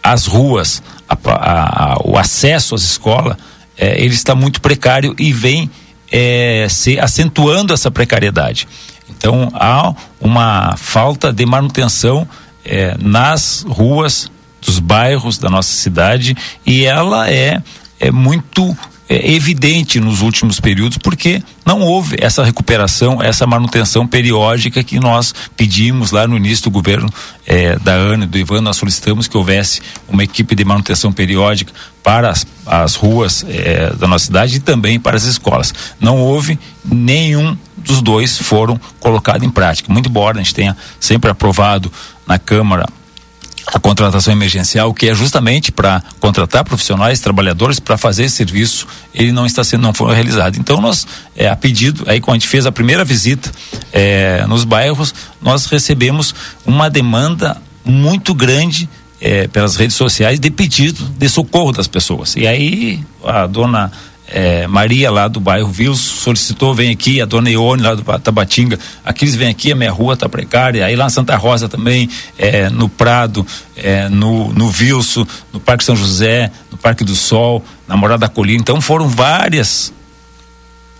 as 0.02 0.26
ruas, 0.26 0.82
a, 1.08 1.16
a, 1.30 1.92
a, 1.92 1.98
o 2.04 2.18
acesso 2.18 2.74
às 2.74 2.82
escolas, 2.82 3.36
é, 3.76 4.02
ele 4.02 4.14
está 4.14 4.34
muito 4.34 4.60
precário 4.60 5.14
e 5.18 5.32
vem 5.32 5.70
é, 6.12 6.66
se 6.68 6.98
acentuando 6.98 7.72
essa 7.72 7.90
precariedade. 7.90 8.68
Então 9.08 9.50
há 9.54 9.94
uma 10.20 10.76
falta 10.76 11.32
de 11.32 11.44
manutenção 11.46 12.28
é, 12.64 12.96
nas 13.00 13.64
ruas 13.66 14.30
dos 14.60 14.78
bairros 14.78 15.38
da 15.38 15.50
nossa 15.50 15.74
cidade 15.74 16.36
e 16.64 16.84
ela 16.84 17.30
é, 17.30 17.62
é 18.00 18.10
muito 18.10 18.76
é, 19.14 19.32
evidente 19.32 20.00
nos 20.00 20.20
últimos 20.20 20.58
períodos, 20.58 20.98
porque 20.98 21.40
não 21.64 21.80
houve 21.80 22.16
essa 22.18 22.42
recuperação, 22.42 23.22
essa 23.22 23.46
manutenção 23.46 24.06
periódica 24.06 24.82
que 24.82 24.98
nós 24.98 25.32
pedimos 25.56 26.10
lá 26.10 26.26
no 26.26 26.36
início 26.36 26.64
do 26.64 26.70
governo 26.70 27.08
é, 27.46 27.78
da 27.78 27.92
Ana 27.92 28.24
e 28.24 28.26
do 28.26 28.36
Ivan, 28.36 28.60
nós 28.60 28.76
solicitamos 28.76 29.28
que 29.28 29.36
houvesse 29.36 29.80
uma 30.08 30.24
equipe 30.24 30.54
de 30.56 30.64
manutenção 30.64 31.12
periódica 31.12 31.72
para 32.02 32.30
as, 32.30 32.44
as 32.66 32.96
ruas 32.96 33.44
é, 33.48 33.94
da 33.94 34.08
nossa 34.08 34.26
cidade 34.26 34.56
e 34.56 34.60
também 34.60 34.98
para 34.98 35.16
as 35.16 35.24
escolas. 35.24 35.72
Não 36.00 36.18
houve 36.18 36.58
nenhum 36.84 37.56
dos 37.76 38.02
dois 38.02 38.36
foram 38.38 38.80
colocados 38.98 39.46
em 39.46 39.50
prática. 39.50 39.92
Muito 39.92 40.08
embora 40.08 40.38
a 40.38 40.42
gente 40.42 40.54
tenha 40.54 40.76
sempre 40.98 41.30
aprovado 41.30 41.92
na 42.26 42.38
Câmara 42.38 42.86
a 43.66 43.78
contratação 43.78 44.32
emergencial, 44.32 44.92
que 44.92 45.08
é 45.08 45.14
justamente 45.14 45.72
para 45.72 46.02
contratar 46.20 46.64
profissionais, 46.64 47.20
trabalhadores 47.20 47.80
para 47.80 47.96
fazer 47.96 48.24
esse 48.24 48.36
serviço, 48.36 48.86
ele 49.14 49.32
não 49.32 49.46
está 49.46 49.64
sendo, 49.64 49.82
não 49.82 49.94
foi 49.94 50.14
realizado. 50.14 50.58
Então 50.58 50.80
nós, 50.80 51.06
é, 51.36 51.48
a 51.48 51.56
pedido, 51.56 52.04
aí 52.06 52.20
quando 52.20 52.36
a 52.36 52.38
gente 52.38 52.48
fez 52.48 52.66
a 52.66 52.72
primeira 52.72 53.04
visita 53.04 53.50
é, 53.92 54.44
nos 54.46 54.64
bairros, 54.64 55.14
nós 55.40 55.66
recebemos 55.66 56.34
uma 56.66 56.90
demanda 56.90 57.60
muito 57.84 58.34
grande 58.34 58.88
eh, 59.20 59.48
pelas 59.48 59.76
redes 59.76 59.96
sociais 59.96 60.38
de 60.38 60.50
pedido 60.50 61.02
de 61.16 61.28
socorro 61.28 61.72
das 61.72 61.88
pessoas. 61.88 62.36
E 62.36 62.46
aí 62.46 63.02
a 63.24 63.46
dona 63.46 63.90
eh, 64.26 64.66
Maria 64.66 65.10
lá 65.10 65.28
do 65.28 65.38
bairro 65.38 65.68
Vils 65.68 66.00
solicitou, 66.00 66.74
vem 66.74 66.90
aqui, 66.90 67.20
a 67.20 67.24
dona 67.24 67.50
Ione 67.50 67.82
lá 67.82 67.94
do 67.94 68.02
Tabatinga, 68.18 68.78
aqui 69.04 69.24
eles 69.24 69.34
vêm 69.34 69.48
aqui, 69.48 69.72
a 69.72 69.76
minha 69.76 69.90
rua 69.90 70.16
tá 70.16 70.28
precária, 70.28 70.84
aí 70.84 70.96
lá 70.96 71.06
em 71.06 71.10
Santa 71.10 71.36
Rosa 71.36 71.68
também, 71.68 72.08
eh, 72.38 72.70
no 72.70 72.88
Prado, 72.88 73.46
eh, 73.76 74.08
no, 74.08 74.52
no 74.52 74.68
Vilso, 74.68 75.26
no 75.52 75.60
Parque 75.60 75.84
São 75.84 75.94
José, 75.94 76.50
no 76.70 76.76
Parque 76.76 77.04
do 77.04 77.14
Sol, 77.14 77.62
na 77.86 77.96
Morada 77.96 78.20
da 78.20 78.28
Colina, 78.28 78.60
então 78.60 78.80
foram 78.80 79.08
várias 79.08 79.92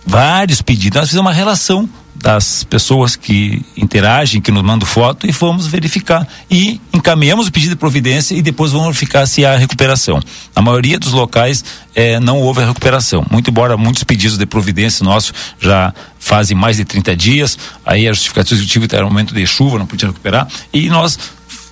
vários 0.05 0.61
pedidos. 0.61 0.99
Nós 0.99 1.09
fizemos 1.09 1.25
uma 1.25 1.33
relação 1.33 1.89
das 2.25 2.63
pessoas 2.63 3.15
que 3.15 3.63
interagem, 3.77 4.41
que 4.41 4.49
nos 4.49 4.63
mandam 4.63 4.87
foto 4.87 5.29
e 5.29 5.31
fomos 5.31 5.67
verificar. 5.67 6.27
E 6.49 6.81
encaminhamos 6.91 7.47
o 7.47 7.51
pedido 7.51 7.69
de 7.69 7.75
providência 7.75 8.33
e 8.33 8.41
depois 8.41 8.71
vamos 8.71 8.87
verificar 8.87 9.27
se 9.27 9.45
há 9.45 9.55
recuperação. 9.55 10.19
Na 10.55 10.59
maioria 10.59 10.97
dos 10.97 11.11
locais 11.11 11.63
eh, 11.93 12.19
não 12.19 12.41
houve 12.41 12.63
a 12.63 12.65
recuperação. 12.65 13.23
Muito 13.29 13.51
embora 13.51 13.77
muitos 13.77 14.03
pedidos 14.03 14.39
de 14.39 14.45
providência 14.47 15.05
nossos 15.05 15.35
já 15.59 15.93
fazem 16.17 16.57
mais 16.57 16.77
de 16.77 16.85
30 16.85 17.15
dias, 17.15 17.59
aí 17.85 18.07
a 18.07 18.11
justificativa 18.11 18.59
executiva 18.59 18.87
era 18.95 19.05
um 19.05 19.09
momento 19.09 19.31
de 19.31 19.45
chuva, 19.45 19.77
não 19.77 19.85
podia 19.85 20.07
recuperar, 20.07 20.47
e 20.73 20.89
nós 20.89 21.19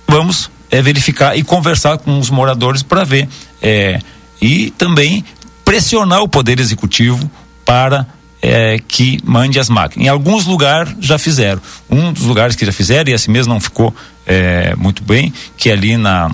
vamos 0.06 0.48
eh, 0.70 0.80
verificar 0.80 1.36
e 1.36 1.42
conversar 1.42 1.98
com 1.98 2.16
os 2.16 2.30
moradores 2.30 2.84
para 2.84 3.02
ver. 3.02 3.28
eh, 3.60 3.98
e 4.40 4.70
também 4.72 5.24
pressionar 5.64 6.20
o 6.20 6.28
Poder 6.28 6.60
Executivo 6.60 7.28
para 7.64 8.06
é, 8.44 8.78
que 8.86 9.18
mande 9.24 9.58
as 9.58 9.70
máquinas. 9.70 10.06
Em 10.06 10.08
alguns 10.08 10.44
lugares 10.44 10.94
já 11.00 11.18
fizeram. 11.18 11.62
Um 11.88 12.12
dos 12.12 12.24
lugares 12.24 12.54
que 12.54 12.66
já 12.66 12.72
fizeram, 12.72 13.10
e 13.10 13.14
esse 13.14 13.30
mesmo 13.30 13.54
não 13.54 13.60
ficou 13.60 13.94
é, 14.26 14.74
muito 14.76 15.02
bem, 15.02 15.32
que 15.56 15.70
é 15.70 15.72
ali 15.72 15.96
na 15.96 16.30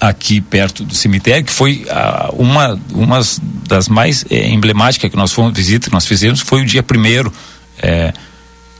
aqui 0.00 0.40
perto 0.40 0.82
do 0.84 0.94
cemitério, 0.94 1.44
que 1.44 1.52
foi 1.52 1.84
ah, 1.90 2.30
uma, 2.32 2.80
uma 2.94 3.20
das 3.68 3.86
mais 3.86 4.24
é, 4.30 4.48
emblemáticas 4.48 5.10
que 5.10 5.16
nós 5.16 5.30
fomos 5.30 5.52
visita, 5.52 5.88
que 5.88 5.92
nós 5.92 6.06
fizemos, 6.06 6.40
foi 6.40 6.62
o 6.62 6.64
dia 6.64 6.82
primeiro 6.82 7.30
é, 7.78 8.14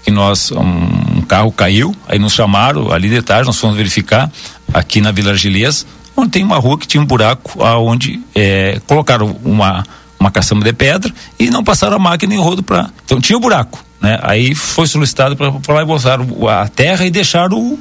que 0.03 0.11
nós 0.11 0.51
um, 0.51 1.19
um 1.19 1.23
carro 1.23 1.53
caiu, 1.53 1.95
aí 2.09 2.19
nos 2.19 2.33
chamaram 2.33 2.91
ali 2.91 3.11
de 3.11 3.21
tarde, 3.21 3.47
nós 3.47 3.59
fomos 3.59 3.77
verificar 3.77 4.33
aqui 4.73 5.03
na 5.03 5.13
Vila 5.13 5.33
Argilês, 5.33 5.85
onde 6.17 6.31
tem 6.31 6.43
uma 6.43 6.57
rua 6.57 6.79
que 6.79 6.87
tinha 6.87 7.03
um 7.03 7.07
buraco 7.07 7.63
aonde 7.63 8.19
é, 8.35 8.81
colocaram 8.87 9.37
uma 9.45 9.85
uma 10.21 10.31
caçamba 10.31 10.63
de 10.63 10.73
pedra 10.75 11.13
e 11.39 11.51
não 11.51 11.65
passaram 11.65 11.97
a 11.97 11.99
máquina 11.99 12.35
em 12.35 12.39
rodo 12.39 12.63
para. 12.63 12.91
Então 13.05 13.19
tinha 13.21 13.37
o 13.37 13.41
buraco, 13.41 13.83
né? 14.01 14.21
Aí 14.23 14.55
foi 14.55 14.87
solicitado 14.87 15.35
para 15.35 15.75
lá 15.75 15.83
e 15.83 15.87
botaram 15.87 16.27
a 16.47 16.69
terra 16.69 17.07
e 17.07 17.11
deixaram 17.11 17.59
o, 17.59 17.79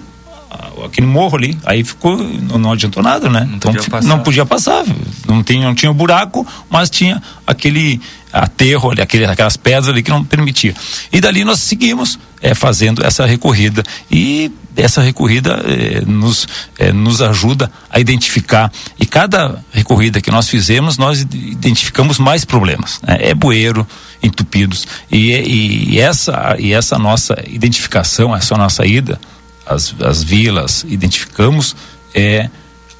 aquele 0.85 1.05
morro 1.05 1.37
ali. 1.37 1.57
Aí 1.65 1.83
ficou, 1.83 2.17
não, 2.17 2.71
adiantou 2.71 3.03
nada, 3.03 3.29
né? 3.29 3.41
Não 3.41 3.57
então 3.57 3.73
podia 3.73 3.89
passar. 3.89 4.07
não 4.07 4.19
podia 4.19 4.45
passar. 4.45 4.85
Não 5.27 5.43
tinha, 5.43 5.65
não 5.65 5.75
tinha 5.75 5.91
buraco, 5.93 6.47
mas 6.69 6.89
tinha 6.89 7.21
aquele 7.45 8.01
aterro 8.31 8.91
ali, 8.91 9.01
aquele, 9.01 9.25
aquelas 9.25 9.57
pedras 9.57 9.89
ali 9.89 10.01
que 10.01 10.11
não 10.11 10.23
permitia. 10.23 10.73
E 11.11 11.19
dali 11.19 11.43
nós 11.43 11.59
seguimos 11.59 12.17
é, 12.41 12.53
fazendo 12.53 13.05
essa 13.05 13.25
recorrida. 13.25 13.83
E 14.09 14.51
essa 14.81 15.01
recorrida 15.01 15.61
eh, 15.65 16.01
nos, 16.05 16.47
eh, 16.77 16.91
nos 16.91 17.21
ajuda 17.21 17.71
a 17.89 17.99
identificar. 17.99 18.71
E 18.99 19.05
cada 19.05 19.63
recorrida 19.71 20.21
que 20.21 20.31
nós 20.31 20.47
fizemos, 20.49 20.97
nós 20.97 21.21
id- 21.21 21.33
identificamos 21.33 22.17
mais 22.17 22.45
problemas. 22.45 22.99
né? 23.01 23.17
É 23.19 23.33
bueiro, 23.33 23.87
entupidos. 24.21 24.87
E, 25.11 25.31
e, 25.31 25.89
e 25.95 25.99
essa, 25.99 26.55
e 26.59 26.73
essa 26.73 26.97
nossa 26.97 27.35
identificação, 27.47 28.35
essa 28.35 28.55
nossa 28.55 28.85
ida, 28.85 29.19
as, 29.65 29.93
as 30.01 30.23
vilas, 30.23 30.85
identificamos 30.87 31.75
é 32.13 32.49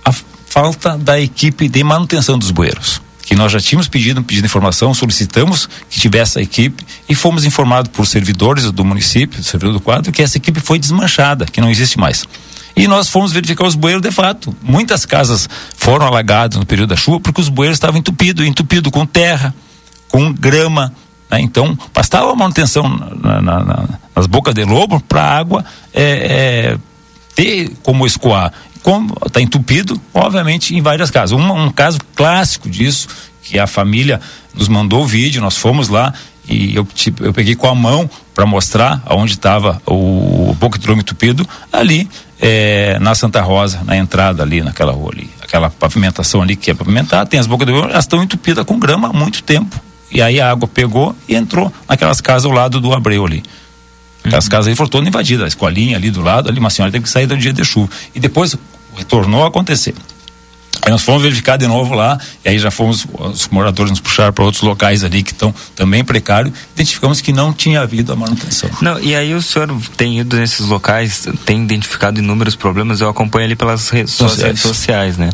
a 0.05 0.11
falta 0.45 0.97
da 0.97 1.19
equipe 1.19 1.67
de 1.67 1.83
manutenção 1.83 2.37
dos 2.37 2.51
bueiros. 2.51 3.01
Que 3.29 3.35
nós 3.35 3.51
já 3.51 3.59
tínhamos 3.59 3.87
pedido 3.87 4.23
pedido 4.23 4.45
informação, 4.45 4.91
solicitamos 4.91 5.69
que 5.87 5.99
tivesse 5.99 6.39
a 6.39 6.41
equipe 6.41 6.83
e 7.07 7.13
fomos 7.13 7.45
informados 7.45 7.91
por 7.91 8.07
servidores 8.07 8.71
do 8.71 8.83
município, 8.83 9.37
do 9.37 9.43
servidor 9.43 9.71
do 9.73 9.79
quadro, 9.79 10.11
que 10.11 10.23
essa 10.23 10.35
equipe 10.37 10.59
foi 10.59 10.79
desmanchada, 10.79 11.45
que 11.45 11.61
não 11.61 11.69
existe 11.69 11.99
mais. 11.99 12.25
E 12.75 12.87
nós 12.87 13.07
fomos 13.07 13.31
verificar 13.31 13.67
os 13.67 13.75
bueiros 13.75 14.01
de 14.01 14.09
fato. 14.09 14.55
Muitas 14.63 15.05
casas 15.05 15.47
foram 15.77 16.07
alagadas 16.07 16.57
no 16.57 16.65
período 16.65 16.89
da 16.89 16.95
chuva 16.95 17.19
porque 17.19 17.39
os 17.39 17.49
bueiros 17.49 17.75
estavam 17.75 17.99
entupidos, 17.99 18.43
entupido 18.47 18.89
com 18.89 19.05
terra, 19.05 19.53
com 20.07 20.33
grama. 20.33 20.91
né? 21.29 21.39
Então, 21.39 21.77
bastava 21.93 22.31
a 22.31 22.35
manutenção 22.35 22.89
na- 22.89 23.39
na- 23.43 23.63
na- 23.63 23.89
nas 24.15 24.25
bocas 24.25 24.55
de 24.55 24.65
lobo 24.65 24.99
para 25.01 25.21
a 25.21 25.37
água 25.37 25.63
é, 25.93 26.73
é, 26.73 26.77
ter 27.35 27.73
como 27.83 28.07
escoar. 28.07 28.51
Como 28.83 29.15
está 29.25 29.41
entupido, 29.41 29.99
obviamente, 30.13 30.75
em 30.75 30.81
várias 30.81 31.11
casas. 31.11 31.37
Um, 31.37 31.51
um 31.51 31.71
caso 31.71 31.99
clássico 32.15 32.69
disso, 32.69 33.07
que 33.43 33.59
a 33.59 33.67
família 33.67 34.19
nos 34.53 34.67
mandou 34.67 35.03
o 35.03 35.07
vídeo, 35.07 35.41
nós 35.41 35.57
fomos 35.57 35.89
lá 35.89 36.13
e 36.49 36.75
eu, 36.75 36.83
tipo, 36.83 37.23
eu 37.23 37.31
peguei 37.31 37.55
com 37.55 37.67
a 37.67 37.75
mão 37.75 38.09
para 38.33 38.45
mostrar 38.45 39.01
aonde 39.05 39.33
estava 39.33 39.79
o, 39.85 40.55
lobo 40.59 40.99
entupido, 40.99 41.47
ali 41.71 42.09
é, 42.41 42.97
na 42.99 43.13
Santa 43.13 43.41
Rosa, 43.41 43.81
na 43.85 43.95
entrada 43.95 44.41
ali, 44.41 44.61
naquela 44.61 44.91
rua 44.91 45.11
ali. 45.13 45.29
Aquela 45.41 45.69
pavimentação 45.69 46.41
ali 46.41 46.55
que 46.55 46.71
é 46.71 46.73
pavimentada, 46.73 47.29
tem 47.29 47.39
as 47.39 47.45
bocas 47.45 47.67
lobo, 47.67 47.89
elas 47.89 48.05
estão 48.05 48.23
entupidas 48.23 48.65
com 48.65 48.79
grama 48.79 49.09
há 49.09 49.13
muito 49.13 49.43
tempo. 49.43 49.79
E 50.11 50.23
aí 50.23 50.41
a 50.41 50.49
água 50.49 50.67
pegou 50.67 51.15
e 51.27 51.35
entrou 51.35 51.71
naquelas 51.87 52.19
casas 52.19 52.45
ao 52.45 52.51
lado 52.51 52.81
do 52.81 52.93
abreu 52.93 53.25
ali. 53.25 53.43
Aquelas 54.23 54.47
casas 54.47 54.67
aí 54.67 54.75
foram 54.75 54.89
todas 54.89 55.07
invadidas, 55.07 55.45
a 55.45 55.47
escolinha 55.47 55.97
ali 55.97 56.11
do 56.11 56.21
lado, 56.21 56.49
ali 56.49 56.59
uma 56.59 56.69
senhora 56.69 56.91
teve 56.91 57.03
que 57.03 57.09
sair 57.09 57.25
do 57.25 57.37
dia 57.37 57.53
de 57.53 57.63
chuva. 57.63 57.89
E 58.13 58.19
depois 58.19 58.55
retornou 58.95 59.43
a 59.43 59.47
acontecer. 59.47 59.95
Aí 60.89 60.91
nós 60.91 61.03
fomos 61.03 61.21
verificar 61.21 61.55
de 61.55 61.67
novo 61.67 61.93
lá, 61.93 62.17
e 62.43 62.49
aí 62.49 62.57
já 62.57 62.71
fomos, 62.71 63.05
os 63.13 63.47
moradores 63.49 63.91
nos 63.91 63.99
puxaram 63.99 64.33
para 64.33 64.43
outros 64.43 64.63
locais 64.63 65.03
ali 65.03 65.21
que 65.21 65.31
estão 65.31 65.53
também 65.75 66.03
precários, 66.03 66.51
identificamos 66.73 67.21
que 67.21 67.31
não 67.31 67.53
tinha 67.53 67.81
havido 67.81 68.11
a 68.11 68.15
manutenção. 68.15 68.71
Não, 68.81 68.99
e 68.99 69.13
aí 69.13 69.35
o 69.35 69.41
senhor 69.41 69.71
tem 69.95 70.19
ido 70.19 70.35
nesses 70.35 70.65
locais, 70.65 71.27
tem 71.45 71.61
identificado 71.61 72.19
inúmeros 72.19 72.55
problemas, 72.55 73.01
eu 73.01 73.07
acompanho 73.07 73.45
ali 73.45 73.55
pelas 73.55 73.87
redes 73.89 74.13
Sociais. 74.15 74.41
redes 74.41 74.61
sociais, 74.63 75.17
né? 75.17 75.29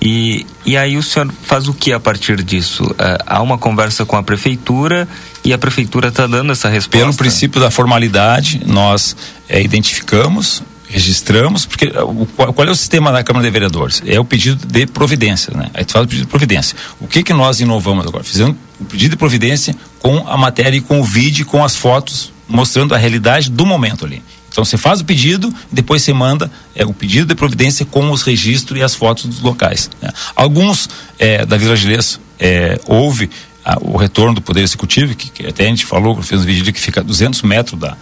E, 0.00 0.46
e 0.64 0.74
aí 0.74 0.96
o 0.96 1.02
senhor 1.02 1.30
faz 1.42 1.68
o 1.68 1.74
que 1.74 1.92
a 1.92 2.00
partir 2.00 2.42
disso? 2.42 2.82
Ah, 2.98 3.18
há 3.26 3.42
uma 3.42 3.58
conversa 3.58 4.06
com 4.06 4.16
a 4.16 4.22
prefeitura 4.22 5.06
e 5.44 5.52
a 5.52 5.58
prefeitura 5.58 6.08
está 6.08 6.26
dando 6.26 6.50
essa 6.50 6.70
resposta? 6.70 6.98
Pelo 6.98 7.14
princípio 7.14 7.60
da 7.60 7.70
formalidade, 7.70 8.62
nós 8.66 9.14
eh, 9.50 9.60
identificamos, 9.60 10.62
registramos, 10.94 11.66
porque 11.66 11.86
eh, 11.86 12.02
o, 12.02 12.24
qual, 12.36 12.68
é 12.68 12.70
o 12.70 12.74
sistema 12.74 13.10
da 13.10 13.24
Câmara 13.24 13.44
de 13.44 13.50
Vereadores? 13.50 14.00
É 14.06 14.18
o 14.20 14.24
pedido 14.24 14.64
de 14.64 14.86
providência, 14.86 15.52
né? 15.52 15.68
Aí 15.74 15.84
tu 15.84 15.92
faz 15.92 16.04
o 16.04 16.08
pedido 16.08 16.24
de 16.24 16.30
providência. 16.30 16.76
O 17.00 17.08
que 17.08 17.24
que 17.24 17.32
nós 17.32 17.58
inovamos 17.58 18.06
agora? 18.06 18.22
Fizemos 18.22 18.56
o 18.80 18.84
pedido 18.84 19.10
de 19.10 19.16
providência 19.16 19.74
com 19.98 20.18
a 20.28 20.36
matéria 20.36 20.76
e 20.76 20.80
com 20.80 21.00
o 21.00 21.04
vídeo, 21.04 21.44
com 21.46 21.64
as 21.64 21.74
fotos, 21.74 22.32
mostrando 22.48 22.94
a 22.94 22.98
realidade 22.98 23.50
do 23.50 23.66
momento 23.66 24.04
ali. 24.04 24.22
Então 24.48 24.64
você 24.64 24.76
faz 24.76 25.00
o 25.00 25.04
pedido, 25.04 25.52
depois 25.72 26.02
você 26.02 26.12
manda 26.12 26.48
é, 26.76 26.86
o 26.86 26.94
pedido 26.94 27.26
de 27.26 27.34
providência 27.34 27.84
com 27.84 28.12
os 28.12 28.22
registros 28.22 28.78
e 28.78 28.82
as 28.84 28.94
fotos 28.94 29.24
dos 29.24 29.40
locais. 29.40 29.90
né? 30.00 30.10
Alguns 30.36 30.88
eh, 31.18 31.44
da 31.44 31.56
Vila 31.56 31.74
Gilês 31.74 32.20
eh, 32.38 32.78
houve 32.86 33.28
ah, 33.64 33.78
o 33.80 33.96
retorno 33.96 34.32
do 34.32 34.40
Poder 34.40 34.62
Executivo, 34.62 35.12
que, 35.16 35.28
que 35.28 35.46
até 35.46 35.64
a 35.64 35.68
gente 35.68 35.84
falou, 35.84 36.22
fez 36.22 36.42
um 36.42 36.44
vídeo 36.44 36.72
que 36.72 36.80
fica 36.80 37.00
a 37.00 37.02
200 37.02 37.42
metros 37.42 37.80
da, 37.80 37.96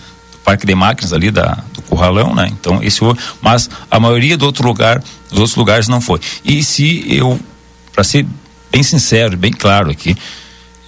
Parque 0.44 0.66
de 0.66 0.74
Máquinas 0.74 1.12
ali 1.12 1.30
da, 1.30 1.58
do 1.72 1.82
Curralão, 1.82 2.34
né? 2.34 2.48
Então 2.50 2.82
esse 2.82 3.02
houve, 3.02 3.20
mas 3.40 3.70
a 3.90 4.00
maioria 4.00 4.36
do 4.36 4.44
outro 4.44 4.66
lugar, 4.66 5.02
dos 5.30 5.38
outros 5.38 5.56
lugares 5.56 5.88
não 5.88 6.00
foi. 6.00 6.20
E 6.44 6.62
se 6.62 7.04
eu, 7.08 7.38
para 7.92 8.04
ser 8.04 8.26
bem 8.70 8.82
sincero, 8.82 9.36
bem 9.36 9.52
claro 9.52 9.90
aqui, 9.90 10.16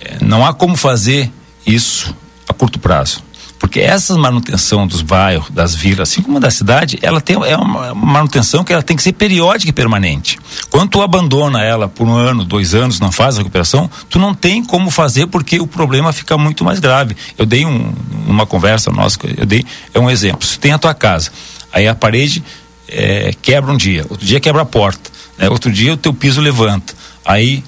eh, 0.01 0.19
não 0.21 0.45
há 0.45 0.53
como 0.53 0.77
fazer 0.77 1.31
isso 1.67 2.15
a 2.49 2.53
curto 2.53 2.79
prazo. 2.79 3.23
Porque 3.65 3.81
essa 3.81 4.15
manutenção 4.19 4.87
dos 4.87 5.01
bairros, 5.01 5.49
das 5.49 5.75
vilas, 5.75 6.11
assim 6.11 6.21
como 6.21 6.39
da 6.39 6.51
cidade, 6.51 6.99
ela 7.01 7.19
tem 7.19 7.35
é 7.47 7.57
uma 7.57 7.95
manutenção 7.95 8.63
que 8.63 8.75
ela 8.75 8.83
tem 8.83 8.95
que 8.95 9.03
ser 9.03 9.15
periódica 9.15 9.71
e 9.71 9.73
permanente. 9.73 10.39
Quando 10.69 10.91
tu 10.91 11.01
abandona 11.01 11.63
ela 11.63 11.89
por 11.89 12.07
um 12.07 12.15
ano, 12.15 12.45
dois 12.45 12.75
anos, 12.75 13.01
não 13.01 13.11
faz 13.11 13.37
a 13.37 13.39
recuperação, 13.39 13.91
tu 14.11 14.19
não 14.19 14.35
tem 14.35 14.63
como 14.63 14.91
fazer 14.91 15.29
porque 15.29 15.61
o 15.61 15.67
problema 15.67 16.13
fica 16.13 16.37
muito 16.37 16.63
mais 16.63 16.79
grave. 16.79 17.17
Eu 17.39 17.47
dei 17.47 17.65
um, 17.65 17.91
uma 18.27 18.45
conversa 18.45 18.91
nossa, 18.91 19.19
eu 19.35 19.47
dei 19.47 19.65
é 19.95 19.99
um 19.99 20.11
exemplo. 20.11 20.47
Se 20.47 20.59
tem 20.59 20.73
a 20.73 20.79
tua 20.79 20.93
casa, 20.93 21.33
aí 21.73 21.89
a 21.89 21.95
parede 21.95 22.45
eh, 22.87 23.33
quebra 23.41 23.73
um 23.73 23.79
dia, 23.79 24.05
outro 24.11 24.27
dia 24.27 24.41
quebra 24.41 24.61
a 24.61 24.67
porta, 24.67 25.11
né? 25.39 25.49
outro 25.49 25.73
dia 25.73 25.95
o 25.95 25.97
teu 25.97 26.13
piso 26.13 26.39
levanta 26.39 26.95
aí 27.25 27.63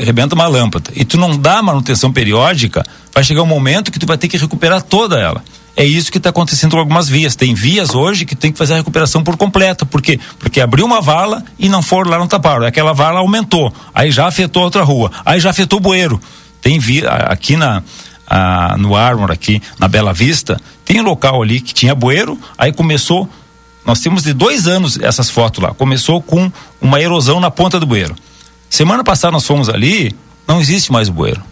arrebenta 0.00 0.34
uma 0.34 0.46
lâmpada 0.46 0.90
e 0.94 1.04
tu 1.04 1.16
não 1.18 1.36
dá 1.36 1.62
manutenção 1.62 2.12
periódica, 2.12 2.82
vai 3.14 3.22
chegar 3.22 3.42
um 3.42 3.46
momento 3.46 3.90
que 3.92 3.98
tu 3.98 4.06
vai 4.06 4.16
ter 4.18 4.28
que 4.28 4.36
recuperar 4.36 4.82
toda 4.82 5.18
ela. 5.18 5.42
É 5.74 5.84
isso 5.84 6.12
que 6.12 6.18
está 6.18 6.28
acontecendo 6.30 6.72
com 6.72 6.78
algumas 6.78 7.08
vias. 7.08 7.34
Tem 7.34 7.54
vias 7.54 7.94
hoje 7.94 8.26
que 8.26 8.36
tem 8.36 8.52
que 8.52 8.58
fazer 8.58 8.74
a 8.74 8.76
recuperação 8.76 9.24
por 9.24 9.38
completo. 9.38 9.86
Por 9.86 10.02
quê? 10.02 10.20
Porque 10.38 10.60
abriu 10.60 10.84
uma 10.84 11.00
vala 11.00 11.42
e 11.58 11.66
não 11.66 11.80
foram 11.80 12.10
lá, 12.10 12.18
não 12.18 12.26
taparam. 12.26 12.66
Aquela 12.66 12.92
vala 12.92 13.20
aumentou. 13.20 13.72
Aí 13.94 14.10
já 14.10 14.26
afetou 14.26 14.62
outra 14.64 14.82
rua. 14.82 15.10
Aí 15.24 15.40
já 15.40 15.48
afetou 15.48 15.78
o 15.78 15.82
bueiro. 15.82 16.20
Tem 16.60 16.78
via 16.78 17.08
aqui 17.08 17.56
na, 17.56 17.82
a- 18.26 18.76
no 18.78 18.94
Armor, 18.94 19.30
aqui 19.30 19.62
na 19.78 19.88
Bela 19.88 20.12
Vista, 20.12 20.60
tem 20.84 21.00
um 21.00 21.04
local 21.04 21.42
ali 21.42 21.58
que 21.58 21.72
tinha 21.72 21.94
bueiro, 21.94 22.38
aí 22.58 22.70
começou 22.72 23.26
Nós 23.84 23.98
temos 24.00 24.22
de 24.24 24.32
dois 24.34 24.66
anos 24.66 24.98
essas 25.00 25.30
fotos 25.30 25.62
lá. 25.64 25.72
Começou 25.74 26.20
com 26.22 26.52
uma 26.82 27.00
erosão 27.00 27.40
na 27.40 27.50
ponta 27.50 27.80
do 27.80 27.86
bueiro. 27.86 28.14
Semana 28.72 29.04
passada 29.04 29.32
nós 29.32 29.46
fomos 29.46 29.68
ali, 29.68 30.16
não 30.48 30.58
existe 30.58 30.90
mais 30.90 31.10
bueiro. 31.10 31.42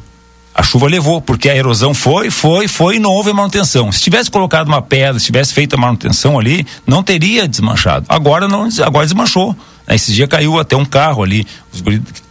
A 0.54 0.62
chuva 0.62 0.86
levou, 0.86 1.20
porque 1.20 1.50
a 1.50 1.54
erosão 1.54 1.92
foi, 1.92 2.30
foi, 2.30 2.66
foi 2.66 2.96
e 2.96 2.98
não 2.98 3.10
houve 3.10 3.30
manutenção. 3.30 3.92
Se 3.92 4.00
tivesse 4.00 4.30
colocado 4.30 4.68
uma 4.68 4.80
pedra, 4.80 5.20
se 5.20 5.26
tivesse 5.26 5.52
feito 5.52 5.74
a 5.74 5.78
manutenção 5.78 6.38
ali, 6.38 6.66
não 6.86 7.02
teria 7.02 7.46
desmanchado. 7.46 8.06
Agora 8.08 8.48
não, 8.48 8.66
agora 8.82 9.04
desmanchou. 9.04 9.54
Esse 9.86 10.14
dia 10.14 10.26
caiu 10.26 10.58
até 10.58 10.74
um 10.74 10.84
carro 10.86 11.22
ali. 11.22 11.46
Os 11.70 11.82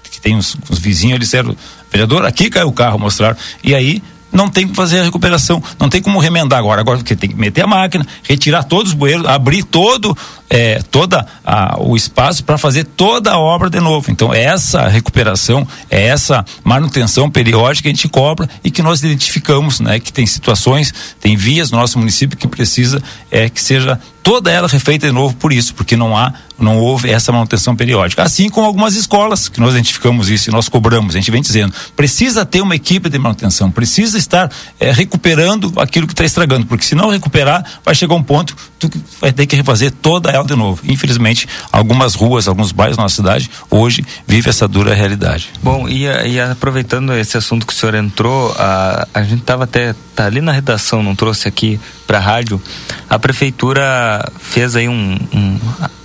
que 0.10 0.20
tem 0.20 0.36
os, 0.36 0.57
os 0.68 0.80
vizinhos, 0.80 1.18
eles 1.18 1.28
disseram, 1.28 1.56
vereador, 1.91 2.26
aqui 2.26 2.49
caiu 2.49 2.70
o 2.70 2.74
carro, 2.74 2.98
mostraram. 2.98 3.38
E 3.64 3.76
aí 3.76 4.02
não 4.32 4.49
tem 4.49 4.64
como 4.64 4.76
fazer 4.76 5.02
a 5.02 5.03
recuperação, 5.03 5.61
não 5.78 5.88
tem 5.88 6.02
como 6.02 6.18
remendar 6.18 6.57
agora. 6.57 6.82
Agora 6.82 6.98
porque 6.98 7.16
tem 7.16 7.30
que 7.30 7.36
meter 7.36 7.61
a 7.61 7.68
máquina, 7.68 8.07
retirar 8.24 8.64
todos 8.64 8.91
os 8.91 8.98
bueiros, 8.98 9.28
abrir 9.28 9.61
todo 9.61 10.18
é, 10.50 10.82
toda 10.90 11.26
a, 11.46 11.78
o 11.80 11.96
espaço 11.96 12.44
para 12.44 12.58
fazer 12.58 12.84
toda 12.84 13.32
a 13.32 13.40
obra 13.40 13.70
de 13.70 13.80
novo. 13.80 14.10
Então 14.10 14.34
essa 14.34 14.88
recuperação, 14.88 15.68
é 15.90 16.08
essa 16.08 16.44
manutenção 16.64 17.30
periódica 17.30 17.84
que 17.84 17.90
a 17.90 17.92
gente 17.92 18.10
cobra 18.10 18.50
e 18.64 18.72
que 18.72 18.82
nós 18.82 19.04
identificamos, 19.04 19.80
né, 19.80 20.00
que 20.00 20.12
tem 20.12 20.26
situações, 20.26 20.94
tem 21.20 21.38
vias 21.38 21.72
no 21.72 21.78
nosso 21.78 22.00
município 22.00 22.38
que 22.38 22.48
precisa 22.48 23.02
é 23.30 23.50
que 23.50 23.62
seja 23.62 24.00
toda 24.24 24.52
ela 24.52 24.68
refeita 24.68 25.08
de 25.08 25.14
novo 25.14 25.36
por 25.36 25.54
isso, 25.54 25.74
porque 25.74 25.96
não 25.96 26.16
há, 26.16 26.34
não 26.60 26.78
houve 26.78 27.10
essa 27.10 27.32
manutenção 27.32 27.76
periódica. 27.76 28.22
Assim 28.22 28.50
como 28.50 28.68
algumas 28.68 28.96
escolas, 28.96 29.48
que 29.48 29.60
nós 29.60 29.72
identificamos 29.72 30.30
isso 30.30 30.50
e 30.50 30.54
nós 30.54 30.68
cobramos, 30.68 31.16
a 31.16 31.18
gente 31.18 31.32
vem 31.32 31.42
dizendo, 31.42 31.74
precisa 31.96 32.46
ter 32.46 32.62
uma 32.62 32.76
equipe 32.76 33.10
de 33.10 33.18
manutenção, 33.18 33.72
precisa 33.72 34.18
estar 34.18 34.52
é, 34.80 34.92
recuperando 34.92 35.74
aquilo 35.78 36.06
que 36.06 36.14
está 36.14 36.26
estragando, 36.26 36.66
porque 36.66 36.86
se 36.86 36.96
não 36.96 37.10
recuperar, 37.10 37.64
vai 37.84 37.96
chegar 37.96 38.16
um 38.16 38.24
ponto 38.24 38.56
tu 38.80 38.90
vai 39.20 39.34
ter 39.34 39.46
que 39.46 39.56
refazer 39.56 39.92
toda 39.92 40.32
de 40.48 40.56
novo. 40.56 40.82
Infelizmente, 40.88 41.48
algumas 41.72 42.16
ruas, 42.16 42.48
alguns 42.48 42.72
bairros 42.72 42.98
da 42.98 43.03
nossa 43.03 43.16
cidade, 43.16 43.49
hoje 43.70 44.06
vive 44.28 44.49
essa 44.49 44.68
dura 44.68 44.94
realidade. 44.94 45.49
Bom, 45.61 45.88
e, 45.88 46.06
e 46.06 46.40
aproveitando 46.40 47.14
esse 47.14 47.38
assunto 47.38 47.66
que 47.66 47.74
o 47.74 47.76
senhor 47.76 47.95
entrou, 47.95 48.56
a, 48.57 49.07
a 49.14 49.24
gente 49.24 49.41
estava 49.41 49.64
até 49.64 49.94
tá 50.16 50.26
ali 50.26 50.41
na 50.41 50.52
redação, 50.52 51.02
não 51.03 51.16
trouxe 51.16 51.48
aqui 51.48 51.80
para 52.06 52.18
a 52.18 52.22
rádio, 52.22 52.61
a 53.10 53.18
prefeitura 53.18 54.30
fez 54.40 54.76
aí 54.76 54.90
um, 54.90 55.18
um, 55.34 55.60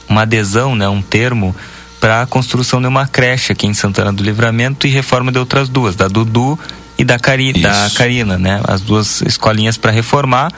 uma 0.08 0.22
adesão, 0.22 0.74
né, 0.74 0.88
um 0.88 1.02
termo 1.02 1.54
para 2.00 2.22
a 2.22 2.26
construção 2.26 2.82
de 2.82 2.86
uma 2.86 3.06
creche 3.06 3.52
aqui 3.52 3.66
em 3.66 3.72
Santana 3.72 4.12
do 4.12 4.22
Livramento 4.22 4.86
e 4.86 4.90
reforma 4.90 5.32
de 5.32 5.38
outras 5.38 5.70
duas, 5.70 5.96
da 5.96 6.06
Dudu 6.06 6.58
e 6.98 7.04
da, 7.04 7.18
Cari, 7.18 7.52
da 7.54 7.90
Carina, 7.94 8.38
né? 8.38 8.60
As 8.64 8.80
duas 8.82 9.22
escolinhas 9.22 9.76
para 9.76 9.90
reformar 9.90 10.52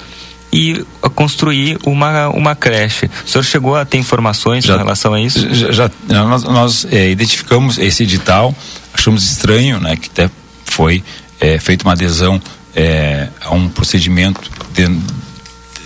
e 0.53 0.85
construir 1.15 1.79
uma, 1.85 2.29
uma 2.29 2.55
creche. 2.55 3.11
O 3.25 3.29
senhor 3.29 3.45
chegou 3.45 3.77
a 3.77 3.85
ter 3.85 3.99
informações 3.99 4.65
já, 4.65 4.75
em 4.75 4.79
relação 4.79 5.13
a 5.13 5.21
isso? 5.21 5.55
Já, 5.55 5.73
já 5.73 5.91
nós, 6.25 6.45
nós 6.45 6.87
é, 6.91 7.11
identificamos 7.11 7.79
esse 7.79 8.03
edital, 8.05 8.55
achamos 8.93 9.25
estranho, 9.25 9.81
né, 9.81 9.97
que 9.97 10.09
até 10.09 10.31
foi 10.65 11.03
é, 11.41 11.59
feita 11.59 11.85
uma 11.85 11.93
adesão 11.93 12.41
é, 12.75 13.29
a 13.41 13.55
um 13.55 13.69
procedimento 13.69 14.51
de, 14.73 14.87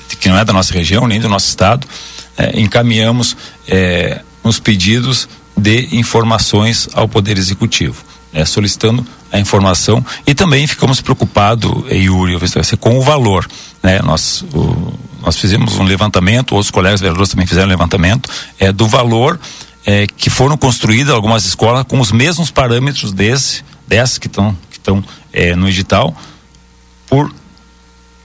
de, 0.09 0.17
que 0.17 0.29
não 0.29 0.39
é 0.39 0.45
da 0.45 0.53
nossa 0.53 0.73
região 0.73 1.07
nem 1.07 1.21
do 1.21 1.29
nosso 1.29 1.49
estado. 1.49 1.87
É, 2.37 2.59
encaminhamos 2.61 3.37
é, 3.69 4.21
uns 4.45 4.59
pedidos 4.59 5.29
de 5.57 5.97
informações 5.97 6.89
ao 6.93 7.09
Poder 7.09 7.37
Executivo, 7.37 8.03
né, 8.33 8.45
solicitando 8.45 9.07
a 9.33 9.39
informação 9.39 10.05
e 10.27 10.35
também 10.35 10.67
ficamos 10.67 11.01
preocupados, 11.01 11.71
Yuri, 11.91 12.37
com 12.79 12.99
o 12.99 13.03
valor. 13.03 13.49
Né? 13.83 14.01
Nós, 14.03 14.43
o, 14.53 14.93
nós 15.23 15.37
fizemos 15.37 15.79
um 15.79 15.85
levantamento, 15.85 16.55
outros 16.55 16.71
colegas 16.71 17.01
vereadores 17.01 17.31
também 17.31 17.47
fizeram 17.47 17.67
um 17.67 17.71
levantamento 17.71 18.29
é, 18.59 18.73
do 18.73 18.87
valor 18.87 19.39
é, 19.87 20.07
que 20.07 20.29
foram 20.29 20.57
construídas 20.57 21.15
algumas 21.15 21.45
escolas 21.45 21.85
com 21.85 22.01
os 22.01 22.13
mesmos 22.13 22.51
parâmetros 22.51 23.13
desse, 23.13 23.65
dessas 23.87 24.19
que 24.19 24.27
estão 24.27 24.57
que 24.71 24.77
estão 24.77 25.05
é, 25.33 25.55
no 25.55 25.69
edital, 25.69 26.15
por 27.07 27.33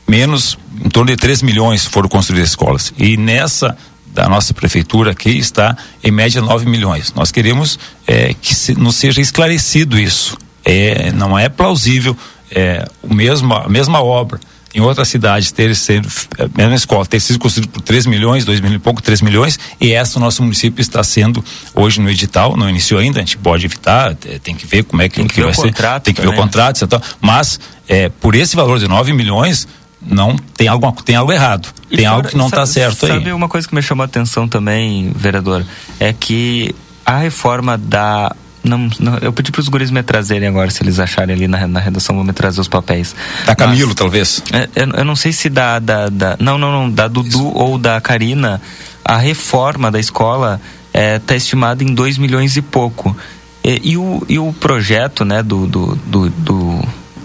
menos, 0.08 0.58
em 0.84 0.90
torno 0.90 1.10
de 1.10 1.18
3 1.18 1.42
milhões 1.42 1.86
foram 1.86 2.08
construídas 2.08 2.50
escolas. 2.50 2.94
E 2.98 3.18
nessa 3.18 3.78
da 4.16 4.30
nossa 4.30 4.54
prefeitura 4.54 5.12
aqui 5.12 5.38
está 5.38 5.78
em 6.02 6.10
média 6.10 6.42
9 6.42 6.66
milhões. 6.66 7.14
Nós 7.14 7.32
queremos 7.32 7.78
é, 8.08 8.34
que 8.34 8.56
se, 8.56 8.74
nos 8.74 8.96
seja 8.96 9.20
esclarecido 9.20 10.00
isso. 10.00 10.38
É, 10.64 11.12
não 11.12 11.38
é 11.38 11.50
plausível 11.50 12.18
é, 12.50 12.88
o 13.04 13.14
mesmo, 13.14 13.54
a 13.54 13.68
mesma 13.68 14.02
obra 14.02 14.40
em 14.74 14.82
outras 14.82 15.08
cidades 15.08 15.52
ter 15.52 15.74
sido, 15.76 16.08
a 16.38 16.58
mesma 16.58 16.76
escola, 16.76 17.06
ter 17.06 17.20
sido 17.20 17.40
construído 17.40 17.70
por 17.70 17.82
3 17.82 18.06
milhões, 18.06 18.44
2 18.44 18.60
milhões 18.60 18.78
e 18.78 18.80
pouco, 18.80 19.02
3 19.02 19.22
milhões, 19.22 19.58
e 19.80 19.94
essa 19.94 20.18
o 20.18 20.22
nosso 20.22 20.44
município 20.44 20.82
está 20.82 21.02
sendo 21.02 21.44
hoje 21.74 22.02
no 22.02 22.10
edital, 22.10 22.58
não 22.58 22.70
iniciou 22.70 23.00
ainda, 23.00 23.20
a 23.20 23.22
gente 23.22 23.38
pode 23.38 23.66
evitar, 23.66 24.14
tem 24.44 24.54
que 24.54 24.68
ver 24.68 24.84
como 24.84 25.02
é 25.02 25.08
que, 25.08 25.16
tem 25.16 25.28
que, 25.28 25.36
que 25.36 25.42
vai 25.42 25.54
ser, 25.54 25.74
tem 26.04 26.14
que 26.14 26.22
ver 26.22 26.28
o 26.28 26.36
contrato, 26.36 26.84
etc. 26.84 27.02
mas 27.22 27.58
é, 27.88 28.10
por 28.10 28.36
esse 28.36 28.54
valor 28.54 28.78
de 28.78 28.88
9 28.88 29.14
milhões, 29.14 29.66
não 30.06 30.36
tem 30.56 30.68
algo, 30.68 30.92
tem 31.04 31.16
algo 31.16 31.32
errado. 31.32 31.70
E 31.90 31.98
tem 31.98 32.06
fora, 32.06 32.18
algo 32.18 32.30
que 32.30 32.38
não 32.38 32.48
está 32.48 32.66
certo 32.66 33.02
sabe 33.02 33.14
aí. 33.14 33.20
Sabe 33.20 33.32
uma 33.34 33.50
coisa 33.50 33.68
que 33.68 33.76
me 33.76 33.82
chamou 33.82 34.04
a 34.04 34.06
atenção 34.06 34.48
também, 34.48 35.12
vereador, 35.16 35.66
é 36.00 36.14
que 36.14 36.76
a 37.06 37.18
reforma 37.18 37.78
da 37.78 38.36
não, 38.66 38.90
não, 39.00 39.18
eu 39.20 39.32
pedi 39.32 39.52
para 39.52 39.62
os 39.62 39.70
guris 39.70 39.92
me 39.92 40.02
trazerem 40.02 40.50
agora, 40.50 40.72
se 40.72 40.82
eles 40.82 41.00
acharem 41.00 41.36
ali 41.36 41.48
na, 41.48 41.68
na 41.68 41.80
redação, 41.80 42.16
vão 42.16 42.26
me 42.26 42.34
trazer 42.34 42.60
os 42.60 42.68
papéis. 42.68 43.16
Da 43.46 43.56
Camilo, 43.56 43.90
Mas, 43.90 43.96
talvez? 43.96 44.44
É, 44.52 44.68
eu, 44.76 44.90
eu, 44.90 45.06
não 45.06 45.16
sei 45.16 45.32
se 45.32 45.50
da, 45.50 45.78
da, 45.78 46.10
da, 46.10 46.36
Não, 46.40 46.58
não, 46.58 46.72
não. 46.72 46.90
Da 46.90 47.08
Dudu 47.08 47.30
Isso. 47.30 47.54
ou 47.54 47.78
da 47.78 48.02
Karina, 48.02 48.60
a 49.04 49.18
reforma 49.18 49.92
da 49.92 50.00
escola 50.00 50.60
está 50.88 51.00
é, 51.00 51.20
tá 51.20 51.36
estimada 51.36 51.84
em 51.84 51.94
2 51.94 52.18
milhões 52.18 52.58
e 52.58 52.62
pouco. 52.62 53.16
E, 53.64 53.92
e, 53.92 53.98
o, 53.98 54.24
e 54.28 54.40
o 54.40 54.52
projeto, 54.52 55.24
né, 55.24 55.44
do. 55.44 55.68
do, 55.68 55.96
do, 55.96 56.30
do 56.30 56.82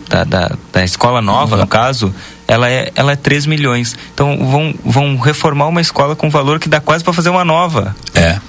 da, 0.09 0.25
da, 0.25 0.51
da, 0.73 0.85
escola 0.85 1.23
nova, 1.23 1.55
uhum. 1.55 1.61
no 1.63 1.69
caso, 1.69 2.13
ela 2.51 2.69
é, 2.69 2.91
ela 2.97 3.13
é 3.13 3.17
3 3.17 3.47
milhões. 3.47 3.97
Então 4.13 4.37
vão, 4.45 4.75
vão 4.85 5.17
reformar 5.17 5.69
uma 5.69 5.81
escola 5.81 6.17
com 6.17 6.29
valor 6.29 6.59
que 6.59 6.69
dá 6.69 6.81
quase 6.81 7.05
para 7.05 7.13
fazer 7.13 7.31
uma 7.31 7.45
nova. 7.45 7.95
É. 8.13 8.41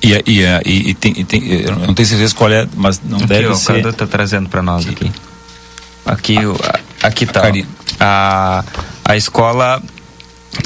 E, 0.00 0.12
e, 0.12 0.44
e, 0.64 0.90
e, 0.90 0.94
tem, 0.94 1.12
e 1.16 1.24
tem, 1.24 1.42
eu 1.62 1.74
não 1.74 1.92
tenho 1.92 2.06
certeza 2.06 2.32
qual 2.36 2.52
é, 2.52 2.68
mas 2.76 3.00
não 3.04 3.18
aqui, 3.18 3.26
deve 3.26 3.48
ó, 3.48 3.54
ser. 3.54 3.84
O 3.84 3.88
está 3.88 4.06
trazendo 4.06 4.48
para 4.48 4.62
nós 4.62 4.88
aqui. 4.88 5.10
Aqui, 6.06 6.36
aqui 7.02 7.26
tá. 7.26 7.42
A, 7.98 8.64
a 9.04 9.16
escola 9.16 9.82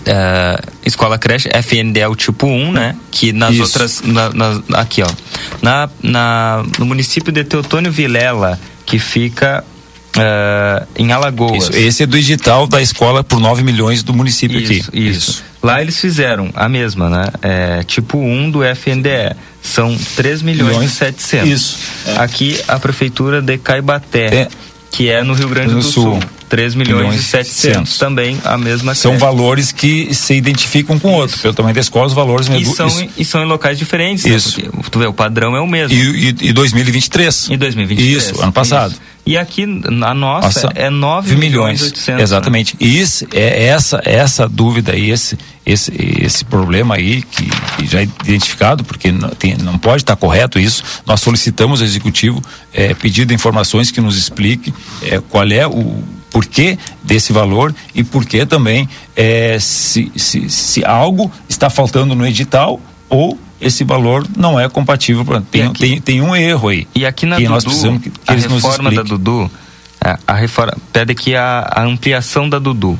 Uh, 0.03 0.71
escola 0.87 1.19
creche 1.19 1.51
FNDL 1.53 2.15
tipo 2.15 2.47
1, 2.47 2.73
né? 2.73 2.97
Que 3.11 3.33
nas 3.33 3.53
Isso. 3.53 3.63
outras. 3.63 4.03
Na, 4.03 4.31
na, 4.31 4.63
aqui, 4.75 5.03
ó. 5.03 5.09
Na, 5.61 5.89
na, 6.03 6.65
no 6.79 6.87
município 6.87 7.33
de 7.33 7.45
Teotônio 7.45 7.91
Vilela, 7.91 8.59
que 8.87 8.99
fica 8.99 9.65
uh, 10.17 10.87
em 10.97 11.13
Alagoas. 11.13 11.65
Isso. 11.65 11.77
Esse 11.77 12.03
é 12.03 12.07
do 12.07 12.17
edital 12.17 12.67
da 12.67 12.81
escola 12.81 13.23
por 13.23 13.41
9 13.41 13.63
milhões 13.63 14.03
do 14.03 14.13
município 14.13 14.61
isso, 14.61 14.89
aqui. 14.89 15.09
Isso. 15.09 15.31
isso. 15.31 15.45
Lá 15.63 15.81
eles 15.81 15.99
fizeram 16.01 16.51
a 16.55 16.69
mesma, 16.69 17.09
né? 17.09 17.29
É, 17.41 17.83
tipo 17.85 18.19
1 18.19 18.51
do 18.51 18.65
FNDE. 18.65 19.37
São 19.63 19.97
3 20.17 20.43
milhões, 20.43 20.73
milhões. 20.73 20.91
e 20.91 20.95
700. 20.95 21.49
Isso. 21.49 21.79
É. 22.07 22.17
Aqui 22.17 22.61
a 22.67 22.81
prefeitura 22.81 23.41
de 23.41 23.57
Caibaté, 23.59 24.35
é. 24.35 24.49
que 24.91 25.09
é 25.09 25.23
no 25.23 25.35
Rio 25.35 25.49
Grande 25.49 25.73
no 25.73 25.81
do 25.81 25.83
Sul. 25.85 26.21
Sul. 26.21 26.23
3 26.49 26.75
milhões, 26.75 27.01
milhões 27.01 27.21
e 27.21 27.23
700. 27.23 27.61
700. 27.63 27.99
Também 27.99 28.39
a 28.45 28.59
mesma 28.59 28.95
São 28.95 29.13
creche. 29.13 29.25
valores 29.25 29.73
que 29.73 30.13
se 30.13 30.35
identificam 30.35 30.99
com 30.99 31.13
outro. 31.13 31.39
Pelo 31.39 31.55
tamanho 31.55 31.75
da 31.75 31.81
escola, 31.81 32.09
os 32.09 32.13
valores... 32.13 32.47
E, 32.49 32.67
são, 32.67 33.09
e 33.17 33.25
são 33.25 33.43
em 33.43 33.47
locais 33.47 33.79
diferentes. 33.79 34.27
Né? 34.27 34.35
Isso. 34.35 34.61
Né? 34.61 34.69
Porque, 34.71 34.91
tu 34.91 34.99
vê, 34.99 35.07
o 35.07 35.15
padrão 35.15 35.57
é 35.57 35.61
o 35.63 35.67
mesmo. 35.67 35.97
E, 35.97 36.35
e, 36.43 36.49
e 36.49 36.53
2023. 36.53 37.49
E 37.53 37.57
2023. 37.57 38.23
Isso, 38.23 38.43
ano 38.43 38.53
passado. 38.53 38.91
Isso. 38.91 39.01
E 39.25 39.39
aqui 39.39 39.63
a 39.63 40.15
nossa, 40.15 40.67
nossa 40.67 40.73
é 40.75 40.91
9 40.91 41.37
milhões, 41.37 41.81
e 41.81 41.85
800. 41.85 42.09
Né? 42.09 42.23
Exatamente. 42.23 42.75
Né? 42.75 42.87
E 42.87 43.01
isso, 43.01 43.25
é 43.33 43.67
essa, 43.67 44.01
essa 44.05 44.49
dúvida 44.49 44.97
e 44.97 45.11
esse, 45.11 45.39
esse, 45.65 45.93
esse 46.21 46.45
problema 46.45 46.97
aí, 46.97 47.23
que, 47.23 47.49
que 47.77 47.87
já 47.87 48.01
é 48.01 48.09
identificado, 48.25 48.83
porque 48.83 49.13
não, 49.13 49.29
tem, 49.31 49.57
não 49.57 49.79
pode 49.79 50.03
estar 50.03 50.17
correto 50.17 50.59
isso, 50.59 50.83
nós 51.07 51.21
solicitamos 51.21 51.81
ao 51.81 51.87
Executivo 51.87 52.43
é, 52.73 52.95
pedido 52.95 53.33
informações 53.33 53.93
que 53.93 54.01
nos 54.01 54.17
explique 54.17 54.75
é, 55.03 55.21
qual 55.21 55.47
é 55.47 55.67
o 55.67 56.03
porquê 56.31 56.79
desse 57.05 57.33
valor 57.33 57.75
e 57.95 58.03
porquê 58.03 58.45
também 58.45 58.89
é, 59.15 59.59
se, 59.61 60.11
se, 60.17 60.49
se 60.49 60.85
algo 60.85 61.31
está 61.49 61.71
faltando 61.71 62.15
no 62.15 62.27
edital 62.27 62.81
ou 63.09 63.39
esse 63.63 63.85
valor 63.85 64.27
não 64.37 64.59
é 64.59 64.69
compatível. 64.69 65.25
Tem, 65.51 65.63
aqui, 65.63 65.79
tem, 65.79 66.01
tem 66.01 66.21
um 66.21 66.35
erro 66.35 66.69
aí. 66.69 66.87
E 66.95 67.07
aqui 67.07 67.25
na 67.25 67.39
Dudu, 67.39 68.01
que, 68.01 68.11
que 68.11 68.21
a 68.27 68.35
reforma 68.35 68.91
da 68.91 69.03
Dudu, 69.03 69.51
a, 70.01 70.19
a 70.27 70.35
reforma, 70.35 70.77
pede 70.93 71.13
aqui 71.13 71.37
a, 71.37 71.71
a, 71.71 71.83
ampliação 71.85 72.49
da 72.49 72.59
Dudu. 72.59 72.99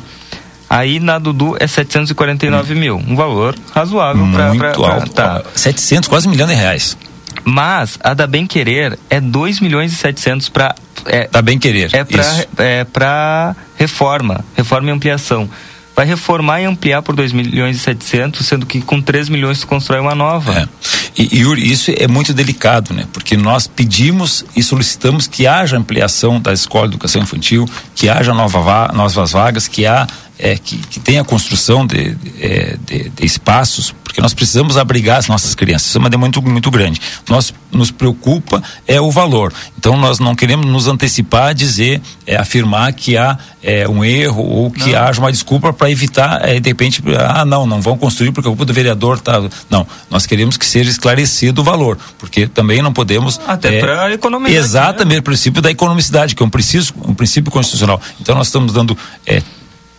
Aí 0.71 1.01
na 1.01 1.19
Dudu 1.19 1.57
é 1.59 1.67
749 1.67 2.73
hum. 2.73 2.77
mil, 2.79 2.97
um 2.97 3.17
valor 3.17 3.55
razoável 3.75 4.25
para. 4.57 5.07
Tá. 5.09 5.43
700, 5.55 6.09
quase 6.09 6.29
um 6.29 6.31
milhão 6.31 6.47
de 6.47 6.55
reais. 6.55 6.97
Mas 7.45 7.99
a 8.03 8.15
da 8.15 8.27
Bem 8.27 8.47
Querer 8.47 8.99
é 9.11 9.21
2 9.21 9.61
milhões 9.61 9.93
e 9.93 9.97
700 9.97 10.49
para. 10.49 10.75
É, 11.07 11.29
da 11.29 11.43
Bem 11.43 11.59
Querer. 11.59 11.91
É 11.93 12.85
para 12.85 13.57
é 13.57 13.83
reforma, 13.83 14.45
reforma 14.57 14.89
e 14.89 14.93
ampliação. 14.93 15.51
Vai 15.95 16.07
reformar 16.07 16.61
e 16.61 16.65
ampliar 16.65 17.03
por 17.03 17.15
2 17.15 17.33
milhões 17.33 17.77
e 17.77 17.81
700, 17.81 18.47
sendo 18.47 18.67
que 18.67 18.81
com 18.81 19.01
3 19.01 19.29
milhões 19.29 19.61
tu 19.61 19.67
constrói 19.67 20.01
uma 20.01 20.15
nova. 20.15 20.61
É. 20.61 20.69
E, 21.17 21.41
Yuri, 21.41 21.71
isso 21.71 21.93
é 21.97 22.09
muito 22.09 22.33
delicado, 22.33 22.95
né? 22.95 23.07
Porque 23.13 23.37
nós 23.37 23.67
pedimos 23.67 24.45
e 24.57 24.63
solicitamos 24.63 25.27
que 25.27 25.47
haja 25.47 25.77
ampliação 25.77 26.41
da 26.41 26.53
escola 26.53 26.89
de 26.89 26.95
educação 26.95 27.23
infantil, 27.23 27.69
que 27.95 28.09
haja 28.09 28.33
nova 28.33 28.91
novas 28.93 29.33
vagas, 29.33 29.69
que 29.69 29.85
há 29.85 30.07
é, 30.43 30.57
que, 30.59 30.77
que 30.77 30.99
tenha 30.99 31.23
construção 31.23 31.87
de, 31.87 32.17
de, 32.17 32.77
de, 32.85 33.09
de, 33.11 33.25
espaços, 33.25 33.95
porque 34.03 34.21
nós 34.21 34.35
precisamos 34.35 34.77
abrigar 34.77 35.19
as 35.19 35.29
nossas 35.29 35.55
crianças. 35.55 35.87
Isso 35.87 35.99
é 35.99 36.01
uma 36.01 36.11
demanda 36.11 36.41
muito, 36.41 36.51
muito 36.51 36.71
grande. 36.71 37.01
Nós 37.29 37.55
nos 37.71 37.93
preocupa 37.93 38.61
é 38.85 39.01
o 39.01 39.09
valor. 39.09 39.53
Então 39.79 39.97
nós 39.97 40.19
não 40.19 40.35
queremos 40.35 40.67
nos 40.67 40.89
antecipar 40.89 41.51
a 41.51 41.53
dizer, 41.53 42.03
é, 42.27 42.35
afirmar 42.35 42.93
que 42.93 43.17
há 43.17 43.39
é, 43.63 43.89
um 43.89 44.05
erro 44.05 44.43
ou 44.43 44.71
que 44.73 44.91
não. 44.91 45.01
haja 45.01 45.21
uma 45.21 45.31
desculpa 45.31 45.73
para 45.73 45.89
evitar, 45.89 46.41
é, 46.47 46.59
de 46.59 46.69
repente, 46.69 47.01
ah, 47.17 47.45
não, 47.45 47.65
não 47.65 47.81
vão 47.81 47.97
construir 47.97 48.33
porque 48.33 48.49
o 48.49 48.51
culpa 48.51 48.65
do 48.65 48.75
vereador 48.75 49.19
está. 49.19 49.41
Não, 49.71 49.87
nós 50.11 50.27
queremos 50.27 50.57
que 50.57 50.67
seja 50.67 50.91
esclarecido 50.91 51.61
o 51.61 51.65
valor, 51.65 51.97
porque 52.19 52.49
também 52.49 52.83
não 52.83 52.93
podemos. 52.93 53.41
Até 53.47 53.77
é, 53.77 53.81
para 53.81 54.13
economizar. 54.13 54.59
Exatamente, 54.59 55.15
né? 55.15 55.21
o 55.21 55.23
princípio 55.23 55.63
da 55.63 55.71
economicidade, 55.71 56.35
que 56.35 56.43
é 56.43 56.47
um 56.47 56.51
princípio, 56.51 56.93
um 57.07 57.15
princípio 57.15 57.53
constitucional. 57.53 58.01
Então 58.21 58.35
nós 58.35 58.49
estamos 58.49 58.73
dando. 58.73 58.99
É, 59.25 59.41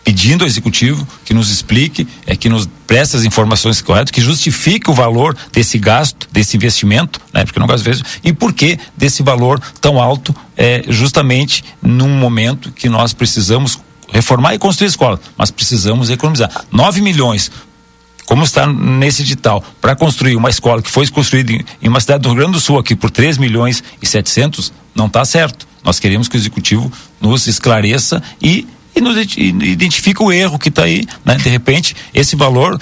pedindo 0.03 0.43
ao 0.43 0.47
executivo 0.47 1.07
que 1.23 1.33
nos 1.33 1.49
explique, 1.49 2.07
é 2.25 2.35
que 2.35 2.49
nos 2.49 2.67
preste 2.85 3.15
as 3.15 3.23
informações 3.23 3.81
corretas, 3.81 4.11
que 4.11 4.21
justifique 4.21 4.89
o 4.89 4.93
valor 4.93 5.35
desse 5.51 5.77
gasto, 5.77 6.27
desse 6.31 6.57
investimento, 6.57 7.21
né? 7.31 7.45
Porque 7.45 7.59
não 7.59 7.69
às 7.71 7.81
vezes 7.81 8.03
e 8.23 8.33
por 8.33 8.53
que 8.53 8.77
desse 8.97 9.23
valor 9.23 9.59
tão 9.79 9.99
alto, 9.99 10.35
é 10.57 10.83
justamente 10.89 11.63
num 11.81 12.09
momento 12.09 12.71
que 12.71 12.89
nós 12.89 13.13
precisamos 13.13 13.79
reformar 14.11 14.53
e 14.53 14.59
construir 14.59 14.87
escola, 14.87 15.19
mas 15.37 15.49
precisamos 15.49 16.09
economizar 16.09 16.49
9 16.71 17.01
milhões 17.01 17.49
como 18.25 18.43
está 18.43 18.65
nesse 18.65 19.21
edital, 19.21 19.63
para 19.81 19.95
construir 19.95 20.35
uma 20.35 20.49
escola 20.49 20.81
que 20.81 20.89
foi 20.89 21.07
construída 21.07 21.51
em, 21.51 21.87
uma 21.87 21.99
cidade 21.99 22.23
do 22.23 22.29
Rio 22.29 22.37
Grande 22.37 22.53
do 22.53 22.59
Sul 22.59 22.79
aqui 22.79 22.95
por 22.95 23.11
3 23.11 23.37
milhões 23.37 23.83
e 24.01 24.07
700, 24.07 24.71
não 24.95 25.07
está 25.07 25.25
certo. 25.25 25.67
Nós 25.83 25.99
queremos 25.99 26.27
que 26.29 26.37
o 26.37 26.39
executivo 26.39 26.91
nos 27.19 27.47
esclareça 27.47 28.23
e 28.41 28.65
e 28.95 29.01
nos 29.01 29.17
identifica 29.17 30.23
o 30.23 30.31
erro 30.31 30.59
que 30.59 30.69
está 30.69 30.83
aí, 30.83 31.05
né? 31.25 31.35
De 31.35 31.49
repente, 31.49 31.95
esse 32.13 32.35
valor 32.35 32.79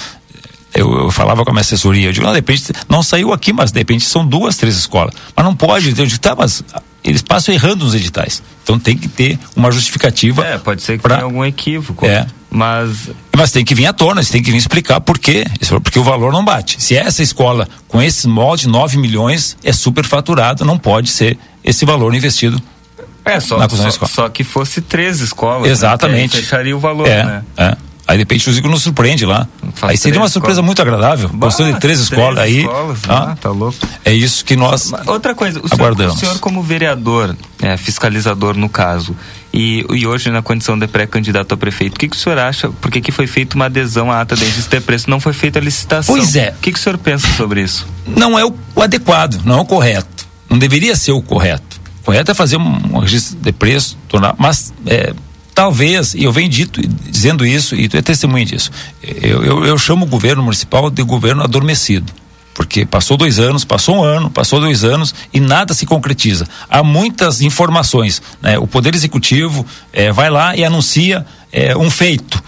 eu, 0.74 0.90
eu, 1.00 1.12
falava 1.12 1.44
com 1.44 1.52
a 1.52 1.54
minha 1.54 1.62
assessoria, 1.62 2.08
eu 2.08 2.14
digo, 2.14 2.26
não, 2.26 2.32
de 2.32 2.38
repente, 2.38 2.72
não 2.88 3.04
saiu 3.04 3.34
aqui, 3.34 3.52
mas 3.52 3.72
de 3.72 3.80
repente 3.80 4.06
são 4.06 4.26
duas, 4.26 4.56
três 4.56 4.78
escolas. 4.78 5.14
Mas 5.36 5.46
não 5.46 5.56
pode, 5.56 5.90
eu 5.90 6.06
digo, 6.06 6.20
tá, 6.20 6.36
mas 6.36 6.64
eles 7.04 7.22
passam 7.22 7.54
errando 7.54 7.84
nos 7.84 7.96
editais. 7.96 8.42
Então 8.64 8.80
tem 8.80 8.96
que 8.96 9.08
ter 9.08 9.38
uma 9.56 9.72
justificativa. 9.72 10.46
É, 10.46 10.58
pode 10.58 10.82
ser 10.82 10.98
que 10.98 11.04
pra... 11.04 11.16
tenha 11.16 11.26
algum 11.26 11.44
equívoco. 11.44 12.06
É. 12.06 12.26
Mas. 12.50 13.10
Mas 13.36 13.52
tem 13.52 13.66
que 13.66 13.74
vir 13.74 13.86
à 13.88 13.94
tona, 13.94 14.22
você 14.22 14.32
tem 14.32 14.44
que 14.44 14.52
vir 14.52 14.58
explicar 14.58 15.00
por 15.02 15.18
quê. 15.18 15.46
Porque 15.82 15.98
o 15.98 16.04
valor 16.04 16.32
não 16.32 16.44
bate. 16.44 16.82
Se 16.82 16.96
essa 16.96 17.24
escola, 17.24 17.68
com 17.88 18.02
esse 18.02 18.28
molde, 18.28 18.68
9 18.68 18.98
milhões, 18.98 19.58
é 19.64 19.74
super 19.74 20.06
faturada, 20.06 20.64
não 20.64 20.78
pode 20.78 21.10
ser 21.10 21.38
esse 21.64 21.86
valor 21.86 22.14
investido 22.14 22.62
é, 23.24 23.40
só, 23.40 23.68
só, 23.68 24.06
só, 24.06 24.30
que 24.30 24.44
fosse 24.44 24.82
três 24.82 25.20
escolas. 25.20 25.64
Né? 25.64 25.70
Exatamente. 25.70 26.36
Né? 26.36 26.42
Fecharia 26.42 26.76
o 26.76 26.80
valor, 26.80 27.08
é, 27.08 27.24
né? 27.24 27.44
É. 27.58 27.78
Aí 28.08 28.18
de 28.18 28.24
repente 28.24 28.50
o 28.50 28.54
Zico 28.54 28.68
nos 28.68 28.84
surpreende 28.84 29.26
lá. 29.26 29.48
Faz 29.74 29.92
aí 29.92 29.98
seria 29.98 30.20
uma 30.20 30.28
surpresa 30.28 30.60
escolas. 30.60 30.66
muito 30.66 30.82
agradável. 30.82 31.30
Gostou 31.30 31.66
de 31.66 31.80
três, 31.80 31.82
três 31.82 32.00
escolas 32.02 32.40
aí. 32.40 32.62
Escolas, 32.62 33.00
ah, 33.08 33.38
tá 33.40 33.50
louco. 33.52 33.78
É 34.04 34.12
isso 34.12 34.44
que 34.44 34.56
nós 34.56 34.92
Outra 35.06 35.34
coisa, 35.34 35.62
o 35.62 35.66
aguardamos. 35.72 36.20
Senhor, 36.20 36.32
o 36.32 36.34
senhor 36.34 36.42
como 36.42 36.62
vereador, 36.62 37.36
é, 37.62 37.78
fiscalizador 37.78 38.58
no 38.58 38.68
caso, 38.68 39.16
e, 39.54 39.86
e 39.92 40.06
hoje 40.06 40.30
na 40.30 40.42
condição 40.42 40.78
de 40.78 40.88
pré-candidato 40.88 41.54
a 41.54 41.58
prefeito, 41.58 41.96
o 41.96 42.00
que, 42.00 42.10
que 42.10 42.16
o 42.18 42.20
senhor 42.20 42.38
acha? 42.38 42.70
Porque 42.82 43.00
aqui 43.00 43.14
foi 43.14 43.28
feita 43.28 43.56
uma 43.56 43.66
adesão 43.66 44.12
à 44.12 44.20
ata 44.20 44.36
de 44.36 44.44
registro 44.44 44.80
de 44.80 44.86
preço, 44.86 45.10
não 45.10 45.20
foi 45.20 45.32
feita 45.32 45.60
a 45.60 45.62
licitação. 45.62 46.14
Pois 46.14 46.36
é. 46.36 46.50
O 46.50 46.62
que, 46.62 46.74
que 46.74 46.80
o 46.80 46.82
senhor 46.82 46.98
pensa 46.98 47.28
sobre 47.38 47.62
isso? 47.62 47.88
Não 48.06 48.38
é 48.38 48.44
o, 48.44 48.54
o 48.76 48.82
adequado, 48.82 49.40
não 49.46 49.60
é 49.60 49.62
o 49.62 49.66
correto. 49.66 50.28
Não 50.50 50.60
deveria 50.60 50.98
ser 50.98 51.14
o 51.14 51.22
correto 51.22 51.81
correto 52.04 52.32
é 52.32 52.34
fazer 52.34 52.58
um, 52.58 52.96
um 52.96 53.00
registro 53.00 53.38
de 53.40 53.52
preço, 53.52 53.98
tornar, 54.08 54.36
mas 54.38 54.74
é, 54.86 55.14
talvez, 55.54 56.14
e 56.14 56.24
eu 56.24 56.32
venho 56.32 56.50
dito, 56.50 56.82
dizendo 56.82 57.46
isso, 57.46 57.76
e 57.76 57.88
tu 57.88 57.98
é 57.98 58.02
testemunha 58.02 58.46
disso, 58.46 58.72
eu, 59.02 59.44
eu, 59.44 59.66
eu 59.66 59.78
chamo 59.78 60.06
o 60.06 60.10
governo 60.10 60.44
municipal 60.44 60.90
de 60.90 61.04
governo 61.04 61.44
adormecido 61.44 62.12
porque 62.54 62.86
passou 62.86 63.18
dois 63.18 63.40
anos, 63.40 63.64
passou 63.64 63.98
um 63.98 64.04
ano, 64.04 64.30
passou 64.30 64.60
dois 64.60 64.84
anos 64.84 65.16
e 65.34 65.40
nada 65.40 65.74
se 65.74 65.86
concretiza. 65.86 66.48
Há 66.70 66.84
muitas 66.84 67.42
informações. 67.42 68.22
Né? 68.42 68.58
O 68.60 68.68
Poder 68.68 68.94
Executivo 68.94 69.66
é, 69.92 70.12
vai 70.12 70.30
lá 70.30 70.56
e 70.56 70.64
anuncia 70.64 71.26
é, 71.52 71.76
um 71.76 71.90
feito. 71.90 72.44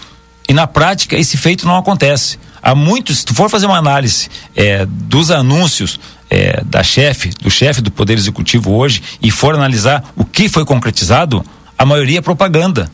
E 0.48 0.52
na 0.52 0.66
prática 0.66 1.16
esse 1.16 1.36
feito 1.36 1.66
não 1.66 1.76
acontece. 1.76 2.38
Há 2.66 2.74
muitos, 2.74 3.18
se 3.18 3.26
tu 3.26 3.34
for 3.34 3.50
fazer 3.50 3.66
uma 3.66 3.76
análise 3.76 4.30
é, 4.56 4.86
dos 4.86 5.30
anúncios 5.30 6.00
é, 6.30 6.64
da 6.64 6.82
chefe, 6.82 7.28
do 7.28 7.50
chefe 7.50 7.82
do 7.82 7.90
Poder 7.90 8.16
Executivo 8.16 8.72
hoje, 8.72 9.02
e 9.20 9.30
for 9.30 9.54
analisar 9.54 10.02
o 10.16 10.24
que 10.24 10.48
foi 10.48 10.64
concretizado, 10.64 11.44
a 11.76 11.84
maioria 11.84 12.20
é 12.20 12.22
propaganda. 12.22 12.90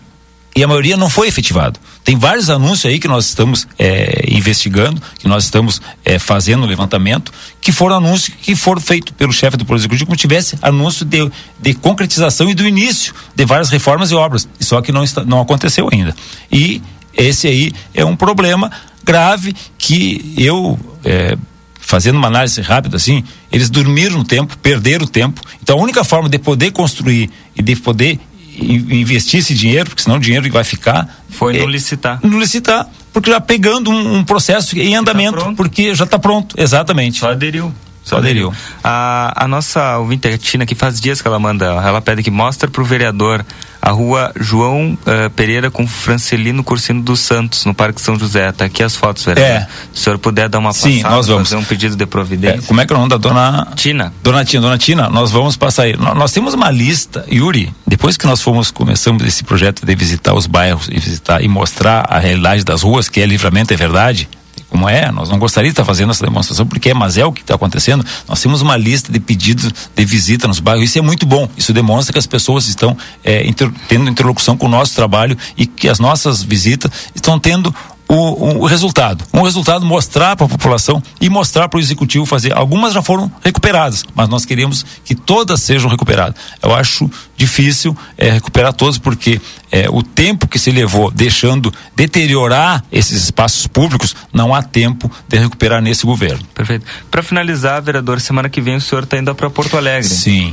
E 0.57 0.65
a 0.65 0.67
maioria 0.67 0.97
não 0.97 1.09
foi 1.09 1.29
efetivado. 1.29 1.79
Tem 2.03 2.19
vários 2.19 2.51
anúncios 2.51 2.87
aí 2.87 2.99
que 2.99 3.07
nós 3.07 3.27
estamos 3.27 3.69
é, 3.79 4.25
investigando, 4.29 5.01
que 5.21 5.29
nós 5.29 5.45
estamos 5.45 5.81
é, 6.05 6.19
fazendo 6.19 6.67
levantamento, 6.67 7.33
que 7.61 7.71
foram 7.71 7.99
anúncios 7.99 8.37
que 8.43 8.57
foram 8.57 8.81
feitos 8.81 9.15
pelo 9.17 9.33
chefe 9.33 9.57
do 9.57 9.65
Poder 9.65 9.83
Executivo, 9.83 10.07
como 10.07 10.17
tivesse 10.17 10.59
anúncio 10.61 11.07
de, 11.07 11.31
de 11.61 11.75
concretização 11.75 12.51
e 12.51 12.55
do 12.55 12.67
início 12.67 13.15
de 13.37 13.45
várias 13.45 13.71
reformas 13.71 14.11
e 14.11 14.17
obras. 14.17 14.49
Só 14.59 14.83
que 14.83 14.91
não, 14.91 15.05
está, 15.05 15.25
não 15.25 15.41
aconteceu 15.41 15.89
ainda. 15.93 16.13
E 16.51 16.83
esse 17.15 17.47
aí 17.47 17.73
é 17.95 18.05
um 18.05 18.17
problema 18.17 18.71
grave 19.05 19.55
que 19.79 20.35
eu 20.37 20.79
é, 21.05 21.37
fazendo 21.79 22.17
uma 22.17 22.29
análise 22.29 22.61
rápida 22.61 22.97
assim, 22.97 23.25
eles 23.51 23.69
dormiram 23.69 24.19
no 24.19 24.25
tempo, 24.25 24.57
perderam 24.59 25.05
o 25.05 25.09
tempo. 25.09 25.41
Então 25.63 25.79
a 25.79 25.83
única 25.83 26.05
forma 26.05 26.29
de 26.29 26.39
poder 26.39 26.71
construir 26.71 27.31
e 27.57 27.63
de 27.63 27.75
poder 27.77 28.19
investir 28.57 29.41
esse 29.41 29.55
dinheiro, 29.55 29.91
porque 29.91 30.03
senão 30.03 30.17
o 30.17 30.21
dinheiro 30.21 30.51
vai 30.51 30.65
ficar. 30.65 31.23
Foi 31.29 31.57
é, 31.57 31.61
no 31.61 31.67
licitar. 31.67 32.21
No 32.23 32.39
licitar, 32.39 32.89
porque 33.13 33.31
já 33.31 33.41
pegando 33.41 33.91
um, 33.91 34.19
um 34.19 34.25
processo 34.25 34.79
em 34.79 34.95
andamento, 34.95 35.39
tá 35.39 35.53
porque 35.53 35.95
já 35.95 36.05
está 36.05 36.19
pronto, 36.19 36.55
exatamente. 36.59 37.19
Só 37.19 37.31
aderiu. 37.31 37.73
Só 38.03 38.17
aderiu. 38.17 38.53
A, 38.83 39.45
a 39.45 39.49
nossa 39.49 39.99
ouvinte 39.99 40.37
Tina, 40.39 40.67
que 40.67 40.75
faz 40.75 41.01
dias 41.01 41.21
que 41.21 41.29
ela 41.29 41.39
manda, 41.39 41.67
ela 41.67 42.01
pede 42.01 42.23
que 42.23 42.31
mostre 42.31 42.71
para 42.71 42.83
o 42.83 42.85
vereador 42.85 43.45
a 43.81 43.91
rua 43.91 44.33
João 44.39 44.93
uh, 44.93 45.31
Pereira 45.31 45.71
com 45.71 45.87
Francelino 45.87 46.63
Cursino 46.63 47.03
dos 47.03 47.21
Santos, 47.21 47.65
no 47.65 47.75
Parque 47.75 48.01
São 48.01 48.19
José. 48.19 48.53
Tá 48.53 48.67
aqui 48.67 48.83
as 48.83 48.95
fotos, 48.95 49.25
vereador. 49.25 49.63
É. 49.63 49.69
Se 49.93 50.01
o 50.01 50.05
senhor 50.05 50.19
puder 50.19 50.49
dar 50.49 50.59
uma 50.59 50.73
Sim, 50.73 50.97
passada, 50.97 51.15
nós 51.15 51.27
vamos. 51.27 51.49
fazer 51.49 51.61
um 51.61 51.65
pedido 51.65 51.97
de 51.97 52.07
providência. 52.07 52.59
É, 52.59 52.63
como 52.63 52.81
é 52.81 52.87
que 52.87 52.93
é 52.93 52.97
o 52.97 52.99
nome 52.99 53.11
da 53.11 53.17
dona 53.17 53.69
Tina? 53.77 54.13
Dona 54.23 54.45
Tina, 54.45 54.63
dona 54.63 54.79
Tina, 54.79 55.09
nós 55.09 55.31
vamos 55.31 55.57
passar 55.57 55.85
aí. 55.85 55.97
Nós, 55.97 56.17
nós 56.17 56.33
temos 56.33 56.53
uma 56.53 56.71
lista, 56.71 57.25
Yuri, 57.31 57.73
depois 57.87 58.17
que 58.17 58.27
nós 58.27 58.43
fomos, 58.43 58.71
começamos 58.71 59.25
esse 59.25 59.45
projeto 59.45 59.87
de 59.87 59.95
visitar 59.95 60.35
os 60.35 60.47
bairros 60.47 60.89
e 60.91 60.99
visitar 60.99 61.43
e 61.43 61.49
mostrar 61.49 62.07
a 62.09 62.19
realidade 62.19 62.65
das 62.65 62.83
ruas, 62.83 63.09
que 63.09 63.21
é 63.21 63.27
livramento, 63.27 63.73
é 63.73 63.77
verdade, 63.77 64.29
como 64.71 64.89
é, 64.89 65.11
nós 65.11 65.29
não 65.29 65.39
gostaríamos 65.39 65.75
de 65.75 65.81
estar 65.81 65.85
fazendo 65.85 66.11
essa 66.11 66.25
demonstração, 66.25 66.67
porque 66.67 66.91
é, 66.91 66.95
mas 66.95 67.19
é 67.19 67.25
o 67.27 67.33
que 67.33 67.43
está 67.43 67.57
acontecendo. 67.57 68.07
Nós 68.29 68.41
temos 68.41 68.63
uma 68.63 68.77
lista 68.77 69.13
de 69.13 69.19
pedidos 69.19 69.73
de 69.95 70.05
visita 70.05 70.47
nos 70.47 70.61
bairros, 70.61 70.85
isso 70.85 70.99
é 70.99 71.03
muito 71.03 71.27
bom. 71.27 71.49
Isso 71.57 71.73
demonstra 71.73 72.13
que 72.13 72.19
as 72.19 72.27
pessoas 72.27 72.69
estão 72.69 72.97
é, 73.25 73.47
inter, 73.47 73.71
tendo 73.89 74.09
interlocução 74.09 74.57
com 74.57 74.67
o 74.67 74.69
nosso 74.69 74.95
trabalho 74.95 75.37
e 75.57 75.67
que 75.67 75.89
as 75.89 75.99
nossas 75.99 76.43
visitas 76.43 76.91
estão 77.15 77.39
tendo 77.39 77.75
o, 78.13 78.63
o, 78.63 78.67
resultado. 78.67 79.25
Um 79.33 79.43
resultado 79.43 79.87
mostrar 79.87 80.35
para 80.35 80.47
a 80.47 80.49
população 80.49 81.01
e 81.21 81.31
mostrar 81.31 81.69
para 81.69 81.79
o 81.79 81.81
executivo 81.81 82.27
fazer. 82.27 82.53
Algumas 82.53 82.93
já 82.93 83.01
foram 83.01 83.31
recuperadas, 83.41 84.05
mas 84.17 84.29
nós 84.29 84.45
queremos 84.45 84.85
que 85.05 85.15
todas 85.15 85.63
sejam 85.63 85.89
recuperadas. 85.89 86.35
Eu 86.61 86.75
acho 86.75 87.09
difícil 87.37 87.97
é, 88.19 88.33
recuperar 88.33 88.73
todas 88.73 88.99
porque 88.99 89.41
é, 89.71 89.89
o 89.89 90.03
tempo 90.03 90.49
que 90.49 90.59
se 90.59 90.73
levou 90.73 91.09
deixando 91.13 91.73
deteriorar 91.95 92.85
esses 92.91 93.23
espaços 93.23 93.69
públicos, 93.69 94.17
não 94.33 94.53
há 94.53 94.61
tempo 94.61 95.09
de 95.29 95.39
recuperar 95.39 95.81
nesse 95.81 96.05
governo. 96.05 96.45
Perfeito. 96.53 96.85
Para 97.13 97.23
finalizar, 97.23 97.81
vereador, 97.81 98.21
semana 98.21 98.49
que 98.49 98.61
vem 98.61 98.75
o 98.75 98.81
senhor 98.81 99.05
está 99.05 99.19
indo 99.19 99.33
para 99.37 99.49
Porto 99.49 99.77
Alegre. 99.77 100.09
Sim. 100.09 100.53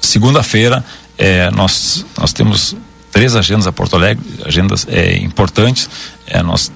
Segunda-feira 0.00 0.84
é, 1.18 1.50
nós 1.50 2.06
nós 2.16 2.32
temos 2.32 2.76
três 3.10 3.34
agendas 3.34 3.66
a 3.66 3.72
Porto 3.72 3.96
Alegre, 3.96 4.24
agendas 4.44 4.86
é, 4.88 5.16
importantes. 5.18 5.90
É, 6.26 6.42
nós 6.44 6.70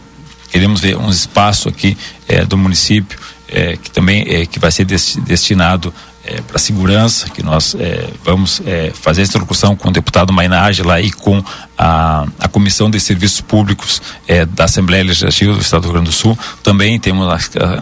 queremos 0.48 0.80
ver 0.80 0.96
um 0.96 1.10
espaço 1.10 1.68
aqui 1.68 1.96
é, 2.28 2.44
do 2.44 2.56
município 2.56 3.18
é, 3.48 3.76
que 3.76 3.90
também 3.90 4.24
é, 4.28 4.46
que 4.46 4.58
vai 4.58 4.70
ser 4.72 4.84
destinado 4.84 5.92
é, 6.24 6.40
para 6.40 6.58
segurança, 6.58 7.28
que 7.30 7.42
nós 7.42 7.76
é, 7.78 8.10
vamos 8.24 8.60
é, 8.66 8.90
fazer 8.92 9.22
essa 9.22 9.30
interlocução 9.30 9.76
com 9.76 9.88
o 9.88 9.92
deputado 9.92 10.32
Mainage 10.32 10.82
lá 10.82 11.00
e 11.00 11.12
com 11.12 11.42
a, 11.78 12.26
a 12.40 12.48
Comissão 12.48 12.90
de 12.90 12.98
Serviços 12.98 13.40
Públicos 13.40 14.02
da 14.50 14.64
Assembleia 14.64 15.04
Legislativa 15.04 15.52
do 15.52 15.60
Estado 15.60 15.82
do 15.82 15.84
Rio 15.86 15.92
Grande 15.94 16.10
do 16.10 16.14
Sul. 16.14 16.36
Também 16.62 16.98
temos 16.98 17.28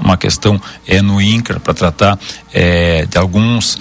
uma 0.03 0.19
questão 0.19 0.61
é, 0.87 1.01
no 1.01 1.21
INCRA 1.21 1.59
para 1.59 1.73
tratar 1.73 2.19
de 3.09 3.17
alguns 3.17 3.79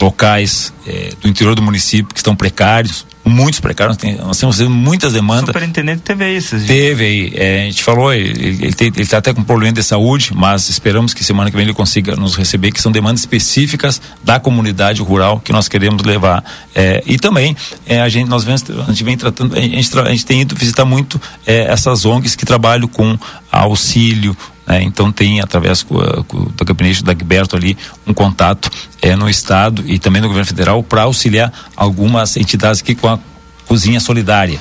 locais 0.00 0.72
do 1.20 1.28
interior 1.28 1.54
do 1.54 1.62
município 1.62 2.14
que 2.14 2.20
estão 2.20 2.36
precários, 2.36 3.04
muitos 3.26 3.60
precários, 3.60 3.96
nós, 3.96 4.02
tem, 4.02 4.16
nós 4.16 4.38
temos 4.38 4.60
muitas 4.60 5.12
demandas. 5.12 5.44
O 5.44 5.46
superintendente 5.46 6.02
teve 6.02 6.36
isso. 6.36 6.58
Gente. 6.58 6.68
Teve 6.68 7.04
aí, 7.04 7.32
é, 7.34 7.62
a 7.62 7.64
gente 7.66 7.82
falou, 7.82 8.12
ele 8.12 8.68
está 8.68 9.18
até 9.18 9.34
com 9.34 9.42
problema 9.42 9.72
de 9.72 9.82
saúde, 9.82 10.30
mas 10.34 10.68
esperamos 10.68 11.12
que 11.12 11.24
semana 11.24 11.50
que 11.50 11.56
vem 11.56 11.66
ele 11.66 11.74
consiga 11.74 12.14
nos 12.14 12.36
receber, 12.36 12.70
que 12.70 12.80
são 12.80 12.92
demandas 12.92 13.20
específicas 13.20 14.00
da 14.22 14.38
comunidade 14.38 15.02
rural 15.02 15.40
que 15.40 15.52
nós 15.52 15.68
queremos 15.68 16.02
levar. 16.04 16.44
É, 16.74 17.02
e 17.04 17.18
também 17.18 17.56
é, 17.86 18.00
a 18.00 18.08
gente 18.08 18.28
nós 18.28 18.44
vem, 18.44 18.54
a 18.54 18.90
gente 18.90 19.04
vem 19.04 19.16
tratando, 19.16 19.56
a 19.56 19.60
gente, 19.60 19.98
a 19.98 20.10
gente 20.10 20.24
tem 20.24 20.40
ido 20.42 20.54
visitar 20.54 20.84
muito 20.84 21.20
é, 21.46 21.66
essas 21.70 22.04
ONGs 22.04 22.36
que 22.36 22.46
trabalham 22.46 22.88
com 22.88 23.18
auxílio, 23.50 24.36
né? 24.66 24.82
então 24.82 25.12
tem 25.12 25.40
através 25.40 25.82
do 25.82 26.64
gabinete 26.64 27.04
da 27.04 27.12
Gilberto 27.12 27.56
ali 27.56 27.76
um 28.06 28.12
contato 28.12 28.70
é, 29.00 29.14
no 29.14 29.28
estado 29.28 29.82
e 29.86 29.98
também 29.98 30.20
no 30.20 30.28
governo 30.28 30.46
federal 30.46 30.82
para 30.82 31.02
auxiliar 31.02 31.52
algumas 31.76 32.36
entidades 32.36 32.80
aqui 32.80 32.94
com 32.94 33.08
a 33.08 33.18
cozinha 33.66 34.00
solidária. 34.00 34.60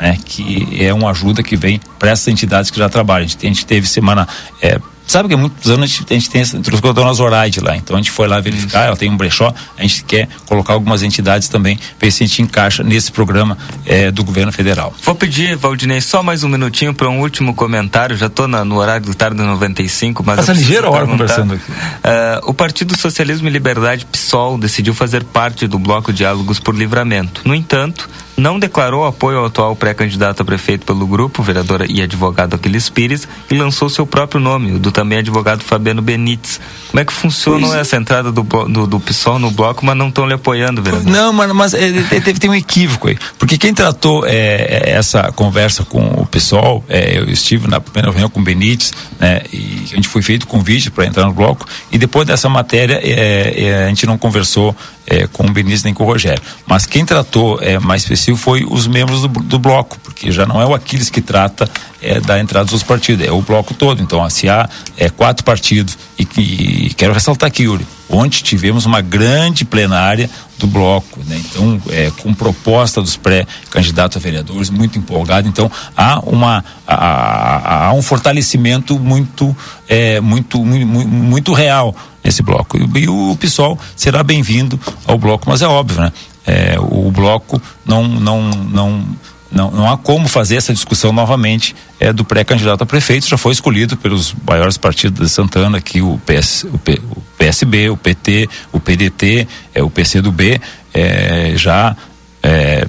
Né, 0.00 0.18
que 0.24 0.82
é 0.82 0.92
uma 0.92 1.10
ajuda 1.10 1.42
que 1.42 1.54
vem 1.54 1.78
para 1.98 2.10
essas 2.10 2.26
entidades 2.26 2.70
que 2.70 2.78
já 2.78 2.88
trabalham. 2.88 3.26
A 3.26 3.28
gente, 3.28 3.46
a 3.46 3.48
gente 3.48 3.66
teve 3.66 3.86
semana 3.86 4.26
é, 4.60 4.80
Sabe 5.06 5.28
que 5.28 5.34
há 5.34 5.38
muitos 5.38 5.70
anos 5.70 5.84
a 5.84 5.86
gente, 5.86 6.06
a 6.08 6.14
gente 6.14 6.30
tem 6.30 6.40
essa, 6.40 6.58
trouxe 6.60 6.86
a 6.86 6.92
dona 6.92 7.12
Zoraide 7.12 7.60
lá, 7.60 7.76
então 7.76 7.96
a 7.96 7.98
gente 7.98 8.10
foi 8.10 8.26
lá 8.26 8.40
verificar, 8.40 8.80
Isso. 8.80 8.88
ela 8.88 8.96
tem 8.96 9.10
um 9.10 9.16
brechó, 9.16 9.52
a 9.76 9.82
gente 9.82 10.04
quer 10.04 10.28
colocar 10.46 10.72
algumas 10.72 11.02
entidades 11.02 11.48
também, 11.48 11.78
ver 12.00 12.10
se 12.10 12.22
a 12.22 12.26
gente 12.26 12.42
encaixa 12.42 12.82
nesse 12.82 13.12
programa 13.12 13.58
é, 13.84 14.10
do 14.10 14.24
governo 14.24 14.52
federal. 14.52 14.94
Vou 15.02 15.14
pedir, 15.14 15.56
Valdinei, 15.56 16.00
só 16.00 16.22
mais 16.22 16.44
um 16.44 16.48
minutinho 16.48 16.94
para 16.94 17.08
um 17.08 17.20
último 17.20 17.54
comentário, 17.54 18.16
já 18.16 18.26
estou 18.26 18.48
no 18.48 18.76
horário 18.76 19.06
do 19.06 19.14
tarde 19.14 19.42
95, 19.42 20.22
mas. 20.24 20.36
Passa 20.36 20.52
ligeira 20.52 20.90
hora 20.90 21.06
conversando 21.06 21.54
aqui. 21.54 21.70
Uh, 21.70 22.50
o 22.50 22.54
Partido 22.54 22.98
Socialismo 22.98 23.48
e 23.48 23.50
Liberdade 23.50 24.06
PSOL 24.06 24.58
decidiu 24.58 24.94
fazer 24.94 25.24
parte 25.24 25.66
do 25.66 25.78
bloco 25.78 26.12
Diálogos 26.12 26.58
por 26.58 26.74
Livramento. 26.74 27.42
No 27.44 27.54
entanto, 27.54 28.08
não 28.36 28.58
declarou 28.58 29.06
apoio 29.06 29.38
ao 29.38 29.46
atual 29.46 29.76
pré-candidato 29.76 30.42
a 30.42 30.44
prefeito 30.44 30.86
pelo 30.86 31.06
grupo, 31.06 31.42
vereadora 31.42 31.86
e 31.88 32.02
advogado 32.02 32.54
Aquiles 32.54 32.88
Pires, 32.88 33.28
e 33.50 33.54
lançou 33.54 33.88
seu 33.88 34.06
próprio 34.06 34.40
nome, 34.40 34.72
o 34.72 34.78
do 34.78 34.90
também 34.90 35.18
advogado 35.18 35.62
Fabiano 35.62 36.02
Benites. 36.02 36.60
Como 36.90 37.00
é 37.00 37.04
que 37.04 37.12
funciona 37.12 37.78
essa 37.78 37.96
entrada 37.96 38.32
do, 38.32 38.42
do, 38.42 38.86
do 38.86 39.00
PSOL 39.00 39.38
no 39.38 39.50
bloco, 39.50 39.84
mas 39.84 39.96
não 39.96 40.08
estão 40.08 40.26
lhe 40.26 40.34
apoiando, 40.34 40.82
vereador? 40.82 41.10
Não, 41.10 41.32
mas, 41.32 41.52
mas 41.52 41.74
é, 41.74 41.90
deve 41.90 42.34
ter 42.34 42.48
um 42.48 42.54
equívoco 42.54 43.08
aí. 43.08 43.18
Porque 43.38 43.56
quem 43.58 43.72
tratou 43.72 44.26
é, 44.26 44.30
é, 44.32 44.90
essa 44.90 45.32
conversa 45.32 45.84
com 45.84 46.00
o 46.00 46.26
PSOL, 46.26 46.84
é, 46.88 47.18
eu 47.18 47.28
estive 47.28 47.68
na 47.68 47.80
primeira 47.80 48.10
reunião 48.10 48.28
com 48.28 48.40
o 48.40 48.42
Benites, 48.42 48.92
né, 49.18 49.42
e 49.52 49.82
a 49.84 49.94
gente 49.96 50.08
foi 50.08 50.22
feito 50.22 50.46
convite 50.46 50.90
para 50.90 51.06
entrar 51.06 51.26
no 51.26 51.32
bloco, 51.32 51.66
e 51.90 51.98
depois 51.98 52.26
dessa 52.26 52.48
matéria 52.48 53.00
é, 53.02 53.64
é, 53.64 53.84
a 53.84 53.88
gente 53.88 54.06
não 54.06 54.18
conversou 54.18 54.74
é, 55.06 55.26
com 55.26 55.44
o 55.44 55.50
Benício 55.50 55.84
nem 55.84 55.94
com 55.94 56.04
o 56.04 56.06
Rogério. 56.06 56.42
Mas 56.66 56.86
quem 56.86 57.04
tratou 57.04 57.58
é, 57.60 57.78
mais 57.78 58.04
foi 58.36 58.64
os 58.68 58.86
membros 58.86 59.22
do, 59.22 59.28
do 59.28 59.58
bloco, 59.58 59.98
porque 60.02 60.30
já 60.30 60.46
não 60.46 60.60
é 60.60 60.66
o 60.66 60.74
Aquiles 60.74 61.10
que 61.10 61.20
trata 61.20 61.68
é, 62.00 62.20
da 62.20 62.38
entrada 62.38 62.66
dos 62.66 62.82
partidos, 62.82 63.26
é 63.26 63.32
o 63.32 63.42
bloco 63.42 63.74
todo. 63.74 64.00
Então, 64.00 64.28
se 64.30 64.48
há 64.48 64.68
é, 64.96 65.08
quatro 65.08 65.44
partidos, 65.44 65.98
e, 66.18 66.86
e 66.86 66.94
quero 66.94 67.12
ressaltar 67.12 67.48
aqui, 67.48 67.64
Yuri, 67.64 67.86
ontem 68.08 68.42
tivemos 68.42 68.86
uma 68.86 69.00
grande 69.00 69.64
plenária 69.64 70.30
do 70.58 70.66
bloco, 70.66 71.18
né? 71.26 71.40
então 71.44 71.80
é, 71.88 72.12
com 72.18 72.32
proposta 72.32 73.00
dos 73.00 73.16
pré-candidatos 73.16 74.16
a 74.16 74.20
vereadores 74.20 74.70
muito 74.70 74.96
empolgado, 74.96 75.48
então 75.48 75.68
há 75.96 76.20
uma 76.20 76.64
há, 76.86 77.86
há 77.86 77.92
um 77.92 78.02
fortalecimento 78.02 78.96
muito 78.96 79.56
é, 79.88 80.20
muito, 80.20 80.64
muito 80.64 81.08
muito 81.08 81.52
real 81.52 81.96
nesse 82.22 82.42
bloco 82.42 82.78
e, 82.78 83.00
e 83.00 83.08
o 83.08 83.36
PSOL 83.40 83.76
será 83.96 84.22
bem-vindo 84.22 84.78
ao 85.04 85.18
bloco, 85.18 85.48
mas 85.48 85.62
é 85.62 85.66
óbvio, 85.66 86.00
né? 86.00 86.12
É, 86.46 86.76
o 86.78 87.10
bloco 87.10 87.60
não 87.84 88.06
não 88.06 88.50
não 88.50 89.16
não, 89.52 89.70
não 89.70 89.90
há 89.90 89.98
como 89.98 90.26
fazer 90.28 90.56
essa 90.56 90.72
discussão 90.72 91.12
novamente. 91.12 91.76
É, 92.00 92.12
do 92.12 92.24
pré-candidato 92.24 92.82
a 92.82 92.86
prefeito, 92.86 93.28
já 93.28 93.36
foi 93.36 93.52
escolhido 93.52 93.96
pelos 93.96 94.34
maiores 94.46 94.76
partidos 94.76 95.20
de 95.20 95.28
Santana, 95.32 95.78
aqui 95.78 96.02
o, 96.02 96.18
PS, 96.26 96.64
o, 96.64 96.78
P, 96.78 97.00
o 97.10 97.22
PSB, 97.38 97.90
o 97.90 97.96
PT, 97.96 98.48
o 98.72 98.80
PDT, 98.80 99.46
é, 99.72 99.82
o 99.82 99.90
PCdoB, 99.90 100.60
é, 100.92 101.52
já 101.54 101.94
é, 102.42 102.88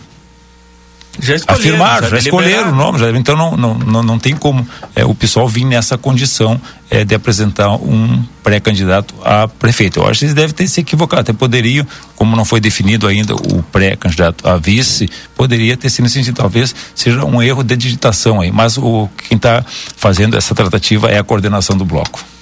já 1.20 1.36
afirmaram, 1.48 2.10
já, 2.10 2.18
escolheram 2.18 2.72
o 2.72 2.76
nome, 2.76 2.98
já, 2.98 3.10
então 3.12 3.36
não, 3.36 3.56
não, 3.56 3.74
não, 3.76 4.04
não 4.04 4.20
tem 4.20 4.36
como 4.36 4.68
é, 4.96 5.06
o 5.06 5.14
pessoal 5.14 5.48
vir 5.48 5.64
nessa 5.64 5.98
condição 5.98 6.60
é, 6.90 7.06
de 7.06 7.14
apresentar 7.14 7.76
um 7.76 8.24
pré-candidato 8.44 9.14
a 9.24 9.48
prefeito. 9.48 10.00
Eu 10.00 10.08
acho 10.08 10.20
que 10.20 10.26
eles 10.26 10.36
devem 10.36 10.54
ter 10.54 10.68
se 10.68 10.82
equivocado, 10.82 11.22
até 11.22 11.34
poderiam, 11.34 11.86
como 12.16 12.36
não 12.36 12.44
foi 12.44 12.60
definido 12.60 13.08
ainda 13.08 13.36
o 13.36 13.64
pré-candidato 13.72 14.48
a 14.48 14.58
vice, 14.58 15.10
poderia 15.36 15.78
ter 15.78 15.90
sido 15.90 16.04
nesse 16.04 16.16
sentido, 16.16 16.36
talvez 16.36 16.76
seja 16.96 17.24
um 17.24 17.42
erro 17.42 17.64
de 17.64 17.76
digitação 17.78 18.42
aí, 18.42 18.52
mas 18.52 18.78
o 18.78 19.08
quem 19.30 19.36
está 19.36 19.64
fazendo 19.96 20.36
essa 20.36 20.56
tratativa 20.56 21.10
é 21.10 21.20
a 21.20 21.24
coordenação 21.24 21.78
do 21.78 21.86
bloco. 21.86 22.33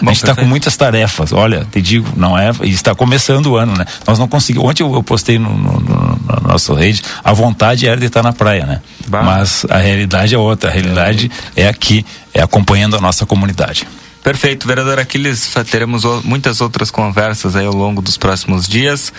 Bom, 0.00 0.10
a 0.10 0.12
gente 0.12 0.22
está 0.22 0.34
com 0.34 0.44
muitas 0.44 0.76
tarefas, 0.76 1.32
olha, 1.32 1.66
te 1.70 1.80
digo, 1.80 2.08
não 2.16 2.36
é, 2.38 2.50
e 2.62 2.70
está 2.70 2.94
começando 2.94 3.46
o 3.46 3.56
ano, 3.56 3.76
né? 3.76 3.84
Nós 4.06 4.18
não 4.18 4.28
conseguimos, 4.28 4.68
ontem 4.70 4.82
eu, 4.82 4.94
eu 4.94 5.02
postei 5.02 5.38
no, 5.38 5.56
no, 5.56 5.80
no, 5.80 6.20
na 6.26 6.52
nossa 6.52 6.74
rede, 6.74 7.02
a 7.22 7.32
vontade 7.32 7.86
era 7.86 7.98
de 7.98 8.06
estar 8.06 8.22
na 8.22 8.32
praia, 8.32 8.66
né? 8.66 8.80
Bah. 9.06 9.22
Mas 9.22 9.66
a 9.68 9.78
realidade 9.78 10.34
é 10.34 10.38
outra, 10.38 10.70
a 10.70 10.72
realidade 10.72 11.30
é, 11.56 11.62
é 11.62 11.68
aqui, 11.68 12.04
é 12.32 12.42
acompanhando 12.42 12.96
a 12.96 13.00
nossa 13.00 13.26
comunidade. 13.26 13.86
Perfeito, 14.22 14.66
vereador 14.66 14.98
Aquiles, 14.98 15.54
teremos 15.70 16.04
muitas 16.24 16.60
outras 16.60 16.90
conversas 16.90 17.56
aí 17.56 17.64
ao 17.64 17.74
longo 17.74 18.02
dos 18.02 18.18
próximos 18.18 18.68
dias. 18.68 19.12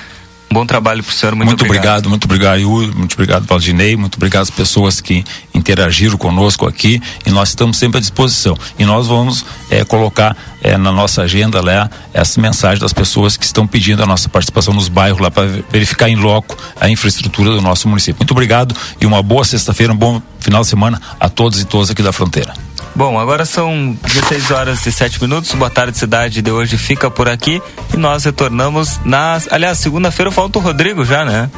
Bom 0.51 0.65
trabalho 0.65 1.03
para 1.03 1.11
o 1.11 1.13
senhor, 1.13 1.35
muito, 1.35 1.49
muito 1.49 1.65
obrigado. 1.65 2.07
obrigado. 2.07 2.09
Muito 2.09 2.25
obrigado, 2.25 2.59
Yuri, 2.59 2.95
muito 2.95 3.13
obrigado, 3.13 3.45
Valdinei, 3.45 3.95
muito 3.95 4.15
obrigado 4.15 4.43
às 4.43 4.49
pessoas 4.49 4.99
que 4.99 5.23
interagiram 5.53 6.17
conosco 6.17 6.65
aqui 6.67 6.99
e 7.25 7.29
nós 7.29 7.49
estamos 7.49 7.77
sempre 7.77 7.99
à 7.99 8.01
disposição. 8.01 8.57
E 8.77 8.83
nós 8.83 9.05
vamos 9.05 9.45
é, 9.69 9.83
colocar 9.85 10.35
é, 10.63 10.75
na 10.75 10.91
nossa 10.91 11.21
agenda 11.21 11.61
lá 11.61 11.89
essa 12.13 12.41
mensagem 12.41 12.79
das 12.79 12.93
pessoas 12.93 13.37
que 13.37 13.45
estão 13.45 13.67
pedindo 13.67 14.01
a 14.01 14.07
nossa 14.07 14.27
participação 14.27 14.73
nos 14.73 14.89
bairros 14.89 15.21
lá 15.21 15.29
para 15.29 15.47
verificar 15.69 16.09
em 16.09 16.15
loco 16.15 16.57
a 16.81 16.89
infraestrutura 16.89 17.51
do 17.51 17.61
nosso 17.61 17.87
município. 17.87 18.19
Muito 18.19 18.31
obrigado 18.31 18.75
e 18.99 19.05
uma 19.05 19.21
boa 19.21 19.43
sexta-feira, 19.43 19.93
um 19.93 19.97
bom 19.97 20.19
final 20.39 20.61
de 20.61 20.67
semana 20.67 20.99
a 21.19 21.29
todos 21.29 21.61
e 21.61 21.65
todas 21.65 21.91
aqui 21.91 22.01
da 22.01 22.11
fronteira. 22.11 22.68
Bom, 22.95 23.19
agora 23.19 23.45
são 23.45 23.97
16 24.03 24.51
horas 24.51 24.85
e 24.85 24.91
7 24.91 25.21
minutos. 25.21 25.53
Boa 25.53 25.69
tarde, 25.69 25.97
cidade 25.97 26.41
de 26.41 26.51
hoje 26.51 26.77
fica 26.77 27.09
por 27.09 27.29
aqui 27.29 27.61
e 27.93 27.97
nós 27.97 28.25
retornamos 28.25 28.99
na. 29.05 29.39
Aliás, 29.51 29.77
segunda-feira 29.77 30.29
volta 30.29 30.59
o 30.59 30.61
Rodrigo 30.61 31.05
já, 31.05 31.23
né? 31.23 31.49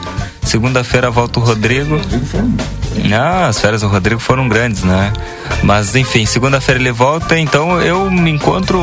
Segunda-feira 0.44 1.10
volta 1.10 1.40
o 1.40 1.44
Rodrigo. 1.44 2.00
Ah, 3.14 3.48
as 3.48 3.60
férias 3.60 3.82
do 3.82 3.88
Rodrigo 3.88 4.20
foram 4.20 4.50
grandes, 4.50 4.84
né? 4.84 5.14
Mas 5.64 5.96
enfim, 5.96 6.26
segunda-feira 6.26 6.80
ele 6.80 6.92
volta, 6.92 7.38
então 7.40 7.80
eu 7.82 8.10
me 8.10 8.32
encontro 8.32 8.80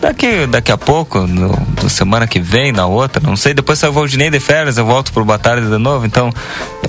daqui, 0.00 0.46
daqui 0.46 0.70
a 0.70 0.78
pouco, 0.78 1.20
no, 1.26 1.48
no 1.82 1.90
semana 1.90 2.26
que 2.26 2.40
vem, 2.40 2.72
na 2.72 2.86
outra, 2.86 3.20
não 3.22 3.36
sei. 3.36 3.52
Depois 3.52 3.78
se 3.78 3.86
eu 3.86 3.92
vou 3.92 4.06
de 4.06 4.40
férias, 4.40 4.78
eu 4.78 4.86
volto 4.86 5.12
pro 5.12 5.24
Boa 5.24 5.38
Tarde 5.38 5.68
de 5.68 5.78
novo, 5.78 6.06
então 6.06 6.32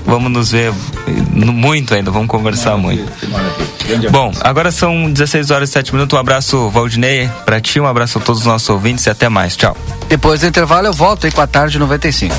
vamos 0.06 0.30
nos 0.30 0.50
ver 0.52 0.72
muito 1.32 1.94
ainda, 1.94 2.10
vamos 2.10 2.28
conversar 2.28 2.76
muito. 2.76 3.04
Bom, 4.10 4.32
agora 4.40 4.70
são 4.70 5.10
16 5.10 5.50
horas 5.50 5.70
e 5.70 5.72
7 5.72 5.92
minutos. 5.94 6.16
Um 6.16 6.20
abraço, 6.20 6.68
Valdinei, 6.70 7.28
pra 7.44 7.60
ti, 7.60 7.80
um 7.80 7.86
abraço 7.86 8.18
a 8.18 8.20
todos 8.20 8.42
os 8.42 8.46
nossos 8.46 8.68
ouvintes 8.68 9.06
e 9.06 9.10
até 9.10 9.28
mais. 9.28 9.56
Tchau. 9.56 9.76
Depois 10.08 10.40
do 10.40 10.46
intervalo 10.46 10.86
eu 10.86 10.92
volto 10.92 11.26
aí 11.26 11.32
com 11.32 11.40
a 11.40 11.46
tarde 11.46 11.78
95. 11.78 12.34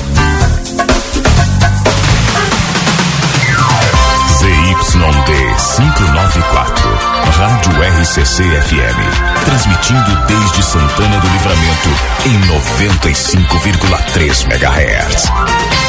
ZYD 5.00 5.32
594, 5.56 6.98
Rádio 7.38 7.72
RCC 8.00 8.42
FM, 8.42 8.98
transmitindo 9.46 10.14
desde 10.26 10.62
Santana 10.62 11.18
do 11.18 11.26
Livramento 11.28 11.88
em 12.26 12.38
95,3 12.42 14.44
MHz. 14.44 15.79